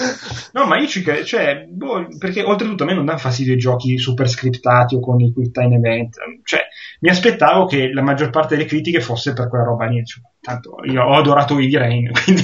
no, 0.54 0.66
ma 0.66 0.80
io 0.80 0.88
ci 0.88 1.02
credo, 1.02 1.26
cioè, 1.26 1.66
boh, 1.68 2.08
perché 2.18 2.44
oltretutto 2.44 2.84
a 2.84 2.86
me 2.86 2.94
non 2.94 3.06
danno 3.06 3.18
fastidio 3.18 3.54
i 3.54 3.58
giochi 3.58 3.98
super 3.98 4.30
scriptati 4.30 4.96
o 4.96 5.00
con 5.00 5.20
i 5.20 5.34
quick 5.34 5.52
time 5.52 5.76
event. 5.76 6.16
Cioè, 6.44 6.62
mi 7.02 7.10
aspettavo 7.10 7.66
che 7.66 7.92
la 7.92 8.04
maggior 8.04 8.30
parte 8.30 8.56
delle 8.56 8.68
critiche 8.68 9.02
fosse 9.02 9.34
per 9.34 9.50
quella 9.50 9.64
roba 9.64 9.86
lì. 9.86 10.06
Cioè, 10.06 10.22
tanto 10.40 10.78
io 10.84 11.04
ho 11.04 11.16
adorato 11.16 11.58
Heavy 11.58 11.76
Rain, 11.76 12.12
quindi 12.24 12.44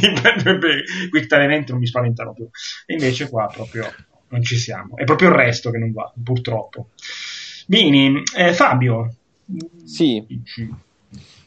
quick 1.09 1.27
time 1.27 1.43
event 1.43 1.69
non 1.69 1.79
mi 1.79 1.85
spaventano 1.85 2.33
più. 2.33 2.49
E 2.85 2.93
invece 2.93 3.29
qua 3.29 3.49
proprio 3.53 3.85
non 4.29 4.41
ci 4.41 4.57
siamo. 4.57 4.97
È 4.97 5.03
proprio 5.03 5.29
il 5.29 5.35
resto 5.35 5.69
che 5.69 5.77
non 5.77 5.91
va, 5.91 6.11
purtroppo. 6.23 6.89
Bene, 7.67 8.23
eh, 8.35 8.53
Fabio. 8.53 9.13
Sì. 9.85 10.25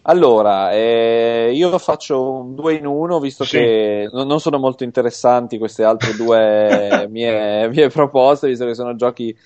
Allora, 0.03 0.73
eh, 0.73 1.51
io 1.53 1.77
faccio 1.79 2.33
un 2.33 2.55
2 2.55 2.75
in 2.75 2.87
1 2.87 3.19
visto 3.19 3.45
sì. 3.45 3.57
che 3.57 4.09
non 4.13 4.41
sono 4.41 4.59
molto 4.59 4.85
interessanti 4.85 5.59
queste 5.59 5.83
altre 5.83 6.15
due 6.15 7.07
mie, 7.11 7.69
mie, 7.69 7.89
proposte, 7.89 8.49
visto 8.49 8.65
che 8.65 8.75
sono 8.75 8.95
giochi 8.95 9.37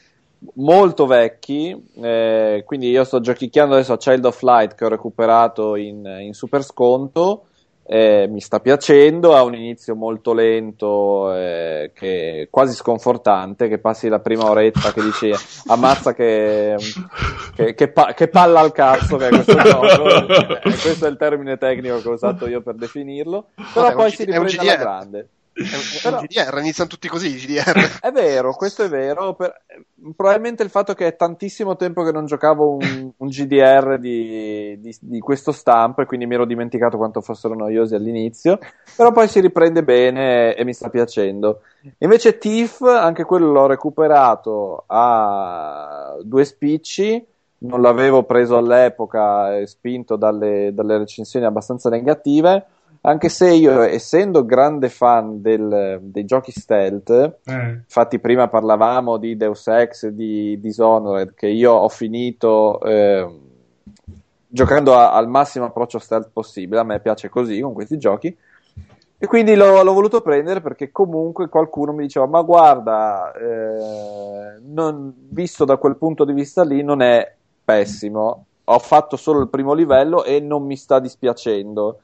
molto 0.54 1.06
vecchi. 1.06 1.76
Eh, 2.00 2.62
quindi 2.66 2.90
io 2.90 3.04
sto 3.04 3.20
giochicchiando 3.20 3.74
adesso 3.74 3.92
a 3.92 3.98
Child 3.98 4.24
of 4.24 4.42
Light 4.42 4.74
che 4.74 4.84
ho 4.84 4.88
recuperato 4.88 5.76
in, 5.76 6.04
in 6.20 6.32
super 6.32 6.62
sconto 6.62 7.46
eh, 7.86 8.26
mi 8.28 8.40
sta 8.40 8.60
piacendo, 8.60 9.36
ha 9.36 9.42
un 9.42 9.54
inizio 9.54 9.94
molto 9.94 10.32
lento, 10.32 11.34
eh, 11.34 11.90
che 11.94 12.48
quasi 12.50 12.74
sconfortante, 12.74 13.68
che 13.68 13.78
passi 13.78 14.08
la 14.08 14.20
prima 14.20 14.48
oretta 14.48 14.90
che 14.92 15.02
dici 15.02 15.30
ammazza 15.66 16.14
che, 16.14 16.76
che, 17.54 17.74
che, 17.74 17.88
pa- 17.88 18.14
che 18.14 18.28
palla 18.28 18.60
al 18.60 18.72
cazzo 18.72 19.18
che 19.18 19.28
è 19.28 19.28
questo 19.28 19.56
gioco, 19.60 20.08
e 20.08 20.78
questo 20.80 21.06
è 21.06 21.10
il 21.10 21.18
termine 21.18 21.58
tecnico 21.58 22.00
che 22.00 22.08
ho 22.08 22.12
usato 22.12 22.46
io 22.46 22.62
per 22.62 22.74
definirlo, 22.76 23.48
però 23.74 23.86
Vabbè, 23.88 23.94
poi 23.94 24.10
si 24.10 24.24
riprende 24.24 24.56
alla 24.58 24.76
grande. 24.76 25.28
Un 25.56 26.26
GDR, 26.26 26.58
iniziano 26.58 26.90
tutti 26.90 27.06
così 27.06 27.28
i 27.28 27.36
GDR. 27.36 27.98
È 28.02 28.10
vero, 28.10 28.54
questo 28.54 28.82
è 28.82 28.88
vero. 28.88 29.34
Per, 29.34 29.52
probabilmente 30.16 30.64
il 30.64 30.70
fatto 30.70 30.94
che 30.94 31.06
è 31.06 31.16
tantissimo 31.16 31.76
tempo 31.76 32.02
che 32.02 32.10
non 32.10 32.26
giocavo 32.26 32.74
un, 32.74 33.12
un 33.16 33.28
GDR 33.28 33.98
di, 34.00 34.80
di, 34.80 34.96
di, 35.00 35.18
questo 35.20 35.52
stampo 35.52 36.02
e 36.02 36.06
quindi 36.06 36.26
mi 36.26 36.34
ero 36.34 36.44
dimenticato 36.44 36.96
quanto 36.96 37.20
fossero 37.20 37.54
noiosi 37.54 37.94
all'inizio, 37.94 38.58
però 38.96 39.12
poi 39.12 39.28
si 39.28 39.38
riprende 39.38 39.84
bene 39.84 40.54
e 40.56 40.64
mi 40.64 40.72
sta 40.72 40.88
piacendo. 40.88 41.60
Invece 41.98 42.38
Thief, 42.38 42.80
anche 42.82 43.22
quello 43.22 43.52
l'ho 43.52 43.66
recuperato 43.66 44.84
a 44.88 46.16
due 46.20 46.44
spicci, 46.44 47.24
non 47.58 47.80
l'avevo 47.80 48.24
preso 48.24 48.56
all'epoca, 48.56 49.64
spinto 49.66 50.16
dalle, 50.16 50.72
dalle 50.74 50.98
recensioni 50.98 51.46
abbastanza 51.46 51.88
negative 51.88 52.66
anche 53.06 53.28
se 53.28 53.52
io, 53.52 53.82
essendo 53.82 54.46
grande 54.46 54.88
fan 54.88 55.42
del, 55.42 55.98
dei 56.00 56.24
giochi 56.24 56.52
stealth, 56.52 57.10
eh. 57.44 57.82
infatti 57.84 58.18
prima 58.18 58.48
parlavamo 58.48 59.18
di 59.18 59.36
Deus 59.36 59.66
Ex, 59.66 60.08
di 60.08 60.58
Dishonored, 60.58 61.34
che 61.34 61.48
io 61.48 61.72
ho 61.72 61.88
finito 61.90 62.80
eh, 62.80 63.28
giocando 64.48 64.94
a, 64.94 65.12
al 65.12 65.28
massimo 65.28 65.66
approccio 65.66 65.98
stealth 65.98 66.30
possibile, 66.32 66.80
a 66.80 66.84
me 66.84 67.00
piace 67.00 67.28
così 67.28 67.60
con 67.60 67.74
questi 67.74 67.98
giochi. 67.98 68.34
E 69.18 69.26
quindi 69.26 69.54
l'ho, 69.54 69.82
l'ho, 69.82 69.92
voluto 69.92 70.22
prendere 70.22 70.62
perché 70.62 70.90
comunque 70.90 71.50
qualcuno 71.50 71.92
mi 71.92 72.04
diceva: 72.04 72.26
Ma 72.26 72.40
guarda, 72.40 73.32
eh, 73.32 74.60
non, 74.62 75.12
visto 75.28 75.66
da 75.66 75.76
quel 75.76 75.96
punto 75.96 76.24
di 76.24 76.32
vista 76.32 76.64
lì, 76.64 76.82
non 76.82 77.02
è 77.02 77.34
pessimo. 77.62 78.46
Ho 78.64 78.78
fatto 78.78 79.16
solo 79.16 79.40
il 79.40 79.50
primo 79.50 79.74
livello 79.74 80.24
e 80.24 80.40
non 80.40 80.64
mi 80.64 80.76
sta 80.76 80.98
dispiacendo. 81.00 81.98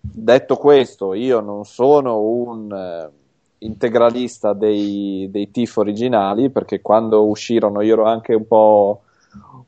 Detto 0.00 0.56
questo, 0.56 1.12
io 1.14 1.40
non 1.40 1.64
sono 1.64 2.20
un 2.20 2.72
eh, 2.72 3.10
integralista 3.58 4.52
dei, 4.52 5.28
dei 5.30 5.50
TIF 5.50 5.76
originali 5.76 6.50
perché 6.50 6.80
quando 6.80 7.26
uscirono 7.26 7.80
io 7.82 7.94
ero 7.94 8.04
anche 8.04 8.34
un 8.34 8.46
po', 8.46 9.02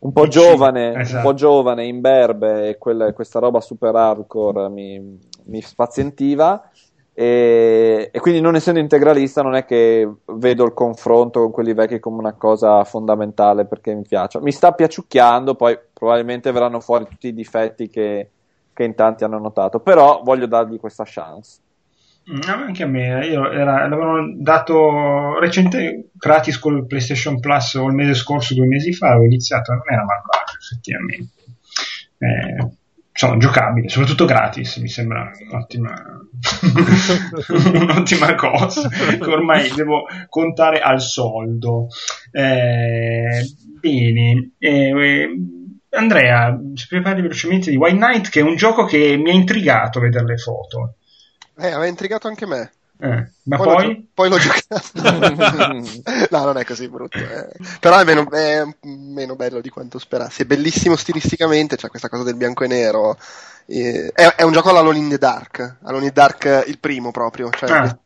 un 0.01 0.13
po 0.13 0.29
giovane, 0.29 1.01
esatto. 1.01 1.17
un 1.17 1.23
po' 1.23 1.35
giovane, 1.35 1.87
imberbe 1.87 2.69
e 2.69 2.79
quella, 2.79 3.13
questa 3.13 3.41
roba 3.41 3.61
super 3.61 3.95
hardcore 3.95 4.69
mi, 4.69 5.19
mi 5.45 5.61
spazientiva. 5.61 6.71
E, 7.13 8.09
e, 8.13 8.21
quindi 8.21 8.41
non 8.41 8.55
essendo 8.55 8.79
integralista 8.79 9.43
non 9.43 9.55
è 9.55 9.65
che 9.65 10.11
vedo 10.25 10.65
il 10.65 10.73
confronto 10.73 11.41
con 11.41 11.51
quelli 11.51 11.75
vecchi 11.75 11.99
come 11.99 12.19
una 12.19 12.33
cosa 12.35 12.83
fondamentale 12.85 13.67
perché 13.67 13.95
mi 13.95 14.05
piace. 14.07 14.41
Mi 14.41 14.53
sta 14.53 14.73
piaciucchiando, 14.73 15.55
poi 15.55 15.79
probabilmente 15.93 16.53
verranno 16.53 16.81
fuori 16.81 17.07
tutti 17.09 17.27
i 17.27 17.35
difetti 17.35 17.91
che, 17.91 18.31
che 18.81 18.85
in 18.87 18.95
tanti 18.95 19.25
hanno 19.25 19.39
notato, 19.39 19.81
però 19.81 20.23
voglio 20.25 20.47
dargli 20.47 20.79
questa 20.79 21.05
chance. 21.07 21.61
Mm, 22.33 22.41
anche 22.49 22.83
a 22.83 22.87
me, 22.87 23.27
io 23.27 23.51
era, 23.51 23.87
l'avevano 23.87 24.35
dato 24.39 25.39
recente 25.39 26.11
gratis 26.15 26.59
col 26.59 26.87
PlayStation 26.87 27.41
Plus 27.41 27.75
o 27.75 27.87
il 27.87 27.95
mese 27.95 28.15
scorso, 28.15 28.55
due 28.55 28.67
mesi 28.67 28.95
fa, 28.95 29.19
ho 29.19 29.23
iniziato, 29.23 29.73
non 29.73 29.83
era 29.87 30.05
malvagio 30.05 30.57
effettivamente. 30.59 31.33
Eh, 32.19 32.69
insomma, 33.11 33.37
giocabile, 33.37 33.89
soprattutto 33.91 34.25
gratis, 34.25 34.77
mi 34.77 34.89
sembra 34.89 35.31
un'ottima, 35.51 35.93
un'ottima 37.75 38.35
cosa, 38.35 38.89
che 38.89 39.31
ormai 39.31 39.71
devo 39.75 40.05
contare 40.29 40.81
al 40.81 41.03
soldo. 41.03 41.89
Eh, 42.31 43.47
bene, 43.81 44.53
eh, 44.59 45.29
Andrea, 45.91 46.59
se 46.75 47.01
parli 47.01 47.23
velocemente 47.23 47.71
di 47.71 47.77
White 47.77 47.97
Knight, 47.97 48.29
che 48.29 48.41
è 48.41 48.43
un 48.43 48.57
gioco 48.57 48.85
che 48.85 49.17
mi 49.17 49.31
ha 49.31 49.35
intrigato 49.35 50.01
vedere 50.01 50.25
le 50.25 50.37
foto. 50.37 50.95
Eh, 51.59 51.69
aveva 51.69 51.87
intrigato 51.87 52.29
anche 52.29 52.47
me. 52.47 52.73
Eh, 53.03 53.31
ma 53.45 53.57
poi? 53.57 53.67
Poi 53.67 53.87
l'ho, 53.87 54.03
poi 54.15 54.29
l'ho 54.29 54.39
giocato. 54.39 56.29
no, 56.31 56.45
non 56.45 56.59
è 56.59 56.65
così 56.65 56.89
brutto. 56.89 57.19
Eh. 57.19 57.49
Però 57.81 57.99
è 57.99 58.05
meno, 58.05 58.31
è 58.31 58.63
meno, 58.83 59.37
bello 59.37 59.61
di 59.61 59.71
quanto 59.71 59.99
sperassi. 59.99 60.43
È 60.43 60.47
bellissimo 60.47 60.97
stilisticamente, 60.97 61.77
c'è 61.77 61.89
questa 61.89 62.09
cosa 62.09 62.25
del 62.25 62.37
bianco 62.37 62.65
e 62.65 62.69
nero. 62.69 63.17
Eh, 63.67 64.11
è, 64.15 64.35
è, 64.37 64.43
un 64.43 64.53
gioco 64.53 64.71
all'Alone 64.71 64.99
in 64.99 65.09
the 65.09 65.19
Dark. 65.19 65.79
Alone 65.83 66.05
in 66.05 66.13
the 66.13 66.21
Dark 66.21 66.65
il 66.67 66.79
primo 66.79 67.11
proprio. 67.11 67.51
Cioè 67.51 67.71
ah 67.71 67.99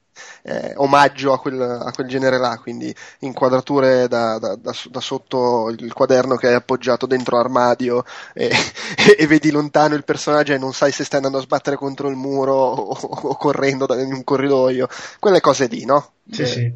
eh, 0.43 0.73
omaggio 0.77 1.32
a 1.32 1.39
quel, 1.39 1.61
a 1.61 1.91
quel, 1.93 2.07
genere 2.07 2.39
là, 2.39 2.59
quindi 2.61 2.95
inquadrature 3.20 4.09
da, 4.09 4.39
da, 4.39 4.57
da, 4.57 4.74
da, 4.91 5.01
sotto 5.01 5.70
il 5.70 5.93
quaderno 5.93 6.36
che 6.36 6.51
è 6.51 6.55
appoggiato 6.55 7.07
dentro 7.07 7.36
l'armadio 7.36 8.05
e, 8.32 8.51
e, 9.19 9.27
vedi 9.27 9.51
lontano 9.51 9.95
il 9.95 10.05
personaggio 10.05 10.53
e 10.53 10.59
non 10.59 10.73
sai 10.73 10.93
se 10.93 11.05
stai 11.05 11.19
andando 11.19 11.39
a 11.39 11.43
sbattere 11.43 11.77
contro 11.77 12.09
il 12.09 12.16
muro 12.16 12.55
o, 12.55 12.97
o 12.99 13.36
correndo 13.36 13.86
in 13.99 14.12
un 14.12 14.24
corridoio, 14.24 14.89
quelle 15.19 15.41
cose 15.41 15.66
lì, 15.66 15.85
no? 15.85 16.12
Sì, 16.31 16.43
e, 16.43 16.47
sì. 16.47 16.73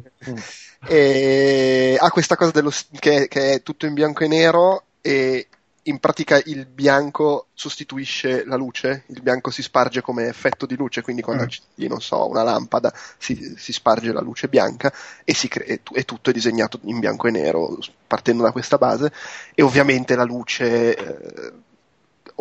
E 0.87 1.97
ha 1.99 2.09
questa 2.09 2.35
cosa 2.35 2.51
dello, 2.51 2.71
che, 2.99 3.27
che 3.27 3.53
è 3.53 3.63
tutto 3.63 3.85
in 3.85 3.93
bianco 3.93 4.23
e 4.23 4.27
nero 4.27 4.83
e 5.01 5.47
in 5.89 5.99
pratica 5.99 6.39
il 6.45 6.65
bianco 6.65 7.47
sostituisce 7.53 8.45
la 8.45 8.55
luce, 8.55 9.03
il 9.07 9.21
bianco 9.21 9.49
si 9.49 9.61
sparge 9.61 10.01
come 10.01 10.27
effetto 10.27 10.65
di 10.65 10.75
luce, 10.75 11.01
quindi 11.01 11.21
quando 11.21 11.43
mm. 11.43 11.45
accendi, 11.45 11.87
non 11.87 11.99
so, 11.99 12.27
una 12.29 12.43
lampada 12.43 12.93
si, 13.17 13.55
si 13.57 13.73
sparge 13.73 14.13
la 14.13 14.21
luce 14.21 14.47
bianca 14.47 14.93
e, 15.23 15.33
cre- 15.33 15.81
e, 15.91 16.05
tutto 16.05 16.29
è 16.29 16.33
disegnato 16.33 16.79
in 16.83 16.99
bianco 16.99 17.27
e 17.27 17.31
nero 17.31 17.77
partendo 18.07 18.43
da 18.43 18.51
questa 18.51 18.77
base 18.77 19.11
e 19.53 19.61
ovviamente 19.61 20.15
la 20.15 20.23
luce 20.23 20.95
eh, 20.95 21.53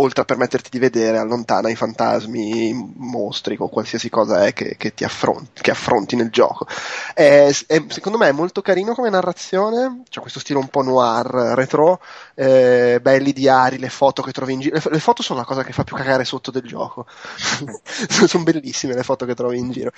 oltre 0.01 0.23
a 0.23 0.25
permetterti 0.25 0.71
di 0.71 0.79
vedere 0.79 1.19
allontana 1.19 1.71
i 1.71 1.77
fantasmi, 1.77 2.69
i 2.69 2.93
mostri 2.97 3.57
o 3.59 3.69
qualsiasi 3.69 4.09
cosa 4.09 4.45
è 4.45 4.53
che, 4.53 4.77
che 4.77 4.95
ti 4.95 5.05
affronti, 5.05 5.61
che 5.61 5.71
affronti 5.71 6.17
nel 6.17 6.31
gioco. 6.31 6.67
È, 7.15 7.51
è, 7.67 7.85
secondo 7.89 8.19
me 8.19 8.29
è 8.29 8.33
molto 8.33 8.63
carino 8.63 8.95
come 8.95 9.11
narrazione, 9.11 10.03
c'è 10.09 10.21
questo 10.21 10.41
stile 10.41 10.59
un 10.59 10.69
po' 10.69 10.83
noir, 10.83 11.27
retro, 11.55 12.01
eh, 12.35 12.99
belli 13.03 13.33
diari, 13.33 13.79
le 13.79 13.89
foto 13.89 14.23
che 14.23 14.33
trovi 14.33 14.53
in 14.53 14.61
giro. 14.61 14.77
Le, 14.77 14.83
le, 14.91 15.01
foto 15.01 15.23
sono 15.23 15.41
la 15.41 15.45
cosa 15.45 15.65
che 15.65 15.73
fa 15.73 15.85
più 15.85 15.97
cagare 15.97 16.25
sotto 16.25 16.51
del 16.51 16.63
gioco. 16.63 17.07
sono 18.09 18.45
bellissime 18.45 18.95
le 18.95 19.03
foto 19.03 19.27
che 19.27 19.35
trovi 19.35 19.59
in 19.59 19.71
giro. 19.73 19.91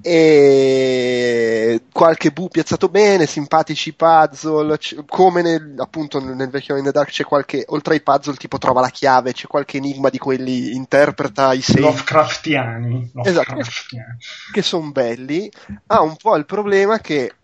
E 0.00 1.82
qualche 1.92 2.30
bu 2.32 2.48
piazzato 2.48 2.88
bene, 2.88 3.26
simpatici 3.26 3.92
puzzle, 3.92 4.78
come 5.06 5.42
nel, 5.42 5.74
appunto 5.78 6.20
nel 6.20 6.48
vecchio 6.48 6.76
In 6.76 6.84
the 6.84 6.90
Dark 6.90 7.10
c'è 7.10 7.24
qualche, 7.24 7.64
oltre 7.68 7.94
ai 7.94 8.00
puzzle 8.00 8.36
tipo 8.36 8.56
trova 8.58 8.80
la 8.80 8.88
chiave, 8.88 9.32
c'è 9.42 9.48
qualche 9.48 9.78
enigma 9.78 10.08
di 10.08 10.18
quelli 10.18 10.72
interpreta 10.74 11.52
i 11.52 11.62
segni. 11.62 11.80
Lovecraftiani. 11.80 13.10
Lovecraftiani. 13.12 14.16
Esatto, 14.18 14.52
che 14.52 14.62
sono 14.62 14.92
belli. 14.92 15.50
Ha 15.88 16.00
un 16.00 16.14
po' 16.16 16.36
il 16.36 16.46
problema 16.46 17.00
che 17.00 17.34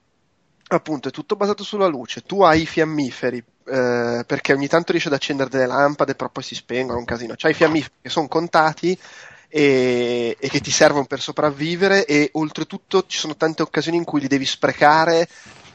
appunto 0.69 1.09
è 1.09 1.11
tutto 1.11 1.35
basato 1.35 1.65
sulla 1.65 1.89
luce. 1.89 2.23
Tu 2.23 2.43
hai 2.43 2.63
i 2.63 2.67
fiammiferi 2.67 3.39
eh, 3.39 4.25
perché 4.25 4.53
ogni 4.53 4.69
tanto 4.69 4.93
riesci 4.93 5.09
ad 5.09 5.15
accendere 5.15 5.51
delle 5.51 5.67
lampade, 5.67 6.15
però 6.15 6.31
poi 6.31 6.45
si 6.45 6.55
spengono, 6.55 6.99
un 6.99 7.05
casino. 7.05 7.35
C'hai 7.37 7.51
i 7.51 7.55
fiammiferi 7.55 7.95
che 8.03 8.11
sono 8.11 8.29
contati 8.29 8.97
e, 9.49 10.37
e, 10.39 10.49
che 10.49 10.61
ti 10.61 10.71
servono 10.71 11.07
per 11.07 11.21
sopravvivere 11.21 12.05
e 12.05 12.29
oltretutto 12.35 13.07
ci 13.09 13.19
sono 13.19 13.35
tante 13.35 13.63
occasioni 13.63 13.97
in 13.97 14.05
cui 14.05 14.21
li 14.21 14.29
devi 14.29 14.47
sprecare 14.47 15.27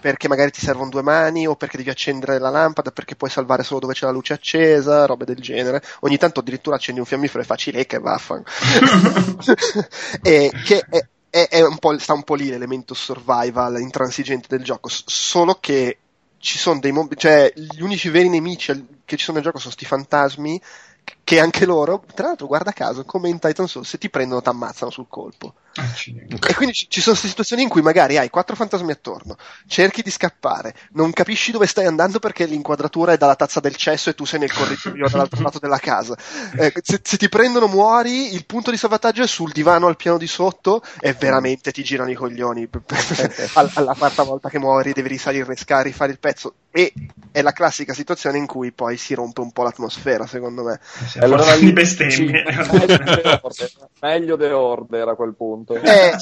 perché 0.03 0.27
magari 0.27 0.51
ti 0.51 0.59
servono 0.59 0.89
due 0.89 1.01
mani 1.01 1.47
o 1.47 1.55
perché 1.55 1.77
devi 1.77 1.89
accendere 1.89 2.37
la 2.37 2.49
lampada, 2.49 2.91
perché 2.91 3.15
puoi 3.15 3.29
salvare 3.29 3.63
solo 3.63 3.79
dove 3.79 3.93
c'è 3.93 4.05
la 4.05 4.11
luce 4.11 4.33
accesa, 4.33 5.05
robe 5.05 5.23
del 5.23 5.39
genere. 5.39 5.81
Ogni 6.01 6.17
tanto 6.17 6.41
addirittura 6.41 6.75
accendi 6.75 6.99
un 6.99 7.05
fiammifero 7.05 7.41
e 7.41 7.45
facci 7.45 7.71
lei 7.71 7.85
che 7.85 7.99
vaffan. 7.99 8.43
e 10.21 10.51
che 10.65 10.85
è, 10.89 11.07
è, 11.29 11.47
è 11.47 11.61
un 11.61 11.77
sta 11.99 12.11
un 12.11 12.23
po' 12.23 12.35
lì 12.35 12.49
l'elemento 12.49 12.93
survival 12.93 13.79
intransigente 13.79 14.47
del 14.49 14.65
gioco, 14.65 14.89
solo 14.89 15.57
che 15.61 15.99
ci 16.37 16.57
sono 16.57 16.81
dei 16.81 16.91
momenti, 16.91 17.15
cioè 17.15 17.53
gli 17.55 17.81
unici 17.81 18.09
veri 18.09 18.27
nemici 18.27 18.85
che 19.05 19.15
ci 19.15 19.23
sono 19.23 19.37
nel 19.37 19.45
gioco 19.45 19.59
sono 19.59 19.71
sti 19.71 19.85
fantasmi 19.85 20.61
che 21.23 21.39
anche 21.39 21.65
loro, 21.65 22.03
tra 22.13 22.27
l'altro 22.27 22.47
guarda 22.47 22.73
caso, 22.73 23.05
come 23.05 23.29
in 23.29 23.39
Titan 23.39 23.69
Soul, 23.69 23.85
se 23.85 23.97
ti 23.97 24.09
prendono 24.09 24.41
ti 24.41 24.49
ammazzano 24.49 24.91
sul 24.91 25.07
colpo. 25.07 25.53
E 26.47 26.53
quindi 26.53 26.73
ci, 26.73 26.87
ci 26.87 27.01
sono 27.01 27.11
queste 27.11 27.29
situazioni 27.29 27.63
in 27.63 27.69
cui 27.69 27.81
magari 27.81 28.17
hai 28.17 28.29
quattro 28.29 28.55
fantasmi 28.55 28.91
attorno, 28.91 29.37
cerchi 29.67 30.03
di 30.03 30.11
scappare, 30.11 30.75
non 30.91 31.11
capisci 31.11 31.51
dove 31.51 31.65
stai 31.65 31.85
andando 31.85 32.19
perché 32.19 32.45
l'inquadratura 32.45 33.13
è 33.13 33.17
dalla 33.17 33.35
tazza 33.35 33.59
del 33.59 33.75
cesso 33.75 34.09
e 34.09 34.15
tu 34.15 34.25
sei 34.25 34.39
nel 34.39 34.53
corridoio 34.53 35.07
dall'altro 35.09 35.41
lato 35.41 35.59
della 35.59 35.79
casa. 35.79 36.15
Eh, 36.55 36.73
se, 36.81 36.99
se, 37.01 37.17
ti 37.17 37.27
prendono 37.29 37.67
muori, 37.67 38.33
il 38.33 38.45
punto 38.45 38.69
di 38.69 38.77
salvataggio 38.77 39.23
è 39.23 39.27
sul 39.27 39.51
divano 39.51 39.87
al 39.87 39.95
piano 39.95 40.17
di 40.17 40.27
sotto 40.27 40.83
e 40.99 41.13
veramente 41.13 41.71
ti 41.71 41.83
girano 41.83 42.11
i 42.11 42.15
coglioni. 42.15 42.69
alla 43.53 43.95
quarta 43.97 44.23
volta 44.23 44.49
che 44.49 44.59
muori 44.59 44.93
devi 44.93 45.07
risalire, 45.07 45.45
riscare, 45.45 45.83
rifare 45.83 46.11
il 46.11 46.19
pezzo. 46.19 46.53
E 46.75 46.91
è 47.31 47.43
la 47.43 47.51
classica 47.51 47.93
situazione 47.93 48.39
in 48.39 48.47
cui 48.47 48.71
poi 48.71 48.97
si 48.97 49.13
rompe 49.13 49.41
un 49.41 49.51
po' 49.51 49.61
l'atmosfera, 49.61 50.25
secondo 50.25 50.63
me. 50.63 50.79
Sì, 50.81 51.19
allora 51.19 51.55
di 51.55 51.71
bestemmie. 51.71 52.43
Meglio 54.01 54.35
The 54.37 54.51
Order 54.51 55.09
a 55.09 55.15
quel 55.15 55.35
punto. 55.35 55.75
Eh, 55.75 56.15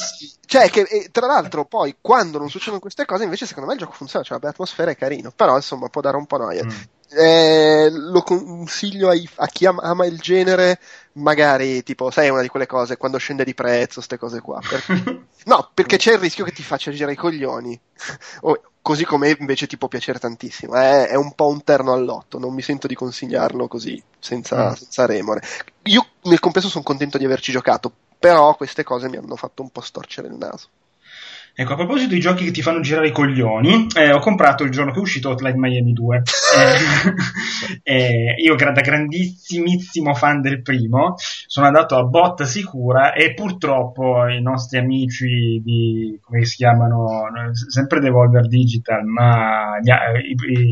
cioè, 0.45 0.69
che, 0.69 0.81
eh, 0.81 1.07
tra 1.09 1.27
l'altro, 1.27 1.63
poi 1.63 1.95
quando 2.01 2.37
non 2.37 2.49
succedono 2.49 2.81
queste 2.81 3.05
cose, 3.05 3.23
invece, 3.23 3.45
secondo 3.45 3.69
me 3.69 3.75
il 3.75 3.79
gioco 3.79 3.93
funziona. 3.93 4.25
Cioè, 4.25 4.39
l'atmosfera 4.41 4.91
è 4.91 4.97
carino, 4.97 5.31
però 5.33 5.55
insomma, 5.55 5.87
può 5.87 6.01
dare 6.01 6.17
un 6.17 6.25
po' 6.25 6.37
noia. 6.37 6.65
Mm. 6.65 6.69
Eh, 7.13 7.89
lo 7.89 8.21
consiglio 8.21 9.07
ai, 9.07 9.27
a 9.35 9.47
chi 9.47 9.65
ama, 9.65 9.81
ama, 9.83 10.05
il 10.05 10.19
genere, 10.19 10.79
magari 11.13 11.81
tipo, 11.83 12.09
sai, 12.11 12.29
una 12.29 12.41
di 12.41 12.49
quelle 12.49 12.67
cose 12.67 12.97
quando 12.97 13.17
scende 13.17 13.45
di 13.45 13.53
prezzo, 13.53 13.95
queste 13.95 14.17
cose 14.17 14.41
qua. 14.41 14.59
Per... 14.59 14.83
no, 15.45 15.71
perché 15.73 15.95
c'è 15.95 16.13
il 16.13 16.19
rischio 16.19 16.43
che 16.43 16.51
ti 16.51 16.63
faccia 16.63 16.91
girare 16.91 17.13
i 17.13 17.17
coglioni. 17.17 17.79
o, 18.41 18.61
così 18.81 19.05
come 19.05 19.35
invece 19.37 19.67
ti 19.67 19.77
può 19.77 19.87
piacere 19.87 20.19
tantissimo. 20.19 20.75
È, 20.75 21.07
è, 21.07 21.15
un 21.15 21.33
po' 21.33 21.47
un 21.47 21.63
terno 21.63 21.93
all'otto, 21.93 22.39
non 22.39 22.53
mi 22.53 22.61
sento 22.61 22.87
di 22.87 22.95
consigliarlo 22.95 23.67
così, 23.67 24.01
senza, 24.19 24.71
mm. 24.71 24.73
senza 24.73 25.05
remore. 25.05 25.41
Io 25.83 26.05
nel 26.23 26.39
compenso 26.39 26.69
sono 26.69 26.83
contento 26.83 27.17
di 27.17 27.25
averci 27.25 27.51
giocato, 27.51 27.91
però 28.17 28.55
queste 28.55 28.83
cose 28.83 29.09
mi 29.09 29.17
hanno 29.17 29.35
fatto 29.35 29.61
un 29.61 29.69
po' 29.69 29.81
storcere 29.81 30.27
il 30.27 30.35
naso. 30.35 30.67
Ecco, 31.53 31.73
a 31.73 31.75
proposito 31.75 32.13
di 32.13 32.19
giochi 32.21 32.45
che 32.45 32.51
ti 32.51 32.61
fanno 32.61 32.79
girare 32.79 33.07
i 33.07 33.11
coglioni, 33.11 33.87
eh, 33.97 34.13
ho 34.13 34.19
comprato 34.19 34.63
il 34.63 34.71
giorno 34.71 34.91
che 34.91 34.99
è 34.99 35.01
uscito 35.01 35.29
Hotline 35.29 35.57
Miami 35.57 35.91
2. 35.91 36.21
eh, 37.83 37.93
eh, 37.93 38.35
io, 38.37 38.55
da 38.55 38.71
grandissimissimo 38.71 40.13
fan 40.13 40.39
del 40.39 40.61
primo, 40.61 41.15
sono 41.17 41.67
andato 41.67 41.97
a 41.97 42.03
botta 42.03 42.45
sicura 42.45 43.11
e 43.13 43.33
purtroppo 43.33 44.27
i 44.27 44.41
nostri 44.41 44.79
amici 44.79 45.61
di, 45.63 46.17
come 46.23 46.45
si 46.45 46.55
chiamano, 46.55 47.23
sempre 47.53 47.99
Devolver 47.99 48.47
Digital, 48.47 49.03
ma 49.03 49.77
gli, 49.81 49.91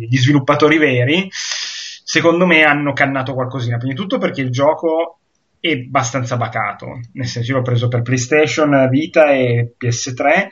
gli 0.08 0.18
sviluppatori 0.18 0.78
veri, 0.78 1.28
secondo 1.30 2.46
me 2.46 2.64
hanno 2.64 2.94
cannato 2.94 3.34
qualcosina. 3.34 3.78
Prima 3.78 3.94
di 3.94 4.00
tutto 4.00 4.18
perché 4.18 4.42
il 4.42 4.50
gioco 4.50 5.19
è 5.60 5.72
abbastanza 5.72 6.38
bacato, 6.38 7.00
nel 7.14 7.28
senso 7.28 7.52
io 7.52 7.58
l'ho 7.58 7.64
preso 7.64 7.88
per 7.88 8.02
PlayStation 8.02 8.88
Vita 8.90 9.32
e 9.32 9.74
PS3 9.78 10.48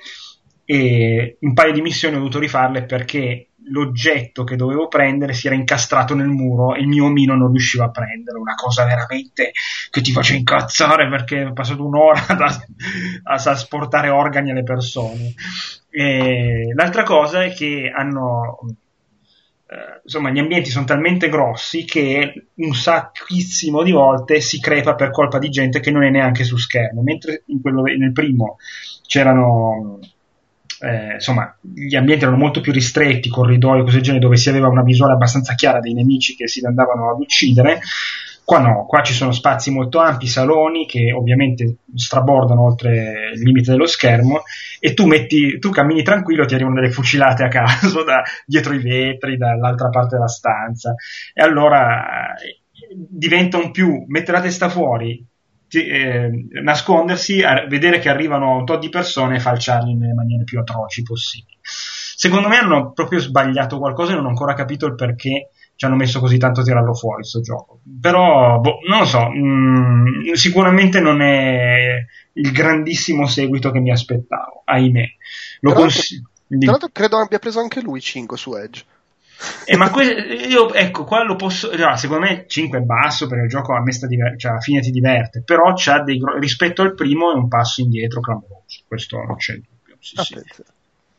e 0.66 1.38
un 1.40 1.54
paio 1.54 1.72
di 1.72 1.82
missioni 1.82 2.16
ho 2.16 2.20
dovuto 2.20 2.40
rifarle 2.40 2.84
perché 2.84 3.48
l'oggetto 3.70 4.44
che 4.44 4.56
dovevo 4.56 4.88
prendere 4.88 5.34
si 5.34 5.48
era 5.48 5.56
incastrato 5.56 6.14
nel 6.14 6.28
muro 6.28 6.76
e 6.76 6.82
il 6.82 6.88
mio 6.88 7.06
omino 7.06 7.36
non 7.36 7.52
riusciva 7.52 7.86
a 7.86 7.92
prendere, 7.92 8.38
una 8.38 8.56
cosa 8.56 8.86
veramente 8.86 9.52
che 9.90 10.02
ti 10.02 10.12
faceva 10.12 10.40
incazzare 10.40 11.10
perché 11.10 11.46
ho 11.46 11.54
passato 11.54 11.86
un'ora 11.86 12.26
a, 12.28 13.34
a 13.34 13.56
sportare 13.56 14.10
organi 14.10 14.52
alle 14.52 14.64
persone. 14.64 15.34
E 15.90 16.72
l'altra 16.74 17.04
cosa 17.04 17.44
è 17.44 17.54
che 17.54 17.92
hanno 17.94 18.60
eh, 19.70 20.00
insomma, 20.04 20.30
gli 20.30 20.40
ambienti 20.40 20.70
sono 20.70 20.86
talmente 20.86 21.28
grossi 21.28 21.84
che 21.84 22.48
un 22.56 22.74
sacchissimo 22.74 23.84
di 23.84 23.92
volte 23.92 24.40
si 24.40 24.60
crepa 24.62 24.96
per 24.96 25.12
colpa 25.12 25.40
di 25.40 25.50
gente 25.50 25.82
che 25.82 25.92
non 25.92 26.04
è 26.04 26.10
neanche 26.10 26.46
su 26.46 26.58
schermo, 26.58 27.02
mentre 27.02 27.44
quello, 27.62 27.82
nel 27.84 28.14
primo 28.14 28.58
c'erano 29.06 30.00
eh, 30.80 31.14
insomma, 31.16 31.56
gli 31.60 31.96
ambienti 31.96 32.24
erano 32.24 32.38
molto 32.38 32.62
più 32.62 32.72
ristretti, 32.72 33.30
corridoi, 33.30 33.82
cose 33.82 33.96
del 33.96 34.04
genere, 34.04 34.24
dove 34.24 34.38
si 34.38 34.50
aveva 34.50 34.68
una 34.68 34.84
visuale 34.84 35.14
abbastanza 35.14 35.56
chiara 35.56 35.80
dei 35.80 35.94
nemici 35.94 36.36
che 36.36 36.48
si 36.48 36.64
andavano 36.66 37.10
ad 37.12 37.20
uccidere. 37.20 37.82
Qua 38.48 38.60
no, 38.60 38.86
qua 38.86 39.02
ci 39.04 39.12
sono 39.12 39.34
spazi 39.34 39.72
molto 39.72 40.00
ampi, 40.00 40.26
saloni 40.26 40.86
che 40.86 41.12
ovviamente 41.12 41.80
strabordano 41.94 42.64
oltre 42.64 43.32
il 43.34 43.42
limite 43.42 43.72
dello 43.72 43.88
schermo 43.88 44.44
e 44.80 44.94
tu, 44.94 45.06
metti, 45.06 45.60
tu 45.60 45.70
cammini 45.70 46.02
tranquillo, 46.02 46.46
ti 46.46 46.54
arrivano 46.54 46.76
delle 46.76 46.90
fucilate 46.90 47.44
a 47.44 47.50
caso 47.50 48.06
da 48.08 48.24
dietro 48.46 48.74
i 48.74 48.80
vetri, 48.80 49.36
dall'altra 49.36 49.90
parte 49.90 50.16
della 50.16 50.30
stanza. 50.30 50.96
E 51.34 51.44
allora 51.44 52.36
diventa 52.96 53.58
un 53.58 53.72
più 53.72 54.06
mettere 54.08 54.38
la 54.38 54.44
testa 54.44 54.70
fuori, 54.70 55.22
ti, 55.68 55.86
eh, 55.86 56.48
nascondersi, 56.62 57.44
vedere 57.68 58.00
che 58.00 58.08
arrivano 58.08 58.60
un 58.60 58.64
tot 58.64 58.80
di 58.80 58.88
persone 58.88 59.36
e 59.36 59.40
falciarli 59.42 59.94
nelle 59.94 60.14
maniere 60.14 60.46
più 60.46 60.58
atroci 60.58 61.04
possibili. 61.04 61.58
Secondo 61.62 62.48
me 62.48 62.60
hanno 62.60 62.94
proprio 62.94 63.20
sbagliato 63.20 63.78
qualcosa 63.78 64.14
e 64.14 64.16
non 64.16 64.28
ho 64.28 64.30
ancora 64.30 64.54
capito 64.54 64.86
il 64.86 64.96
perché 64.96 65.50
ci 65.78 65.86
hanno 65.86 65.96
messo 65.96 66.20
così 66.20 66.40
tanto 66.40 66.62
a 66.62 66.64
tirarlo 66.64 66.96
fuori 66.96 67.22
questo 67.22 67.40
gioco. 67.40 67.80
Però, 68.02 68.60
boh, 68.60 68.80
non 68.90 69.00
lo 69.00 69.06
so, 69.06 69.30
mh, 69.30 70.30
mm, 70.30 70.32
sicuramente 70.34 71.00
non 71.00 71.22
è 71.22 72.04
il 72.34 72.52
grandissimo 72.52 73.28
seguito 73.28 73.70
che 73.70 73.80
mi 73.80 73.92
aspettavo, 73.92 74.64
ahimè. 74.66 75.06
Lo 75.62 75.74
consiglio. 75.74 76.30
Tra 76.48 76.72
l'altro 76.72 76.90
credo 76.92 77.18
abbia 77.18 77.40
preso 77.40 77.60
anche 77.60 77.82
lui 77.82 78.02
5 78.02 78.38
su 78.38 78.56
Edge. 78.56 78.84
Eh, 79.66 79.78
ma 79.78 79.92
que- 79.92 80.48
io, 80.50 80.74
ecco, 80.74 81.04
qua 81.04 81.24
lo 81.24 81.36
posso. 81.36 81.70
No, 81.76 81.96
secondo 81.96 82.26
me 82.26 82.46
5 82.48 82.80
è 82.80 82.82
basso 82.82 83.28
perché 83.28 83.44
il 83.44 83.50
gioco 83.50 83.76
a 83.76 83.82
me 83.84 83.92
sta 83.92 84.08
diver- 84.08 84.36
cioè, 84.40 84.52
alla 84.52 84.62
fine 84.62 84.82
ti 84.82 84.90
diverte. 84.90 85.44
Però 85.46 85.74
c'ha 85.76 86.02
dei, 86.02 86.20
rispetto 86.40 86.82
al 86.82 86.96
primo 86.96 87.32
è 87.32 87.36
un 87.36 87.48
passo 87.48 87.82
indietro 87.82 88.20
clamoroso. 88.20 88.82
Questo 88.88 89.18
non 89.18 89.36
c'è 89.36 89.54
dubbio. 89.54 89.98
Sì, 90.00 90.16
sì. 90.24 90.42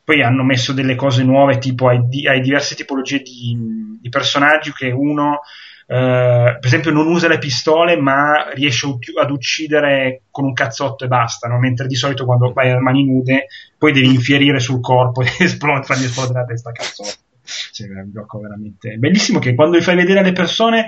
Poi 0.09 0.23
hanno 0.23 0.43
messo 0.43 0.73
delle 0.73 0.95
cose 0.95 1.23
nuove, 1.23 1.59
tipo 1.59 1.95
di- 1.95 2.27
hai 2.27 2.41
diverse 2.41 2.75
tipologie 2.75 3.19
di, 3.21 3.99
di, 4.01 4.09
personaggi 4.09 4.73
che 4.73 4.91
uno. 4.91 5.41
Uh, 5.87 6.57
per 6.61 6.65
esempio 6.65 6.91
non 6.91 7.07
usa 7.07 7.29
le 7.29 7.39
pistole 7.39 7.97
ma 7.97 8.51
riesce 8.53 8.87
ad 9.19 9.31
uccidere 9.31 10.25
con 10.31 10.45
un 10.45 10.53
cazzotto 10.53 11.07
e 11.07 11.09
basta 11.09 11.49
no? 11.49 11.59
mentre 11.59 11.87
di 11.87 11.95
solito 11.95 12.27
quando 12.27 12.53
vai 12.53 12.71
a 12.71 12.79
mani 12.79 13.07
nude 13.07 13.47
poi 13.79 13.93
devi 13.93 14.13
infierire 14.13 14.61
sul 14.61 14.81
corpo 14.83 15.23
e 15.25 15.33
esplode, 15.39 15.87
fargli 15.87 16.05
esplodere 16.05 16.41
la 16.41 16.45
testa 16.45 16.73
cazzotto 16.73 17.15
cioè, 17.73 17.89
è 17.89 18.01
un 18.03 18.11
gioco 18.13 18.39
veramente 18.39 18.99
bellissimo 18.99 19.39
che 19.39 19.55
quando 19.55 19.79
li 19.79 19.83
fai 19.83 19.97
vedere 19.97 20.19
alle 20.19 20.33
persone 20.33 20.85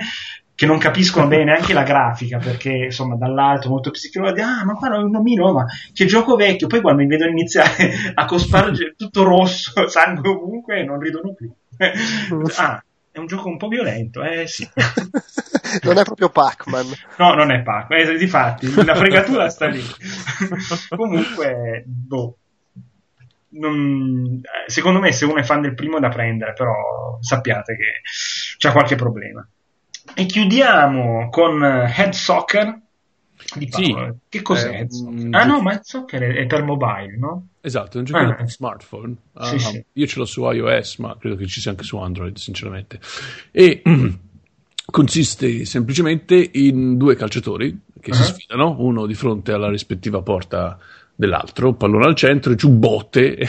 che 0.61 0.67
non 0.67 0.77
capiscono 0.77 1.25
bene 1.27 1.53
anche 1.53 1.73
la 1.73 1.81
grafica 1.81 2.37
perché 2.37 2.69
insomma 2.69 3.15
dall'alto 3.15 3.69
molto 3.69 3.89
psicologico 3.89 4.45
ah 4.45 4.63
ma 4.63 4.73
qua 4.73 4.93
è 4.93 4.97
un 4.97 5.15
omino 5.15 5.51
ma 5.53 5.65
che 5.91 6.05
gioco 6.05 6.35
vecchio 6.35 6.67
poi 6.67 6.81
quando 6.81 7.01
mi 7.01 7.07
vedono 7.07 7.31
iniziare 7.31 7.91
a 8.13 8.25
cospargere 8.25 8.93
tutto 8.95 9.23
rosso 9.23 9.87
sangue 9.87 10.29
ovunque 10.29 10.83
non 10.83 10.99
ridono 10.99 11.33
più 11.33 11.51
ah 12.57 12.83
è 13.13 13.17
un 13.17 13.25
gioco 13.25 13.49
un 13.49 13.57
po' 13.57 13.67
violento, 13.67 14.23
eh 14.23 14.47
sì. 14.47 14.65
non 15.83 15.97
è 15.97 16.03
proprio 16.03 16.29
Pac-Man. 16.29 16.85
No, 17.17 17.33
non 17.33 17.51
è 17.51 17.61
Pac-Man, 17.61 17.99
eh, 17.99 18.17
difatti, 18.17 18.73
la 18.85 18.95
fregatura 18.95 19.49
sta 19.49 19.67
lì. 19.67 19.83
Comunque, 20.87 21.83
boh, 21.85 22.37
non, 23.49 24.39
eh, 24.41 24.69
secondo 24.69 25.01
me 25.01 25.11
se 25.11 25.25
uno 25.25 25.39
è 25.39 25.43
fan 25.43 25.59
del 25.59 25.73
primo 25.73 25.97
è 25.97 25.99
da 25.99 26.07
prendere, 26.07 26.53
però 26.53 26.71
sappiate 27.19 27.75
che 27.75 28.01
c'è 28.57 28.71
qualche 28.71 28.95
problema. 28.95 29.45
E 30.13 30.25
chiudiamo 30.25 31.29
con 31.29 31.63
Head 31.63 32.13
Soccer 32.13 32.79
di. 33.55 33.69
Sì, 33.71 33.95
che 34.29 34.41
cos'è 34.41 34.81
eh, 34.81 34.87
Soccer? 34.89 35.25
Mm, 35.25 35.33
ah 35.33 35.43
no, 35.45 35.61
ma 35.61 35.73
Head 35.73 35.83
Soccer 35.83 36.21
è, 36.21 36.35
è, 36.35 36.45
per 36.45 36.63
mobile, 36.63 37.17
no? 37.17 37.47
Esatto, 37.61 37.97
è 37.97 37.99
un 37.99 38.05
gioco 38.05 38.23
ah, 38.23 38.35
per 38.35 38.49
smartphone. 38.49 39.15
Sì, 39.41 39.55
uh, 39.55 39.59
sì. 39.59 39.85
Io 39.93 40.07
ce 40.07 40.19
l'ho 40.19 40.25
su 40.25 40.43
iOS, 40.49 40.97
ma 40.97 41.15
credo 41.17 41.35
che 41.35 41.47
ci 41.47 41.61
sia 41.61 41.71
anche 41.71 41.83
su 41.83 41.97
Android, 41.97 42.35
sinceramente. 42.37 42.99
E 43.51 43.81
consiste 44.85 45.65
semplicemente 45.65 46.49
in 46.53 46.97
due 46.97 47.15
calciatori 47.15 47.79
che 47.99 48.11
uh-huh. 48.11 48.17
si 48.17 48.23
sfidano, 48.23 48.75
uno 48.79 49.05
di 49.05 49.13
fronte 49.13 49.51
alla 49.51 49.69
rispettiva 49.69 50.21
porta 50.21 50.77
dell'altro, 51.21 51.73
pallone 51.73 52.05
al 52.05 52.15
centro 52.15 52.51
e 52.51 52.55
giù 52.55 52.71
botte 52.71 53.37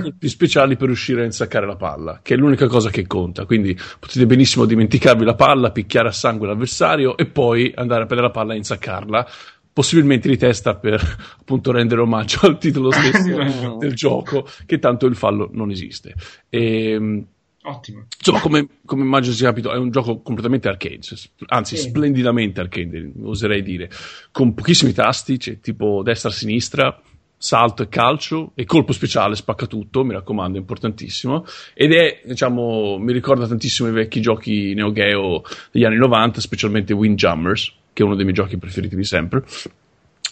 colpi 0.00 0.26
speciali 0.26 0.76
per 0.76 0.86
riuscire 0.86 1.20
a 1.20 1.24
insaccare 1.26 1.66
la 1.66 1.76
palla, 1.76 2.20
che 2.22 2.32
è 2.32 2.36
l'unica 2.38 2.66
cosa 2.66 2.88
che 2.88 3.06
conta. 3.06 3.44
Quindi 3.44 3.78
potete 3.98 4.24
benissimo 4.24 4.64
dimenticarvi 4.64 5.22
la 5.22 5.34
palla, 5.34 5.70
picchiare 5.70 6.08
a 6.08 6.12
sangue 6.12 6.46
l'avversario 6.46 7.18
e 7.18 7.26
poi 7.26 7.70
andare 7.76 8.04
a 8.04 8.06
prendere 8.06 8.32
la 8.32 8.38
palla 8.38 8.54
e 8.54 8.56
insaccarla. 8.56 9.28
Possibilmente 9.70 10.30
di 10.30 10.38
testa 10.38 10.76
per 10.76 10.98
appunto 11.38 11.72
rendere 11.72 12.00
omaggio 12.00 12.46
al 12.46 12.56
titolo 12.56 12.90
stesso 12.90 13.76
del 13.78 13.92
gioco, 13.92 14.48
che 14.64 14.78
tanto 14.78 15.04
il 15.04 15.14
fallo 15.14 15.50
non 15.52 15.70
esiste. 15.70 16.14
E, 16.48 16.92
ehm, 16.92 17.26
Ottimo. 17.68 18.06
Insomma, 18.16 18.40
come, 18.40 18.66
come, 18.86 19.02
immagino 19.02 19.34
sia 19.34 19.48
capito, 19.48 19.70
è 19.70 19.76
un 19.76 19.90
gioco 19.90 20.22
completamente 20.22 20.68
arcade, 20.68 21.00
anzi 21.48 21.76
sì. 21.76 21.88
splendidamente 21.88 22.60
arcade, 22.60 23.12
oserei 23.22 23.62
dire, 23.62 23.90
con 24.32 24.54
pochissimi 24.54 24.92
tasti, 24.92 25.38
cioè, 25.38 25.60
tipo 25.60 26.02
destra-sinistra, 26.02 26.98
salto 27.36 27.82
e 27.82 27.88
calcio, 27.88 28.52
e 28.54 28.64
colpo 28.64 28.92
speciale 28.92 29.36
spacca 29.36 29.66
tutto, 29.66 30.02
mi 30.02 30.14
raccomando, 30.14 30.56
è 30.56 30.60
importantissimo, 30.60 31.44
ed 31.74 31.92
è, 31.92 32.22
diciamo, 32.24 32.96
mi 32.96 33.12
ricorda 33.12 33.46
tantissimo 33.46 33.90
i 33.90 33.92
vecchi 33.92 34.22
giochi 34.22 34.72
Neo 34.72 34.90
Geo 34.90 35.42
degli 35.70 35.84
anni 35.84 35.96
90, 35.96 36.40
specialmente 36.40 36.94
Windjammers, 36.94 37.72
che 37.92 38.02
è 38.02 38.06
uno 38.06 38.14
dei 38.14 38.24
miei 38.24 38.34
giochi 38.34 38.56
preferiti 38.56 38.96
di 38.96 39.04
sempre, 39.04 39.44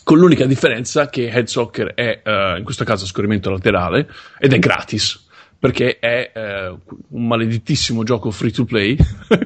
con 0.03 0.19
l'unica 0.19 0.47
differenza 0.47 1.11
che 1.11 1.29
Head 1.29 1.47
Soccer 1.49 1.93
è, 1.93 2.23
uh, 2.25 2.57
in 2.59 2.65
questo 2.65 2.85
caso, 2.85 3.05
a 3.05 3.09
scorrimento 3.09 3.51
laterale, 3.51 4.09
ed 4.39 4.53
è 4.53 4.59
gratis, 4.59 5.26
perché 5.67 5.99
è 5.99 6.31
eh, 6.33 6.79
un 7.09 7.27
maledettissimo 7.27 8.05
gioco 8.05 8.31
free 8.31 8.53
to 8.53 8.65
play 8.65 8.97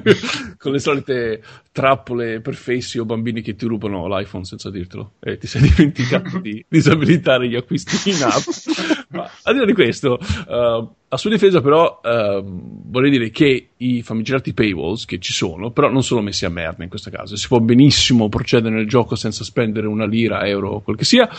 con 0.59 0.71
le 0.71 0.77
solite 0.77 1.41
trappole 1.71 2.41
per 2.41 2.53
fessi 2.53 2.99
o 2.99 3.05
bambini 3.05 3.41
che 3.41 3.55
ti 3.55 3.65
rubano 3.65 4.07
l'iPhone 4.07 4.45
senza 4.45 4.69
dirtelo 4.69 5.13
e 5.19 5.37
ti 5.39 5.47
sei 5.47 5.63
dimenticato 5.73 6.37
di 6.37 6.63
disabilitare 6.67 7.49
gli 7.49 7.55
acquisti 7.55 8.11
in 8.11 8.21
app. 8.21 9.07
Ma 9.09 9.27
al 9.41 9.53
di 9.53 9.59
là 9.61 9.65
di 9.65 9.73
questo, 9.73 10.19
uh, 10.19 10.95
a 11.07 11.17
sua 11.17 11.29
difesa, 11.31 11.59
però, 11.59 11.99
uh, 12.03 12.43
vorrei 12.85 13.09
dire 13.09 13.31
che 13.31 13.70
i 13.81 14.01
famigerati 14.03 14.53
paywalls 14.53 15.05
che 15.05 15.19
ci 15.19 15.33
sono, 15.33 15.71
però 15.71 15.89
non 15.89 16.03
sono 16.03 16.21
messi 16.21 16.45
a 16.45 16.49
merda 16.49 16.83
in 16.83 16.89
questo 16.89 17.09
caso. 17.09 17.35
Si 17.35 17.47
può 17.47 17.59
benissimo 17.59 18.29
procedere 18.29 18.73
nel 18.73 18.87
gioco 18.87 19.15
senza 19.15 19.43
spendere 19.43 19.87
una 19.87 20.05
lira, 20.05 20.45
euro 20.45 20.69
o 20.69 20.81
quel 20.81 20.95
che 20.95 21.05
sia, 21.05 21.29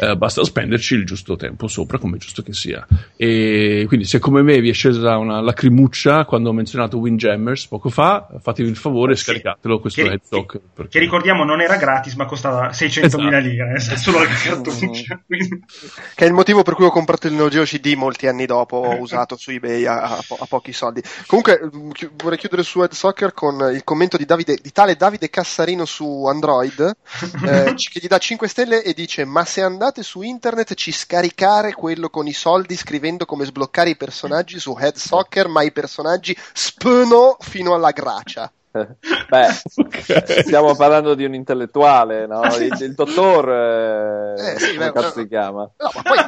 uh, 0.00 0.16
basta 0.16 0.44
spenderci 0.44 0.94
il 0.94 1.06
giusto 1.06 1.36
tempo 1.36 1.66
sopra, 1.66 1.98
come 1.98 2.16
è 2.16 2.18
giusto 2.18 2.42
che 2.42 2.52
sia. 2.52 2.86
E 3.16 3.84
quindi, 3.88 4.06
se 4.06 4.18
come 4.18 4.42
me 4.42 4.60
vi 4.60 4.68
è 4.68 4.72
scesa 4.72 5.16
una 5.16 5.40
lacrimuccia 5.40 6.24
quando 6.24 6.50
ho 6.50 6.52
menzionato 6.52 6.98
Windjammers 6.98 7.66
poco 7.66 7.88
fa, 7.88 8.28
fatevi 8.40 8.68
il 8.68 8.76
favore 8.76 9.12
e 9.12 9.16
sì. 9.16 9.24
scaricatelo 9.24 9.80
questo 9.80 10.02
che, 10.02 10.08
headstock. 10.08 10.60
Perché... 10.74 10.90
Che 10.90 10.98
ricordiamo 10.98 11.44
non 11.44 11.60
era 11.60 11.76
gratis, 11.76 12.14
ma 12.14 12.26
costava 12.26 12.68
600.000 12.68 13.04
esatto. 13.04 13.38
lire, 13.38 13.74
eh, 13.74 13.96
solo 13.96 14.18
la 14.18 14.26
cartuccia. 14.26 15.22
che 15.26 16.24
è 16.24 16.26
il 16.26 16.32
motivo 16.32 16.62
per 16.62 16.74
cui 16.74 16.84
ho 16.84 16.90
comprato 16.90 17.26
il 17.26 17.32
Neo 17.34 17.48
Geo 17.48 17.64
CD 17.64 17.94
molti 17.94 18.26
anni 18.26 18.46
dopo 18.46 18.96
usato 18.98 19.36
su 19.36 19.50
eBay 19.50 19.86
a, 19.86 20.02
a, 20.02 20.18
a, 20.18 20.46
pochi 20.46 20.72
soldi. 20.72 21.02
Comunque 21.26 21.60
mm, 21.78 21.90
vorrei 22.16 22.38
chiudere 22.38 22.62
su 22.62 22.80
Head 22.80 22.92
Soccer 22.92 23.32
con 23.32 23.70
il 23.72 23.84
commento 23.84 24.16
di, 24.16 24.24
Davide, 24.24 24.58
di 24.60 24.72
tale 24.72 24.96
Davide 24.96 25.30
Cassarino 25.30 25.84
su 25.84 26.26
Android 26.26 26.80
eh, 26.80 27.74
che 27.76 28.00
gli 28.00 28.06
dà 28.06 28.18
5 28.18 28.48
stelle 28.48 28.82
e 28.82 28.92
dice 28.92 29.24
ma 29.24 29.44
se 29.44 29.62
andate 29.62 30.02
su 30.02 30.22
internet 30.22 30.74
ci 30.74 30.92
scaricare 30.92 31.72
quello 31.72 32.10
con 32.10 32.26
i 32.26 32.32
soldi 32.32 32.76
scrivendo 32.76 33.24
come 33.24 33.44
sbloccare 33.44 33.90
i 33.90 33.96
personaggi 33.96 34.58
su 34.58 34.76
Head 34.78 34.96
Soccer 34.96 35.48
ma 35.48 35.62
i 35.62 35.72
personaggi 35.72 36.36
spno 36.52 37.36
fino 37.40 37.74
alla 37.74 37.90
gracia. 37.90 38.52
Beh, 38.70 39.48
okay. 39.76 40.42
stiamo 40.42 40.74
parlando 40.76 41.14
di 41.14 41.24
un 41.24 41.34
intellettuale, 41.34 42.26
no? 42.26 42.42
il, 42.56 42.76
il, 42.80 42.94
dottor, 42.94 43.50
eh, 43.50 44.52
eh, 44.52 44.58
sì, 44.58 44.74
come 44.74 44.92
beh, 44.92 44.92
cazzo 44.92 45.20
si 45.20 45.28
chiama? 45.28 45.70
No, 45.76 45.90
ma 45.94 46.02
poi 46.02 46.18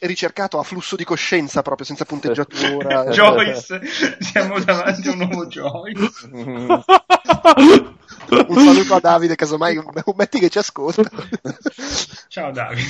ricercato 0.00 0.58
a 0.58 0.62
flusso 0.62 0.96
di 0.96 1.04
coscienza 1.04 1.62
proprio, 1.62 1.86
senza 1.86 2.04
punteggiatura. 2.04 3.06
Joyce, 3.12 3.80
siamo 4.18 4.58
davanti 4.60 5.08
a 5.08 5.12
un 5.12 5.18
nuovo 5.18 5.46
Joyce. 5.46 6.28
un 6.32 6.82
saluto 8.56 8.94
a 8.94 9.00
Davide, 9.00 9.34
casomai 9.34 9.78
metti 10.16 10.38
che 10.38 10.48
ci 10.48 10.58
ascolta. 10.58 11.02
Ciao 12.28 12.50
Davide. 12.50 12.82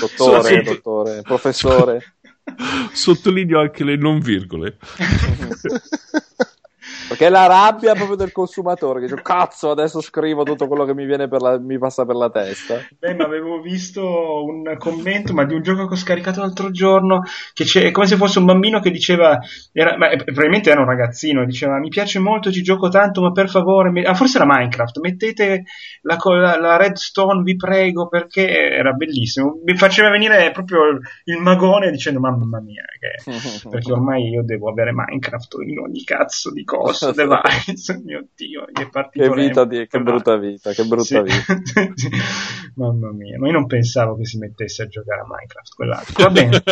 Dottore, 0.00 0.42
sì. 0.42 0.62
dottore, 0.62 1.22
professore. 1.22 2.14
Sottolineo 2.92 3.60
anche 3.60 3.84
le 3.84 3.96
non 3.96 4.20
virgole. 4.20 4.78
Perché 7.12 7.26
è 7.26 7.30
la 7.30 7.46
rabbia 7.46 7.92
proprio 7.92 8.16
del 8.16 8.32
consumatore 8.32 9.00
che 9.00 9.06
dice 9.06 9.20
cazzo 9.22 9.70
adesso 9.70 10.00
scrivo 10.00 10.44
tutto 10.44 10.66
quello 10.66 10.86
che 10.86 10.94
mi, 10.94 11.06
la, 11.06 11.58
mi 11.58 11.78
passa 11.78 12.06
per 12.06 12.16
la 12.16 12.30
testa. 12.30 12.78
Beh, 12.98 13.14
ma 13.14 13.24
avevo 13.24 13.60
visto 13.60 14.44
un 14.44 14.74
commento 14.78 15.34
ma 15.34 15.44
di 15.44 15.52
un 15.52 15.62
gioco 15.62 15.86
che 15.86 15.92
ho 15.92 15.96
scaricato 15.96 16.40
l'altro 16.40 16.70
giorno 16.70 17.22
che 17.52 17.64
c'è, 17.64 17.84
è 17.84 17.90
come 17.90 18.06
se 18.06 18.16
fosse 18.16 18.38
un 18.38 18.46
bambino 18.46 18.80
che 18.80 18.90
diceva, 18.90 19.38
era, 19.72 19.98
ma, 19.98 20.08
probabilmente 20.08 20.70
era 20.70 20.80
un 20.80 20.86
ragazzino, 20.86 21.44
diceva 21.44 21.78
mi 21.78 21.90
piace 21.90 22.18
molto, 22.18 22.50
ci 22.50 22.62
gioco 22.62 22.88
tanto 22.88 23.20
ma 23.20 23.32
per 23.32 23.50
favore, 23.50 23.90
mi, 23.90 24.02
ah, 24.04 24.14
forse 24.14 24.38
era 24.38 24.46
Minecraft, 24.46 25.00
mettete 25.00 25.64
la, 26.02 26.16
la, 26.24 26.58
la, 26.58 26.76
redstone 26.78 27.42
vi 27.42 27.56
prego 27.56 28.08
perché 28.08 28.70
era 28.70 28.92
bellissimo, 28.92 29.60
mi 29.62 29.76
faceva 29.76 30.08
venire 30.08 30.50
proprio 30.50 30.80
il 31.24 31.36
magone 31.38 31.90
dicendo 31.90 32.20
mamma 32.20 32.60
mia, 32.60 32.84
che, 32.98 33.30
perché 33.68 33.92
ormai 33.92 34.30
io 34.30 34.42
devo 34.42 34.70
avere 34.70 34.92
Minecraft 34.94 35.56
in 35.66 35.78
ogni 35.78 36.04
cazzo 36.04 36.50
di 36.50 36.64
cosa 36.64 37.01
Cross 37.02 37.14
Device, 37.16 38.00
mio 38.04 38.26
Dio, 38.34 38.66
è 38.72 38.88
partito 38.88 39.32
che, 39.32 39.40
vita 39.40 39.64
di, 39.64 39.86
che 39.88 40.00
brutta 40.00 40.36
vita, 40.36 40.72
che 40.72 40.84
brutta 40.84 41.04
sì. 41.04 41.20
vita. 41.20 41.62
Mamma 42.76 43.12
mia, 43.12 43.38
ma 43.38 43.46
io 43.48 43.52
non 43.52 43.66
pensavo 43.66 44.16
che 44.16 44.24
si 44.24 44.38
mettesse 44.38 44.82
a 44.82 44.86
giocare 44.86 45.20
a 45.20 45.24
Minecraft 45.26 45.74
quell'altro. 45.74 46.24
Va 46.24 46.30
bene. 46.30 46.62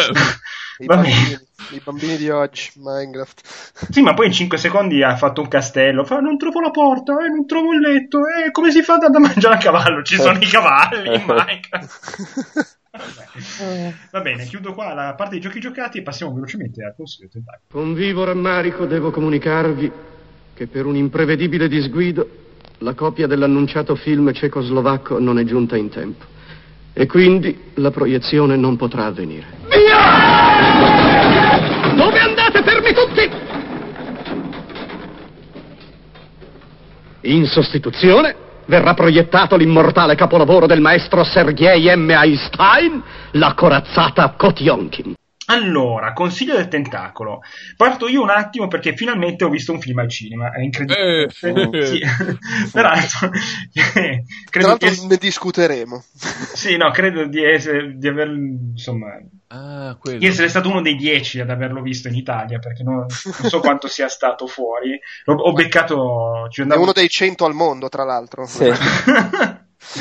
I 0.78 0.86
Va 0.86 0.94
bambini, 0.94 1.14
bene. 1.24 1.46
I 1.72 1.80
bambini 1.84 2.16
di 2.16 2.30
oggi, 2.30 2.70
Minecraft. 2.76 3.90
Sì, 3.90 4.00
ma 4.00 4.14
poi 4.14 4.26
in 4.26 4.32
5 4.32 4.56
secondi 4.56 5.02
ha 5.02 5.14
fatto 5.16 5.42
un 5.42 5.48
castello. 5.48 6.04
Fa, 6.04 6.20
non 6.20 6.38
trovo 6.38 6.60
la 6.60 6.70
porta, 6.70 7.12
eh, 7.24 7.28
non 7.28 7.44
trovo 7.46 7.74
il 7.74 7.80
letto. 7.80 8.20
Eh, 8.26 8.50
come 8.50 8.70
si 8.70 8.82
fa 8.82 8.94
ad 8.94 9.02
andare 9.02 9.24
a 9.24 9.28
mangiare 9.28 9.54
a 9.56 9.58
cavallo? 9.58 10.02
Ci 10.02 10.16
sono 10.16 10.38
i 10.38 10.46
cavalli 10.46 11.14
in 11.14 11.24
Minecraft. 11.26 12.78
Vabbè. 12.90 13.94
Va 14.10 14.20
bene, 14.20 14.44
chiudo 14.46 14.74
qua 14.74 14.94
la 14.94 15.14
parte 15.14 15.32
dei 15.32 15.40
giochi 15.40 15.60
giocati 15.60 15.98
e 15.98 16.02
passiamo 16.02 16.32
velocemente 16.32 16.82
al 16.82 16.94
consiglio 16.96 17.28
tentacolo. 17.28 17.62
Con 17.70 17.94
vivo 17.94 18.24
rammarico 18.24 18.86
devo 18.86 19.10
comunicarvi 19.10 19.92
che 20.60 20.66
per 20.66 20.84
un 20.84 20.94
imprevedibile 20.94 21.68
disguido 21.68 22.28
la 22.80 22.92
copia 22.92 23.26
dell'annunciato 23.26 23.94
film 23.94 24.30
cecoslovacco 24.30 25.18
non 25.18 25.38
è 25.38 25.44
giunta 25.44 25.74
in 25.74 25.88
tempo 25.88 26.22
e 26.92 27.06
quindi 27.06 27.58
la 27.76 27.90
proiezione 27.90 28.56
non 28.56 28.76
potrà 28.76 29.06
avvenire. 29.06 29.46
Via! 29.70 29.94
Dove 31.94 32.18
andate 32.18 32.62
fermi 32.62 32.92
tutti? 32.92 33.30
In 37.22 37.46
sostituzione 37.46 38.36
verrà 38.66 38.92
proiettato 38.92 39.56
l'immortale 39.56 40.14
capolavoro 40.14 40.66
del 40.66 40.82
maestro 40.82 41.24
Sergei 41.24 41.90
M. 41.96 42.10
Einstein, 42.10 43.02
la 43.30 43.54
corazzata 43.54 44.34
Kotionkin. 44.36 45.14
Allora, 45.50 46.12
consiglio 46.12 46.54
del 46.54 46.68
tentacolo. 46.68 47.40
Parto 47.76 48.06
io 48.08 48.22
un 48.22 48.30
attimo 48.30 48.68
perché 48.68 48.94
finalmente 48.94 49.44
ho 49.44 49.48
visto 49.48 49.72
un 49.72 49.80
film 49.80 49.98
al 49.98 50.08
cinema. 50.08 50.52
È 50.52 50.60
incredibile. 50.60 51.24
Eh. 51.24 51.28
Sì. 51.90 52.00
Peraltro, 52.72 53.30
Tra 53.30 53.90
credo 54.48 54.66
l'altro 54.68 54.88
di, 54.88 54.94
ess- 54.94 55.04
ne 55.04 55.16
discuteremo. 55.16 56.04
sì, 56.54 56.76
no, 56.76 56.90
credo 56.90 57.26
di, 57.26 57.42
essere, 57.42 57.96
di 57.96 58.06
aver, 58.08 58.28
insomma, 58.28 59.08
Ah, 59.52 59.98
di 60.00 60.24
essere 60.26 60.48
stato 60.48 60.68
uno 60.68 60.80
dei 60.80 60.94
dieci 60.94 61.40
ad 61.40 61.50
averlo 61.50 61.82
visto 61.82 62.06
in 62.06 62.14
Italia 62.14 62.60
perché 62.60 62.84
non, 62.84 62.98
non 62.98 63.50
so 63.50 63.58
quanto 63.58 63.88
sia 63.88 64.08
stato 64.08 64.46
fuori. 64.46 64.96
L'ho- 65.24 65.34
ho 65.34 65.52
beccato. 65.52 66.46
Ci 66.50 66.60
È 66.60 66.62
andavo... 66.62 66.82
uno 66.82 66.92
dei 66.92 67.08
100 67.08 67.44
al 67.44 67.54
mondo, 67.54 67.88
tra 67.88 68.04
l'altro. 68.04 68.46
Sì. 68.46 68.70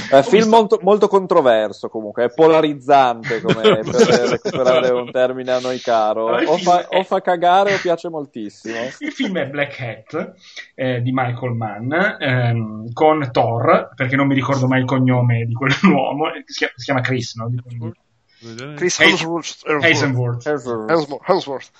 È 0.10 0.16
un 0.18 0.24
film 0.24 0.49
molto, 0.49 0.80
molto 0.82 1.07
controverso 1.07 1.90
comunque, 1.90 2.26
è 2.26 2.30
polarizzante 2.34 3.41
come 3.41 3.61
per 3.82 4.30
recuperare 4.30 4.90
un 4.91 5.10
termine 5.11 5.52
a 5.52 5.60
noi 5.60 5.80
caro. 5.80 6.30
O 6.48 6.57
fa, 6.57 6.88
è- 6.88 6.98
o 6.98 7.03
fa 7.03 7.22
cagare 7.22 7.74
o 7.74 7.78
piace 7.82 8.10
moltissimo. 8.10 8.78
Il 8.99 9.11
film 9.11 9.38
è 9.40 9.48
Black 9.48 9.80
Hat 9.80 10.34
eh, 10.76 11.02
di 11.02 11.11
Michael 11.11 11.53
Mann 11.53 11.91
ehm, 12.20 12.94
con 12.94 13.30
Thor, 13.32 13.90
perché 13.95 14.16
non 14.16 14.28
mi 14.28 14.36
ricordo 14.36 14.68
mai 14.68 14.80
il 14.82 14.86
cognome 14.86 15.45
di 15.45 15.53
quell'uomo, 15.53 16.34
eh, 16.34 16.44
si 16.45 16.57
chiama, 16.60 16.74
si 16.76 16.84
chiama 16.86 17.02
Chris, 17.02 17.36
no? 17.36 17.49
Chris 18.76 18.99
Hemsworth. 19.02 20.48
Hazelworth. 20.48 21.30
Hemsworth. 21.30 21.72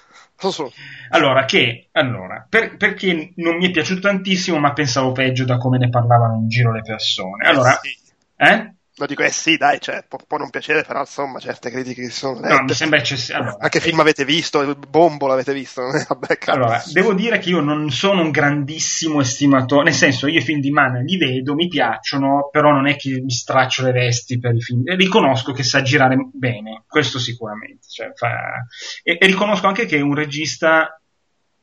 Allora, 1.09 1.45
che, 1.45 1.89
allora, 1.93 2.45
per- 2.47 2.77
perché 2.77 3.33
non 3.37 3.57
mi 3.57 3.67
è 3.67 3.71
piaciuto 3.71 4.01
tantissimo, 4.01 4.59
ma 4.59 4.73
pensavo 4.73 5.11
peggio 5.11 5.45
da 5.45 5.57
come 5.57 5.77
ne 5.77 5.89
parlavano 5.89 6.35
in 6.35 6.47
giro 6.47 6.71
le 6.71 6.81
persone. 6.81 7.47
Allora, 7.47 7.73
Eh 7.79 7.87
sì. 7.87 7.97
eh? 8.37 8.73
No, 8.97 9.05
dico, 9.05 9.23
eh 9.23 9.31
sì, 9.31 9.55
dai, 9.55 9.79
cioè, 9.79 10.03
può, 10.07 10.19
può 10.27 10.37
non 10.37 10.49
piacere, 10.49 10.83
però 10.83 10.99
insomma, 10.99 11.39
certe 11.39 11.69
critiche 11.69 12.01
che 12.01 12.09
si 12.09 12.17
sono 12.17 12.41
lette. 12.41 12.53
No, 12.53 12.63
mi 12.63 12.73
sembra 12.73 12.99
eccessivo. 12.99 13.37
Allora, 13.37 13.57
Ma 13.61 13.69
che 13.69 13.79
film 13.79 13.99
avete 13.99 14.25
visto? 14.25 14.61
Il 14.61 14.75
Bombo 14.75 15.27
l'avete 15.27 15.53
visto? 15.53 15.83
Vabbè. 16.07 16.37
Allora, 16.47 16.83
devo 16.91 17.13
dire 17.13 17.39
che 17.39 17.49
io 17.49 17.61
non 17.61 17.89
sono 17.91 18.21
un 18.21 18.31
grandissimo 18.31 19.21
estimatore, 19.21 19.85
nel 19.85 19.93
senso, 19.93 20.27
io 20.27 20.39
i 20.39 20.43
film 20.43 20.59
di 20.59 20.71
Mann 20.71 20.97
li 21.03 21.17
vedo, 21.17 21.55
mi 21.55 21.69
piacciono, 21.69 22.49
però 22.51 22.71
non 22.71 22.87
è 22.87 22.97
che 22.97 23.21
mi 23.21 23.31
straccio 23.31 23.83
le 23.83 23.93
vesti 23.93 24.37
per 24.37 24.53
i 24.55 24.61
film. 24.61 24.81
E 24.85 24.95
riconosco 24.95 25.53
che 25.53 25.63
sa 25.63 25.81
girare 25.81 26.17
bene, 26.33 26.83
questo 26.85 27.19
sicuramente. 27.19 27.87
Cioè, 27.89 28.11
fa- 28.15 28.65
e, 29.01 29.17
e 29.17 29.25
riconosco 29.25 29.67
anche 29.67 29.85
che 29.85 29.97
è 29.97 30.01
un 30.01 30.15
regista 30.15 30.99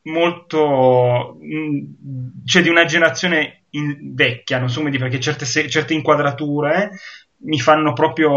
molto 0.06 1.36
mh, 1.40 2.44
cioè 2.44 2.62
di 2.62 2.68
una 2.68 2.84
generazione 2.84 3.64
in- 3.70 4.14
vecchia, 4.14 4.58
non 4.58 4.68
so 4.68 4.78
come 4.78 4.90
dire, 4.90 5.02
perché 5.04 5.20
certe, 5.20 5.44
se- 5.44 5.68
certe 5.68 5.94
inquadrature 5.94 6.90
mi 7.38 7.58
fanno 7.60 7.92
proprio 7.92 8.30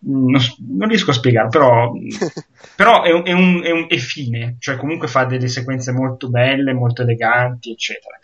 mh, 0.00 0.30
non, 0.30 0.40
non 0.76 0.88
riesco 0.88 1.10
a 1.10 1.14
spiegare, 1.14 1.48
però 1.48 1.92
però 2.76 3.02
è, 3.02 3.10
è, 3.22 3.32
un- 3.32 3.62
è 3.62 3.70
un- 3.70 3.86
è 3.88 3.96
fine, 3.96 4.56
cioè 4.58 4.76
comunque 4.76 5.08
fa 5.08 5.24
delle 5.24 5.48
sequenze 5.48 5.92
molto 5.92 6.28
belle, 6.28 6.72
molto 6.72 7.02
eleganti, 7.02 7.70
eccetera. 7.70 8.18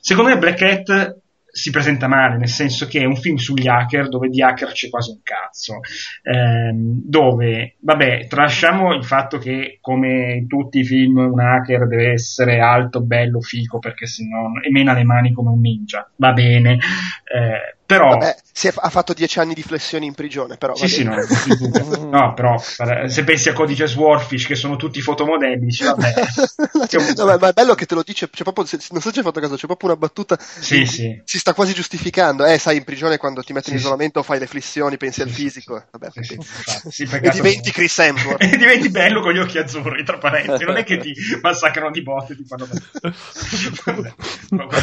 Secondo 0.00 0.30
me 0.30 0.38
Black 0.38 0.62
Hat 0.62 1.16
si 1.58 1.70
presenta 1.70 2.06
male, 2.06 2.38
nel 2.38 2.48
senso 2.48 2.86
che 2.86 3.00
è 3.00 3.04
un 3.04 3.16
film 3.16 3.34
sugli 3.34 3.66
hacker 3.66 4.08
dove 4.08 4.28
di 4.28 4.40
hacker 4.40 4.70
c'è 4.70 4.88
quasi 4.88 5.10
un 5.10 5.20
cazzo, 5.24 5.80
ehm, 6.22 7.00
dove, 7.04 7.74
vabbè, 7.80 8.28
tralasciamo 8.28 8.94
il 8.94 9.04
fatto 9.04 9.38
che 9.38 9.78
come 9.80 10.34
in 10.34 10.46
tutti 10.46 10.78
i 10.78 10.84
film 10.84 11.18
un 11.18 11.40
hacker 11.40 11.88
deve 11.88 12.12
essere 12.12 12.60
alto, 12.60 13.02
bello, 13.02 13.40
fico, 13.40 13.80
perché 13.80 14.06
sennò 14.06 14.50
e 14.62 14.70
mena 14.70 14.92
le 14.92 15.04
mani 15.04 15.32
come 15.32 15.50
un 15.50 15.60
ninja, 15.60 16.08
va 16.16 16.32
bene, 16.32 16.74
eh, 16.74 17.77
però... 17.88 18.10
Vabbè, 18.10 18.36
si 18.52 18.68
è- 18.68 18.72
ha 18.76 18.90
fatto 18.90 19.14
dieci 19.14 19.38
anni 19.38 19.54
di 19.54 19.62
flessioni 19.62 20.04
in 20.04 20.12
prigione, 20.12 20.58
però. 20.58 20.74
Sì, 20.74 20.88
sì, 20.88 21.04
no, 21.04 21.14
no, 22.10 22.34
però 22.34 22.60
per- 22.76 23.10
se 23.10 23.24
pensi 23.24 23.48
a 23.48 23.54
codice 23.54 23.86
Swordfish 23.86 24.44
che 24.46 24.56
sono 24.56 24.76
tutti 24.76 25.00
fotomodelli, 25.00 25.64
dici 25.64 25.84
vabbè. 25.84 26.12
No, 27.16 27.24
ma, 27.24 27.36
ma 27.38 27.48
è 27.48 27.52
bello 27.52 27.74
che 27.74 27.86
te 27.86 27.94
lo 27.94 28.02
dice, 28.04 28.28
c'è 28.28 28.42
proprio, 28.42 28.66
se- 28.66 28.78
non 28.90 29.00
so 29.00 29.10
se 29.10 29.20
hai 29.20 29.24
fatto 29.24 29.40
caso, 29.40 29.56
c'è 29.56 29.64
proprio 29.66 29.88
una 29.90 29.98
battuta. 29.98 30.36
Sì, 30.38 30.80
in 30.80 30.86
sì. 30.86 31.22
Si 31.24 31.38
sta 31.38 31.54
quasi 31.54 31.72
giustificando. 31.72 32.44
Eh, 32.44 32.58
sai, 32.58 32.76
in 32.76 32.84
prigione 32.84 33.16
quando 33.16 33.42
ti 33.42 33.54
metti 33.54 33.70
in 33.70 33.76
isolamento 33.76 34.22
fai 34.22 34.38
le 34.38 34.46
flessioni, 34.46 34.98
pensi 34.98 35.22
al 35.22 35.30
fisico. 35.30 35.82
Vabbè, 35.90 36.10
Sì, 36.10 36.22
sì, 36.22 36.36
capito. 36.36 36.46
infatti, 36.58 36.90
sì, 36.90 37.08
e 37.22 37.30
diventi 37.30 37.70
Chris 37.72 37.98
Hemsworth. 37.98 38.42
e 38.42 38.56
diventi 38.58 38.90
bello 38.90 39.22
con 39.22 39.32
gli 39.32 39.38
occhi 39.38 39.56
azzurri, 39.58 40.04
tra 40.04 40.18
parentesi. 40.18 40.64
Non 40.64 40.76
è 40.76 40.84
che 40.84 40.98
ti 40.98 41.14
massacrano 41.40 41.90
di 41.90 42.02
botte 42.02 42.36
ti 42.36 42.44
fanno... 42.44 42.66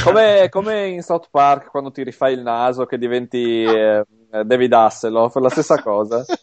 Come, 0.03 0.49
come 0.49 0.88
in 0.88 1.02
South 1.02 1.27
Park 1.30 1.69
quando 1.69 1.91
ti 1.91 2.03
rifai 2.03 2.34
il 2.34 2.41
naso 2.41 2.86
che 2.86 2.94
diventi 2.97 3.63
eh, 3.63 4.03
David 4.43 4.73
Hasselhoff, 4.73 5.35
la 5.35 5.49
stessa 5.49 5.81
cosa. 5.81 6.26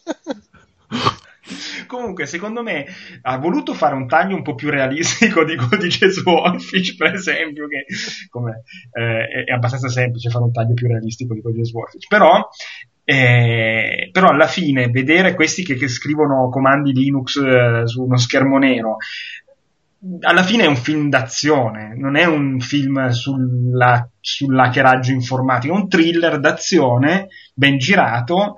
Comunque, 1.87 2.25
secondo 2.25 2.63
me 2.63 2.85
ha 3.21 3.37
voluto 3.37 3.73
fare 3.73 3.95
un 3.95 4.07
taglio 4.07 4.35
un 4.35 4.41
po' 4.41 4.55
più 4.55 4.69
realistico 4.69 5.43
di 5.43 5.55
Codice 5.55 6.09
Swordfish, 6.09 6.95
per 6.95 7.13
esempio, 7.13 7.67
che 7.67 7.85
eh, 8.99 9.43
è 9.45 9.51
abbastanza 9.51 9.89
semplice 9.89 10.29
fare 10.29 10.45
un 10.45 10.51
taglio 10.51 10.73
più 10.73 10.87
realistico 10.87 11.33
di 11.33 11.41
Codice 11.41 11.65
Swordfish. 11.65 12.07
Però, 12.07 12.49
eh, 13.03 14.09
però 14.11 14.29
alla 14.29 14.47
fine 14.47 14.87
vedere 14.87 15.35
questi 15.35 15.63
che, 15.63 15.75
che 15.75 15.87
scrivono 15.87 16.49
comandi 16.49 16.93
Linux 16.93 17.37
eh, 17.37 17.81
su 17.85 18.03
uno 18.03 18.17
schermo 18.17 18.57
nero 18.57 18.97
alla 20.21 20.43
fine 20.43 20.63
è 20.63 20.67
un 20.67 20.75
film 20.75 21.09
d'azione, 21.09 21.95
non 21.95 22.15
è 22.15 22.25
un 22.25 22.59
film 22.59 23.07
sulla, 23.09 24.07
sull'hackeraggio 24.19 25.11
informatico, 25.11 25.73
è 25.73 25.77
un 25.77 25.87
thriller 25.87 26.39
d'azione 26.39 27.27
ben 27.53 27.77
girato 27.77 28.55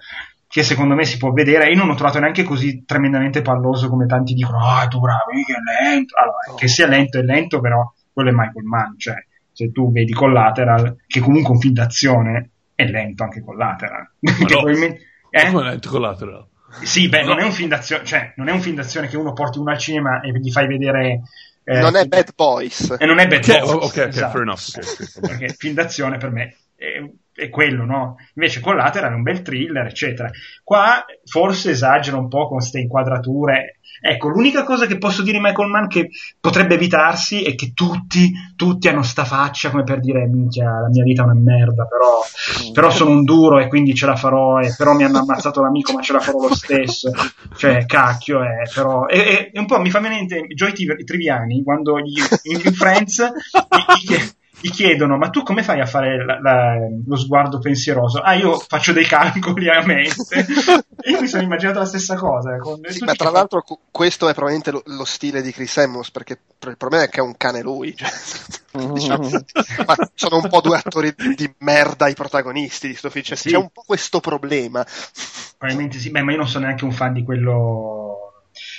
che 0.48 0.64
secondo 0.64 0.96
me 0.96 1.06
si 1.06 1.18
può 1.18 1.32
vedere. 1.32 1.70
Io 1.70 1.78
non 1.78 1.90
ho 1.90 1.96
trovato 1.96 2.20
neanche 2.20 2.44
così 2.44 2.84
tremendamente 2.86 3.42
palloso 3.42 3.90
come 3.90 4.06
tanti 4.06 4.34
dicono: 4.34 4.60
Ah, 4.60 4.88
tu 4.88 5.00
bravi, 5.00 5.44
che 5.44 5.54
è 5.54 5.84
lento. 5.84 6.16
Allora, 6.18 6.58
che 6.58 6.68
sia 6.68 6.88
lento 6.88 7.20
è 7.20 7.22
lento, 7.22 7.60
però 7.60 7.92
quello 8.12 8.30
è 8.30 8.34
Michael 8.34 8.66
Mann. 8.66 8.98
Cioè, 8.98 9.16
se 9.52 9.72
tu 9.72 9.92
vedi 9.92 10.14
Collateral, 10.14 10.98
che 11.06 11.20
comunque 11.20 11.50
è 11.50 11.56
un 11.56 11.60
film 11.60 11.74
d'azione, 11.74 12.50
è 12.74 12.86
lento 12.86 13.24
anche 13.24 13.42
Collateral. 13.42 14.14
Che 14.20 14.32
no. 14.40 14.46
probabilmente- 14.48 15.02
eh? 15.30 15.52
Come 15.52 15.64
l'hai 15.64 15.82
collateral? 15.82 16.48
Sì, 16.82 17.08
beh, 17.10 17.24
No. 17.24 17.30
non 17.30 17.40
è 17.40 17.44
un 17.44 17.52
film 17.52 17.70
d'azione, 17.70 18.06
cioè, 18.06 18.34
non 18.36 18.48
è 18.50 18.52
un 18.52 18.62
film 18.62 18.76
d'azione 18.76 19.08
che 19.08 19.18
uno 19.18 19.34
porti 19.34 19.58
uno 19.60 19.72
al 19.72 19.78
cinema 19.78 20.22
e 20.22 20.32
gli 20.40 20.52
fai 20.52 20.68
vedere. 20.68 21.22
eh, 21.64 21.80
non 21.80 21.96
è 21.96 22.06
Bad 22.06 22.34
Boys. 22.36 22.96
E 22.98 23.06
non 23.06 23.20
è 23.20 23.28
Bad 23.28 23.44
Ok, 23.44 23.46
Boys, 23.46 23.72
ok, 23.82 23.98
ok, 23.98 23.98
esatto. 24.08 24.30
fair 24.30 24.42
enough, 24.44 24.68
ok, 24.68 24.78
ok, 24.92 25.12
vabbè. 25.14 25.38
Perché 25.38 25.54
film 25.54 25.74
d'azione 25.74 26.18
per 26.18 26.32
me 26.32 26.56
è, 26.86 27.42
è 27.42 27.50
quello, 27.50 27.84
no? 27.84 28.16
Invece 28.36 28.62
Collateral 28.62 29.12
è 29.12 29.16
un 29.16 29.24
bel 29.24 29.42
thriller, 29.42 29.86
eccetera. 29.88 30.30
Qua 30.64 31.06
forse 31.26 31.72
esagera 31.72 32.18
un 32.18 32.28
po' 32.28 32.48
con 32.48 32.58
queste 32.58 32.80
inquadrature. 32.80 33.80
Ecco, 34.02 34.28
l'unica 34.30 34.64
cosa 34.64 34.86
che 34.86 34.98
posso 34.98 35.24
dire 35.24 35.38
di 35.38 35.44
Michael 35.44 35.70
Mann 35.70 35.88
che 35.88 36.10
potrebbe 36.40 36.76
evitarsi 36.76 37.44
è 37.44 37.56
che 37.56 37.74
tutti, 37.74 38.32
tutti 38.56 38.88
hanno 38.88 39.04
sta 39.04 39.26
faccia 39.26 39.70
come 39.70 39.84
per 39.84 40.00
dire 40.00 40.28
minchia, 40.28 40.66
la 40.82 40.90
mia 40.90 41.04
vita 41.04 41.24
è 41.24 41.26
una 41.26 41.34
merda, 41.34 41.86
però, 41.86 42.22
però 42.74 42.90
sono 42.90 43.12
un 43.12 43.24
duro 43.24 43.60
e 43.60 43.68
quindi 43.68 43.96
ce 43.96 44.06
la 44.06 44.16
farò, 44.16 44.60
e 44.60 44.74
però 44.78 44.94
mi 44.94 45.04
hanno 45.04 45.20
ammazzato 45.20 45.62
l'amico 45.62 45.94
ma 45.94 46.02
ce 46.02 46.14
la 46.14 46.20
farò 46.20 46.40
lo 46.40 46.54
stesso. 46.54 47.12
Cioè, 47.56 47.86
cacchio, 47.86 48.44
è, 48.44 48.70
però... 48.74 49.08
E, 49.08 49.52
e- 49.54 49.60
un 49.60 49.66
po' 49.66 49.80
mi 49.80 49.90
fa 49.90 50.00
venire 50.00 50.22
in 50.22 50.28
mente 50.28 50.54
Joy 50.54 50.74
Triviani 51.04 51.64
quando 51.64 52.00
gli, 52.00 52.20
in, 52.44 52.62
in 52.64 52.74
Friends 52.74 53.24
gli, 53.24 54.14
gli- 54.14 54.30
gli 54.66 54.72
chiedono 54.72 55.18
ma 55.18 55.30
tu 55.30 55.44
come 55.44 55.62
fai 55.62 55.80
a 55.80 55.86
fare 55.86 56.26
la- 56.26 56.40
la- 56.42 56.78
lo 57.06 57.16
sguardo 57.16 57.60
pensieroso? 57.60 58.20
Ah, 58.20 58.34
io 58.34 58.58
faccio 58.58 58.94
dei 58.94 59.06
calcoli 59.06 59.70
a 59.70 59.86
mente. 59.86 60.46
Io 61.08 61.22
mi 61.22 61.28
sono 61.28 61.44
immaginato 61.44 61.78
la 61.78 61.86
stessa 61.86 62.16
cosa. 62.16 62.58
Con 62.58 62.82
Sì, 62.88 63.04
ma 63.04 63.14
tra 63.14 63.30
l'altro 63.30 63.62
cu- 63.62 63.78
questo 63.92 64.28
è 64.28 64.34
probabilmente 64.34 64.72
lo, 64.72 64.82
lo 64.98 65.06
stile 65.06 65.44
di 65.44 65.52
Chris 65.52 65.78
Hemsworth 65.78 66.12
perché 66.12 66.40
il 66.68 66.78
problema 66.78 67.04
è 67.04 67.10
che 67.10 67.20
è 67.20 67.24
un 67.24 67.38
cane 67.38 67.62
lui 67.62 67.96
cioè, 67.96 68.10
diciamo, 68.92 69.30
ma 69.86 69.96
sono 70.16 70.38
un 70.38 70.50
po' 70.50 70.62
due 70.62 70.78
attori 70.78 71.14
di, 71.16 71.36
di 71.36 71.54
merda 71.60 72.08
i 72.08 72.16
protagonisti 72.16 72.88
di 72.88 72.96
sto 72.96 73.12
film 73.12 73.24
cioè, 73.24 73.38
Sì. 73.38 73.50
c'è 73.50 73.58
un 73.58 73.70
po' 73.72 73.84
questo 73.86 74.20
problema 74.20 74.84
Probabilmente 75.58 76.00
sì, 76.00 76.12
beh, 76.12 76.22
ma 76.22 76.32
io 76.32 76.38
non 76.38 76.48
sono 76.48 76.66
neanche 76.66 76.84
un 76.86 76.92
fan 76.92 77.14
di 77.14 77.24
quello 77.24 78.05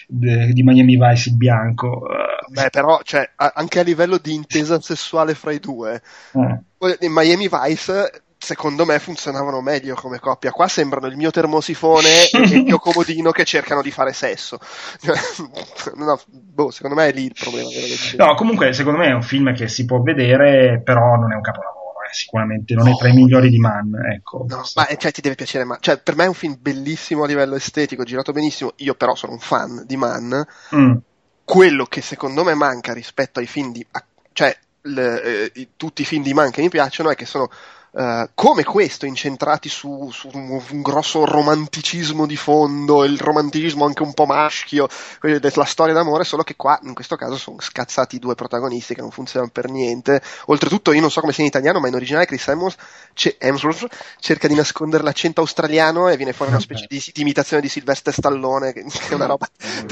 de, 0.06 0.52
di 0.52 0.62
Miami 0.62 0.96
Vice 0.96 1.30
il 1.30 1.36
bianco. 1.36 2.06
Beh, 2.48 2.70
però, 2.70 3.00
cioè, 3.02 3.28
anche 3.36 3.80
a 3.80 3.82
livello 3.82 4.18
di 4.18 4.34
intesa 4.34 4.80
sessuale 4.80 5.34
fra 5.34 5.52
i 5.52 5.58
due, 5.58 6.00
eh. 6.32 6.96
in 7.00 7.12
Miami 7.12 7.48
Vice 7.48 8.24
secondo 8.38 8.84
me 8.84 8.98
funzionavano 8.98 9.60
meglio 9.60 9.94
come 9.94 10.20
coppia. 10.20 10.50
Qua 10.50 10.68
sembrano 10.68 11.06
il 11.06 11.16
mio 11.16 11.30
termosifone 11.30 12.28
e 12.30 12.38
il 12.38 12.62
mio 12.62 12.78
comodino 12.78 13.30
che 13.30 13.44
cercano 13.44 13.82
di 13.82 13.90
fare 13.90 14.12
sesso. 14.12 14.58
no, 15.96 16.20
boh, 16.28 16.70
secondo 16.70 16.96
me 16.96 17.08
è 17.08 17.12
lì 17.12 17.24
il 17.24 17.34
problema. 17.38 17.68
No, 18.16 18.34
comunque, 18.34 18.72
secondo 18.72 18.98
me 18.98 19.08
è 19.08 19.12
un 19.12 19.22
film 19.22 19.52
che 19.54 19.68
si 19.68 19.84
può 19.84 20.00
vedere, 20.00 20.80
però 20.82 21.16
non 21.16 21.32
è 21.32 21.34
un 21.34 21.42
capolavoro. 21.42 21.76
Eh, 22.08 22.14
sicuramente 22.14 22.74
non 22.74 22.86
no. 22.86 22.94
è 22.94 22.96
tra 22.96 23.08
i 23.08 23.14
migliori 23.14 23.50
di 23.50 23.58
Mann. 23.58 23.94
Ecco. 23.94 24.46
No, 24.48 24.62
ma 24.74 24.86
cioè, 24.96 25.12
ti 25.12 25.20
deve 25.20 25.34
piacere 25.34 25.64
Mann. 25.64 25.78
Cioè, 25.80 25.98
per 25.98 26.16
me 26.16 26.24
è 26.24 26.28
un 26.28 26.34
film 26.34 26.56
bellissimo 26.60 27.24
a 27.24 27.26
livello 27.26 27.56
estetico, 27.56 28.04
girato 28.04 28.32
benissimo. 28.32 28.72
Io, 28.76 28.94
però, 28.94 29.14
sono 29.14 29.32
un 29.32 29.38
fan 29.38 29.84
di 29.86 29.96
Mann. 29.96 30.34
Mm. 30.74 30.96
Quello 31.44 31.84
che 31.86 32.00
secondo 32.00 32.44
me 32.44 32.54
manca 32.54 32.92
rispetto 32.92 33.40
ai 33.40 33.46
film 33.46 33.72
di. 33.72 33.86
cioè, 34.32 34.56
le, 34.82 35.52
eh, 35.52 35.68
tutti 35.76 36.02
i 36.02 36.04
film 36.04 36.22
di 36.22 36.34
Mann 36.34 36.50
che 36.50 36.60
mi 36.60 36.68
piacciono 36.68 37.10
è 37.10 37.14
che 37.14 37.26
sono 37.26 37.48
Uh, 37.97 38.28
come 38.35 38.62
questo, 38.62 39.06
incentrati 39.06 39.70
su, 39.70 40.10
su 40.12 40.28
un, 40.35 40.62
un, 40.68 40.82
grosso 40.82 41.24
romanticismo 41.24 42.27
di 42.27 42.36
fondo, 42.36 43.05
il 43.05 43.18
romanticismo 43.18 43.86
anche 43.86 44.02
un 44.02 44.12
po' 44.12 44.27
maschio, 44.27 44.86
la 45.23 45.64
storia 45.64 45.94
d'amore, 45.94 46.24
solo 46.24 46.43
che 46.43 46.56
qua 46.56 46.78
in 46.82 46.93
questo 46.93 47.16
caso 47.16 47.39
sono 47.39 47.56
scazzati 47.59 48.16
i 48.16 48.18
due 48.18 48.35
protagonisti 48.35 48.94
che 48.94 49.01
non 49.01 49.10
funzionano 49.10 49.51
per 49.51 49.70
niente. 49.70 50.20
Oltretutto, 50.48 50.93
io 50.93 51.01
non 51.01 51.10
so 51.10 51.20
come 51.20 51.32
sia 51.32 51.43
in 51.43 51.48
italiano, 51.48 51.81
ma 51.81 51.89
in 51.89 51.94
originale 51.94 52.27
Chris 52.27 52.47
Hemsworth, 52.47 52.78
c- 53.14 53.36
Hemsworth 53.39 53.86
cerca 54.20 54.47
di 54.47 54.55
nascondere 54.55 55.02
l'accento 55.02 55.40
australiano 55.40 56.09
e 56.10 56.18
viene 56.18 56.35
fuori 56.35 56.51
una 56.51 56.60
specie 56.60 56.85
di, 56.86 57.02
di 57.14 57.23
imitazione 57.23 57.62
di 57.62 57.70
Sylvester 57.70 58.12
Stallone, 58.12 58.74
che, 58.74 58.85
che, 58.85 59.09
è 59.09 59.14
una 59.14 59.24
roba. 59.24 59.48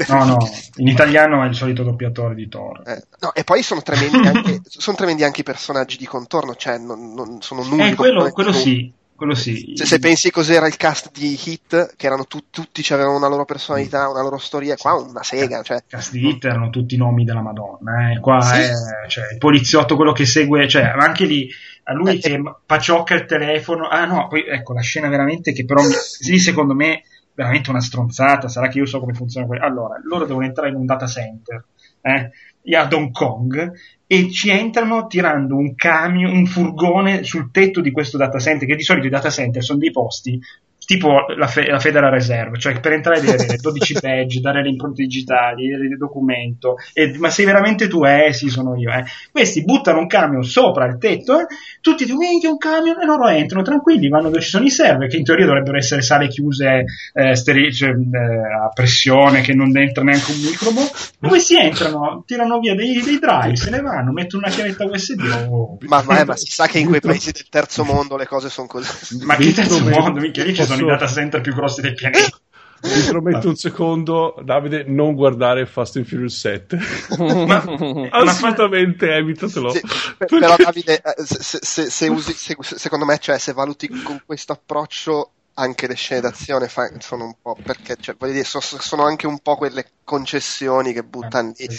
No, 0.09 0.25
no, 0.25 0.37
in 0.75 0.87
italiano 0.89 1.43
è 1.43 1.47
il 1.47 1.55
solito 1.55 1.81
doppiatore 1.81 2.35
di 2.35 2.47
Thor. 2.47 2.83
Eh, 2.85 3.01
no, 3.21 3.33
e 3.33 3.43
poi 3.43 3.63
sono 3.63 3.81
tremendi 3.81 4.27
anche, 4.27 4.61
sono 4.67 4.95
tremendi 4.95 5.23
anche 5.23 5.41
i 5.41 5.43
personaggi 5.43 5.97
di 5.97 6.05
contorno, 6.05 6.53
cioè 6.53 6.77
non, 6.77 7.15
non 7.15 7.41
sono 7.41 7.63
nulla. 7.63 7.83
Eh, 7.94 7.94
quello, 7.95 8.29
quello 8.31 8.51
sì. 8.51 8.93
Quello 9.15 9.33
sì. 9.33 9.71
Se, 9.75 9.85
se, 9.85 9.99
pensi 9.99 10.29
cos'era 10.29 10.67
il 10.67 10.75
cast 10.75 11.09
di 11.17 11.39
Hit, 11.41 11.95
che 11.95 12.05
erano 12.05 12.25
tu, 12.25 12.49
tutti 12.49 12.85
avevano 12.91 13.15
una 13.15 13.29
loro 13.29 13.45
personalità, 13.45 14.09
una 14.09 14.21
loro 14.21 14.37
storia, 14.37 14.75
qua 14.75 14.95
una 14.95 15.23
sega. 15.23 15.61
Cioè. 15.63 15.77
Il 15.77 15.83
cast 15.87 16.11
di 16.11 16.27
Hit 16.27 16.43
erano 16.43 16.69
tutti 16.69 16.97
nomi 16.97 17.23
della 17.23 17.41
Madonna. 17.41 18.11
Eh. 18.11 18.19
Qua 18.19 18.41
sì. 18.41 18.59
è 18.59 18.71
cioè, 19.07 19.31
il 19.31 19.37
poliziotto, 19.37 19.95
quello 19.95 20.11
che 20.11 20.25
segue, 20.25 20.67
cioè, 20.67 20.83
anche 20.83 21.23
lì 21.23 21.49
a 21.83 21.93
lui 21.93 22.17
eh, 22.17 22.19
che 22.19 22.33
eh. 22.33 22.55
paciocca 22.65 23.15
il 23.15 23.25
telefono. 23.25 23.87
Ah 23.87 24.03
no, 24.03 24.27
poi 24.27 24.45
ecco 24.45 24.73
la 24.73 24.81
scena 24.81 25.07
veramente 25.07 25.53
che 25.53 25.63
però 25.63 25.81
lì 25.81 26.39
secondo 26.39 26.73
me 26.73 27.03
veramente 27.33 27.69
una 27.69 27.81
stronzata. 27.81 28.49
Sarà 28.49 28.67
che 28.67 28.79
io 28.79 28.85
so 28.85 28.99
come 28.99 29.13
funziona 29.13 29.47
quello. 29.47 29.63
Allora, 29.63 29.95
loro 30.03 30.25
devono 30.25 30.45
entrare 30.45 30.69
in 30.69 30.75
un 30.75 30.85
data 30.85 31.07
center. 31.07 31.63
Eh? 32.01 32.31
ad 32.73 32.93
Hong 32.93 33.11
Kong 33.11 33.71
e 34.07 34.31
ci 34.31 34.49
entrano 34.49 35.07
tirando 35.07 35.55
un 35.55 35.75
camion, 35.75 36.35
un 36.35 36.45
furgone 36.45 37.23
sul 37.23 37.49
tetto 37.51 37.81
di 37.81 37.91
questo 37.91 38.17
data 38.17 38.39
center, 38.39 38.67
che 38.67 38.75
di 38.75 38.83
solito 38.83 39.07
i 39.07 39.09
data 39.11 39.29
center 39.29 39.63
sono 39.63 39.79
dei 39.79 39.91
posti 39.91 40.39
tipo 40.85 41.25
la, 41.35 41.47
fe- 41.47 41.67
la, 41.67 41.79
Federal 41.79 42.11
Reserve, 42.11 42.59
cioè 42.59 42.79
per 42.79 42.93
entrare 42.93 43.19
a 43.19 43.21
vedere 43.21 43.57
12 43.57 43.93
badge, 43.99 44.39
dare 44.39 44.61
le 44.61 44.69
impronte 44.69 45.03
digitali, 45.03 45.65
il 45.65 45.97
documento, 45.97 46.75
e, 46.93 47.17
ma 47.17 47.29
sei 47.29 47.45
veramente 47.45 47.87
tu? 47.87 48.03
Eh 48.05 48.33
sì, 48.33 48.49
sono 48.49 48.75
io. 48.75 48.91
Eh. 48.91 49.03
Questi 49.31 49.63
buttano 49.63 49.99
un 49.99 50.07
camion 50.07 50.43
sopra 50.43 50.85
il 50.85 50.97
tetto, 50.97 51.39
eh, 51.39 51.45
tutti 51.81 52.05
dicono, 52.05 52.39
che 52.39 52.47
un 52.47 52.57
camion, 52.57 53.01
e 53.01 53.05
loro 53.05 53.27
entrano 53.27 53.63
tranquilli, 53.63 54.07
vanno 54.07 54.29
dove 54.29 54.41
ci 54.41 54.49
sono 54.49 54.65
i 54.65 54.69
server, 54.69 55.09
che 55.09 55.17
in 55.17 55.23
teoria 55.23 55.45
dovrebbero 55.45 55.77
essere 55.77 56.01
sale 56.01 56.27
chiuse 56.27 56.85
eh, 57.13 57.35
steri- 57.35 57.73
cioè, 57.73 57.89
eh, 57.89 58.63
a 58.65 58.69
pressione, 58.73 59.41
che 59.41 59.53
non 59.53 59.75
entra 59.77 60.03
neanche 60.03 60.31
un 60.31 60.39
microbo, 60.39 60.81
questi 61.19 61.57
entrano, 61.57 62.23
tirano 62.25 62.59
via 62.59 62.75
dei, 62.75 63.01
dei, 63.01 63.19
drive, 63.19 63.55
se 63.55 63.69
ne 63.69 63.81
vanno, 63.81 64.11
mettono 64.11 64.45
una 64.45 64.53
chiavetta 64.53 64.85
USB. 64.85 65.21
Oh. 65.49 65.77
Ma, 65.87 66.03
ma, 66.05 66.23
ma, 66.23 66.35
si 66.35 66.51
sa 66.51 66.67
che 66.67 66.79
in 66.79 66.87
quei 66.87 67.01
paesi 67.01 67.31
del 67.31 67.47
terzo 67.49 67.83
mondo 67.83 68.17
le 68.17 68.27
cose 68.27 68.49
sono 68.49 68.67
così. 68.67 69.23
Ma 69.23 69.35
che 69.35 69.53
terzo 69.53 69.83
mondo? 69.83 70.19
Minchia, 70.19 70.43
lì 70.43 70.53
ci 70.53 70.63
sono 70.63 70.74
sono 70.75 70.87
i 70.87 70.91
data 70.91 71.07
center 71.07 71.41
più 71.41 71.53
grossi 71.53 71.81
del 71.81 71.93
pianeta. 71.93 72.37
Mi 72.85 73.01
prometto 73.09 73.47
un 73.47 73.55
secondo, 73.55 74.35
Davide, 74.43 74.83
non 74.83 75.15
guardare 75.15 75.65
Fast 75.65 75.95
and 75.95 76.05
Furious 76.05 76.37
7. 76.37 76.77
ma, 77.47 77.63
assolutamente 78.11 79.07
ma, 79.07 79.15
evitatelo. 79.15 79.69
Sì, 79.71 79.81
perché... 80.17 80.37
Però 80.37 80.55
Davide, 80.55 81.01
eh, 81.01 81.23
se, 81.25 81.59
se, 81.61 81.89
se 81.89 82.07
usi, 82.07 82.35
secondo 82.61 83.05
me, 83.05 83.17
cioè, 83.17 83.39
se 83.39 83.53
valuti 83.53 83.87
con 83.87 84.21
questo 84.25 84.53
approccio 84.53 85.31
anche 85.55 85.87
le 85.87 85.95
scene 85.95 86.21
d'azione 86.21 86.67
fa, 86.67 86.89
sono 86.99 87.25
un 87.25 87.35
po' 87.41 87.57
perché 87.61 87.95
cioè, 87.99 88.15
dire, 88.19 88.43
sono, 88.43 88.63
sono, 88.63 89.03
anche 89.05 89.25
un 89.25 89.39
po' 89.39 89.55
quelle 89.55 89.85
concessioni 90.03 90.93
che 90.93 91.03
buttano. 91.03 91.53
Eh, 91.55 91.69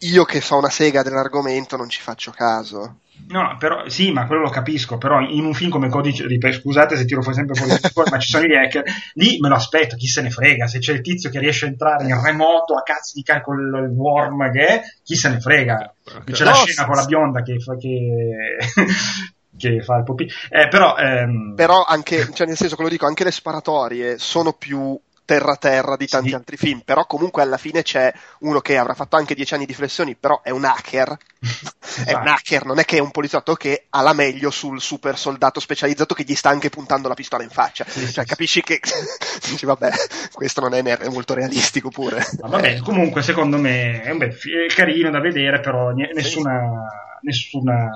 io 0.00 0.24
che 0.24 0.40
so 0.40 0.56
una 0.56 0.70
sega 0.70 1.02
dell'argomento 1.02 1.76
non 1.76 1.88
ci 1.88 2.00
faccio 2.00 2.30
caso. 2.30 3.00
No, 3.28 3.56
però 3.58 3.88
sì, 3.88 4.10
ma 4.12 4.26
quello 4.26 4.42
lo 4.42 4.50
capisco. 4.50 4.96
Però 4.98 5.20
in 5.20 5.44
un 5.44 5.54
film 5.54 5.70
come 5.70 5.88
Codice 5.88 6.26
di 6.26 6.38
scusate 6.52 6.96
se 6.96 7.04
tiro 7.04 7.22
fuori 7.22 7.36
sempre 7.36 7.54
fuori 7.54 7.72
di 7.72 7.78
ma 8.10 8.18
ci 8.18 8.30
sono 8.30 8.44
gli 8.44 8.54
hacker, 8.54 8.84
lì 9.14 9.38
me 9.40 9.48
lo 9.48 9.56
aspetto, 9.56 9.96
chi 9.96 10.06
se 10.06 10.22
ne 10.22 10.30
frega. 10.30 10.66
Se 10.66 10.78
c'è 10.78 10.92
il 10.92 11.00
tizio 11.00 11.30
che 11.30 11.38
riesce 11.38 11.66
a 11.66 11.68
entrare 11.68 12.04
in 12.04 12.22
remoto 12.22 12.74
a 12.74 12.82
cazzo 12.82 13.12
di 13.14 13.22
carico 13.22 13.52
il, 13.52 13.90
il 13.90 13.96
worm 13.96 14.50
che 14.50 14.66
è, 14.66 14.80
chi 15.02 15.16
se 15.16 15.28
ne 15.28 15.40
frega. 15.40 15.94
C'è 16.24 16.44
no, 16.44 16.50
la 16.50 16.56
scena 16.56 16.86
con 16.86 16.96
la 16.96 17.04
bionda 17.04 17.42
che, 17.42 17.58
fa, 17.58 17.76
che 17.76 18.56
che 19.58 19.82
fa 19.82 19.96
il 19.96 20.04
popì. 20.04 20.30
Eh, 20.48 20.68
però, 20.68 20.96
ehm... 20.96 21.54
però 21.54 21.84
anche, 21.84 22.32
cioè 22.32 22.46
nel 22.46 22.56
senso 22.56 22.76
che 22.76 22.82
lo 22.82 22.88
dico, 22.88 23.06
anche 23.06 23.24
le 23.24 23.32
sparatorie 23.32 24.16
sono 24.18 24.52
più 24.52 24.98
terra 25.28 25.56
terra 25.56 25.94
di 25.96 26.06
tanti 26.06 26.30
sì. 26.30 26.34
altri 26.34 26.56
film, 26.56 26.80
però 26.80 27.04
comunque 27.04 27.42
alla 27.42 27.58
fine 27.58 27.82
c'è 27.82 28.10
uno 28.40 28.60
che 28.60 28.78
avrà 28.78 28.94
fatto 28.94 29.16
anche 29.16 29.34
dieci 29.34 29.52
anni 29.52 29.66
di 29.66 29.74
flessioni, 29.74 30.16
però 30.16 30.40
è 30.42 30.48
un 30.48 30.64
hacker, 30.64 31.18
è 32.06 32.14
un 32.14 32.26
hacker, 32.26 32.64
non 32.64 32.78
è 32.78 32.86
che 32.86 32.96
è 32.96 33.00
un 33.00 33.10
poliziotto 33.10 33.52
che 33.54 33.84
ha 33.90 34.00
la 34.00 34.14
meglio 34.14 34.50
sul 34.50 34.80
super 34.80 35.18
soldato 35.18 35.60
specializzato 35.60 36.14
che 36.14 36.22
gli 36.22 36.34
sta 36.34 36.48
anche 36.48 36.70
puntando 36.70 37.08
la 37.08 37.14
pistola 37.14 37.42
in 37.42 37.50
faccia, 37.50 37.84
sì, 37.86 38.10
cioè 38.10 38.24
sì, 38.24 38.30
capisci 38.30 38.62
che 38.62 38.80
dici 39.50 39.66
vabbè, 39.66 39.90
questo 40.32 40.62
non 40.62 40.72
è, 40.72 40.82
è 40.82 41.08
molto 41.10 41.34
realistico 41.34 41.90
pure. 41.90 42.24
Ma 42.40 42.48
vabbè, 42.48 42.78
comunque 42.78 43.20
secondo 43.20 43.58
me 43.58 44.00
è 44.00 44.10
un 44.10 44.16
bel 44.16 44.32
film, 44.32 44.66
carino 44.68 45.10
da 45.10 45.20
vedere, 45.20 45.60
però 45.60 45.90
nessuna, 45.90 46.86
nessuna 47.20 47.90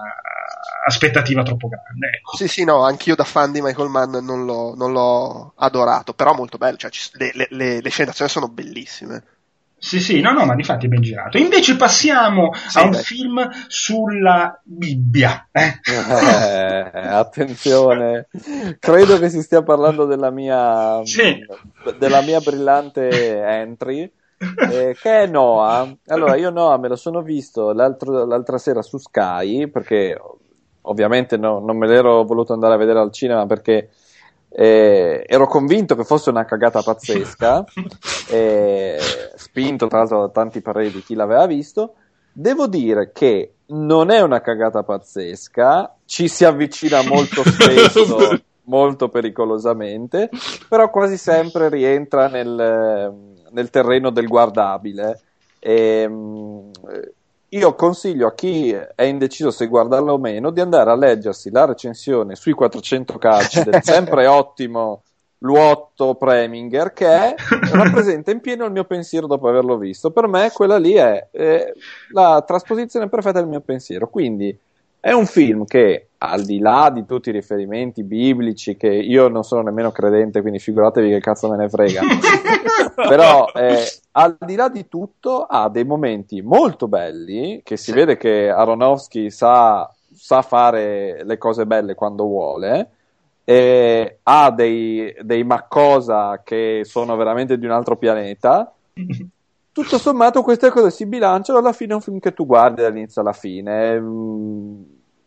aspettativa 0.86 1.42
troppo 1.42 1.68
grande. 1.68 2.08
Ecco. 2.16 2.36
Sì, 2.36 2.48
sì, 2.48 2.64
no, 2.64 2.84
anch'io 2.84 3.14
da 3.14 3.24
fan 3.24 3.52
di 3.52 3.60
Michael 3.60 3.88
Mann 3.88 4.16
non 4.24 4.44
l'ho, 4.44 4.74
non 4.74 4.92
l'ho 4.92 5.52
adorato, 5.56 6.14
però 6.14 6.34
molto 6.34 6.58
bello, 6.58 6.76
cioè, 6.76 6.90
le, 7.12 7.46
le, 7.50 7.80
le 7.80 7.90
scene 7.90 8.06
d'azione 8.06 8.30
sono 8.30 8.48
bellissime. 8.48 9.24
Sì, 9.82 9.98
sì, 9.98 10.20
no, 10.20 10.30
no, 10.30 10.44
ma 10.44 10.54
di 10.54 10.62
fatti 10.62 10.86
è 10.86 10.88
ben 10.88 11.00
girato. 11.00 11.38
Invece 11.38 11.74
passiamo 11.74 12.54
sì, 12.54 12.78
a 12.78 12.82
un 12.84 12.90
beh. 12.90 12.98
film 12.98 13.50
sulla 13.66 14.60
Bibbia. 14.62 15.48
Eh? 15.50 15.80
Eh, 15.84 16.90
attenzione, 16.94 18.28
credo 18.78 19.18
che 19.18 19.28
si 19.28 19.42
stia 19.42 19.62
parlando 19.62 20.04
della 20.04 20.30
mia, 20.30 21.04
sì. 21.04 21.44
della 21.98 22.20
mia 22.20 22.38
brillante 22.38 23.42
entry. 23.42 24.12
Eh, 24.42 24.96
che 25.00 25.22
è 25.22 25.26
Noah. 25.26 25.92
Allora, 26.06 26.36
io 26.36 26.50
Noah 26.50 26.78
me 26.78 26.86
lo 26.86 26.96
sono 26.96 27.22
visto 27.22 27.72
l'altra 27.72 28.58
sera 28.58 28.82
su 28.82 28.98
Sky 28.98 29.68
perché 29.68 30.16
ovviamente 30.82 31.36
no, 31.36 31.58
non 31.60 31.76
me 31.76 31.86
l'ero 31.86 32.24
voluto 32.24 32.52
andare 32.52 32.74
a 32.74 32.78
vedere 32.78 32.98
al 33.00 33.12
cinema 33.12 33.46
perché 33.46 33.90
eh, 34.54 35.24
ero 35.26 35.46
convinto 35.46 35.96
che 35.96 36.04
fosse 36.04 36.30
una 36.30 36.44
cagata 36.44 36.82
pazzesca, 36.82 37.64
eh, 38.30 38.98
spinto 39.34 39.86
tra 39.86 39.98
l'altro 39.98 40.20
da 40.20 40.28
tanti 40.28 40.60
pareri 40.60 40.90
di 40.90 41.02
chi 41.02 41.14
l'aveva 41.14 41.46
visto. 41.46 41.94
Devo 42.34 42.66
dire 42.66 43.10
che 43.12 43.54
non 43.66 44.10
è 44.10 44.20
una 44.20 44.40
cagata 44.40 44.82
pazzesca, 44.82 45.96
ci 46.04 46.28
si 46.28 46.44
avvicina 46.44 47.02
molto 47.02 47.42
spesso, 47.48 48.38
molto 48.64 49.08
pericolosamente, 49.08 50.30
però 50.68 50.90
quasi 50.90 51.16
sempre 51.16 51.68
rientra 51.68 52.28
nel, 52.28 53.12
nel 53.50 53.70
terreno 53.70 54.10
del 54.10 54.28
guardabile. 54.28 55.20
E, 55.58 56.02
ehm, 56.02 56.70
io 57.54 57.74
consiglio 57.74 58.28
a 58.28 58.34
chi 58.34 58.70
è 58.70 59.02
indeciso 59.02 59.50
se 59.50 59.66
guardarla 59.66 60.12
o 60.12 60.18
meno 60.18 60.50
di 60.50 60.60
andare 60.60 60.90
a 60.90 60.96
leggersi 60.96 61.50
la 61.50 61.66
recensione 61.66 62.34
sui 62.34 62.52
400 62.52 63.18
calci 63.18 63.62
del 63.62 63.80
sempre 63.84 64.26
ottimo 64.26 65.02
Luotto 65.38 66.14
Preminger 66.14 66.92
che 66.92 67.34
rappresenta 67.72 68.30
in 68.30 68.40
pieno 68.40 68.64
il 68.64 68.72
mio 68.72 68.84
pensiero 68.84 69.26
dopo 69.26 69.48
averlo 69.48 69.76
visto. 69.76 70.10
Per 70.12 70.28
me 70.28 70.50
quella 70.52 70.78
lì 70.78 70.92
è, 70.92 71.28
è 71.30 71.72
la 72.12 72.42
trasposizione 72.46 73.08
perfetta 73.08 73.40
del 73.40 73.48
mio 73.48 73.60
pensiero. 73.60 74.08
Quindi 74.08 74.56
è 75.04 75.10
un 75.10 75.26
film 75.26 75.64
che, 75.64 76.10
al 76.18 76.44
di 76.44 76.60
là 76.60 76.88
di 76.94 77.04
tutti 77.04 77.30
i 77.30 77.32
riferimenti 77.32 78.04
biblici, 78.04 78.76
che 78.76 78.86
io 78.86 79.26
non 79.26 79.42
sono 79.42 79.62
nemmeno 79.62 79.90
credente, 79.90 80.42
quindi 80.42 80.60
figuratevi 80.60 81.08
che 81.08 81.18
cazzo 81.18 81.50
me 81.50 81.56
ne 81.56 81.68
frega, 81.68 82.02
però 82.94 83.48
eh, 83.52 83.82
al 84.12 84.36
di 84.38 84.54
là 84.54 84.68
di 84.68 84.86
tutto 84.86 85.42
ha 85.42 85.68
dei 85.68 85.84
momenti 85.84 86.40
molto 86.40 86.86
belli, 86.86 87.62
che 87.64 87.76
si 87.76 87.90
vede 87.90 88.16
che 88.16 88.48
Aronofsky 88.48 89.28
sa, 89.28 89.92
sa, 90.14 90.40
fare 90.42 91.24
le 91.24 91.36
cose 91.36 91.66
belle 91.66 91.96
quando 91.96 92.22
vuole, 92.22 92.90
e 93.42 94.18
ha 94.22 94.50
dei, 94.52 95.12
dei 95.20 95.42
Maccosa 95.42 96.42
che 96.44 96.82
sono 96.84 97.16
veramente 97.16 97.58
di 97.58 97.64
un 97.66 97.72
altro 97.72 97.96
pianeta. 97.96 98.72
tutto 99.72 99.98
sommato 99.98 100.42
queste 100.42 100.70
cose 100.70 100.90
si 100.90 101.06
bilanciano 101.06 101.58
alla 101.58 101.72
fine 101.72 101.92
è 101.92 101.94
un 101.94 102.02
film 102.02 102.18
che 102.18 102.32
tu 102.32 102.46
guardi 102.46 102.82
dall'inizio 102.82 103.22
alla 103.22 103.32
fine. 103.32 103.98
Mm, 103.98 104.82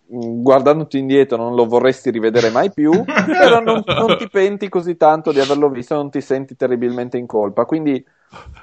guardandoti 0.07 0.99
indietro 0.99 1.37
non 1.37 1.55
lo 1.55 1.65
vorresti 1.65 2.11
rivedere 2.11 2.51
mai 2.51 2.71
più, 2.71 2.91
però 3.25 3.59
non, 3.59 3.83
non, 3.85 4.17
ti 4.17 4.29
penti 4.29 4.69
così 4.69 4.97
tanto 4.97 5.31
di 5.31 5.39
averlo 5.39 5.69
visto, 5.69 5.95
non 5.95 6.11
ti 6.11 6.21
senti 6.21 6.55
terribilmente 6.55 7.17
in 7.17 7.25
colpa. 7.25 7.65
Quindi, 7.65 8.05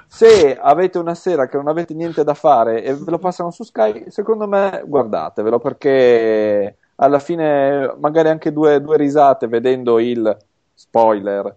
se 0.07 0.57
avete 0.57 0.97
una 0.99 1.15
sera 1.15 1.47
che 1.47 1.57
non 1.57 1.67
avete 1.67 1.93
niente 1.93 2.23
da 2.23 2.33
fare 2.33 2.83
e 2.83 2.93
ve 2.93 3.11
lo 3.11 3.17
passano 3.17 3.51
su 3.51 3.63
Sky, 3.63 4.05
secondo 4.09 4.47
me 4.47 4.83
guardatevelo 4.85 5.59
perché 5.59 6.77
alla 6.95 7.19
fine 7.19 7.93
magari 7.99 8.29
anche 8.29 8.53
due, 8.53 8.81
due 8.81 8.97
risate 8.97 9.47
vedendo 9.47 9.99
il 9.99 10.37
spoiler. 10.73 11.55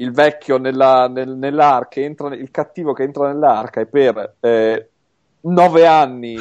Il 0.00 0.12
vecchio 0.12 0.58
nella, 0.58 1.08
nel, 1.08 1.30
nell'arca, 1.30 2.00
entra, 2.00 2.34
il 2.34 2.50
cattivo 2.50 2.92
che 2.92 3.02
entra 3.02 3.28
nell'arca 3.28 3.80
e 3.80 3.86
per 3.86 4.36
eh, 4.40 4.88
nove 5.40 5.86
anni 5.86 6.36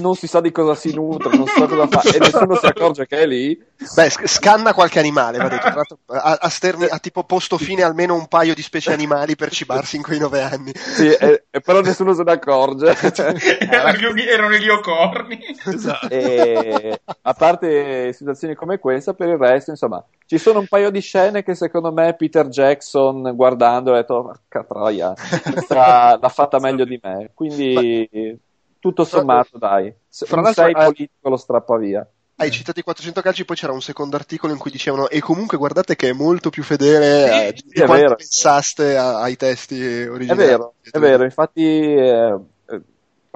non 0.00 0.14
si 0.14 0.26
sa 0.26 0.40
di 0.40 0.52
cosa 0.52 0.74
si 0.74 0.94
nutre, 0.94 1.36
non 1.36 1.46
si 1.46 1.58
sa 1.58 1.66
cosa 1.66 1.86
fa 1.88 2.02
e 2.02 2.18
nessuno 2.18 2.56
si 2.56 2.66
accorge 2.66 3.06
che 3.06 3.18
è 3.18 3.26
lì. 3.26 3.60
Beh, 3.94 4.10
scanna 4.10 4.72
qualche 4.72 4.98
animale, 4.98 5.38
va 5.38 5.48
detto. 5.48 5.98
Ha, 6.06 6.38
ha, 6.40 6.48
sterni, 6.48 6.86
ha, 6.86 6.98
tipo 6.98 7.24
posto 7.24 7.58
fine 7.58 7.82
almeno 7.82 8.14
un 8.14 8.28
paio 8.28 8.54
di 8.54 8.62
specie 8.62 8.92
animali 8.92 9.34
per 9.36 9.50
cibarsi 9.50 9.96
in 9.96 10.02
quei 10.02 10.18
nove 10.18 10.42
anni. 10.42 10.72
Sì, 10.74 11.08
e, 11.08 11.44
e 11.50 11.60
però 11.60 11.80
nessuno 11.80 12.14
se 12.14 12.22
ne 12.22 12.32
accorge. 12.32 12.96
erano 12.96 14.54
gli 14.54 14.64
iocorni. 14.64 15.38
Esatto. 15.64 16.08
E, 16.08 17.00
a 17.22 17.34
parte 17.34 18.12
situazioni 18.12 18.54
come 18.54 18.78
questa, 18.78 19.12
per 19.12 19.28
il 19.28 19.38
resto, 19.38 19.70
insomma, 19.70 20.02
ci 20.26 20.38
sono 20.38 20.58
un 20.58 20.66
paio 20.66 20.90
di 20.90 21.00
scene 21.00 21.42
che 21.44 21.54
secondo 21.54 21.92
me 21.92 22.14
Peter 22.14 22.48
Jackson 22.48 23.34
guardando 23.34 23.92
ha 23.92 23.96
detto, 23.96 24.22
porca 24.22 24.64
troia, 24.64 25.14
questa 25.52 26.18
l'ha 26.20 26.28
fatta 26.28 26.58
meglio 26.58 26.84
di 26.84 26.98
me. 27.00 27.30
Quindi 27.32 28.38
tutto 28.80 29.04
sommato, 29.04 29.56
dai. 29.56 29.94
Se 30.08 30.26
non 30.34 30.52
sei 30.52 30.70
eh, 30.70 30.84
politico, 30.84 31.28
lo 31.28 31.36
strappa 31.36 31.76
via. 31.76 32.06
Hai 32.38 32.50
citato 32.50 32.80
i 32.80 32.82
400 32.82 33.22
calci, 33.22 33.44
poi 33.44 33.56
c'era 33.56 33.72
un 33.72 33.80
secondo 33.80 34.16
articolo 34.16 34.52
in 34.52 34.58
cui 34.58 34.70
dicevano 34.70 35.08
e 35.08 35.20
comunque 35.20 35.56
guardate 35.56 35.96
che 35.96 36.10
è 36.10 36.12
molto 36.12 36.50
più 36.50 36.62
fedele 36.62 37.46
eh, 37.46 37.52
di, 37.52 37.64
sì, 37.66 37.76
quanto 37.76 37.94
vero. 37.94 38.14
pensaste 38.16 38.96
a, 38.96 39.20
ai 39.22 39.36
testi 39.36 39.80
originali. 39.80 40.42
È 40.42 40.46
vero, 40.46 40.74
è 40.82 40.98
vero, 40.98 41.24
infatti 41.24 41.62
eh, 41.62 42.38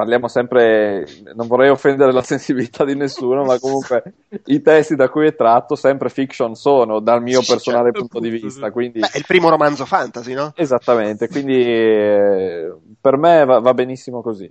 parliamo 0.01 0.29
sempre, 0.29 1.07
non 1.35 1.47
vorrei 1.47 1.69
offendere 1.69 2.11
la 2.11 2.23
sensibilità 2.25 2.87
di 2.87 2.97
nessuno, 2.97 3.45
ma 3.45 3.59
comunque 3.59 4.03
i 4.47 4.63
testi 4.63 4.97
da 4.97 5.11
cui 5.11 5.27
è 5.27 5.37
tratto 5.37 5.75
sempre 5.75 6.09
fiction 6.09 6.55
sono, 6.55 7.01
dal 7.01 7.21
mio 7.21 7.43
sì, 7.43 7.53
personale 7.53 7.91
certo, 7.93 7.99
punto 7.99 8.21
di 8.21 8.31
vista. 8.31 8.71
Quindi... 8.71 9.01
Beh, 9.01 9.11
è 9.13 9.19
il 9.19 9.27
primo 9.27 9.51
romanzo 9.51 9.85
fantasy, 9.85 10.33
no? 10.33 10.53
Esattamente, 10.57 11.29
quindi 11.29 11.63
eh, 11.63 12.75
per 12.99 13.19
me 13.19 13.45
va, 13.45 13.59
va 13.59 13.75
benissimo 13.75 14.23
così. 14.23 14.51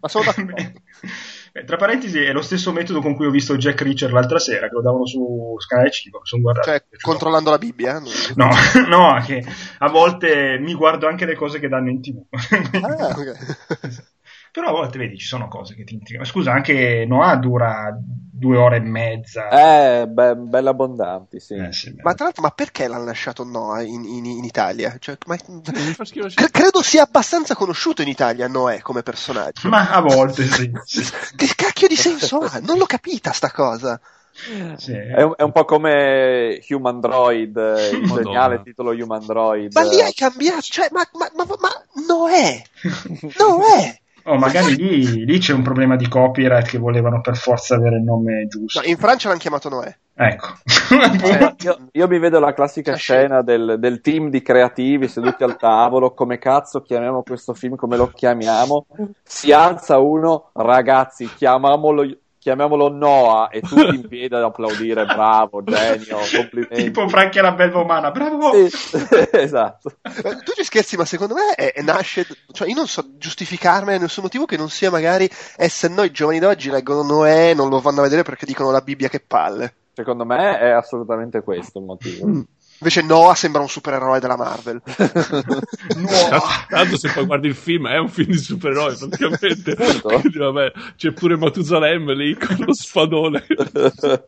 Ma 0.00 0.08
sono 0.08 0.24
d'accordo. 0.24 0.54
Eh, 1.56 1.64
tra 1.64 1.76
parentesi, 1.76 2.20
è 2.20 2.32
lo 2.32 2.42
stesso 2.42 2.70
metodo 2.70 3.00
con 3.00 3.14
cui 3.14 3.24
ho 3.24 3.30
visto 3.30 3.56
Jack 3.56 3.80
Reacher 3.80 4.12
l'altra 4.12 4.38
sera, 4.38 4.68
che 4.68 4.74
lo 4.74 4.82
davano 4.82 5.06
su 5.06 5.54
Sky 5.58 5.90
5. 5.90 6.20
Sono 6.22 6.42
guardato, 6.42 6.68
cioè, 6.68 6.82
controllando 7.00 7.48
la 7.48 7.56
Bibbia? 7.56 7.98
No, 8.34 8.50
no, 8.88 9.22
che 9.24 9.42
a 9.78 9.88
volte 9.88 10.58
mi 10.60 10.74
guardo 10.74 11.08
anche 11.08 11.24
le 11.24 11.34
cose 11.34 11.58
che 11.58 11.68
danno 11.68 11.88
in 11.88 12.02
tv. 12.02 12.22
ah, 12.84 13.06
okay. 13.08 13.34
Però 14.52 14.68
a 14.68 14.72
volte 14.72 14.98
vedi 14.98 15.16
ci 15.16 15.26
sono 15.26 15.48
cose 15.48 15.74
che 15.74 15.84
ti 15.84 15.94
intrigano. 15.94 16.26
Scusa, 16.26 16.52
anche 16.52 17.06
Noah 17.08 17.36
dura 17.36 17.98
due 18.38 18.56
ore 18.58 18.76
e 18.76 18.80
mezza. 18.80 19.48
Eh, 19.48 20.06
be- 20.06 20.36
belle 20.36 20.68
abbondanti, 20.68 21.40
sì. 21.40 21.54
Eh, 21.54 21.72
sì 21.72 21.94
ma 22.02 22.14
tra 22.14 22.24
l'altro, 22.24 22.42
ma 22.42 22.50
perché 22.50 22.86
l'hanno 22.86 23.04
lasciato 23.04 23.44
Noah 23.44 23.82
in, 23.82 24.04
in, 24.04 24.26
in 24.26 24.44
Italia? 24.44 24.96
Cioè, 24.98 25.16
ma... 25.26 25.36
C- 25.40 26.50
credo 26.50 26.82
sia 26.82 27.02
abbastanza 27.02 27.54
conosciuto 27.54 28.02
in 28.02 28.08
Italia 28.08 28.46
Noè 28.48 28.80
come 28.80 29.02
personaggio. 29.02 29.68
Ma 29.68 29.90
a 29.90 30.00
volte 30.00 30.44
sì. 30.46 30.70
che 31.34 31.52
cacchio 31.56 31.88
di 31.88 31.96
senso 31.96 32.38
ha? 32.38 32.60
Non 32.62 32.78
l'ho 32.78 32.86
capita 32.86 33.32
sta 33.32 33.50
cosa. 33.50 33.98
Sì. 34.76 34.92
È, 34.92 35.22
un, 35.22 35.32
è, 35.34 35.42
un, 35.42 35.52
po' 35.52 35.64
come 35.64 36.60
Human 36.68 37.00
Droid, 37.00 37.56
il 37.56 38.12
geniale 38.12 38.60
titolo 38.62 38.90
Human 38.90 39.24
Droid. 39.24 39.72
Ma 39.72 39.82
lì 39.82 40.02
hai 40.02 40.12
cambiato, 40.12 40.60
cioè, 40.60 40.88
ma, 40.92 41.08
ma, 41.14 41.30
ma, 41.34 41.46
ma 41.58 41.70
Noè! 42.06 42.62
Noè! 43.38 43.98
Oh, 44.28 44.38
magari 44.38 44.74
lì, 44.74 45.24
lì, 45.24 45.38
c'è 45.38 45.52
un 45.52 45.62
problema 45.62 45.94
di 45.94 46.08
copyright 46.08 46.66
che 46.66 46.78
volevano 46.78 47.20
per 47.20 47.36
forza 47.36 47.76
avere 47.76 47.96
il 47.96 48.02
nome 48.02 48.46
giusto. 48.48 48.80
No, 48.80 48.86
in 48.86 48.96
Francia 48.96 49.28
l'hanno 49.28 49.40
chiamato 49.40 49.68
Noè. 49.68 49.96
Ecco. 50.18 50.48
eh, 51.22 51.54
io, 51.62 51.88
io, 51.92 52.08
mi 52.08 52.18
vedo 52.18 52.40
la 52.40 52.52
classica 52.52 52.94
ah, 52.94 52.96
scena 52.96 53.42
del, 53.42 53.76
del, 53.78 54.00
team 54.00 54.28
di 54.30 54.42
creativi 54.42 55.06
seduti 55.06 55.44
al 55.44 55.56
tavolo, 55.56 56.12
come 56.12 56.38
cazzo 56.38 56.82
chiamiamo 56.82 57.22
questo 57.22 57.54
film, 57.54 57.76
come 57.76 57.96
lo 57.96 58.08
chiamiamo? 58.08 58.86
Si 59.22 59.52
alza 59.52 59.98
uno, 59.98 60.50
ragazzi, 60.54 61.28
chiamiamolo 61.32 62.02
chiamiamolo 62.46 62.88
Noah 62.88 63.48
e 63.48 63.60
tutti 63.60 63.82
in 63.96 64.06
piedi 64.06 64.32
ad 64.32 64.44
applaudire, 64.44 65.04
bravo, 65.04 65.64
genio, 65.64 66.18
complimenti. 66.32 66.84
Tipo 66.84 67.08
Franchi 67.08 67.40
la 67.40 67.50
belva 67.50 67.80
umana, 67.80 68.12
bravo! 68.12 68.52
Sì, 68.52 68.96
esatto. 69.32 69.96
Tu 70.44 70.52
ci 70.54 70.62
scherzi, 70.62 70.96
ma 70.96 71.04
secondo 71.04 71.34
me 71.34 71.54
è, 71.56 71.72
è 71.72 71.82
nasce, 71.82 72.24
cioè 72.52 72.68
io 72.68 72.76
non 72.76 72.86
so 72.86 73.04
giustificarmi 73.18 73.94
a 73.94 73.98
nessun 73.98 74.22
motivo 74.22 74.44
che 74.44 74.56
non 74.56 74.68
sia 74.68 74.92
magari 74.92 75.28
essere 75.56 75.92
noi 75.92 76.12
giovani 76.12 76.38
d'oggi 76.38 76.70
leggono 76.70 77.02
Noè, 77.02 77.52
non 77.52 77.68
lo 77.68 77.80
vanno 77.80 77.98
a 77.98 78.04
vedere 78.04 78.22
perché 78.22 78.46
dicono 78.46 78.70
la 78.70 78.80
Bibbia 78.80 79.08
che 79.08 79.18
palle. 79.18 79.74
Secondo 79.92 80.24
me 80.24 80.58
è 80.58 80.68
assolutamente 80.68 81.42
questo 81.42 81.80
il 81.80 81.84
motivo. 81.84 82.26
Mm. 82.28 82.40
Invece 82.78 83.02
Noah 83.02 83.34
sembra 83.34 83.62
un 83.62 83.68
supereroe 83.68 84.20
della 84.20 84.36
Marvel. 84.36 84.82
Noah. 85.96 86.66
Tanto 86.68 86.98
se 86.98 87.10
poi 87.10 87.24
guardi 87.24 87.48
il 87.48 87.54
film 87.54 87.88
è 87.88 87.96
un 87.98 88.08
film 88.08 88.30
di 88.30 88.38
supereroi 88.38 88.96
praticamente. 88.96 89.74
Quindi, 90.02 90.38
vabbè, 90.38 90.72
c'è 90.96 91.12
pure 91.12 91.36
Matusalem 91.36 92.12
lì 92.12 92.34
con 92.34 92.56
lo 92.58 92.74
spadone. 92.74 93.46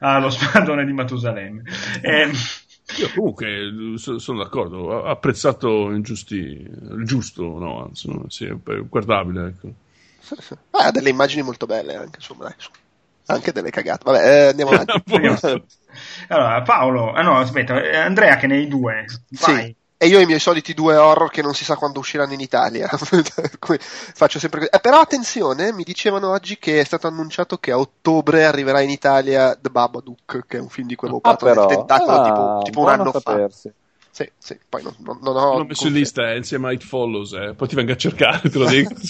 ah, 0.00 0.18
lo 0.18 0.28
spadone 0.28 0.84
di 0.84 0.92
Matusalem. 0.92 1.62
Eh, 2.02 2.30
io 2.96 3.10
comunque 3.14 3.96
sono 3.96 4.42
d'accordo, 4.42 4.78
ho 4.78 5.04
apprezzato 5.04 5.88
il, 5.88 6.02
giusti, 6.02 6.36
il 6.36 7.04
giusto, 7.04 7.58
no? 7.58 7.86
Insomma, 7.88 8.22
sì, 8.28 8.44
è 8.44 8.54
guardabile. 8.54 9.46
Ecco. 9.46 9.72
Ah, 10.70 10.86
ha 10.86 10.90
delle 10.90 11.10
immagini 11.10 11.42
molto 11.42 11.64
belle 11.64 11.94
anche, 11.94 12.16
insomma, 12.16 12.44
dai, 12.44 12.54
anche 13.26 13.52
delle 13.52 13.70
cagate. 13.70 14.02
Vabbè, 14.04 14.26
eh, 14.26 14.46
andiamo 14.48 14.70
avanti. 14.76 15.64
Allora, 16.28 16.62
Paolo, 16.62 17.12
ah 17.12 17.22
no, 17.22 17.38
aspetta, 17.38 17.82
eh, 17.82 17.96
Andrea 17.96 18.36
che 18.36 18.46
nei 18.46 18.68
due. 18.68 19.04
Vai. 19.30 19.64
Sì. 19.64 19.76
E 20.00 20.06
io 20.06 20.18
ho 20.18 20.20
i 20.20 20.26
miei 20.26 20.38
soliti 20.38 20.74
due 20.74 20.94
horror 20.94 21.28
che 21.28 21.42
non 21.42 21.54
si 21.54 21.64
sa 21.64 21.74
quando 21.74 21.98
usciranno 21.98 22.32
in 22.32 22.38
Italia. 22.38 22.86
Faccio 22.94 24.38
sempre 24.38 24.60
così. 24.60 24.70
Eh, 24.72 24.78
però 24.78 25.00
attenzione, 25.00 25.72
mi 25.72 25.82
dicevano 25.82 26.30
oggi 26.30 26.56
che 26.56 26.78
è 26.78 26.84
stato 26.84 27.08
annunciato 27.08 27.58
che 27.58 27.72
a 27.72 27.78
ottobre 27.78 28.44
arriverà 28.44 28.80
in 28.80 28.90
Italia 28.90 29.56
The 29.56 29.70
Babadook, 29.70 30.44
che 30.46 30.58
è 30.58 30.60
un 30.60 30.68
film 30.68 30.86
di 30.86 30.94
cui 30.94 31.08
avevo 31.08 31.20
ah, 31.24 31.34
parlato 31.34 31.66
nel 31.66 31.76
tentacolo 31.78 32.16
ah, 32.16 32.24
tipo, 32.24 32.60
tipo 32.62 32.80
un 32.80 32.88
anno 32.88 33.10
sapersi. 33.10 33.68
fa. 33.68 33.74
Sì, 34.10 34.30
sì, 34.38 34.58
poi 34.68 34.82
non, 34.84 34.94
non, 34.98 35.18
non 35.20 35.36
ho. 35.36 35.58
L'ho 35.58 35.64
messo 35.64 35.88
in 35.88 35.94
lista 35.94 36.30
eh, 36.30 36.36
insieme 36.36 36.68
a 36.68 36.72
It 36.72 36.84
Follows, 36.84 37.32
eh. 37.32 37.54
poi 37.54 37.66
ti 37.66 37.74
vengo 37.74 37.92
a 37.92 37.96
cercare, 37.96 38.48
te 38.48 38.58
lo 38.58 38.66
dico. 38.66 38.94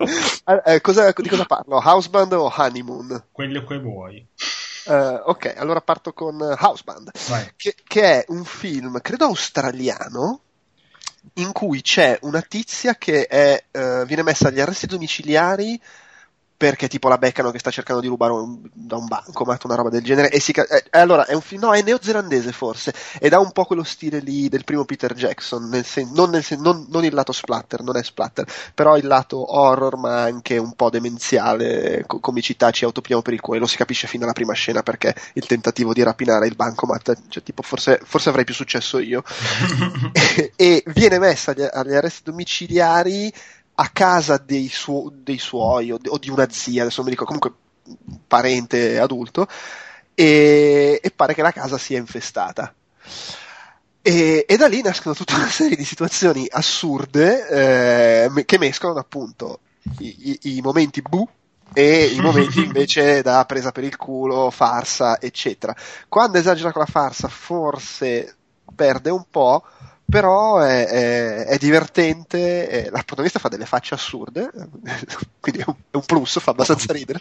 eh, 0.44 0.74
eh, 0.74 0.80
cosa, 0.80 1.12
di 1.14 1.28
cosa 1.28 1.44
parlo? 1.44 1.80
Houseband 1.82 2.32
o 2.32 2.52
Honeymoon? 2.54 3.24
Quello 3.30 3.64
che 3.64 3.78
vuoi. 3.78 4.26
Uh, 4.84 5.20
ok, 5.24 5.54
allora 5.56 5.80
parto 5.80 6.12
con 6.12 6.40
Houseband, 6.40 7.10
che, 7.56 7.74
che, 7.86 8.02
è 8.02 8.24
un 8.28 8.44
film, 8.44 9.00
credo 9.00 9.26
australiano, 9.26 10.40
in 11.34 11.52
cui 11.52 11.82
c'è 11.82 12.18
una 12.22 12.40
tizia 12.40 12.94
che 12.94 13.26
è, 13.26 13.62
uh, 13.72 14.04
viene 14.06 14.22
messa 14.22 14.48
agli 14.48 14.60
arresti 14.60 14.86
domiciliari 14.86 15.80
perché 16.60 16.88
tipo 16.88 17.08
la 17.08 17.16
beccano 17.16 17.50
che 17.50 17.58
sta 17.58 17.70
cercando 17.70 18.02
di 18.02 18.06
rubare 18.06 18.34
un, 18.34 18.58
da 18.70 18.96
un 18.98 19.06
banco, 19.06 19.46
ma 19.46 19.58
una 19.62 19.74
roba 19.76 19.88
del 19.88 20.02
genere. 20.02 20.28
E 20.28 20.40
si, 20.40 20.52
eh, 20.52 20.84
allora 20.90 21.24
è 21.24 21.32
un 21.32 21.40
film, 21.40 21.62
no, 21.62 21.72
è 21.72 21.80
neozelandese 21.80 22.52
forse, 22.52 22.92
ed 23.18 23.32
ha 23.32 23.40
un 23.40 23.50
po' 23.52 23.64
quello 23.64 23.82
stile 23.82 24.18
lì 24.18 24.50
del 24.50 24.64
primo 24.64 24.84
Peter 24.84 25.14
Jackson, 25.14 25.70
nel 25.70 25.86
sen, 25.86 26.10
non, 26.12 26.28
nel 26.28 26.44
sen, 26.44 26.60
non, 26.60 26.86
non, 26.90 27.02
il 27.02 27.14
lato 27.14 27.32
splatter, 27.32 27.80
non 27.80 27.96
è 27.96 28.02
splatter, 28.02 28.44
però 28.74 28.98
il 28.98 29.06
lato 29.06 29.56
horror, 29.58 29.96
ma 29.96 30.20
anche 30.20 30.58
un 30.58 30.74
po' 30.74 30.90
demenziale, 30.90 32.04
co- 32.06 32.20
comicità, 32.20 32.70
ci 32.70 32.84
autopiamo 32.84 33.22
per 33.22 33.32
il 33.32 33.40
cuore, 33.40 33.58
lo 33.58 33.66
si 33.66 33.78
capisce 33.78 34.06
fino 34.06 34.24
alla 34.24 34.34
prima 34.34 34.52
scena 34.52 34.82
perché 34.82 35.14
il 35.32 35.46
tentativo 35.46 35.94
di 35.94 36.02
rapinare 36.02 36.46
il 36.46 36.56
bancomat, 36.56 37.22
cioè 37.28 37.42
tipo 37.42 37.62
forse, 37.62 38.02
forse 38.04 38.28
avrei 38.28 38.44
più 38.44 38.52
successo 38.52 38.98
io. 38.98 39.22
e, 40.12 40.52
e 40.56 40.82
viene 40.88 41.18
messa 41.18 41.52
agli, 41.52 41.62
agli 41.62 41.94
arresti 41.94 42.24
domiciliari 42.24 43.32
a 43.82 43.88
casa 43.88 44.36
dei, 44.36 44.68
suo, 44.68 45.10
dei 45.10 45.38
suoi 45.38 45.90
o, 45.90 45.98
o, 46.04 46.18
di 46.18 46.28
una 46.28 46.48
zia, 46.50 46.82
adesso 46.82 47.00
non 47.00 47.10
mi 47.10 47.16
ricordo, 47.16 47.38
comunque 47.38 47.60
parente 48.26 48.98
adulto, 48.98 49.46
e, 50.14 51.00
e 51.02 51.10
pare 51.10 51.32
che 51.32 51.40
la 51.40 51.50
casa 51.50 51.78
sia 51.78 51.96
infestata. 51.96 52.74
E, 54.02 54.44
e, 54.46 54.56
da 54.58 54.68
lì 54.68 54.82
nascono 54.82 55.14
tutta 55.14 55.36
una 55.36 55.48
serie 55.48 55.76
di 55.76 55.84
situazioni 55.84 56.46
assurde 56.50 58.26
eh, 58.26 58.44
che 58.44 58.58
mescolano 58.58 58.98
appunto 58.98 59.60
i, 59.98 60.38
i, 60.42 60.56
i 60.56 60.60
momenti 60.60 61.02
bu 61.02 61.26
e 61.72 62.04
i 62.06 62.20
momenti 62.20 62.60
invece 62.64 63.22
da 63.22 63.44
presa 63.46 63.72
per 63.72 63.84
il 63.84 63.96
culo, 63.96 64.50
farsa, 64.50 65.18
eccetera. 65.18 65.74
Quando 66.06 66.36
esagera 66.36 66.70
con 66.70 66.82
la 66.82 66.90
farsa, 66.90 67.28
forse 67.28 68.36
perde 68.74 69.08
un 69.08 69.24
po', 69.30 69.64
però 70.10 70.58
è, 70.58 70.86
è, 70.86 71.44
è 71.46 71.56
divertente, 71.56 72.68
è, 72.68 72.90
la 72.90 73.02
protagonista 73.04 73.38
fa 73.38 73.48
delle 73.48 73.64
facce 73.64 73.94
assurde, 73.94 74.50
quindi 75.40 75.60
è 75.60 75.64
un, 75.66 75.76
un 75.92 76.04
plus, 76.04 76.40
fa 76.40 76.50
abbastanza 76.50 76.92
ridere, 76.92 77.20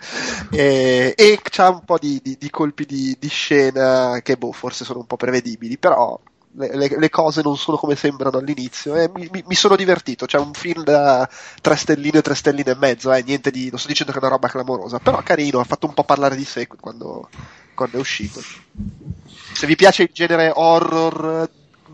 e, 0.52 1.14
e 1.16 1.40
ha 1.58 1.70
un 1.70 1.86
po' 1.86 1.98
di, 1.98 2.20
di, 2.22 2.36
di 2.38 2.50
colpi 2.50 2.86
di, 2.86 3.16
di, 3.18 3.30
scena 3.30 4.20
che 4.22 4.36
boh, 4.36 4.52
forse 4.52 4.84
sono 4.84 5.00
un 5.00 5.06
po' 5.06 5.16
prevedibili, 5.16 5.78
però 5.78 6.20
le, 6.54 6.76
le, 6.76 6.96
le 6.98 7.10
cose 7.10 7.42
non 7.44 7.56
sono 7.58 7.78
come 7.78 7.96
sembrano 7.96 8.40
all'inizio 8.40 8.96
e 8.96 9.10
mi, 9.14 9.30
mi, 9.32 9.44
mi, 9.46 9.56
sono 9.56 9.76
divertito, 9.76 10.26
c'è 10.26 10.40
un 10.40 10.54
film 10.54 10.84
da 10.84 11.30
tre 11.62 11.76
stelline, 11.76 12.22
tre 12.22 12.34
stelline 12.34 12.72
e 12.72 12.76
mezzo, 12.76 13.14
eh, 13.14 13.22
niente 13.22 13.52
di, 13.52 13.70
non 13.70 13.78
sto 13.78 13.88
dicendo 13.88 14.12
che 14.12 14.18
è 14.18 14.22
una 14.22 14.32
roba 14.32 14.48
clamorosa, 14.48 15.00
però 15.00 15.22
carino, 15.22 15.60
ha 15.60 15.66
fatto 15.66 15.86
un 15.86 15.94
po' 15.94 16.04
parlare 16.04 16.36
di 16.36 16.46
sé 16.46 16.66
quando, 16.66 17.30
quando 17.76 17.98
è 17.98 18.00
uscito. 18.00 18.42
Se 19.54 19.68
vi 19.68 19.76
piace 19.76 20.04
il 20.04 20.10
genere 20.12 20.52
horror 20.54 21.50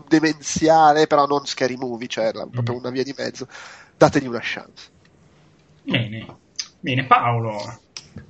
demenziale, 0.08 1.06
però 1.06 1.26
non 1.26 1.46
scary 1.46 1.76
movie, 1.76 2.08
cioè 2.08 2.32
la, 2.32 2.46
proprio 2.50 2.76
mm. 2.76 2.78
una 2.78 2.90
via 2.90 3.02
di 3.02 3.14
mezzo. 3.16 3.46
Dategli 3.96 4.26
una 4.26 4.40
chance. 4.42 4.88
Bene, 5.82 6.26
bene, 6.80 7.04
Paolo. 7.06 7.80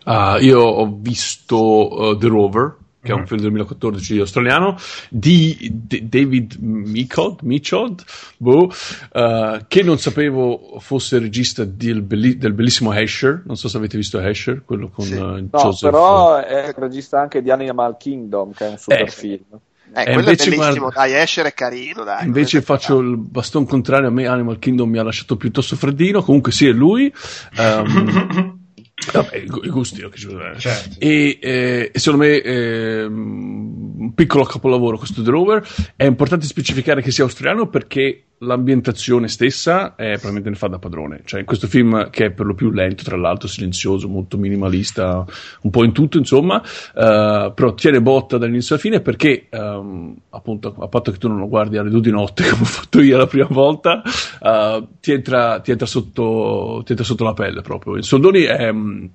Uh, 0.04 0.36
io 0.40 0.60
ho 0.60 0.96
visto 0.98 1.56
uh, 1.56 2.16
The 2.16 2.28
Rover, 2.28 2.76
che 3.00 3.12
mm. 3.12 3.14
è 3.14 3.18
un 3.18 3.22
mm. 3.22 3.26
film 3.26 3.40
del 3.40 3.50
2014 3.50 4.18
australiano, 4.18 4.76
di 5.08 5.70
D- 5.72 6.02
David 6.02 6.56
Michod, 6.58 7.40
Michod 7.42 8.02
boh, 8.36 8.70
uh, 9.12 9.64
che 9.66 9.82
non 9.82 9.98
sapevo 9.98 10.76
fosse 10.80 11.16
il 11.16 11.22
regista 11.22 11.64
del, 11.64 12.02
belli- 12.02 12.36
del, 12.36 12.52
bellissimo 12.52 12.90
Asher. 12.90 13.42
Non 13.46 13.56
so 13.56 13.68
se 13.68 13.76
avete 13.76 13.96
visto 13.96 14.18
Asher, 14.18 14.62
quello 14.64 14.88
con 14.88 15.04
sì. 15.04 15.18
no, 15.18 15.40
Joseph. 15.40 15.90
però 15.90 16.36
è 16.36 16.68
il 16.68 16.74
regista 16.74 17.20
anche 17.20 17.42
di 17.42 17.50
Animal 17.50 17.96
Kingdom, 17.96 18.52
che 18.52 18.66
è 18.66 18.70
un 18.70 18.78
super 18.78 19.00
eh, 19.02 19.10
film. 19.10 19.60
Eh, 19.96 20.04
quello 20.04 20.18
invece, 20.20 20.50
è 20.50 20.56
bellissimo, 20.56 20.90
guarda, 20.90 21.00
dai, 21.00 21.14
Escher 21.14 21.46
è 21.46 21.54
carino, 21.54 22.04
dai. 22.04 22.26
Invece 22.26 22.60
faccio 22.60 22.98
il 22.98 23.16
baston 23.16 23.66
contrario, 23.66 24.08
a 24.08 24.10
me 24.10 24.26
Animal 24.26 24.58
Kingdom 24.58 24.90
mi 24.90 24.98
ha 24.98 25.02
lasciato 25.02 25.36
piuttosto 25.36 25.74
freddino, 25.74 26.22
comunque 26.22 26.52
sì, 26.52 26.66
è 26.66 26.72
lui. 26.72 27.10
Um, 27.56 28.64
Vabbè, 29.12 29.36
i 29.36 29.68
gusti 29.68 30.00
che 30.00 30.16
ci 30.16 30.26
vuole 30.26 30.58
certo. 30.58 30.96
e, 30.98 31.38
eh, 31.40 31.90
e 31.92 31.98
secondo 31.98 32.24
me 32.24 32.40
eh, 32.40 33.04
un 33.04 34.12
piccolo 34.14 34.44
capolavoro 34.44 34.96
questo 34.96 35.22
The 35.22 35.30
Rover 35.30 35.68
è 35.94 36.04
importante 36.04 36.46
specificare 36.46 37.02
che 37.02 37.10
sia 37.10 37.24
australiano 37.24 37.68
perché 37.68 38.24
l'ambientazione 38.38 39.28
stessa 39.28 39.94
è, 39.94 40.10
probabilmente 40.12 40.50
ne 40.50 40.56
fa 40.56 40.68
da 40.68 40.78
padrone. 40.78 41.22
Cioè, 41.24 41.40
in 41.40 41.46
questo 41.46 41.66
film, 41.66 42.10
che 42.10 42.26
è 42.26 42.30
per 42.30 42.46
lo 42.46 42.54
più 42.54 42.70
lento, 42.70 43.02
tra 43.02 43.16
l'altro, 43.16 43.48
silenzioso, 43.48 44.08
molto 44.08 44.36
minimalista, 44.36 45.24
un 45.62 45.70
po' 45.70 45.84
in 45.84 45.92
tutto, 45.92 46.18
insomma, 46.18 46.56
uh, 46.56 47.54
però 47.54 47.74
tiene 47.74 48.02
botta 48.02 48.36
dall'inizio 48.36 48.74
alla 48.74 48.84
fine 48.84 49.00
perché, 49.00 49.48
um, 49.52 50.14
appunto, 50.30 50.74
a 50.78 50.88
patto 50.88 51.12
che 51.12 51.18
tu 51.18 51.28
non 51.28 51.38
lo 51.38 51.48
guardi 51.48 51.78
alle 51.78 51.90
due 51.90 52.00
di 52.00 52.10
notte, 52.10 52.44
come 52.50 52.62
ho 52.62 52.66
fatto 52.66 53.00
io 53.00 53.16
la 53.16 53.26
prima 53.26 53.48
volta, 53.48 54.02
uh, 54.40 54.86
ti, 55.00 55.12
entra, 55.12 55.60
ti, 55.60 55.70
entra 55.70 55.86
sotto, 55.86 56.82
ti, 56.84 56.92
entra, 56.92 57.06
sotto, 57.06 57.24
la 57.24 57.34
pelle 57.34 57.62
proprio. 57.62 57.96
Il 57.96 58.04
Soldoni 58.04 58.42
è 58.42 58.68
um, 58.68 59.08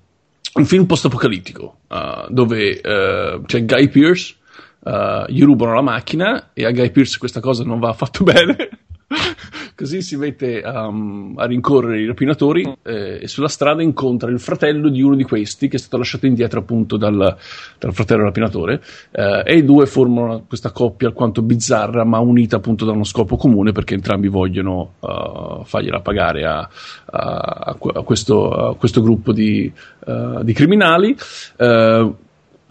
un 0.53 0.65
film 0.65 0.85
post-apocalittico 0.85 1.77
uh, 1.87 2.29
dove 2.29 2.81
c'è 2.81 3.65
Guy 3.65 3.89
Pierce. 3.89 4.35
Uh, 4.83 5.25
gli 5.27 5.43
rubano 5.43 5.75
la 5.75 5.83
macchina 5.83 6.53
e 6.53 6.65
a 6.65 6.71
Guy 6.71 6.89
Pierce 6.89 7.19
questa 7.19 7.39
cosa 7.39 7.63
non 7.63 7.77
va 7.77 7.89
affatto 7.89 8.23
bene 8.25 8.80
Così 9.75 10.01
si 10.01 10.15
mette 10.15 10.61
um, 10.63 11.33
a 11.37 11.45
rincorrere 11.45 12.01
i 12.01 12.05
rapinatori 12.05 12.77
eh, 12.83 13.19
e 13.21 13.27
sulla 13.27 13.47
strada 13.47 13.81
incontra 13.81 14.29
il 14.29 14.39
fratello 14.39 14.89
di 14.89 15.01
uno 15.01 15.15
di 15.15 15.23
questi 15.23 15.67
che 15.67 15.77
è 15.77 15.79
stato 15.79 15.97
lasciato 15.97 16.25
indietro 16.25 16.59
appunto 16.59 16.97
dal, 16.97 17.37
dal 17.77 17.93
fratello 17.93 18.23
rapinatore 18.23 18.81
eh, 19.11 19.43
e 19.45 19.57
i 19.57 19.65
due 19.65 19.85
formano 19.85 20.45
questa 20.47 20.71
coppia 20.71 21.07
alquanto 21.07 21.41
bizzarra 21.41 22.03
ma 22.03 22.19
unita 22.19 22.57
appunto 22.57 22.85
da 22.85 22.91
uno 22.91 23.03
scopo 23.03 23.35
comune 23.35 23.71
perché 23.71 23.95
entrambi 23.95 24.27
vogliono 24.27 24.93
uh, 24.99 25.63
fargliela 25.63 25.99
pagare 25.99 26.45
a, 26.45 26.69
a, 27.05 27.75
a, 27.75 28.01
questo, 28.03 28.51
a 28.51 28.75
questo, 28.75 29.01
gruppo 29.01 29.31
di, 29.31 29.71
uh, 30.05 30.43
di 30.43 30.53
criminali. 30.53 31.15
Uh, 31.57 32.15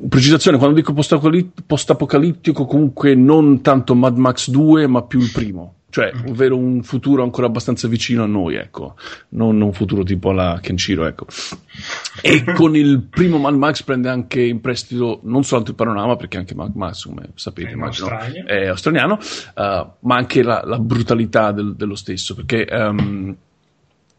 precisazione, 0.08 0.58
quando 0.58 0.76
dico 0.76 0.92
post-apocalittico, 0.92 2.64
comunque 2.64 3.14
non 3.14 3.60
tanto 3.60 3.94
Mad 3.94 4.16
Max 4.16 4.48
2, 4.50 4.86
ma 4.86 5.02
più 5.02 5.20
il 5.20 5.30
primo 5.32 5.74
cioè 5.90 6.12
ovvero 6.26 6.56
un 6.56 6.82
futuro 6.82 7.22
ancora 7.22 7.46
abbastanza 7.46 7.88
vicino 7.88 8.22
a 8.22 8.26
noi, 8.26 8.54
ecco, 8.54 8.96
non 9.30 9.60
un 9.60 9.72
futuro 9.72 10.02
tipo 10.02 10.32
la 10.32 10.58
Kenshiro, 10.62 11.06
ecco. 11.06 11.26
E 12.22 12.44
con 12.54 12.76
il 12.76 13.02
primo 13.02 13.38
Mad 13.38 13.54
Max 13.54 13.82
prende 13.82 14.08
anche 14.08 14.40
in 14.40 14.60
prestito 14.60 15.20
non 15.24 15.42
soltanto 15.42 15.72
il 15.72 15.76
panorama, 15.76 16.16
perché 16.16 16.38
anche 16.38 16.54
Mad 16.54 16.74
Max, 16.74 17.04
come 17.04 17.30
sapete, 17.34 17.70
è, 17.70 17.72
immagino, 17.72 18.08
è 18.46 18.66
australiano, 18.66 19.14
uh, 19.14 19.62
ma 20.00 20.16
anche 20.16 20.42
la, 20.42 20.62
la 20.64 20.78
brutalità 20.78 21.52
del, 21.52 21.74
dello 21.74 21.96
stesso, 21.96 22.34
perché 22.34 22.66
um, 22.70 23.36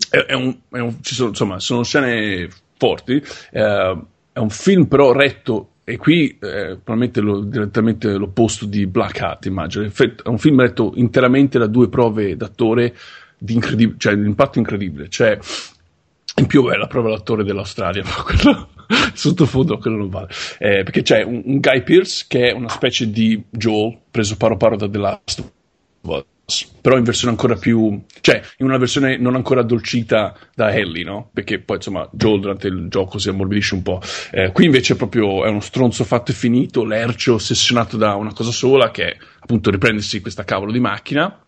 è, 0.10 0.18
è 0.18 0.34
un, 0.34 0.56
un, 0.70 0.96
ci 1.02 1.16
sono, 1.16 1.30
insomma, 1.30 1.60
sono 1.60 1.84
scene 1.84 2.50
forti, 2.78 3.14
uh, 3.14 4.06
è 4.34 4.40
un 4.40 4.50
film 4.50 4.86
però 4.86 5.12
retto 5.12 5.71
e 5.84 5.98
qui 5.98 6.38
eh, 6.40 6.78
probabilmente 6.84 7.22
lo, 7.22 7.40
direttamente 7.42 8.14
l'opposto 8.14 8.66
di 8.66 8.86
Black 8.86 9.20
Hat, 9.22 9.46
immagino. 9.46 9.86
È 9.86 10.28
un 10.28 10.38
film 10.38 10.62
letto 10.62 10.94
interamente 10.96 11.58
da 11.58 11.68
due 11.68 11.90
prove 11.90 12.36
d'attore 12.36 12.96
di 13.38 13.54
incredib- 13.54 13.98
cioè 13.98 14.16
di 14.16 14.26
impatto 14.26 14.60
incredibile. 14.60 15.10
Cioè, 15.10 15.38
in 16.36 16.46
più 16.46 16.68
è 16.70 16.78
la 16.78 16.88
prova 16.88 17.10
d'attore 17.10 17.44
dell'Australia, 17.44 18.04
ma 18.06 18.24
quello 18.24 18.70
sottofondo 19.14 19.78
quello 19.78 19.98
non 19.98 20.10
vale. 20.10 20.30
Eh, 20.60 20.84
perché 20.84 21.02
c'è 21.02 21.24
un, 21.24 21.42
un, 21.46 21.60
Guy 21.60 21.84
Pierce 21.84 22.26
che 22.28 22.50
è 22.50 22.54
una 22.54 22.70
specie 22.70 23.10
di 23.10 23.42
Joel 23.50 23.98
preso 24.12 24.38
paro 24.38 24.58
paro 24.58 24.76
da 24.76 24.90
The 24.90 24.98
Last 24.98 25.40
of 25.40 25.52
Us 26.02 26.26
però 26.82 26.98
in 26.98 27.04
versione 27.04 27.32
ancora 27.32 27.56
più, 27.56 28.02
cioè 28.22 28.42
in 28.58 28.66
una 28.66 28.78
versione 28.78 29.18
non 29.18 29.36
ancora 29.36 29.62
addolcita 29.62 30.36
da 30.54 30.72
Ellie, 30.72 31.04
no? 31.04 31.30
Perché 31.34 31.60
poi 31.60 31.78
insomma 31.78 32.08
Joel 32.12 32.40
durante 32.40 32.68
il 32.68 32.88
gioco 32.90 33.18
si 33.18 33.30
ammorbidisce 33.30 33.76
un 33.76 33.82
po'. 33.82 34.02
Eh, 34.32 34.52
qui 34.52 34.66
invece 34.66 34.96
proprio 34.96 35.46
è 35.46 35.50
uno 35.50 35.60
stronzo 35.60 36.04
fatto 36.04 36.32
e 36.32 36.34
finito, 36.34 36.84
lercio, 36.84 37.36
ossessionato 37.36 37.98
da 37.98 38.16
una 38.16 38.34
cosa 38.34 38.52
sola 38.52 38.92
che 38.92 39.06
è 39.06 39.18
appunto 39.40 39.70
riprendersi 39.70 40.22
questa 40.22 40.44
cavolo 40.44 40.72
di 40.72 40.80
macchina. 40.80 41.44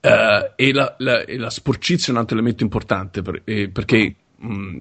Uh, 0.00 0.52
e, 0.54 0.72
la, 0.72 0.94
la, 0.98 1.24
e, 1.24 1.36
la, 1.36 1.50
sporcizia 1.50 2.08
è 2.08 2.10
un 2.12 2.18
altro 2.18 2.36
elemento 2.36 2.62
importante 2.62 3.20
per, 3.20 3.42
eh, 3.42 3.68
perché 3.68 4.14
mh, 4.36 4.76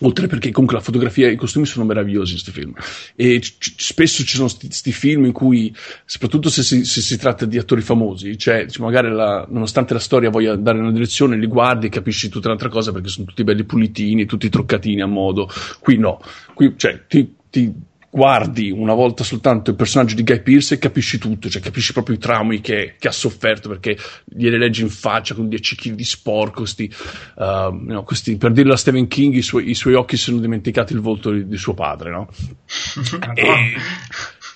Oltre 0.00 0.26
perché 0.26 0.50
comunque 0.50 0.76
la 0.76 0.82
fotografia 0.82 1.28
e 1.28 1.32
i 1.32 1.36
costumi 1.36 1.66
sono 1.66 1.84
meravigliosi 1.84 2.34
in 2.34 2.40
questo 2.40 2.58
film. 2.58 2.74
E 3.14 3.38
c- 3.40 3.74
spesso 3.76 4.24
ci 4.24 4.36
sono 4.36 4.48
questi 4.48 4.92
film 4.92 5.26
in 5.26 5.32
cui, 5.32 5.74
soprattutto 6.04 6.48
se 6.48 6.62
si, 6.62 6.84
se 6.84 7.00
si, 7.00 7.18
tratta 7.18 7.44
di 7.44 7.58
attori 7.58 7.82
famosi, 7.82 8.38
cioè 8.38 8.66
magari 8.78 9.10
la, 9.10 9.46
nonostante 9.48 9.92
la 9.92 10.00
storia 10.00 10.30
voglia 10.30 10.52
andare 10.52 10.78
in 10.78 10.84
una 10.84 10.92
direzione, 10.92 11.36
li 11.36 11.46
guardi 11.46 11.86
e 11.86 11.90
capisci 11.90 12.28
tutta 12.28 12.48
un'altra 12.48 12.68
cosa 12.68 12.92
perché 12.92 13.08
sono 13.08 13.26
tutti 13.26 13.44
belli 13.44 13.64
pulitini, 13.64 14.26
tutti 14.26 14.48
truccatini 14.48 15.02
a 15.02 15.06
modo. 15.06 15.50
Qui 15.80 15.96
no. 15.98 16.20
Qui, 16.54 16.74
cioè, 16.76 17.06
ti, 17.06 17.34
ti 17.50 17.72
guardi 18.10 18.72
una 18.72 18.92
volta 18.92 19.22
soltanto 19.22 19.70
il 19.70 19.76
personaggio 19.76 20.16
di 20.16 20.24
Guy 20.24 20.42
Pearce 20.42 20.74
e 20.74 20.78
capisci 20.78 21.18
tutto, 21.18 21.48
cioè 21.48 21.62
capisci 21.62 21.92
proprio 21.92 22.16
i 22.16 22.18
traumi 22.18 22.60
che, 22.60 22.96
che 22.98 23.08
ha 23.08 23.12
sofferto 23.12 23.68
perché 23.68 23.96
gliele 24.24 24.58
leggi 24.58 24.82
in 24.82 24.90
faccia 24.90 25.34
con 25.34 25.48
10 25.48 25.76
kg 25.76 25.92
di 25.92 26.04
sporco, 26.04 26.60
questi, 26.60 26.92
uh, 27.36 27.72
no, 27.72 28.02
questi, 28.04 28.36
per 28.36 28.50
dirlo 28.52 28.72
a 28.72 28.76
Stephen 28.76 29.06
King, 29.06 29.34
i 29.34 29.42
suoi, 29.42 29.70
i 29.70 29.74
suoi, 29.74 29.94
occhi 29.94 30.16
si 30.16 30.24
sono 30.24 30.40
dimenticati 30.40 30.92
il 30.92 31.00
volto 31.00 31.30
di, 31.30 31.46
di 31.46 31.56
suo 31.56 31.74
padre, 31.74 32.10
no? 32.10 32.28
e, 33.34 33.74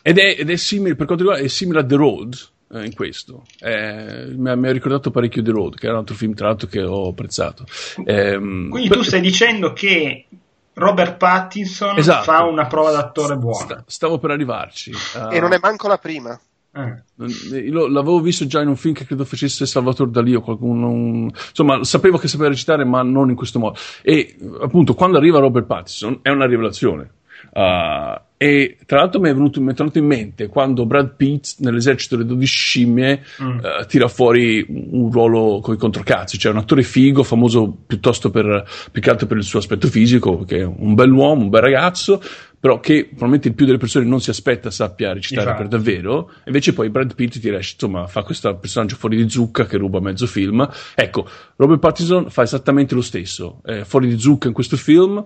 ed, 0.03 0.19
è, 0.19 0.37
ed, 0.39 0.51
è, 0.51 0.57
simile, 0.57 0.97
per 0.97 1.07
quanto 1.07 1.23
riguarda, 1.23 1.47
è 1.47 1.49
simile 1.49 1.81
a 1.81 1.85
The 1.85 1.97
Road, 1.97 2.49
eh, 2.73 2.85
in 2.85 2.95
questo. 2.95 3.45
Eh, 3.61 4.33
mi, 4.37 4.51
ha, 4.51 4.57
mi, 4.57 4.69
ha, 4.69 4.73
ricordato 4.73 5.13
parecchio 5.13 5.43
The 5.43 5.51
Road, 5.53 5.77
che 5.77 5.85
era 5.85 5.95
un 5.95 6.01
altro 6.01 6.17
film, 6.17 6.35
tra 6.35 6.49
l'altro, 6.49 6.67
che 6.67 6.83
ho 6.83 7.09
apprezzato. 7.09 7.65
Eh, 8.05 8.37
Quindi 8.37 8.89
per... 8.89 8.97
tu 8.97 9.05
stai 9.05 9.21
dicendo 9.21 9.73
che 9.73 10.27
Robert 10.75 11.17
Pattinson 11.17 11.99
esatto. 11.99 12.25
fa 12.25 12.45
una 12.45 12.67
prova 12.67 12.91
d'attore 12.91 13.37
buona. 13.37 13.85
stavo 13.87 14.19
per 14.19 14.31
arrivarci. 14.31 14.91
Uh, 14.91 15.33
e 15.33 15.41
non 15.41 15.53
è 15.53 15.59
manco 15.61 15.89
la 15.89 15.99
prima. 15.99 16.39
Eh. 16.77 17.03
l'avevo 17.17 18.19
visto 18.19 18.47
già 18.47 18.61
in 18.61 18.67
un 18.67 18.75
film 18.75 18.95
che 18.95 19.05
credo 19.05 19.25
facesse 19.25 19.65
Salvatore 19.65 20.11
Dalì 20.11 20.35
o 20.35 20.41
qualcuno. 20.41 20.89
Un... 20.89 21.31
Insomma, 21.33 21.85
sapevo 21.85 22.19
che 22.19 22.27
sapeva 22.27 22.49
recitare, 22.49 22.85
ma 22.85 23.03
non 23.03 23.31
in 23.31 23.37
questo 23.37 23.61
modo. 23.61 23.79
E 24.03 24.37
appunto, 24.61 24.95
quando 24.95 25.17
arriva 25.17 25.39
Robert 25.39 25.67
Pattinson 25.67 26.19
è 26.23 26.31
una 26.31 26.47
rivelazione. 26.47 27.11
Uh, 27.53 28.21
e 28.45 28.77
tra 28.85 28.99
l'altro 28.99 29.21
mi 29.21 29.31
è 29.31 29.33
venuto, 29.33 29.59
mi 29.63 29.73
è 29.73 29.75
venuto 29.75 29.97
in 29.97 30.05
mente 30.05 30.49
quando 30.49 30.85
Brad 30.85 31.15
Pitt 31.17 31.61
nell'esercito 31.61 32.17
delle 32.17 32.29
12 32.29 32.55
scimmie 32.55 33.25
mm. 33.43 33.57
uh, 33.57 33.87
tira 33.89 34.07
fuori 34.07 34.67
un 34.69 35.11
ruolo 35.11 35.61
con 35.61 35.73
i 35.73 35.79
controcazzi, 35.79 36.37
cioè 36.37 36.53
un 36.53 36.59
attore 36.59 36.83
figo, 36.83 37.23
famoso 37.23 37.75
piuttosto 37.87 38.29
per, 38.29 38.63
più 38.93 39.01
che 39.01 39.09
altro 39.09 39.27
per 39.27 39.39
il 39.39 39.45
suo 39.45 39.61
aspetto 39.61 39.89
fisico, 39.89 40.37
perché 40.37 40.59
è 40.59 40.65
un 40.65 40.93
bell'uomo, 40.93 41.41
un 41.41 41.49
bel 41.49 41.63
ragazzo, 41.63 42.21
però 42.61 42.81
che 42.81 43.05
probabilmente 43.05 43.49
il 43.49 43.55
più 43.55 43.65
delle 43.65 43.79
persone 43.79 44.05
non 44.05 44.21
si 44.21 44.29
aspetta 44.29 44.71
sappia 44.71 45.15
recitare 45.15 45.47
esatto. 45.47 45.63
per 45.63 45.69
davvero, 45.69 46.31
invece 46.45 46.75
poi 46.75 46.91
Brad 46.91 47.15
Pitt 47.15 47.41
ti 47.41 47.49
riesce, 47.49 47.77
insomma, 47.81 48.07
fa 48.07 48.25
questo 48.25 48.55
personaggio 48.59 48.97
fuori 48.97 49.17
di 49.17 49.31
zucca 49.31 49.65
che 49.65 49.79
ruba 49.79 50.01
mezzo 50.01 50.27
film. 50.27 50.69
Ecco, 50.95 51.27
Robert 51.57 51.81
Pattinson 51.81 52.29
fa 52.29 52.43
esattamente 52.43 52.95
lo 52.95 53.01
stesso, 53.01 53.63
è 53.65 53.85
fuori 53.85 54.07
di 54.07 54.19
zucca 54.19 54.49
in 54.49 54.53
questo 54.53 54.77
film, 54.77 55.25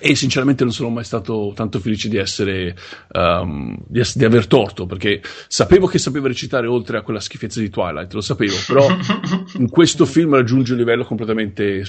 e 0.00 0.14
sinceramente 0.14 0.64
non 0.64 0.72
sono 0.72 0.88
mai 0.88 1.04
stato 1.04 1.52
tanto 1.54 1.78
felice 1.80 2.08
di 2.08 2.16
essere, 2.16 2.74
um, 3.12 3.76
di, 3.86 4.00
ess- 4.00 4.16
di, 4.16 4.24
aver 4.24 4.46
torto 4.46 4.86
perché 4.86 5.20
sapevo 5.48 5.86
che 5.86 5.98
sapeva 5.98 6.28
recitare 6.28 6.66
oltre 6.66 6.98
a 6.98 7.02
quella 7.02 7.20
schifezza 7.20 7.60
di 7.60 7.70
Twilight, 7.70 8.12
lo 8.12 8.20
sapevo, 8.20 8.56
però 8.66 8.86
in 9.58 9.68
questo 9.68 10.04
film 10.04 10.34
raggiunge 10.34 10.72
un 10.72 10.78
livello 10.78 11.04
completamente 11.04 11.84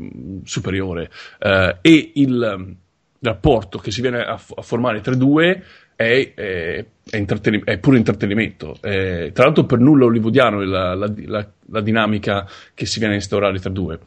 mm, 0.00 0.40
superiore 0.44 1.10
uh, 1.40 1.76
e 1.80 2.12
il 2.14 2.54
um, 2.56 2.76
rapporto 3.20 3.78
che 3.78 3.90
si 3.90 4.00
viene 4.00 4.22
a, 4.22 4.36
f- 4.36 4.54
a 4.56 4.62
formare 4.62 5.00
tra 5.00 5.14
i 5.14 5.16
due 5.18 5.62
è, 5.94 6.32
è, 6.34 6.84
è, 7.10 7.16
interten- 7.16 7.64
è 7.64 7.78
puro 7.78 7.96
intrattenimento. 7.96 8.76
È, 8.80 9.30
tra 9.32 9.44
l'altro, 9.44 9.64
per 9.64 9.80
nulla 9.80 10.04
hollywoodiano 10.04 10.62
la, 10.62 10.94
la, 10.94 11.12
la, 11.26 11.48
la 11.70 11.80
dinamica 11.80 12.48
che 12.72 12.86
si 12.86 13.00
viene 13.00 13.14
a 13.14 13.16
instaurare 13.16 13.58
tra 13.58 13.70
i 13.70 13.72
due 13.72 13.98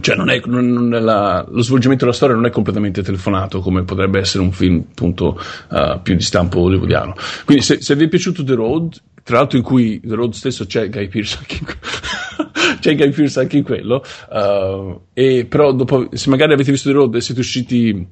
cioè 0.00 0.16
non 0.16 0.28
è, 0.30 0.40
non, 0.46 0.94
è 0.94 1.00
la, 1.00 1.44
lo 1.48 1.62
svolgimento 1.62 2.04
della 2.04 2.16
storia 2.16 2.34
non 2.34 2.46
è 2.46 2.50
completamente 2.50 3.02
telefonato 3.02 3.60
come 3.60 3.84
potrebbe 3.84 4.18
essere 4.18 4.42
un 4.42 4.52
film 4.52 4.84
appunto 4.90 5.40
uh, 5.70 6.00
più 6.02 6.14
di 6.14 6.22
stampo 6.22 6.60
hollywoodiano. 6.60 7.14
Quindi 7.44 7.62
se, 7.62 7.80
se, 7.80 7.94
vi 7.94 8.04
è 8.04 8.08
piaciuto 8.08 8.42
The 8.42 8.54
Road 8.54 9.02
tra 9.22 9.38
l'altro 9.38 9.56
in 9.56 9.64
cui 9.64 10.00
The 10.00 10.14
Road 10.14 10.32
stesso 10.32 10.66
c'è 10.66 10.88
Guy 10.88 11.08
Pearce 11.08 11.38
anche 11.38 11.58
in, 11.58 11.66
c'è 12.80 12.94
Guy 12.94 13.10
Pearce 13.10 13.40
anche 13.40 13.56
in 13.56 13.62
quello 13.62 14.02
uh, 14.30 15.00
e 15.12 15.46
però 15.46 15.72
dopo 15.72 16.08
se 16.12 16.28
magari 16.28 16.52
avete 16.52 16.72
visto 16.72 16.90
The 16.90 16.94
Road 16.94 17.14
e 17.14 17.20
siete 17.20 17.40
usciti 17.40 18.06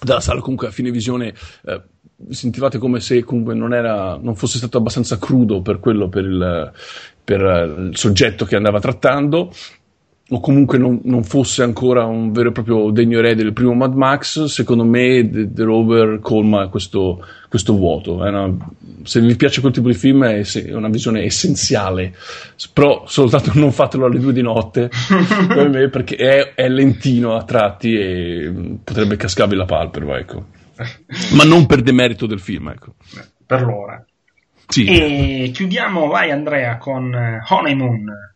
dalla 0.00 0.20
sala 0.20 0.40
comunque 0.40 0.66
a 0.66 0.70
fine 0.70 0.90
visione 0.90 1.32
uh, 1.62 1.80
sentivate 2.30 2.78
come 2.78 3.00
se 3.00 3.24
comunque 3.24 3.54
non, 3.54 3.72
era, 3.72 4.18
non 4.20 4.34
fosse 4.34 4.58
stato 4.58 4.78
abbastanza 4.78 5.18
crudo 5.18 5.62
per 5.62 5.78
quello 5.80 6.08
per 6.08 6.24
il, 6.24 6.72
per 7.24 7.40
il 7.90 7.96
soggetto 7.96 8.44
che 8.44 8.56
andava 8.56 8.80
trattando 8.80 9.50
o 10.28 10.40
comunque 10.40 10.76
non, 10.76 11.00
non, 11.04 11.22
fosse 11.22 11.62
ancora 11.62 12.04
un 12.04 12.32
vero 12.32 12.48
e 12.48 12.52
proprio 12.52 12.90
degno 12.90 13.18
erede 13.18 13.44
del 13.44 13.52
primo 13.52 13.74
Mad 13.74 13.94
Max, 13.94 14.44
secondo 14.46 14.84
me 14.84 15.28
The, 15.30 15.52
The 15.52 15.62
Rover 15.62 16.18
colma 16.18 16.66
questo, 16.66 17.24
questo 17.48 17.76
vuoto. 17.76 18.16
Una, 18.16 18.52
se 19.04 19.20
vi 19.20 19.36
piace 19.36 19.60
quel 19.60 19.72
tipo 19.72 19.86
di 19.86 19.94
film 19.94 20.24
è, 20.24 20.44
è, 20.44 20.74
una 20.74 20.88
visione 20.88 21.22
essenziale, 21.22 22.12
però 22.72 23.04
soltanto 23.06 23.52
non 23.54 23.70
fatelo 23.70 24.06
alle 24.06 24.18
due 24.18 24.32
di 24.32 24.42
notte 24.42 24.90
me, 25.70 25.88
perché 25.90 26.16
è, 26.16 26.54
è, 26.54 26.68
lentino 26.68 27.36
a 27.36 27.44
tratti 27.44 27.94
e 27.94 28.52
potrebbe 28.82 29.14
cascarvi 29.14 29.54
la 29.54 29.64
palpebra, 29.64 30.18
ecco. 30.18 30.46
ma 31.34 31.44
non 31.44 31.66
per 31.66 31.82
demerito 31.82 32.26
del 32.26 32.40
film. 32.40 32.70
Ecco. 32.70 32.94
Per 33.46 33.62
l'ora. 33.62 34.04
Sì. 34.66 34.86
E 34.86 35.50
chiudiamo, 35.52 36.08
vai 36.08 36.32
Andrea, 36.32 36.78
con 36.78 37.14
Honeymoon 37.48 38.34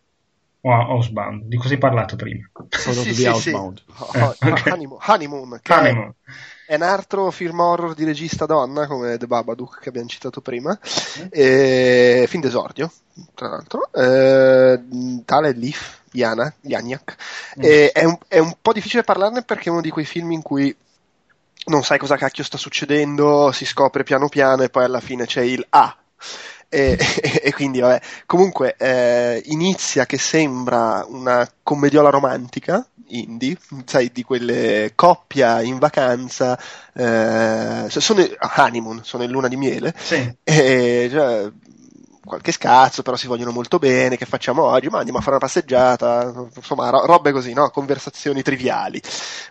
o 0.63 0.71
Housebound? 0.71 1.45
Di 1.45 1.57
cosa 1.57 1.75
hai 1.75 1.79
parlato 1.79 2.17
prima? 2.17 2.49
Sì, 2.69 3.15
sì, 3.15 3.27
Housebound. 3.27 3.83
Sì. 3.87 4.19
Eh, 4.19 4.23
okay. 4.23 4.73
Honeymoon, 4.73 4.99
Honeymoon, 5.01 5.61
che 5.63 5.73
Honeymoon. 5.73 6.15
È, 6.67 6.75
un 6.75 6.83
altro 6.83 7.31
film 7.31 7.61
horror 7.61 7.95
di 7.95 8.05
regista 8.05 8.47
donna 8.47 8.87
come 8.87 9.17
The 9.17 9.27
Babadook 9.27 9.81
che 9.81 9.89
abbiamo 9.89 10.09
citato 10.09 10.41
prima. 10.41 10.79
Mm. 11.21 11.27
E, 11.31 12.25
film 12.29 12.43
d'esordio, 12.43 12.91
tra 13.35 13.49
l'altro. 13.49 13.91
Eh, 13.93 14.81
tale 15.25 15.53
Leaf, 15.55 16.01
Jana, 16.11 16.53
Janiak. 16.61 17.17
Mm. 17.59 17.63
è, 17.63 18.05
un, 18.05 18.19
è 18.29 18.39
un 18.39 18.55
po' 18.61 18.73
difficile 18.73 19.03
parlarne 19.03 19.43
perché 19.43 19.69
è 19.69 19.73
uno 19.73 19.81
di 19.81 19.91
quei 19.91 20.05
film 20.05 20.33
in 20.33 20.43
cui 20.43 20.75
non 21.67 21.83
sai 21.85 21.99
cosa 21.99 22.17
cacchio 22.17 22.45
sta 22.45 22.57
succedendo, 22.57 23.53
si 23.53 23.67
scopre 23.67 24.03
piano 24.03 24.29
piano 24.29 24.63
e 24.63 24.71
poi 24.71 24.85
alla 24.85 25.01
fine 25.01 25.27
c'è 25.27 25.43
il 25.43 25.65
Ah 25.71 25.95
e, 26.71 26.97
e, 27.21 27.41
e, 27.45 27.53
quindi, 27.53 27.81
vabbè, 27.81 28.01
comunque 28.25 28.77
eh, 28.79 29.43
inizia 29.47 30.07
che 30.07 30.17
sembra 30.17 31.05
una 31.07 31.47
commediola 31.63 32.09
romantica 32.09 32.87
indie, 33.09 33.57
sai, 33.85 34.11
di 34.13 34.23
quelle 34.23 34.93
coppia 34.95 35.63
in 35.63 35.79
vacanza, 35.79 36.57
eh, 36.95 37.87
sono 37.89 38.25
honeymoon, 38.57 39.01
sono 39.03 39.25
in 39.25 39.31
luna 39.31 39.49
di 39.49 39.57
miele, 39.57 39.93
sì. 39.99 40.33
e, 40.45 41.09
cioè, 41.11 41.51
qualche 42.25 42.53
scazzo, 42.53 43.03
però 43.03 43.17
si 43.17 43.27
vogliono 43.27 43.51
molto 43.51 43.79
bene, 43.79 44.17
che 44.17 44.27
facciamo 44.27 44.65
oggi? 44.65 44.89
Ma 44.89 44.99
andiamo 44.99 45.19
a 45.19 45.23
fare 45.23 45.37
una 45.37 45.47
passeggiata, 45.47 46.33
insomma, 46.55 46.91
ro- 46.91 47.07
robe 47.07 47.33
così, 47.33 47.53
no? 47.53 47.71
Conversazioni 47.71 48.43
triviali, 48.43 49.01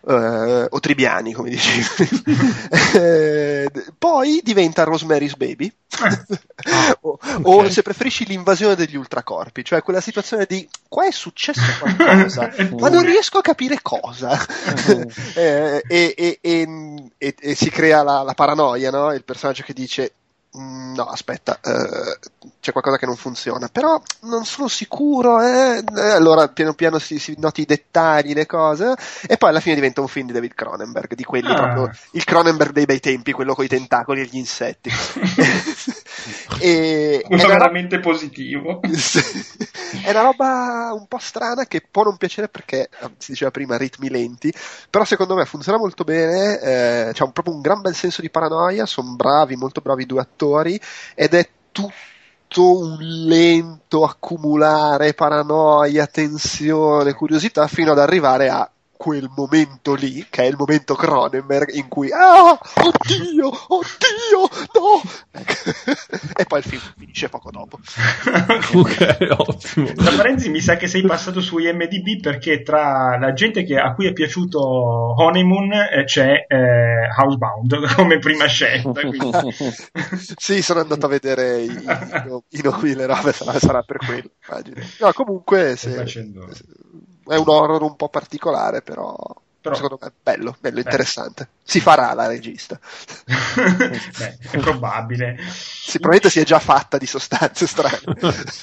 eh, 0.08 0.68
o 0.70 0.80
tribiani, 0.80 1.34
come 1.34 1.50
dicevi. 1.50 1.88
Eh, 2.92 3.70
poi 3.98 4.42
diventa 4.44 4.84
Rosemary's 4.84 5.36
Baby, 5.36 5.72
o, 7.02 7.12
okay. 7.12 7.42
o, 7.44 7.70
se 7.70 7.82
preferisci 7.82 8.26
l'invasione 8.26 8.76
degli 8.76 8.96
ultracorpi, 8.96 9.64
cioè 9.64 9.84
quella 9.84 10.02
situazione 10.02 10.46
di 10.48 10.68
qua 10.88 11.06
è 11.06 11.12
successo 11.12 11.62
qualcosa, 11.80 12.52
ma 12.80 12.90
non 12.90 13.04
riesco 13.04 13.38
a 13.38 13.42
capire 13.42 13.80
cosa. 13.82 14.40
eh, 15.36 15.84
e, 15.88 16.16
e, 16.18 16.40
e, 16.42 17.36
e, 17.40 17.56
si 17.56 17.70
crea 17.70 18.02
la, 18.02 18.24
la 18.24 18.34
paranoia, 18.34 18.90
no? 18.90 19.12
Il 19.14 19.24
personaggio 19.24 19.64
che 19.64 19.74
dice 19.74 20.14
no, 20.52 21.04
aspetta, 21.04 21.60
eh, 21.62 22.18
c'è 22.60 22.72
qualcosa 22.72 22.98
che 22.98 23.06
non 23.06 23.16
funziona, 23.16 23.68
però 23.68 24.02
non 24.22 24.46
sono 24.46 24.68
sicuro, 24.68 25.42
eh? 25.42 25.84
eh 25.96 26.10
allora 26.10 26.48
piano 26.50 26.74
piano 26.74 26.98
si, 26.98 27.20
si, 27.20 27.36
noti 27.38 27.62
i 27.62 27.66
dettagli, 27.66 28.34
le 28.34 28.46
cose, 28.46 28.96
e 29.28 29.38
poi 29.38 29.50
alla 29.50 29.60
fine 29.60 29.76
diventa 29.76 30.02
un 30.02 30.08
film 30.08 30.28
di 30.28 30.34
David 30.34 30.54
Cronenberg, 30.54 31.14
di 31.14 31.24
quelli 31.24 31.52
ah. 31.52 31.56
proprio, 31.56 31.92
il 32.14 32.24
Cronenberg 32.24 32.72
dei 32.72 32.86
bei 32.86 33.00
tempi, 33.00 33.32
quello 33.32 33.54
con 33.54 33.66
i 33.66 33.68
tentacoli 33.68 34.22
e 34.22 34.26
gli 34.26 34.38
insetti. 34.38 34.90
e, 36.60 37.24
Uno 37.30 37.48
veramente 37.48 37.96
roba... 37.98 38.10
positivo. 38.10 38.82
è 40.04 40.10
una 40.10 40.22
roba 40.22 40.92
un 40.94 41.08
po' 41.08 41.20
strana 41.20 41.66
che 41.66 41.84
può 41.90 42.04
non 42.04 42.18
piacere 42.18 42.50
perché, 42.50 42.90
eh, 43.02 43.10
si 43.18 43.32
diceva 43.32 43.52
prima, 43.52 43.78
ritmi 43.78 44.10
lenti, 44.10 44.54
però 44.90 45.06
secondo 45.06 45.36
me 45.36 45.46
funziona 45.46 45.78
molto 45.78 46.04
bene, 46.04 46.60
eh, 46.60 47.10
c'è 47.14 47.24
un, 47.24 47.32
proprio 47.32 47.54
un 47.54 47.62
gran 47.62 47.82
bel 47.82 47.96
senso 47.96 48.22
di 48.22 48.30
paranoia, 48.30 48.86
sono 48.86 49.16
bravi, 49.16 49.56
molto 49.56 49.82
bravi 49.82 50.04
i 50.04 50.06
due 50.06 50.22
attori 50.22 50.38
attori 50.40 50.80
ed 51.16 51.34
è 51.34 51.50
tutto 51.72 52.78
un 52.80 52.98
lento 53.00 54.04
accumulare 54.04 55.14
paranoia, 55.14 56.08
tensione, 56.08 57.14
curiosità 57.14 57.68
fino 57.68 57.92
ad 57.92 58.00
arrivare 58.00 58.50
a 58.50 58.70
quel 59.00 59.32
momento 59.34 59.94
lì, 59.94 60.28
che 60.30 60.44
è 60.44 60.46
il 60.46 60.58
momento 60.58 60.94
Cronenberg, 60.94 61.74
in 61.76 61.88
cui 61.88 62.12
ah, 62.12 62.52
oddio, 62.52 63.48
oddio, 63.48 64.50
no! 64.74 65.02
e 66.36 66.44
poi 66.44 66.60
il 66.60 66.66
film 66.66 66.82
finisce 66.98 67.30
poco 67.30 67.50
dopo. 67.50 67.80
ok, 68.76 69.28
ottimo. 69.38 69.94
Tra 69.94 70.12
parentesi, 70.18 70.50
mi 70.50 70.60
sa 70.60 70.76
che 70.76 70.88
sei 70.88 71.04
passato 71.04 71.40
su 71.40 71.60
IMDb 71.60 72.20
perché 72.22 72.62
tra 72.62 73.18
la 73.18 73.32
gente 73.32 73.64
che, 73.64 73.78
a 73.78 73.94
cui 73.94 74.06
è 74.06 74.12
piaciuto 74.12 74.60
Honeymoon 74.60 75.72
eh, 75.72 76.04
c'è 76.04 76.44
eh, 76.46 77.08
Housebound 77.18 77.94
come 77.96 78.20
prima 78.20 78.48
scelta. 78.48 79.00
sì, 80.36 80.62
sono 80.62 80.82
andato 80.82 81.06
a 81.06 81.10
vedere 81.10 81.62
i, 81.62 81.70
i, 81.70 82.62
i, 82.84 82.96
le 82.96 83.06
robe, 83.06 83.32
sarà, 83.32 83.58
sarà 83.60 83.82
per 83.82 83.96
quello, 83.96 84.30
immagino. 84.46 84.82
No, 85.00 85.14
comunque, 85.14 85.78
se, 85.78 86.06
è 87.30 87.38
un 87.38 87.48
horror 87.48 87.82
un 87.82 87.96
po' 87.96 88.10
particolare, 88.10 88.82
però, 88.82 89.16
però 89.62 89.76
secondo 89.76 90.00
me 90.02 90.08
è 90.08 90.12
bello, 90.22 90.56
bello, 90.60 90.80
interessante. 90.80 91.50
Si 91.64 91.80
farà 91.80 92.14
la 92.14 92.28
regista. 92.28 92.80
Beh, 94.18 94.38
è 94.52 94.58
probabile. 94.58 95.38
Sì, 95.82 95.98
probabilmente 95.98 96.30
si 96.30 96.40
è 96.40 96.44
già 96.44 96.60
fatta 96.60 96.98
di 96.98 97.06
sostanze 97.06 97.66
strane. 97.66 98.00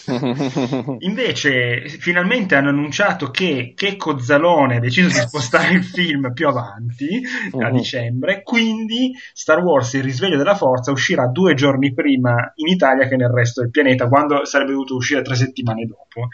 Invece, 1.01 1.89
finalmente 1.89 2.55
hanno 2.55 2.69
annunciato 2.69 3.31
che 3.31 3.73
Checco 3.75 4.19
Zalone 4.19 4.77
ha 4.77 4.81
deciso 4.81 5.09
di 5.09 5.15
spostare 5.15 5.73
il 5.73 5.83
film 5.83 6.33
più 6.33 6.47
avanti, 6.47 7.23
a 7.59 7.71
dicembre, 7.71 8.43
quindi 8.43 9.13
Star 9.33 9.61
Wars 9.61 9.95
Il 9.95 10.05
risveglio 10.05 10.37
della 10.37 10.55
forza 10.55 10.93
uscirà 10.93 11.27
due 11.27 11.55
giorni 11.55 11.95
prima 11.95 12.53
in 12.57 12.69
Italia 12.69 13.09
che 13.09 13.17
nel 13.17 13.31
resto 13.31 13.63
del 13.63 13.71
pianeta, 13.71 14.09
quando 14.09 14.45
sarebbe 14.45 14.73
dovuto 14.73 14.95
uscire 14.95 15.23
tre 15.23 15.35
settimane 15.35 15.87
dopo. 15.87 16.29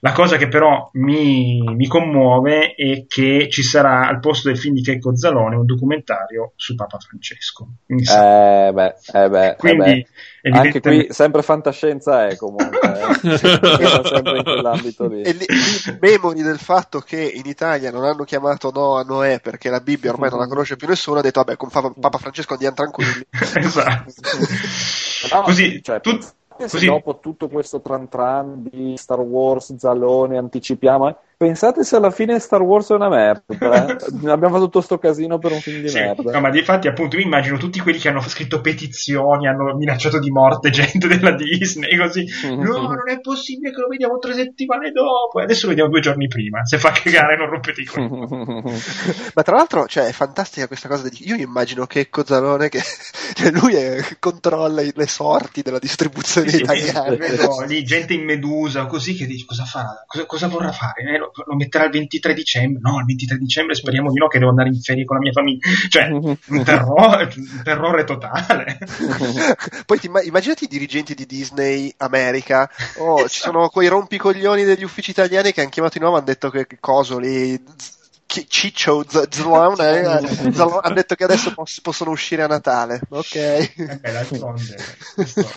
La 0.00 0.12
cosa 0.12 0.36
che 0.36 0.48
però 0.48 0.90
mi, 0.94 1.62
mi 1.62 1.86
commuove 1.86 2.74
è 2.74 3.06
che 3.06 3.48
ci 3.48 3.62
sarà 3.62 4.06
al 4.06 4.20
posto 4.20 4.48
del 4.48 4.58
film 4.58 4.74
di 4.74 4.82
Checco 4.82 5.16
Zalone 5.16 5.56
un 5.56 5.64
documentario 5.64 6.52
su 6.56 6.74
Papa 6.74 6.98
Francesco. 6.98 7.68
Eh 7.86 8.70
beh, 8.72 8.94
eh 9.12 9.28
beh, 9.28 9.54
Quindi, 9.56 9.90
eh 9.90 9.94
beh. 9.94 10.06
Anche 10.50 10.80
qui 10.80 11.06
sempre 11.10 11.42
fantascienza 11.42 12.26
è 12.26 12.36
comunque, 12.36 12.78
eh. 12.78 13.38
sempre 13.38 14.36
in 14.36 14.44
quell'ambito 14.44 15.06
lì. 15.08 15.22
E 15.22 15.32
lì, 15.32 15.44
lì 15.48 15.98
memori 16.00 16.42
del 16.42 16.58
fatto 16.58 17.00
che 17.00 17.20
in 17.20 17.46
Italia 17.46 17.90
non 17.90 18.04
hanno 18.04 18.24
chiamato 18.24 18.70
Noah 18.70 19.02
Noè 19.02 19.40
perché 19.40 19.70
la 19.70 19.80
Bibbia 19.80 20.12
ormai 20.12 20.30
non 20.30 20.38
la 20.38 20.46
conosce 20.46 20.76
più 20.76 20.86
nessuno, 20.86 21.18
ha 21.18 21.22
detto 21.22 21.42
vabbè 21.42 21.56
con 21.56 21.68
Papa 21.68 22.18
Francesco 22.18 22.52
andiamo 22.52 22.76
tranquilli. 22.76 23.26
esatto. 23.54 24.12
No, 25.32 25.42
Così, 25.42 25.82
cioè, 25.82 26.00
tu... 26.00 26.16
Così. 26.56 26.86
dopo 26.86 27.18
tutto 27.20 27.48
questo 27.48 27.80
tran 27.80 28.08
tran 28.08 28.68
di 28.70 28.96
Star 28.96 29.18
Wars, 29.18 29.76
Zalone, 29.76 30.38
anticipiamo, 30.38 31.08
eh, 31.08 31.16
Pensate 31.38 31.84
se 31.84 31.96
alla 31.96 32.10
fine 32.10 32.38
Star 32.38 32.62
Wars 32.62 32.88
è 32.90 32.94
una 32.94 33.10
merda. 33.10 33.44
Eh? 33.48 33.96
Abbiamo 34.30 34.54
fatto 34.54 34.64
tutto 34.64 34.80
sto 34.80 34.96
casino 34.98 35.38
per 35.38 35.52
un 35.52 35.60
film 35.60 35.82
di 35.82 35.88
Sì, 35.90 35.98
merda. 35.98 36.32
no, 36.32 36.40
ma 36.40 36.48
di 36.48 36.62
fatti 36.62 36.88
appunto 36.88 37.16
io 37.18 37.24
immagino 37.24 37.58
tutti 37.58 37.78
quelli 37.78 37.98
che 37.98 38.08
hanno 38.08 38.22
scritto 38.22 38.62
petizioni, 38.62 39.46
hanno 39.46 39.76
minacciato 39.76 40.18
di 40.18 40.30
morte 40.30 40.70
gente 40.70 41.06
della 41.08 41.32
Disney, 41.32 41.94
così, 41.98 42.24
Mhm. 42.44 42.62
no, 42.62 42.78
non 42.88 43.08
è 43.10 43.20
possibile 43.20 43.70
che 43.70 43.80
lo 43.80 43.88
vediamo 43.88 44.16
tre 44.18 44.32
settimane 44.32 44.92
dopo, 44.92 45.40
e 45.40 45.42
adesso 45.42 45.62
lo 45.64 45.68
vediamo 45.70 45.90
due 45.90 46.00
giorni 46.00 46.26
prima, 46.26 46.64
se 46.64 46.78
fa 46.78 46.90
cagare 46.92 47.36
non 47.36 47.50
rompete 47.50 47.82
i 47.82 47.84
coglioni. 47.84 48.62
Ma 49.34 49.42
tra 49.42 49.56
l'altro, 49.56 49.86
cioè, 49.86 50.06
è 50.06 50.12
fantastica 50.12 50.66
questa 50.66 50.88
cosa. 50.88 51.06
Di... 51.08 51.28
Io 51.28 51.36
immagino 51.36 51.84
che 51.86 52.08
Cozzalone, 52.08 52.70
che 52.70 52.80
cioè, 53.34 53.50
lui 53.50 53.74
è- 53.74 54.02
controlla 54.18 54.80
le 54.82 55.06
sorti 55.06 55.60
della 55.60 55.78
distribuzione 55.78 56.48
Sì, 56.48 56.62
italiana. 56.62 57.14
vedo 57.14 57.60
lì 57.66 57.84
gente 57.84 58.14
in 58.14 58.24
medusa 58.24 58.86
così 58.86 59.14
che 59.14 59.26
dici 59.26 59.44
cosa 59.44 59.64
farà, 59.64 60.02
cosa, 60.06 60.24
cosa 60.24 60.46
vorrà 60.48 60.72
fare? 60.72 61.02
Eh, 61.02 61.24
lo, 61.34 61.44
lo 61.46 61.56
metterà 61.56 61.84
il 61.84 61.90
23 61.90 62.34
dicembre? 62.34 62.80
No, 62.82 62.98
il 62.98 63.04
23 63.06 63.38
dicembre 63.38 63.74
speriamo 63.74 64.10
di 64.12 64.18
no 64.18 64.28
che 64.28 64.38
devo 64.38 64.50
andare 64.50 64.68
in 64.68 64.80
ferie 64.80 65.04
con 65.04 65.16
la 65.16 65.22
mia 65.22 65.32
famiglia. 65.32 65.60
Cioè, 65.88 66.08
un 66.10 66.64
terrore, 66.64 67.32
un 67.36 67.60
terrore 67.62 68.04
totale. 68.04 68.78
Poi 69.86 69.98
ti 69.98 70.06
imma- 70.06 70.22
immaginati 70.22 70.64
i 70.64 70.68
dirigenti 70.68 71.14
di 71.14 71.26
Disney 71.26 71.92
America. 71.98 72.68
Oh, 72.98 73.28
ci 73.28 73.40
sono 73.40 73.68
quei 73.68 73.88
rompicoglioni 73.88 74.64
degli 74.64 74.84
uffici 74.84 75.10
italiani 75.10 75.52
che 75.52 75.60
hanno 75.60 75.70
chiamato 75.70 75.94
di 75.94 76.00
nuovo, 76.00 76.16
hanno 76.16 76.26
detto 76.26 76.50
che, 76.50 76.66
che 76.66 76.78
coso 76.80 77.18
lì. 77.18 77.62
Ciccio 78.28 79.04
Z- 79.08 79.28
Zlon, 79.30 79.80
eh, 79.80 80.52
Zlon, 80.52 80.80
hanno 80.82 80.94
detto 80.94 81.14
che 81.14 81.24
adesso 81.24 81.54
poss- 81.54 81.80
possono 81.80 82.10
uscire 82.10 82.42
a 82.42 82.46
Natale. 82.48 83.00
Ok. 83.08 83.34
Eh 83.36 83.98
d'altronde, 84.02 84.76
questo- 85.14 85.48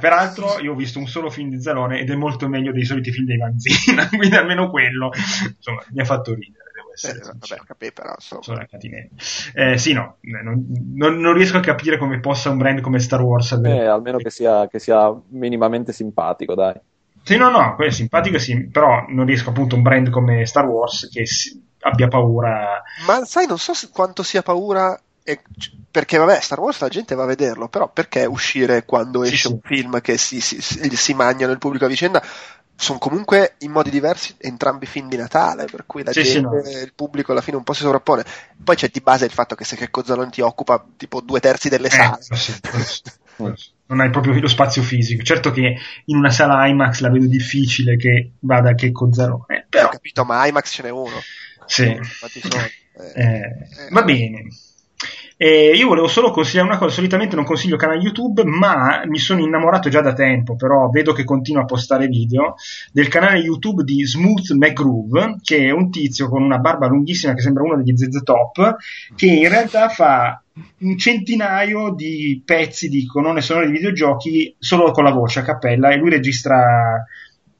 Peraltro, 0.00 0.58
io 0.60 0.72
ho 0.72 0.74
visto 0.74 0.98
un 0.98 1.06
solo 1.06 1.30
film 1.30 1.50
di 1.50 1.60
Zalone 1.60 2.00
ed 2.00 2.10
è 2.10 2.14
molto 2.14 2.48
meglio 2.48 2.72
dei 2.72 2.84
soliti 2.84 3.10
film 3.12 3.26
dei 3.26 3.36
Vanzina, 3.36 4.08
quindi 4.14 4.34
almeno 4.34 4.70
quello 4.70 5.10
insomma, 5.56 5.82
mi 5.92 6.00
ha 6.00 6.04
fatto 6.04 6.34
ridere, 6.34 6.64
devo 6.74 6.88
Eh, 6.88 6.92
essere 6.94 7.14
vabbè, 7.14 7.32
sincero. 7.32 7.64
capì, 7.64 7.92
però 7.92 8.12
insomma. 8.14 8.42
Sono 8.42 8.56
una 8.58 8.66
catinella. 8.66 9.08
Eh, 9.54 9.78
sì, 9.78 9.92
no, 9.92 10.16
eh, 10.20 10.42
non, 10.42 10.64
non- 10.94 11.18
non 11.20 11.32
riesco 11.34 11.58
a 11.58 11.60
capire 11.60 11.98
come 11.98 12.20
possa 12.20 12.50
un 12.50 12.58
brand 12.58 12.80
come 12.80 12.98
Star 12.98 13.20
Wars 13.22 13.52
avere. 13.52 13.84
Eh, 13.84 13.86
almeno 13.86 14.18
che 14.18 14.30
sia, 14.30 14.66
che 14.68 14.78
sia 14.78 15.14
minimamente 15.28 15.92
simpatico, 15.92 16.54
dai. 16.54 16.74
Sì, 17.22 17.36
no, 17.36 17.48
no, 17.50 17.74
quello 17.74 17.90
è 17.90 17.94
simpatico, 17.94 18.38
sì, 18.38 18.68
però 18.68 19.06
non 19.08 19.24
riesco 19.24 19.50
appunto 19.50 19.76
un 19.76 19.82
brand 19.82 20.10
come 20.10 20.44
Star 20.44 20.66
Wars 20.66 21.08
che 21.10 21.24
si- 21.26 21.58
abbia 21.80 22.08
paura. 22.08 22.82
Ma 23.06 23.24
sai, 23.24 23.46
non 23.46 23.58
so 23.58 23.72
quanto 23.92 24.22
sia 24.22 24.42
paura. 24.42 24.98
E- 25.24 25.42
perché 25.90 26.18
vabbè, 26.18 26.40
Star 26.40 26.60
Wars 26.60 26.80
la 26.80 26.88
gente 26.88 27.14
va 27.14 27.22
a 27.24 27.26
vederlo, 27.26 27.68
però 27.68 27.90
perché 27.90 28.24
uscire 28.26 28.84
quando 28.84 29.24
Sì, 29.24 29.32
esce 29.32 29.48
sì. 29.48 29.52
un 29.54 29.60
film 29.62 30.00
che 30.00 30.16
si, 30.18 30.40
si, 30.40 30.60
si, 30.60 30.94
si 30.96 31.14
mangiano 31.14 31.52
il 31.52 31.58
pubblico 31.58 31.86
a 31.86 31.88
vicenda? 31.88 32.22
Sono 32.76 32.98
comunque 32.98 33.54
in 33.60 33.70
modi 33.70 33.88
diversi 33.88 34.34
entrambi 34.38 34.86
film 34.86 35.08
di 35.08 35.16
Natale, 35.16 35.64
per 35.66 35.86
cui 35.86 36.02
la 36.02 36.12
Sì, 36.12 36.24
sì, 36.24 36.32
gente, 36.32 36.48
no. 36.48 36.58
il 36.58 36.92
pubblico 36.94 37.30
alla 37.32 37.40
fine 37.40 37.56
un 37.56 37.62
po' 37.62 37.72
si 37.72 37.82
sovrappone. 37.82 38.24
Poi 38.62 38.74
c'è 38.76 38.88
di 38.92 39.00
base 39.00 39.24
il 39.24 39.30
fatto 39.30 39.54
che 39.54 39.64
se 39.64 39.76
che 39.76 39.90
Cozzalone 39.90 40.30
ti 40.30 40.40
occupa 40.40 40.84
tipo 40.96 41.20
due 41.20 41.38
terzi 41.40 41.68
delle 41.68 41.86
Eh, 41.86 41.90
sale. 41.90 42.22
so. 42.22 42.52
Non 43.86 44.00
hai 44.00 44.10
proprio 44.10 44.38
lo 44.40 44.48
spazio 44.48 44.82
fisico. 44.82 45.22
Certo 45.22 45.50
che 45.52 45.76
in 46.06 46.16
una 46.16 46.30
sala 46.30 46.66
IMAX 46.66 47.00
la 47.00 47.10
vedo 47.10 47.26
difficile 47.26 47.96
che 47.96 48.32
vada 48.40 48.74
che 48.74 48.90
Cozzalone, 48.90 49.44
eh, 49.48 49.58
Ho 49.58 49.66
però 49.68 49.88
capito, 49.90 50.24
ma 50.24 50.46
IMAX 50.46 50.70
ce 50.72 50.82
n'è 50.82 50.90
uno. 50.90 51.20
sì. 51.66 51.84
Sono? 52.40 52.64
Eh, 52.96 53.20
Eh, 53.20 53.88
va 53.90 54.02
bene. 54.02 54.46
Eh, 55.36 55.72
io 55.74 55.88
volevo 55.88 56.06
solo 56.06 56.30
consigliare 56.30 56.68
una 56.68 56.78
cosa, 56.78 56.94
solitamente 56.94 57.34
non 57.34 57.44
consiglio 57.44 57.76
canale 57.76 57.98
YouTube, 58.00 58.44
ma 58.44 59.02
mi 59.06 59.18
sono 59.18 59.40
innamorato 59.40 59.88
già 59.88 60.00
da 60.00 60.12
tempo, 60.12 60.54
però 60.54 60.88
vedo 60.90 61.12
che 61.12 61.24
continua 61.24 61.62
a 61.62 61.64
postare 61.64 62.06
video, 62.06 62.54
del 62.92 63.08
canale 63.08 63.38
YouTube 63.38 63.82
di 63.82 64.04
Smooth 64.06 64.52
McGroove, 64.52 65.38
che 65.42 65.66
è 65.66 65.70
un 65.70 65.90
tizio 65.90 66.28
con 66.28 66.42
una 66.42 66.58
barba 66.58 66.86
lunghissima 66.86 67.34
che 67.34 67.40
sembra 67.40 67.64
uno 67.64 67.76
degli 67.76 67.96
ZZ 67.96 68.22
Top, 68.22 68.76
che 69.16 69.26
in 69.26 69.48
realtà 69.48 69.88
fa 69.88 70.40
un 70.78 70.96
centinaio 70.96 71.92
di 71.94 72.40
pezzi 72.44 72.88
di 72.88 73.04
colonne 73.04 73.40
sonore 73.40 73.66
di 73.66 73.72
videogiochi 73.72 74.54
solo 74.56 74.92
con 74.92 75.02
la 75.02 75.10
voce 75.10 75.40
a 75.40 75.42
cappella 75.42 75.90
e 75.90 75.96
lui 75.96 76.10
registra 76.10 77.04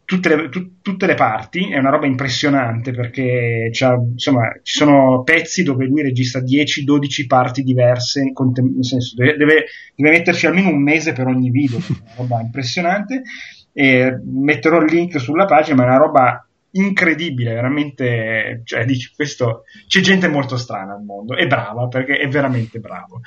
tutte 0.05 0.29
le, 0.35 0.49
tu- 0.49 0.81
tutte 0.83 1.07
le 1.07 1.15
parti, 1.15 1.71
è 1.71 1.79
una 1.79 1.91
roba 1.91 2.07
impressionante 2.07 2.93
perché 2.93 3.71
insomma, 3.71 4.53
ci 4.63 4.77
sono 4.79 5.23
pezzi 5.23 5.63
dove 5.63 5.87
lui 5.87 6.03
registra 6.03 6.41
10-12 6.41 7.27
parti 7.27 7.63
diverse, 7.63 8.33
contem- 8.33 8.75
nel 8.75 8.85
senso, 8.85 9.15
deve, 9.17 9.37
deve, 9.37 9.65
deve 9.95 10.11
metterci 10.11 10.47
almeno 10.47 10.69
un 10.69 10.83
mese 10.83 11.13
per 11.13 11.27
ogni 11.27 11.51
video, 11.51 11.79
è 11.79 11.83
una 11.89 12.13
roba 12.17 12.41
impressionante. 12.41 13.23
E 13.77 14.21
metterò 14.25 14.81
il 14.81 14.93
link 14.93 15.19
sulla 15.19 15.47
pagina, 15.47 15.77
ma 15.77 15.83
è 15.83 15.87
una 15.87 15.97
roba 15.97 16.49
incredibile, 16.75 17.55
veramente, 17.55 18.63
cioè, 18.65 18.85
dici, 18.85 19.13
questo, 19.15 19.63
c'è 19.87 20.01
gente 20.01 20.29
molto 20.29 20.57
strana 20.57 20.95
al 20.95 21.03
mondo, 21.03 21.37
è 21.37 21.47
brava 21.47 21.89
perché 21.89 22.19
è 22.19 22.29
veramente 22.29 22.79
bravo. 22.79 23.21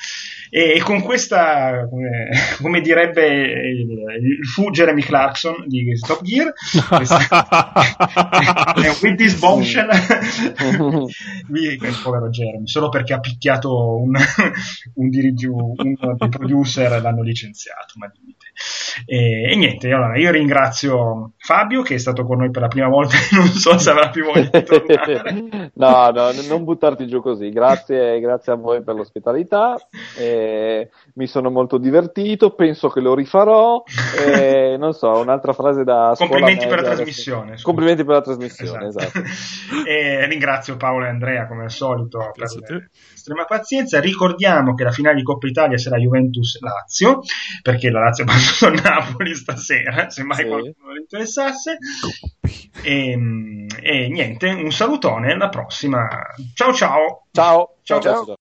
E, 0.49 0.75
e 0.75 0.81
con 0.81 1.01
questa, 1.01 1.87
come, 1.89 2.29
come 2.61 2.81
direbbe 2.81 3.25
il, 3.25 3.89
il 4.21 4.45
fu 4.45 4.69
Jeremy 4.71 5.01
Clarkson 5.01 5.65
di 5.67 5.95
Stop 5.97 6.21
Gear, 6.23 6.53
with 9.01 9.15
this 9.15 9.37
bombshell, 9.39 9.89
lui, 11.47 11.65
il 11.65 11.99
povero 12.01 12.29
Jeremy, 12.29 12.67
solo 12.67 12.89
perché 12.89 13.13
ha 13.13 13.19
picchiato 13.19 13.97
un, 13.97 14.15
un, 14.95 15.09
dirigi- 15.09 15.47
uno 15.47 16.15
dei 16.17 16.29
producer 16.29 17.01
l'hanno 17.01 17.21
licenziato, 17.21 17.93
ma 17.95 18.09
niente. 18.13 18.36
E, 19.05 19.51
e 19.51 19.55
niente, 19.55 19.91
allora 19.91 20.17
io 20.17 20.31
ringrazio 20.31 21.33
Fabio 21.37 21.81
che 21.83 21.95
è 21.95 21.97
stato 21.97 22.23
con 22.23 22.39
noi 22.39 22.49
per 22.49 22.63
la 22.63 22.67
prima 22.67 22.87
volta 22.87 23.15
e 23.15 23.19
non 23.35 23.47
so 23.47 23.77
se 23.77 23.89
avrà 23.89 24.09
più 24.09 24.25
voglia 24.25 24.49
di 24.51 24.63
tornare. 24.63 25.71
no, 25.75 26.09
no, 26.11 26.31
non 26.47 26.63
buttarti 26.63 27.07
giù 27.07 27.21
così. 27.21 27.49
Grazie, 27.49 28.19
grazie 28.19 28.53
a 28.53 28.55
voi 28.55 28.83
per 28.83 28.95
l'ospitalità. 28.95 29.75
eh, 30.17 30.89
mi 31.15 31.27
sono 31.27 31.49
molto 31.49 31.77
divertito. 31.77 32.55
Penso 32.55 32.89
che 32.89 32.99
lo 32.99 33.13
rifarò. 33.13 33.83
eh, 34.25 34.75
non 34.79 34.93
so, 34.93 35.11
un'altra 35.11 35.53
frase 35.53 35.83
da 35.83 36.13
Complimenti 36.17 36.65
per 36.67 36.81
la 36.81 36.93
trasmissione. 36.93 37.47
adesso. 37.49 37.63
Complimenti 37.63 38.03
per 38.03 38.15
la 38.15 38.21
trasmissione, 38.21 38.87
Esatto. 38.87 39.19
esatto. 39.19 39.87
e 39.87 40.25
ringrazio 40.27 40.75
Paolo 40.77 41.05
e 41.05 41.09
Andrea 41.09 41.47
come 41.47 41.63
al 41.63 41.71
solito 41.71 42.17
per 42.19 42.31
Grazie 42.35 42.61
te. 42.61 42.73
l'estrema 43.11 43.45
pazienza. 43.45 43.99
Ricordiamo 43.99 44.73
che 44.73 44.83
la 44.83 44.91
finale 44.91 45.15
di 45.15 45.23
Coppa 45.23 45.47
Italia 45.47 45.77
sarà 45.77 45.97
Juventus-Lazio, 45.97 47.19
perché 47.61 47.89
la 47.89 47.99
Lazio 48.01 48.25
il 48.67 48.81
Napoli 48.83 49.35
stasera, 49.35 50.09
se 50.09 50.23
mai 50.23 50.37
Sì. 50.37 50.45
qualcuno 50.45 50.91
lo 50.93 50.97
interessasse. 50.97 51.77
E, 52.81 53.11
e 53.81 54.07
niente, 54.09 54.49
un 54.49 54.71
salutone, 54.71 55.33
alla 55.33 55.49
prossima. 55.49 56.07
Ciao 56.53 56.73
ciao! 56.73 57.27
Ciao, 57.31 57.77
Ciao, 57.83 57.99
ciao, 57.99 58.13
ciao. 58.25 58.25
ciao. 58.25 58.35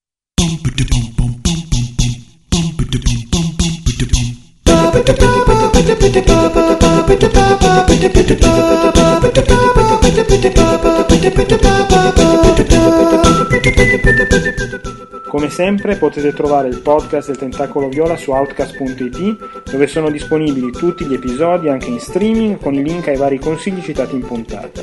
Come 15.36 15.50
sempre 15.50 15.96
potete 15.96 16.32
trovare 16.32 16.68
il 16.68 16.80
podcast 16.80 17.26
del 17.26 17.36
Tentacolo 17.36 17.90
Viola 17.90 18.16
su 18.16 18.30
outcast.it 18.30 19.70
dove 19.70 19.86
sono 19.86 20.08
disponibili 20.08 20.70
tutti 20.70 21.04
gli 21.04 21.12
episodi 21.12 21.68
anche 21.68 21.90
in 21.90 22.00
streaming 22.00 22.58
con 22.58 22.72
i 22.72 22.82
link 22.82 23.08
ai 23.08 23.18
vari 23.18 23.38
consigli 23.38 23.82
citati 23.82 24.14
in 24.14 24.24
puntata. 24.24 24.82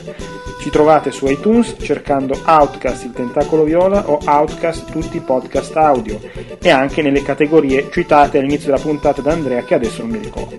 Ci 0.59 0.69
trovate 0.69 1.11
su 1.11 1.25
iTunes 1.27 1.75
cercando 1.81 2.39
Outcast 2.45 3.05
il 3.05 3.11
Tentacolo 3.11 3.63
Viola 3.63 4.07
o 4.07 4.19
Outcast 4.23 4.91
tutti 4.91 5.17
i 5.17 5.21
podcast 5.21 5.75
audio 5.75 6.21
e 6.61 6.69
anche 6.69 7.01
nelle 7.01 7.23
categorie 7.23 7.89
citate 7.91 8.37
all'inizio 8.37 8.67
della 8.67 8.81
puntata 8.81 9.21
da 9.21 9.31
Andrea 9.31 9.63
che 9.63 9.73
adesso 9.73 10.03
non 10.03 10.11
mi 10.11 10.19
ricordo. 10.19 10.55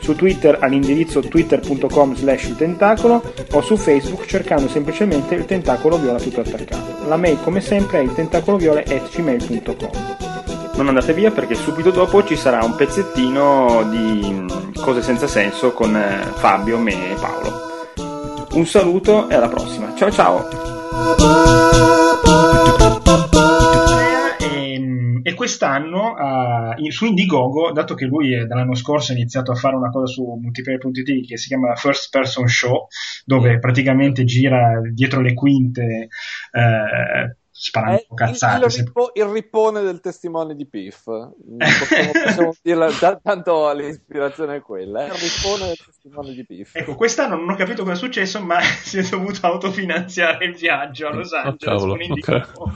Su 0.00 0.16
Twitter 0.16 0.58
all'indirizzo 0.60 1.20
twitter.com 1.20 2.14
slash 2.16 2.48
il 2.48 2.56
tentacolo 2.56 3.22
o 3.52 3.60
su 3.62 3.76
Facebook 3.76 4.26
cercando 4.26 4.68
semplicemente 4.68 5.36
il 5.36 5.44
Tentacolo 5.44 5.96
Viola 5.96 6.18
tutto 6.18 6.40
attaccato. 6.40 7.06
La 7.06 7.16
mail 7.16 7.38
come 7.42 7.60
sempre 7.60 8.00
è 8.00 8.02
il 8.02 8.12
tentacoloviola.gmail.com 8.12 9.27
Non 10.76 10.88
andate 10.88 11.12
via 11.12 11.30
perché 11.30 11.54
subito 11.54 11.90
dopo 11.90 12.24
ci 12.24 12.34
sarà 12.34 12.64
un 12.64 12.74
pezzettino 12.74 13.86
di 13.90 14.20
mm, 14.32 14.48
cose 14.80 15.02
senza 15.02 15.26
senso 15.26 15.72
con 15.72 15.94
eh, 15.94 16.22
Fabio, 16.36 16.78
me 16.78 17.10
e 17.10 17.14
Paolo. 17.14 17.66
Un 18.52 18.64
saluto 18.64 19.28
e 19.28 19.34
alla 19.34 19.48
prossima. 19.48 19.94
Ciao 19.94 20.10
ciao! 20.10 20.48
E, 24.40 25.20
e 25.22 25.34
quest'anno 25.34 26.16
eh, 26.16 26.74
in- 26.82 26.90
su 26.90 27.04
Indiegogo, 27.04 27.72
dato 27.72 27.94
che 27.94 28.06
lui 28.06 28.32
è- 28.34 28.44
dall'anno 28.46 28.74
scorso 28.74 29.12
ha 29.12 29.14
iniziato 29.14 29.52
a 29.52 29.56
fare 29.56 29.76
una 29.76 29.90
cosa 29.90 30.06
su 30.06 30.22
multiplayer.it 30.40 31.26
che 31.26 31.36
si 31.36 31.48
chiama 31.48 31.74
First 31.74 32.08
Person 32.10 32.48
Show, 32.48 32.86
dove 33.26 33.58
praticamente 33.58 34.24
gira 34.24 34.80
dietro 34.92 35.20
le 35.20 35.34
quinte 35.34 36.08
eh, 36.52 37.36
sparando 37.60 37.98
È 38.00 38.06
cazzate. 38.14 38.64
il, 38.64 38.70
il, 38.70 38.78
ripo- 38.84 39.10
il 39.14 39.24
rippone 39.24 39.82
del 39.82 40.00
testimone 40.00 40.54
di 40.54 40.66
Piff. 40.66 41.04
Possiamo, 41.08 42.10
possiamo 42.12 42.54
dirla, 42.62 43.18
tanto 43.22 43.72
l'ispirazione 43.72 44.56
è 44.56 44.60
quella. 44.62 45.00
È 45.00 45.06
il 45.06 45.12
rippone 45.12 45.66
del 45.66 45.76
testimone 45.84 46.32
di 46.32 46.46
Piff. 46.46 46.76
Ecco, 46.76 46.94
quest'anno 46.94 47.34
non 47.36 47.50
ho 47.50 47.56
capito 47.56 47.82
cosa 47.82 47.94
è 47.94 47.96
successo, 47.96 48.40
ma 48.40 48.60
si 48.62 48.98
è 48.98 49.02
dovuto 49.02 49.40
autofinanziare 49.46 50.44
il 50.44 50.54
viaggio 50.54 51.08
a 51.08 51.12
Los 51.14 51.32
Oh, 51.32 51.36
Angeles 51.36 51.58
cavolo, 51.58 51.92
con 51.92 52.02
Indiegogo. 52.02 52.72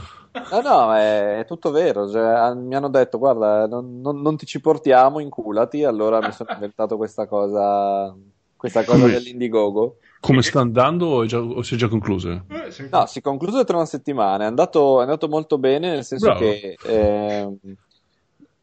No, 0.51 0.61
no, 0.63 0.95
è, 0.97 1.39
è 1.41 1.45
tutto 1.45 1.71
vero. 1.71 2.11
Cioè, 2.11 2.55
mi 2.55 2.75
hanno 2.75 2.89
detto, 2.89 3.19
guarda, 3.19 3.67
non, 3.67 4.01
non- 4.01 4.21
non 4.21 4.37
ti 4.37 4.47
ci 4.47 4.61
portiamo, 4.61 5.21
inculati. 5.21 5.85
Allora 5.85 6.21
mi 6.21 6.33
sono 6.33 6.51
inventato 6.55 6.97
questa 6.97 7.27
cosa, 7.27 8.13
questa 8.57 8.83
cosa 8.85 9.07
dell'Indiegogo. 9.07 9.99
Come 10.23 10.43
sta 10.43 10.61
andando 10.61 11.07
o, 11.07 11.27
già- 11.27 11.41
o 11.41 11.63
si 11.63 11.75
è 11.75 11.77
già? 11.77 11.89
Eh, 11.89 12.71
sì. 12.71 12.87
No, 12.89 13.07
si 13.07 13.19
è 13.19 13.23
concluso 13.23 13.65
tra 13.65 13.77
una 13.77 13.87
settimana. 13.87 14.45
È 14.45 14.47
andato, 14.47 15.01
è 15.01 15.03
andato 15.03 15.27
molto 15.27 15.59
bene, 15.59 15.91
nel 15.91 16.05
senso 16.05 16.27
Bravo. 16.27 16.39
che 16.39 16.77
ehm, 16.81 17.59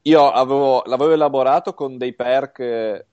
io 0.03 0.31
avevo, 0.31 0.81
l'avevo 0.85 1.11
elaborato 1.11 1.73
con 1.73 1.97
dei 1.97 2.15
perk, 2.15 2.59
eh, 2.59 3.07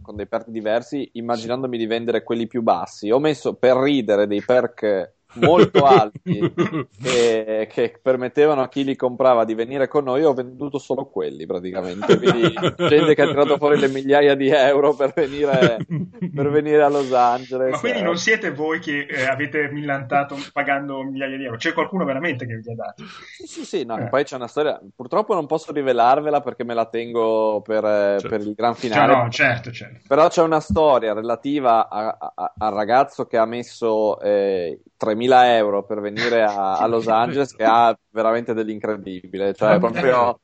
con 0.00 0.14
dei 0.14 0.28
perk 0.28 0.48
diversi, 0.48 1.10
immaginandomi 1.14 1.76
di 1.76 1.86
vendere 1.86 2.22
quelli 2.22 2.46
più 2.46 2.62
bassi. 2.62 3.10
Ho 3.10 3.18
messo 3.18 3.54
per 3.54 3.76
ridere 3.78 4.28
dei 4.28 4.44
perk 4.44 5.15
molto 5.40 5.84
alti 5.84 6.52
che, 7.02 7.68
che 7.70 7.98
permettevano 8.00 8.62
a 8.62 8.68
chi 8.68 8.84
li 8.84 8.96
comprava 8.96 9.44
di 9.44 9.54
venire 9.54 9.88
con 9.88 10.04
noi. 10.04 10.22
Ho 10.24 10.32
venduto 10.34 10.78
solo 10.78 11.06
quelli 11.06 11.46
praticamente. 11.46 12.18
Quindi 12.18 12.54
gente 12.88 13.14
che 13.14 13.22
ha 13.22 13.26
tirato 13.26 13.56
fuori 13.56 13.78
le 13.78 13.88
migliaia 13.88 14.34
di 14.34 14.48
euro 14.48 14.94
per 14.94 15.12
venire, 15.14 15.76
per 16.34 16.50
venire 16.50 16.82
a 16.82 16.88
Los 16.88 17.12
Angeles. 17.12 17.72
Ma 17.72 17.78
quindi 17.78 17.98
Eh, 18.00 18.02
non 18.02 18.16
siete 18.18 18.52
voi 18.52 18.78
che 18.80 19.06
eh, 19.08 19.24
avete 19.26 19.68
millantato 19.70 20.36
pagando 20.52 21.02
migliaia 21.02 21.36
di 21.36 21.44
euro, 21.44 21.56
c'è 21.56 21.72
qualcuno 21.72 22.04
veramente 22.04 22.46
che 22.46 22.56
vi 22.56 22.70
ha 22.72 22.74
dato. 22.74 23.04
Sì, 23.36 23.46
sì, 23.46 23.64
sì, 23.64 23.84
no, 23.84 23.98
Eh. 23.98 24.08
poi 24.08 24.24
c'è 24.24 24.36
una 24.36 24.46
storia. 24.48 24.80
Purtroppo 24.94 25.34
non 25.34 25.46
posso 25.46 25.72
rivelarvela 25.72 26.40
perché 26.40 26.64
me 26.64 26.74
la 26.74 26.86
tengo 26.86 27.60
per, 27.62 27.84
eh, 27.84 28.18
Certo. 28.18 28.28
per 28.28 28.40
il 28.40 28.54
gran 28.54 28.74
Cioè, 28.74 28.80
finale. 28.90 29.14
no, 29.16 29.28
certo, 29.30 29.70
certo. 29.70 30.00
Però 30.06 30.28
c'è 30.28 30.42
una 30.42 30.60
storia 30.60 31.12
relativa 31.12 31.88
a- 31.88 32.16
a- 32.34 32.54
al 32.58 32.72
ragazzo 32.72 33.26
che 33.26 33.36
ha 33.36 33.44
messo 33.46 34.18
eh, 34.20 34.80
3.000 34.96 35.56
euro 35.56 35.84
per 35.84 36.00
venire 36.00 36.42
a, 36.42 36.78
a 36.78 36.86
Los 36.88 37.08
Angeles 37.08 37.54
che 37.54 37.64
ha 37.64 37.96
veramente 38.10 38.54
dell'incredibile. 38.54 39.54
Cioè, 39.54 39.78
proprio 39.78 40.40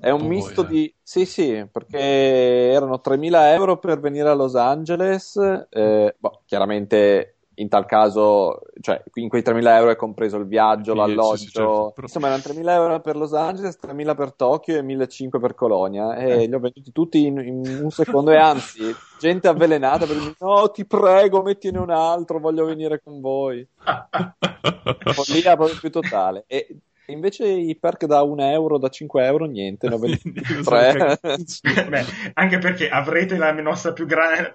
è 0.00 0.10
un 0.10 0.26
misto 0.26 0.64
eh. 0.64 0.66
di. 0.66 0.94
Sì, 1.02 1.26
sì, 1.26 1.66
perché 1.70 1.98
erano 1.98 3.00
3.000 3.00 3.52
euro 3.52 3.78
per 3.78 4.00
venire 4.00 4.28
a 4.28 4.34
Los 4.34 4.54
Angeles. 4.54 5.36
eh, 5.70 6.14
boh, 6.18 6.42
chiaramente 6.44 7.31
in 7.56 7.68
tal 7.68 7.84
caso, 7.86 8.60
cioè 8.80 9.02
in 9.14 9.28
quei 9.28 9.42
3.000 9.42 9.76
euro 9.76 9.90
è 9.90 9.96
compreso 9.96 10.36
il 10.38 10.46
viaggio, 10.46 10.92
Sì, 10.92 10.98
l'alloggio. 10.98 11.36
sì, 11.36 11.44
sì, 11.46 11.50
certo, 11.52 11.92
però- 11.94 12.06
Insomma, 12.06 12.26
erano 12.28 12.42
3.000 12.42 12.74
euro 12.74 13.00
per 13.00 13.16
Los 13.16 13.32
Angeles, 13.34 13.78
3.000 13.78 14.14
per 14.14 14.32
Tokyo 14.34 14.76
e 14.76 14.82
1.500 14.82 15.38
per 15.38 15.54
Colonia. 15.54 16.14
Eh. 16.16 16.42
E 16.42 16.46
li 16.46 16.54
ho 16.54 16.58
venduti 16.60 16.92
tutti 16.92 17.24
in, 17.26 17.38
in 17.38 17.78
un 17.82 17.90
secondo. 17.90 18.30
E 18.30 18.36
anzi, 18.36 18.94
gente 19.18 19.48
avvelenata 19.48 20.06
per 20.06 20.16
dire: 20.16 20.34
No, 20.38 20.70
ti 20.70 20.86
prego, 20.86 21.42
mettine 21.42 21.78
un 21.78 21.90
altro, 21.90 22.38
voglio 22.40 22.64
venire 22.64 23.00
con 23.02 23.20
voi. 23.20 23.66
Follia 25.14 25.56
proprio 25.56 25.78
più 25.78 25.90
totale. 25.90 26.44
E 26.46 26.76
invece 27.12 27.46
i 27.48 27.76
perk 27.78 28.06
da 28.06 28.22
1 28.22 28.42
euro, 28.50 28.78
da 28.78 28.88
5 28.88 29.24
euro, 29.24 29.44
niente, 29.46 29.88
ne 29.88 29.98
so 29.98 30.62
tre. 30.62 31.18
Beh, 31.88 32.04
anche 32.34 32.58
perché 32.58 32.88
avrete 32.88 33.36
la 33.36 33.52
nostra 33.52 33.92
più 33.92 34.06
grande, 34.06 34.52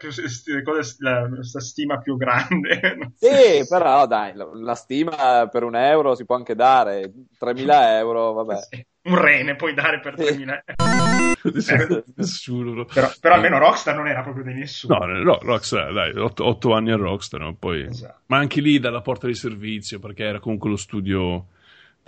la 0.99 1.27
nostra 1.27 1.59
stima 1.59 1.97
più 1.99 2.17
grande. 2.17 2.97
Sì, 3.17 3.65
però 3.67 4.05
dai, 4.05 4.33
la, 4.35 4.75
stima 4.75 5.47
per 5.51 5.63
un 5.63 5.75
euro 5.75 6.13
si 6.15 6.25
può 6.25 6.35
anche 6.35 6.55
dare, 6.55 7.11
3.000 7.39 7.97
euro, 7.97 8.33
vabbè. 8.33 8.57
Sì, 8.69 8.85
Un 9.03 9.19
rene 9.19 9.55
puoi 9.55 9.73
dare 9.73 9.99
per 9.99 10.15
Sì. 10.17 10.45
3.000 10.45 12.05
Nessuno. 12.15 12.73
no. 12.73 12.85
però, 12.85 13.09
però 13.19 13.35
almeno 13.35 13.57
Rockstar 13.57 13.95
non 13.95 14.07
era 14.07 14.21
proprio 14.21 14.43
di 14.43 14.53
nessuno. 14.53 14.97
No, 14.97 15.05
no, 15.05 15.39
Rockstar, 15.41 15.93
dai, 15.93 16.15
otto, 16.17 16.45
otto 16.45 16.73
anni 16.73 16.91
a 16.91 16.95
Rockstar, 16.95 17.39
no? 17.39 17.55
Poi, 17.55 17.83
Esatto. 17.85 18.21
ma 18.27 18.37
anche 18.37 18.61
lì 18.61 18.79
dalla 18.79 19.01
porta 19.01 19.27
di 19.27 19.33
servizio, 19.35 19.99
perché 19.99 20.23
era 20.25 20.39
comunque 20.39 20.69
lo 20.69 20.75
studio 20.77 21.47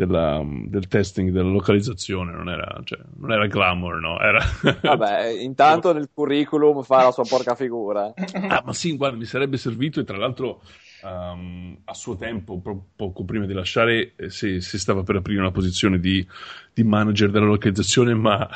della- 0.06 0.42
del 0.46 0.88
testing, 0.88 1.30
della 1.32 1.50
localizzazione, 1.50 2.32
non 2.32 2.48
era, 2.50 2.80
cioè, 2.86 3.00
non 3.18 3.32
era 3.34 3.48
glamour, 3.48 4.00
no? 4.00 4.20
Era... 4.20 4.40
Vabbè, 4.82 5.26
intanto 5.28 5.92
nel 5.92 6.10
curriculum 6.14 6.84
fa 6.84 7.04
la 7.04 7.12
sua 7.12 7.24
porca 7.24 7.54
figura. 7.56 8.14
Ah, 8.48 8.62
ma 8.66 8.74
sì, 8.74 8.96
guarda, 8.96 9.18
mi 9.18 9.26
sarebbe 9.26 9.58
servito 9.58 10.00
e 10.00 10.04
tra 10.06 10.18
l'altro 10.18 10.62
ehm, 11.02 11.78
a 11.86 11.94
suo 11.94 12.16
tempo, 12.16 12.62
poco 12.96 13.24
prima 13.24 13.46
di 13.46 13.54
lasciare, 13.54 14.14
eh, 14.16 14.30
si, 14.30 14.62
si 14.62 14.78
stava 14.80 15.04
per 15.04 15.18
aprire 15.18 15.40
una 15.40 15.52
posizione 15.52 16.00
di, 16.00 16.26
di 16.74 16.84
manager 16.84 17.32
della 17.32 17.46
localizzazione, 17.46 18.14
ma 18.14 18.48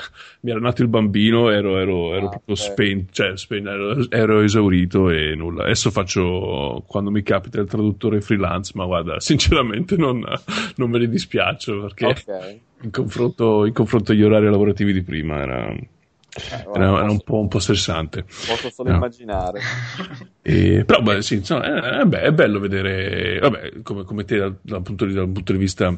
mi 0.41 0.51
era 0.51 0.59
nato 0.59 0.81
il 0.81 0.87
bambino, 0.87 1.49
ero, 1.49 1.77
ero, 1.77 2.13
ero 2.15 2.25
Ah, 2.25 2.29
proprio 2.29 2.55
ok. 2.55 2.61
spento, 2.61 3.13
cioè 3.13 3.37
spento, 3.37 3.69
ero, 3.69 4.09
ero 4.09 4.41
esaurito 4.41 5.09
e 5.09 5.35
nulla. 5.35 5.63
Adesso 5.63 5.91
faccio, 5.91 6.83
quando 6.87 7.11
mi 7.11 7.23
capita 7.23 7.59
il 7.59 7.67
traduttore 7.67 8.21
freelance, 8.21 8.71
ma 8.75 8.85
guarda, 8.85 9.19
sinceramente 9.19 9.95
non, 9.95 10.23
non 10.75 10.89
me 10.89 10.99
ne 10.99 11.07
dispiaccio 11.07 11.79
perché 11.81 12.05
Ok. 12.07 12.59
in, 12.81 12.91
confronto, 12.91 13.65
in 13.65 13.73
confronto 13.73 14.11
agli 14.11 14.23
orari 14.23 14.45
lavorativi 14.45 14.93
di 14.93 15.03
prima 15.03 15.37
era, 15.39 15.75
Eh, 16.35 16.55
era, 16.55 16.85
era 16.99 17.11
un, 17.11 17.21
po', 17.21 17.39
un 17.39 17.47
po' 17.47 17.59
stressante. 17.59 18.25
posso 18.45 18.69
solo 18.69 18.89
No. 18.89 18.95
immaginare. 18.95 19.59
E- 20.45 20.83
però 20.85 21.01
beh, 21.01 21.21
sì, 21.21 21.35
insomma, 21.35 21.63
è, 21.63 22.01
è 22.01 22.05
be- 22.05 22.21
è 22.21 22.33
bello 22.33 22.59
vedere, 22.59 23.39
vabbè, 23.39 23.81
come, 23.81 24.03
come 24.03 24.25
te 24.25 24.37
dal, 24.37 24.57
dal 24.61 24.81
punto 24.81 25.05
di, 25.05 25.13
dal 25.13 25.29
punto 25.29 25.53
di 25.53 25.57
vista 25.57 25.97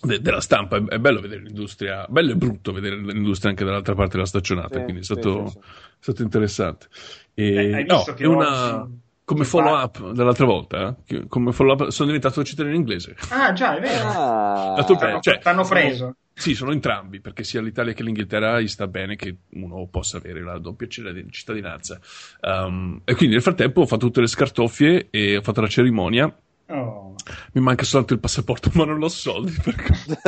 de- 0.00 0.20
della 0.22 0.40
stampa, 0.40 0.76
è, 0.78 0.84
è 0.84 0.98
bello 0.98 1.20
vedere 1.20 1.42
l'industria, 1.42 2.06
bello 2.08 2.32
e 2.32 2.36
brutto 2.36 2.72
vedere 2.72 2.96
l'industria 2.96 3.50
anche 3.50 3.64
dall'altra 3.64 3.94
parte 3.94 4.12
della 4.14 4.26
staccionata, 4.26 4.78
Sì, 4.78 4.84
quindi 4.84 5.00
è 5.00 5.04
stato, 5.04 5.46
sì, 5.46 5.52
sì. 5.52 5.58
è 5.58 5.62
stato 6.00 6.22
interessante. 6.22 6.86
E, 7.34 7.44
Eh, 7.54 7.74
hai 7.74 7.84
no, 7.84 7.96
visto 7.96 8.14
che 8.14 8.24
è 8.24 8.26
una, 8.26 8.80
oggi- 8.82 9.00
come 9.28 9.44
follow 9.44 9.74
up 9.78 10.12
dall'altra 10.12 10.46
volta, 10.46 10.96
eh, 11.06 11.26
come 11.28 11.52
follow 11.52 11.74
up 11.74 11.88
sono 11.88 12.06
diventato 12.06 12.42
cittadino 12.42 12.74
inglese. 12.74 13.14
Ah, 13.28 13.52
già, 13.52 13.76
è 13.76 13.80
vero. 13.80 14.08
Ah, 14.08 14.86
bene, 14.98 15.18
cioè, 15.20 15.38
t'hanno 15.38 15.64
sono- 15.64 15.78
preso. 15.80 16.16
Sì, 16.32 16.54
sono 16.54 16.70
entrambi, 16.72 17.20
perché 17.20 17.44
sia 17.44 17.60
l'Italia 17.60 17.92
che 17.92 18.02
l'Inghilterra 18.02 18.58
gli 18.60 18.68
sta 18.68 18.86
bene 18.86 19.16
che 19.16 19.36
uno 19.50 19.86
possa 19.90 20.16
avere 20.16 20.42
la 20.42 20.58
doppia 20.58 20.86
cittadin- 20.88 21.30
cittadinanza. 21.30 22.00
Um, 22.40 23.02
e 23.04 23.14
quindi 23.16 23.34
nel 23.34 23.42
frattempo 23.42 23.82
ho 23.82 23.86
fatto 23.86 24.06
tutte 24.06 24.20
le 24.22 24.28
scartoffie 24.28 25.08
e 25.10 25.36
ho 25.36 25.42
fatto 25.42 25.60
la 25.60 25.68
cerimonia. 25.68 26.34
Oh. 26.70 27.14
Mi 27.52 27.60
manca 27.60 27.84
soltanto 27.84 28.14
il 28.14 28.20
passaporto, 28.20 28.70
ma 28.78 28.84
non 28.86 29.02
ho 29.02 29.08
soldi 29.08 29.52
per, 29.62 29.74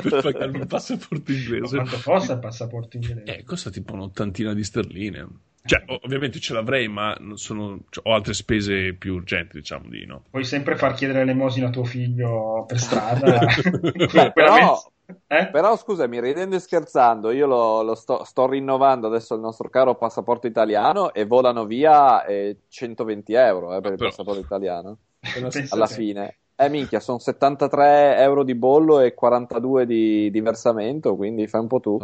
per 0.00 0.20
pagarmi 0.22 0.60
il 0.60 0.66
passaporto 0.66 1.30
Ma 1.32 1.38
inglese. 1.38 1.76
quanto 1.76 2.00
costa 2.02 2.32
il 2.32 2.38
passaporto 2.38 2.96
inglese? 2.96 3.24
Eh, 3.24 3.44
costa 3.44 3.68
tipo 3.70 3.92
un'ottantina 3.92 4.54
di 4.54 4.64
sterline. 4.64 5.28
Cioè, 5.62 5.84
ovviamente 6.02 6.40
ce 6.40 6.54
l'avrei, 6.54 6.88
ma 6.88 7.14
non 7.20 7.36
sono- 7.36 7.80
cioè, 7.90 8.02
ho 8.08 8.14
altre 8.14 8.32
spese 8.34 8.94
più 8.94 9.14
urgenti, 9.14 9.58
diciamo 9.58 9.88
di 9.88 10.06
no. 10.06 10.24
Puoi 10.30 10.44
sempre 10.44 10.76
far 10.76 10.94
chiedere 10.94 11.20
l'elemosina 11.20 11.66
a 11.68 11.70
tuo 11.70 11.84
figlio 11.84 12.64
per 12.66 12.78
strada. 12.80 13.38
Beh, 14.12 14.32
però, 14.32 14.54
mezz- 14.54 14.90
eh? 15.26 15.46
però 15.48 15.76
scusami, 15.76 16.20
ridendo 16.20 16.56
e 16.56 16.60
scherzando, 16.60 17.30
io 17.30 17.46
lo, 17.46 17.82
lo 17.82 17.94
sto, 17.94 18.24
sto 18.24 18.46
rinnovando 18.48 19.06
adesso 19.06 19.34
il 19.34 19.40
nostro 19.40 19.68
caro 19.68 19.96
passaporto 19.96 20.46
italiano 20.46 21.12
e 21.12 21.26
volano 21.26 21.66
via 21.66 22.24
eh, 22.24 22.56
120 22.68 23.32
euro 23.34 23.76
eh, 23.76 23.80
per 23.80 23.92
il 23.92 23.98
Però- 23.98 24.08
passaporto 24.08 24.40
italiano. 24.40 24.96
Alla 25.70 25.86
te. 25.86 25.94
fine. 25.94 26.36
Eh 26.62 26.68
minchia, 26.68 27.00
sono 27.00 27.18
73 27.18 28.18
euro 28.18 28.44
di 28.44 28.54
bollo 28.54 29.00
e 29.00 29.14
42 29.14 29.86
di, 29.86 30.30
di 30.30 30.40
versamento, 30.42 31.16
quindi 31.16 31.46
fai 31.46 31.62
un 31.62 31.66
po' 31.68 31.80
tu. 31.80 31.98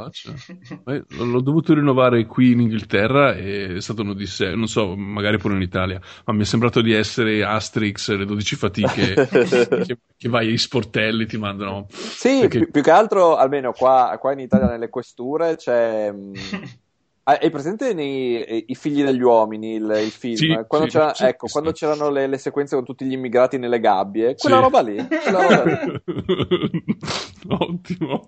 Eh, 0.87 1.05
l'ho 1.09 1.43
dovuto 1.43 1.75
rinnovare 1.75 2.25
qui 2.25 2.53
in 2.53 2.61
Inghilterra 2.61 3.35
e 3.35 3.75
è 3.75 3.81
stato 3.83 4.01
un'odissea. 4.01 4.57
Non 4.57 4.67
so, 4.67 4.97
magari 4.97 5.37
pure 5.37 5.57
in 5.57 5.61
Italia, 5.61 6.01
ma 6.25 6.33
mi 6.33 6.41
è 6.41 6.47
sembrato 6.47 6.81
di 6.81 6.95
essere 6.95 7.45
Asterix, 7.45 8.09
le 8.17 8.25
12 8.25 8.57
fatiche, 8.57 9.29
che, 9.85 9.99
che 10.17 10.29
vai 10.31 10.49
ai 10.49 10.57
sportelli, 10.57 11.27
ti 11.27 11.37
mandano. 11.37 11.85
Sì, 11.91 12.39
Perché- 12.41 12.59
più, 12.61 12.71
più 12.71 12.83
che 12.83 12.91
altro, 12.91 13.37
almeno 13.37 13.73
qua, 13.73 14.17
qua 14.19 14.33
in 14.33 14.39
Italia 14.39 14.69
nelle 14.69 14.89
questure 14.89 15.57
c'è... 15.57 16.15
ah, 17.29 17.39
Hai 17.41 17.51
presente 17.51 17.93
nei, 17.93 18.65
i 18.69 18.75
figli 18.75 19.03
degli 19.03 19.21
uomini, 19.23 19.75
il, 19.75 20.01
il 20.05 20.11
film? 20.11 20.37
Sì, 20.37 20.65
quando, 20.67 20.89
sì, 20.89 20.97
c'era- 20.97 21.15
sì, 21.15 21.25
ecco, 21.25 21.47
sì. 21.47 21.53
quando 21.53 21.73
c'erano 21.73 22.09
le, 22.11 22.27
le 22.27 22.39
sequenze 22.39 22.77
con 22.77 22.85
tutti 22.85 23.05
gli 23.05 23.13
immigrati 23.13 23.59
nelle 23.59 23.81
gabbie, 23.81 24.35
quella 24.37 24.57
Sì. 24.57 24.63
roba 24.63 24.81
lì. 24.81 24.97
Quella 25.07 25.43
roba 25.43 25.65
lì. 25.65 26.03
Ottimo. 27.49 28.27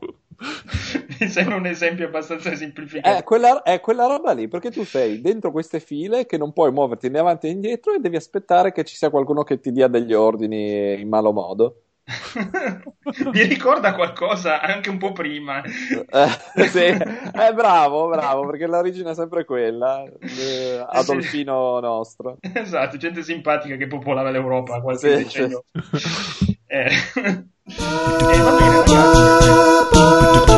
Mi 1.21 1.29
sembra 1.29 1.57
un 1.57 1.67
esempio 1.67 2.07
abbastanza 2.07 2.55
semplificato. 2.55 3.17
È 3.17 3.25
quella, 3.25 3.63
è 3.63 3.81
quella 3.81 4.07
roba 4.07 4.33
lì, 4.33 4.47
perché 4.49 4.71
tu 4.71 4.85
sei 4.85 5.21
dentro 5.21 5.51
queste 5.51 5.81
file 5.81 6.27
che 6.27 6.37
non 6.37 6.53
puoi 6.53 6.71
muoverti 6.71 7.09
né 7.11 7.19
avanti 7.19 7.47
né 7.49 7.53
indietro 7.55 7.93
e 7.95 7.99
devi 7.99 8.17
aspettare 8.17 8.73
che 8.73 8.85
ci 8.85 8.95
sia 8.95 9.11
qualcuno 9.11 9.43
che 9.43 9.59
ti 9.59 9.73
dia 9.73 9.89
degli 9.89 10.13
ordini 10.15 11.01
in 11.01 11.09
malo 11.09 11.33
modo. 11.33 11.83
Mi 13.33 13.43
ricorda 13.43 13.95
qualcosa 13.95 14.61
anche 14.61 14.89
un 14.89 14.99
po' 14.99 15.13
prima. 15.13 15.63
Eh, 15.63 16.69
sì, 16.69 16.85
è 16.85 17.53
bravo, 17.55 18.09
bravo, 18.09 18.47
perché 18.47 18.67
l'origine 18.67 19.11
è 19.11 19.15
sempre 19.15 19.45
quella, 19.45 20.05
eh, 20.05 20.85
Adolfino 20.89 21.81
nostro. 21.81 22.39
Esatto, 22.41 22.97
gente 22.97 23.23
simpatica 23.23 23.77
che 23.77 23.87
popolava 23.87 24.31
l'Europa 24.31 24.81
qualche 24.81 25.17
Sì, 25.17 25.23
decennio. 25.25 25.65
Eh, 26.71 26.91
E 27.69 28.43
va 28.43 28.53
bene 28.53 28.77
ragazzi. 28.85 30.58